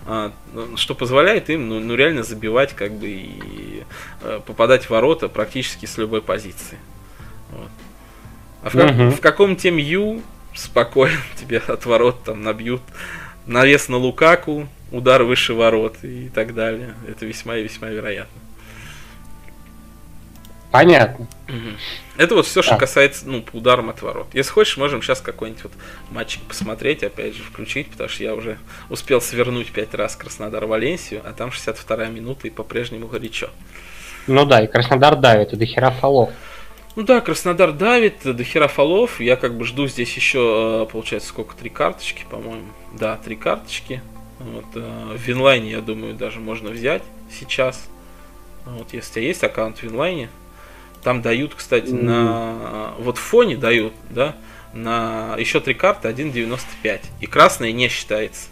а, 0.05 0.31
что 0.75 0.95
позволяет 0.95 1.49
им 1.49 1.67
ну, 1.67 1.79
ну 1.79 1.95
реально 1.95 2.23
забивать 2.23 2.73
как 2.73 2.93
бы 2.93 3.07
и 3.07 3.83
э, 4.21 4.39
попадать 4.45 4.85
в 4.85 4.89
ворота 4.91 5.27
практически 5.29 5.85
с 5.85 5.97
любой 5.97 6.21
позиции. 6.21 6.79
Вот. 7.51 7.69
А 8.63 8.69
в, 8.69 8.73
как, 8.73 8.91
угу. 8.91 9.09
в 9.11 9.21
каком-то 9.21 9.67
ю 9.69 10.21
спокойно 10.55 11.17
тебе 11.39 11.59
от 11.59 11.85
ворот 11.85 12.23
там 12.23 12.43
набьют 12.43 12.81
навес 13.45 13.87
на 13.87 13.97
Лукаку, 13.97 14.67
удар 14.91 15.23
выше 15.23 15.53
ворот 15.53 15.97
и 16.03 16.29
так 16.29 16.53
далее. 16.53 16.95
Это 17.07 17.25
весьма 17.25 17.57
и 17.57 17.63
весьма 17.63 17.89
вероятно. 17.89 18.41
Понятно. 20.71 21.27
Это 22.17 22.35
вот 22.35 22.45
все, 22.45 22.61
что 22.61 22.73
да. 22.73 22.77
касается, 22.77 23.27
ну, 23.27 23.41
по 23.41 23.55
ударам 23.55 23.89
от 23.89 24.01
ворот. 24.01 24.27
Если 24.33 24.51
хочешь, 24.51 24.75
можем 24.77 25.01
сейчас 25.01 25.21
какой-нибудь 25.21 25.63
вот 25.63 25.71
матчик 26.11 26.41
посмотреть, 26.43 27.03
опять 27.03 27.35
же, 27.35 27.43
включить, 27.43 27.89
потому 27.89 28.09
что 28.09 28.23
я 28.23 28.35
уже 28.35 28.57
успел 28.89 29.21
свернуть 29.21 29.71
пять 29.71 29.93
раз 29.93 30.15
Краснодар-Валенсию, 30.15 31.21
а 31.23 31.31
там 31.33 31.49
62-я 31.49 32.09
минута 32.09 32.47
и 32.47 32.49
по-прежнему 32.49 33.07
горячо. 33.07 33.49
Ну 34.27 34.45
да, 34.45 34.61
и 34.61 34.67
Краснодар 34.67 35.15
давит, 35.15 35.53
и 35.53 35.55
до 35.55 35.65
хера 35.65 35.91
фолов. 35.91 36.31
Ну 36.97 37.03
да, 37.03 37.21
Краснодар 37.21 37.73
давит, 37.73 38.23
до 38.23 38.43
хера 38.43 38.67
фолов. 38.67 39.21
Я 39.21 39.35
как 39.35 39.55
бы 39.55 39.65
жду 39.65 39.87
здесь 39.87 40.15
еще, 40.15 40.85
э, 40.87 40.91
получается, 40.91 41.29
сколько? 41.29 41.55
Три 41.55 41.69
карточки, 41.69 42.25
по-моему. 42.27 42.65
Да, 42.91 43.17
три 43.17 43.35
карточки. 43.35 44.01
Вот, 44.39 44.65
э, 44.73 45.13
в 45.15 45.21
Винлайне, 45.21 45.69
я 45.69 45.81
думаю, 45.81 46.15
даже 46.15 46.39
можно 46.39 46.71
взять 46.71 47.03
сейчас. 47.31 47.87
Вот, 48.65 48.93
если 48.93 49.11
у 49.11 49.13
тебя 49.13 49.27
есть 49.27 49.43
аккаунт 49.43 49.77
в 49.77 49.83
Винлайне, 49.83 50.31
там 51.03 51.21
дают, 51.21 51.53
кстати, 51.53 51.85
mm. 51.85 52.01
на 52.01 52.93
вот 52.97 53.19
в 53.19 53.21
фоне 53.21 53.57
дают, 53.57 53.93
да, 54.09 54.35
на 54.73 55.35
еще 55.37 55.59
три 55.59 55.75
карты 55.75 56.07
1.95. 56.07 57.01
И 57.21 57.27
красная 57.27 57.73
не 57.73 57.89
считается. 57.89 58.47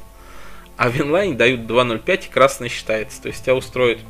А 0.78 0.92
в 0.92 1.02
инлайне 1.02 1.34
дают 1.34 1.62
2.05 1.62 2.28
и 2.28 2.32
красная 2.32 2.70
считается. 2.70 3.24
То 3.24 3.30
есть 3.30 3.42
тебя 3.42 3.56
устроит, 3.56 4.02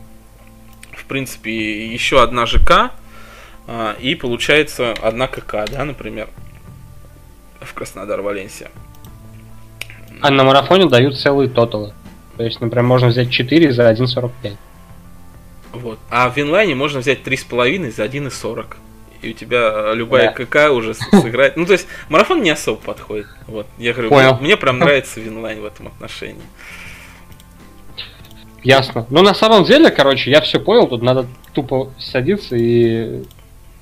в 0.92 1.06
принципе, 1.06 1.88
еще 1.88 2.22
одна 2.22 2.46
ЖК, 2.46 2.92
и 4.00 4.16
получается 4.16 4.94
одна 5.02 5.28
КК, 5.28 5.66
да, 5.72 5.86
например, 5.86 6.30
в 7.62 7.74
Краснодар-Валенсия. 7.74 8.70
А 10.22 10.30
на 10.30 10.44
марафоне 10.44 10.88
дают 10.88 11.18
целые 11.18 11.50
тоталы. 11.50 11.94
То 12.38 12.44
есть, 12.44 12.60
например, 12.62 12.84
можно 12.84 13.08
взять 13.08 13.32
4 13.32 13.72
за 13.72 13.92
1.45. 13.92 14.58
Вот. 15.74 16.00
А 16.10 16.30
в 16.30 16.38
инлайне 16.38 16.76
можно 16.76 17.00
взять 17.00 17.22
3,5 17.24 17.92
за 17.92 18.06
1,40. 18.06 18.76
И 19.22 19.32
у 19.32 19.34
тебя 19.34 19.94
любая 19.94 20.28
да. 20.28 20.46
КК 20.46 20.72
уже 20.72 20.94
сыграет. 20.94 21.58
Ну, 21.58 21.66
то 21.66 21.74
есть, 21.74 21.88
марафон 22.10 22.42
не 22.42 22.50
особо 22.50 22.80
подходит. 22.80 23.28
Вот. 23.48 23.66
Я 23.78 23.94
говорю, 23.94 24.10
Понял. 24.10 24.34
мне, 24.36 24.42
мне 24.42 24.58
прям 24.58 24.80
нравится 24.80 25.20
винлайн 25.20 25.62
в 25.62 25.66
этом 25.66 25.88
отношении. 25.88 26.42
Ясно. 28.64 29.06
Ну, 29.10 29.22
на 29.22 29.34
самом 29.34 29.64
деле, 29.64 29.92
короче, 29.92 30.32
я 30.32 30.42
все 30.42 30.60
понял, 30.60 30.88
тут 30.88 31.02
надо 31.04 31.28
тупо 31.54 31.92
садиться 32.00 32.56
и 32.56 33.24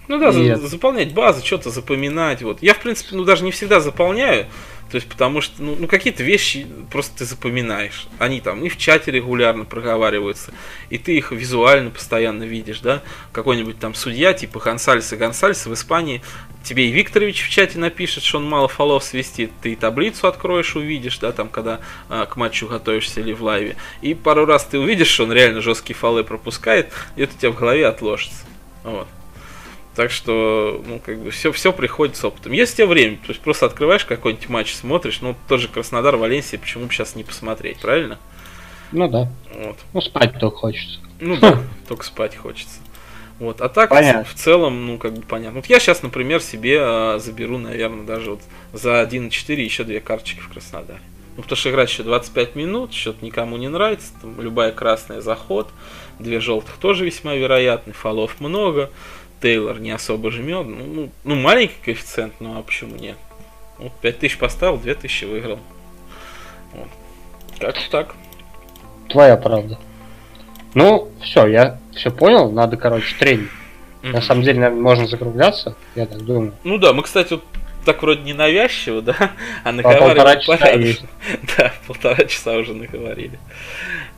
ну 0.08 0.20
да, 0.20 0.32
за, 0.32 0.58
заполнять 0.58 1.14
базы, 1.14 1.46
что-то 1.46 1.70
запоминать. 1.70 2.42
Вот. 2.42 2.62
Я, 2.62 2.74
в 2.74 2.80
принципе, 2.80 3.16
ну 3.16 3.24
даже 3.24 3.44
не 3.44 3.52
всегда 3.52 3.80
заполняю. 3.80 4.48
То 4.94 4.98
есть, 4.98 5.10
потому 5.10 5.42
что, 5.42 5.64
ну, 5.64 5.76
ну 5.80 5.88
какие-то 5.88 6.22
вещи 6.22 6.68
просто 6.92 7.20
ты 7.20 7.26
запоминаешь. 7.26 8.06
Они 8.20 8.42
там 8.42 8.64
и 8.64 8.70
в 8.70 8.78
чате 8.78 9.10
регулярно 9.10 9.66
проговариваются, 9.66 10.54
и 10.92 11.00
ты 11.00 11.18
их 11.18 11.32
визуально 11.32 11.90
постоянно 11.90 12.44
видишь, 12.44 12.80
да. 12.80 13.02
Какой-нибудь 13.32 13.80
там 13.80 13.96
судья, 13.96 14.34
типа 14.34 14.60
Гонсальса 14.60 15.18
Гонсальса 15.18 15.70
в 15.70 15.74
Испании, 15.74 16.22
тебе 16.64 16.90
и 16.90 16.92
Викторович 16.92 17.42
в 17.42 17.50
чате 17.50 17.80
напишет, 17.80 18.24
что 18.24 18.38
он 18.38 18.48
мало 18.48 18.68
фолов 18.68 19.04
свистит, 19.04 19.50
ты 19.64 19.74
и 19.74 19.76
таблицу 19.76 20.28
откроешь, 20.28 20.76
увидишь, 20.76 21.18
да, 21.18 21.32
там, 21.32 21.50
когда 21.50 21.80
а, 22.08 22.28
к 22.28 22.36
матчу 22.36 22.68
готовишься 22.68 23.22
или 23.22 23.34
в 23.34 23.42
лайве. 23.42 23.76
И 24.02 24.14
пару 24.14 24.46
раз 24.46 24.64
ты 24.66 24.78
увидишь, 24.78 25.08
что 25.08 25.24
он 25.24 25.34
реально 25.34 25.62
жесткие 25.62 25.96
фолы 25.96 26.24
пропускает, 26.24 26.92
и 27.16 27.24
это 27.24 27.34
у 27.34 27.40
тебя 27.40 27.52
в 27.52 27.56
голове 27.56 27.88
отложится. 27.88 28.46
Вот. 28.84 29.08
Так 29.96 30.10
что, 30.10 30.84
ну, 30.88 31.00
как 31.00 31.20
бы, 31.20 31.30
все, 31.30 31.52
все 31.52 31.72
приходит 31.72 32.16
с 32.16 32.26
опытом. 32.26 32.52
Есть 32.52 32.74
у 32.74 32.78
тебя 32.78 32.88
время, 32.88 33.18
то 33.18 33.30
есть 33.30 33.42
просто 33.42 33.68
открываешь 33.68 34.06
какой-нибудь 34.06 34.50
матч, 34.50 34.74
смотришь, 34.74 35.22
ну, 35.22 35.36
тоже 35.48 35.68
Краснодар, 35.68 36.16
Валенсия, 36.16 36.58
почему 36.58 36.86
бы 36.86 36.94
сейчас 36.94 37.16
не 37.16 37.24
посмотреть, 37.24 37.80
правильно? 37.80 38.18
Ну 38.92 39.08
да. 39.08 39.28
Вот. 39.56 39.78
Ну, 39.94 40.02
спать 40.02 40.40
только 40.40 40.58
хочется. 40.58 41.00
Ну 41.20 41.38
да, 41.42 41.60
только 41.88 42.04
спать 42.06 42.36
хочется. 42.36 42.80
Вот. 43.40 43.62
А 43.62 43.70
так, 43.70 43.90
понятно. 43.90 44.24
в 44.24 44.34
целом, 44.36 44.86
ну, 44.86 44.98
как 44.98 45.14
бы 45.14 45.22
понятно. 45.22 45.60
Вот 45.60 45.66
я 45.68 45.80
сейчас, 45.80 46.02
например, 46.02 46.42
себе 46.42 46.80
а, 46.82 47.20
заберу, 47.20 47.58
наверное, 47.58 48.06
даже 48.06 48.32
вот 48.32 48.42
за 48.72 49.02
1.4 49.04 49.56
еще 49.56 49.84
две 49.84 50.00
карточки 50.00 50.40
в 50.40 50.50
Краснодаре. 50.50 51.00
Ну, 51.36 51.42
потому 51.42 51.58
что 51.58 51.72
играть 51.72 51.90
еще 51.90 52.04
25 52.04 52.56
минут, 52.56 52.94
что-то 52.94 53.26
никому 53.26 53.58
не 53.58 53.68
нравится, 53.68 54.14
там 54.22 54.40
любая 54.40 54.72
красная 54.72 55.20
заход, 55.20 55.68
две 56.20 56.40
желтых 56.40 56.76
тоже 56.78 57.06
весьма 57.06 57.34
вероятны, 57.34 57.94
фолов 57.94 58.40
много. 58.40 58.92
Тейлор 59.44 59.82
не 59.82 59.92
особо 59.92 60.32
жмет. 60.32 60.66
Ну, 60.66 60.86
ну, 60.86 61.10
ну, 61.26 61.36
маленький 61.36 61.76
коэффициент, 61.84 62.34
ну 62.40 62.58
а 62.58 62.64
почему 62.64 62.96
нет? 62.96 63.18
Вот 63.78 63.92
5000 64.02 64.38
поставил, 64.38 64.78
2000 64.78 65.26
выиграл. 65.26 65.60
Вот. 66.72 66.88
Как-то 67.60 67.92
так. 67.92 68.16
Твоя 69.10 69.36
правда. 69.36 69.78
Ну, 70.74 71.10
все, 71.22 71.46
я 71.48 71.78
все 71.94 72.10
понял, 72.10 72.52
надо, 72.52 72.78
короче, 72.78 73.14
тренинг. 73.20 73.50
Mm-hmm. 74.02 74.12
На 74.12 74.22
самом 74.22 74.44
деле, 74.44 74.62
наверное, 74.62 74.82
можно 74.82 75.08
закругляться, 75.08 75.76
я 75.96 76.06
так 76.06 76.24
думаю. 76.24 76.54
Ну 76.64 76.78
да, 76.78 76.94
мы, 76.94 77.04
кстати, 77.04 77.34
вот 77.34 77.44
так 77.86 78.02
вроде 78.02 78.22
не 78.22 78.34
навязчиво, 78.34 79.02
да, 79.02 79.32
а 79.64 79.72
наговаривали 79.72 80.16
полтора 80.16 80.36
часа 80.38 81.06
Да, 81.58 81.74
полтора 81.88 82.26
часа 82.26 82.58
уже 82.58 82.74
наговорили. 82.74 83.40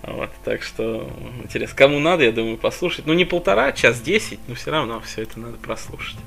Вот, 0.03 0.29
так 0.43 0.61
что 0.61 1.09
интересно. 1.43 1.75
Кому 1.75 1.99
надо, 1.99 2.23
я 2.23 2.31
думаю, 2.31 2.57
послушать. 2.57 3.05
Ну, 3.05 3.13
не 3.13 3.25
полтора, 3.25 3.71
час 3.71 3.99
десять, 4.01 4.39
но 4.47 4.55
все 4.55 4.71
равно 4.71 5.01
все 5.01 5.23
это 5.23 5.39
надо 5.39 5.57
прослушать. 5.57 6.17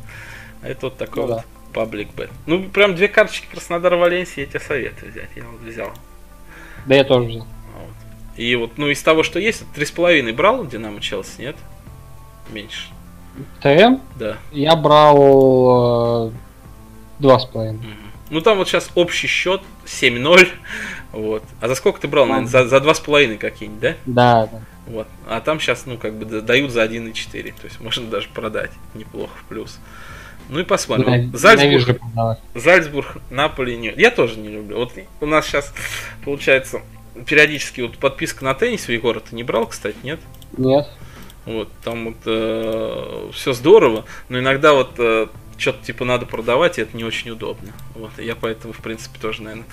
А 0.62 0.68
это 0.68 0.86
вот 0.86 0.96
такой 0.96 1.22
ну, 1.22 1.28
вот 1.28 1.36
да. 1.36 1.44
паблик 1.72 2.12
бет. 2.14 2.30
Ну, 2.46 2.64
прям 2.64 2.96
две 2.96 3.08
карточки 3.08 3.46
Краснодар 3.50 3.94
Валенсии 3.94 4.40
я 4.40 4.46
тебе 4.46 4.60
советую 4.60 5.12
взять. 5.12 5.30
Я 5.36 5.44
вот 5.44 5.60
взял. 5.60 5.92
Да 6.86 6.94
я 6.96 7.04
тоже 7.04 7.28
взял. 7.28 7.46
Вот. 7.74 8.36
И 8.36 8.56
вот, 8.56 8.78
ну, 8.78 8.88
из 8.88 9.02
того, 9.02 9.22
что 9.22 9.38
есть, 9.38 9.64
три 9.74 9.84
с 9.84 9.90
половиной 9.92 10.32
брал 10.32 10.66
Динамо 10.66 11.00
Челси, 11.00 11.40
нет? 11.40 11.56
Меньше. 12.50 12.88
ТМ? 13.62 13.98
Да. 14.16 14.38
Я 14.50 14.74
брал 14.74 16.28
э, 16.28 16.32
два 17.18 17.38
с 17.38 17.44
половиной. 17.44 17.80
Ну 18.30 18.40
там 18.40 18.58
вот 18.58 18.68
сейчас 18.68 18.90
общий 18.94 19.26
счет 19.26 19.62
7-0. 19.86 20.48
Вот. 21.12 21.42
А 21.60 21.68
за 21.68 21.74
сколько 21.74 22.00
ты 22.00 22.08
брал, 22.08 22.26
наверное? 22.26 22.48
За, 22.48 22.68
за 22.68 22.76
2,5 22.76 23.38
какие-нибудь, 23.38 23.80
да? 23.80 23.94
Да, 24.04 24.48
да. 24.52 24.60
Вот. 24.86 25.06
А 25.26 25.40
там 25.40 25.60
сейчас, 25.60 25.86
ну, 25.86 25.96
как 25.96 26.14
бы 26.14 26.24
дают 26.42 26.70
за 26.70 26.84
1,4. 26.84 27.54
То 27.58 27.64
есть 27.64 27.80
можно 27.80 28.06
даже 28.06 28.28
продать 28.28 28.70
неплохо 28.94 29.32
в 29.36 29.44
плюс. 29.44 29.78
Ну 30.48 30.60
и 30.60 30.64
посмотрим. 30.64 31.06
Ненавижу, 31.06 31.36
Зальцбург, 31.36 32.00
Зальцбург, 32.54 33.16
Наполи 33.30 33.76
нет. 33.76 33.98
Я 33.98 34.10
тоже 34.10 34.38
не 34.38 34.48
люблю. 34.48 34.78
Вот 34.78 34.92
у 35.20 35.26
нас 35.26 35.46
сейчас 35.46 35.72
получается 36.24 36.80
периодически 37.26 37.82
вот 37.82 37.98
подписка 37.98 38.44
на 38.44 38.54
теннис 38.54 38.88
у 38.88 38.92
Егора 38.92 39.20
ты 39.20 39.34
не 39.34 39.42
брал, 39.42 39.66
кстати, 39.66 39.96
нет? 40.02 40.20
Нет. 40.56 40.88
Вот, 41.44 41.68
там 41.82 42.06
вот 42.06 42.16
э, 42.26 43.30
все 43.32 43.52
здорово, 43.54 44.04
но 44.28 44.38
иногда 44.38 44.74
вот 44.74 44.90
э, 44.98 45.28
что-то 45.58 45.84
типа 45.84 46.04
надо 46.04 46.24
продавать, 46.24 46.78
и 46.78 46.82
это 46.82 46.96
не 46.96 47.04
очень 47.04 47.30
удобно. 47.30 47.72
Вот, 47.94 48.12
я 48.18 48.34
поэтому, 48.36 48.72
в 48.72 48.78
принципе, 48.78 49.18
тоже, 49.18 49.42
наверное... 49.42 49.66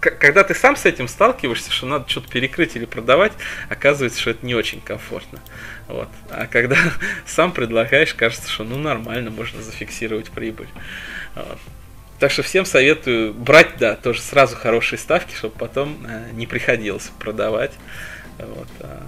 Когда 0.00 0.44
ты 0.44 0.54
сам 0.54 0.76
с 0.76 0.84
этим 0.84 1.08
сталкиваешься, 1.08 1.72
что 1.72 1.86
надо 1.86 2.08
что-то 2.08 2.28
перекрыть 2.28 2.76
или 2.76 2.84
продавать, 2.84 3.32
оказывается, 3.68 4.20
что 4.20 4.30
это 4.30 4.44
не 4.44 4.54
очень 4.54 4.80
комфортно. 4.80 5.40
Вот. 5.88 6.08
А 6.30 6.46
когда 6.46 6.76
сам 7.26 7.52
предлагаешь, 7.52 8.14
кажется, 8.14 8.50
что 8.50 8.64
ну 8.64 8.78
нормально, 8.78 9.30
можно 9.30 9.62
зафиксировать 9.62 10.30
прибыль. 10.30 10.68
Вот. 11.34 11.58
Так 12.18 12.30
что 12.30 12.42
всем 12.42 12.64
советую 12.64 13.34
брать, 13.34 13.76
да, 13.78 13.94
тоже 13.94 14.22
сразу 14.22 14.56
хорошие 14.56 14.98
ставки, 14.98 15.34
чтобы 15.34 15.54
потом 15.58 15.98
э, 16.08 16.30
не 16.32 16.46
приходилось 16.46 17.10
продавать. 17.18 17.72
Вот, 18.38 18.68
а 18.80 19.02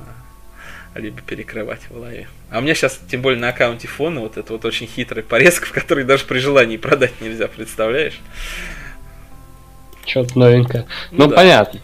либо 0.95 1.21
перекрывать 1.21 1.83
в 1.91 1.97
лайве. 1.97 2.29
А 2.51 2.59
у 2.59 2.61
меня 2.61 2.75
сейчас, 2.75 3.01
тем 3.11 3.23
более 3.23 3.41
на 3.41 3.51
аккаунте 3.51 3.89
фона, 3.89 4.21
вот 4.21 4.37
это 4.37 4.53
вот 4.53 4.65
очень 4.65 4.87
хитрый 4.87 5.23
порезка, 5.23 5.67
в 5.69 5.73
который 5.73 6.05
даже 6.05 6.25
при 6.25 6.39
желании 6.39 6.77
продать 6.77 7.21
нельзя, 7.21 7.49
представляешь? 7.49 8.19
Что-то 10.07 10.39
новенькое. 10.39 10.87
Ну, 11.11 11.25
ну 11.25 11.27
да. 11.29 11.37
понятно. 11.37 11.81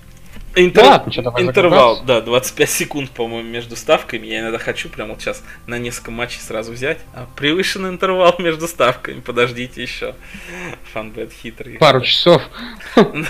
Интер... 0.56 0.85
Ладно, 0.85 1.10
интервал, 1.39 2.02
да, 2.05 2.20
25 2.20 2.70
секунд, 2.70 3.10
по-моему, 3.10 3.48
между 3.48 3.74
ставками. 3.74 4.26
Я 4.26 4.40
иногда 4.40 4.59
хочу 4.59 4.89
прямо 4.89 5.14
вот 5.14 5.20
сейчас 5.20 5.43
на 5.66 5.78
несколько 5.78 6.12
матчей 6.12 6.40
сразу 6.40 6.72
взять. 6.72 6.98
А 7.12 7.26
превышен 7.35 7.86
интервал 7.86 8.36
между 8.39 8.68
ставками. 8.68 9.20
Подождите 9.20 9.82
еще. 9.82 10.14
Фанбет 10.93 11.32
хитрый. 11.32 11.78
Пару 11.78 12.01
часов. 12.01 12.43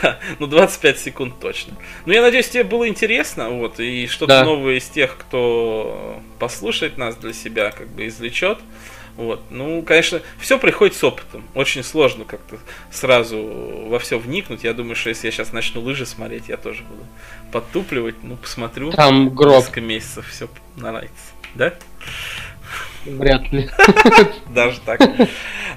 Да, 0.03 0.19
ну 0.39 0.47
25 0.47 0.99
секунд 0.99 1.41
точно. 1.41 1.75
Ну, 2.07 2.13
я 2.13 2.23
надеюсь, 2.23 2.49
тебе 2.49 2.65
было 2.65 2.89
интересно, 2.89 3.51
вот, 3.51 3.81
и 3.81 4.07
что-то 4.07 4.41
да. 4.41 4.45
новое 4.45 4.77
из 4.77 4.89
тех, 4.89 5.17
кто 5.17 6.21
послушает 6.39 6.99
нас 6.99 7.17
для 7.17 7.33
себя, 7.33 7.71
как 7.71 7.89
бы 7.89 8.07
извлечет. 8.07 8.59
Вот. 9.16 9.41
Ну, 9.51 9.82
конечно, 9.82 10.20
все 10.39 10.59
приходит 10.59 10.97
с 10.97 11.05
опытом. 11.05 11.45
Очень 11.55 11.85
сложно 11.85 12.24
как-то 12.24 12.59
сразу 12.91 13.41
во 13.89 13.99
все 13.99 14.19
вникнуть. 14.19 14.65
Я 14.65 14.74
думаю, 14.74 14.97
что 14.97 15.11
если 15.11 15.28
я 15.28 15.32
сейчас 15.32 15.53
начну 15.53 15.81
лыжи 15.81 16.05
смотреть, 16.07 16.49
я 16.49 16.57
тоже 16.57 16.82
буду 16.82 17.05
подтупливать. 17.53 18.16
Ну, 18.23 18.36
посмотрю. 18.36 18.91
Там 18.93 19.35
гроб. 19.35 19.57
Несколько 19.57 19.81
месяцев 19.81 20.28
все 20.28 20.49
нравится. 20.77 21.32
Да? 21.55 21.73
Вряд 23.05 23.53
ли. 23.53 23.69
Даже 24.49 24.81
так. 24.81 25.01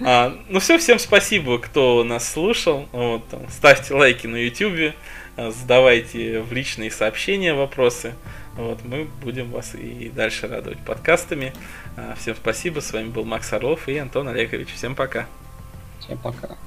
А, 0.02 0.36
ну 0.50 0.60
все, 0.60 0.78
всем 0.78 0.98
спасибо, 0.98 1.60
кто 1.60 2.04
нас 2.04 2.32
слушал. 2.32 2.88
Вот, 2.92 3.28
там, 3.28 3.42
ставьте 3.50 3.94
лайки 3.94 4.28
на 4.28 4.38
YouTube, 4.38 4.96
а, 5.36 5.52
задавайте 5.52 6.40
в 6.40 6.54
личные 6.54 6.90
сообщения 6.90 7.54
вопросы. 7.54 8.14
Вот, 8.58 8.84
мы 8.84 9.08
будем 9.22 9.52
вас 9.52 9.76
и 9.76 10.10
дальше 10.10 10.48
радовать 10.48 10.80
подкастами. 10.80 11.54
А, 11.96 12.16
всем 12.16 12.36
спасибо. 12.36 12.80
С 12.80 12.92
вами 12.92 13.10
был 13.10 13.24
Макс 13.24 13.54
Орлов 13.54 13.88
и 13.88 13.98
Антон 13.98 14.28
Олегович. 14.28 14.74
Всем 14.74 14.96
пока. 14.96 15.28
Всем 16.00 16.18
пока. 16.18 16.58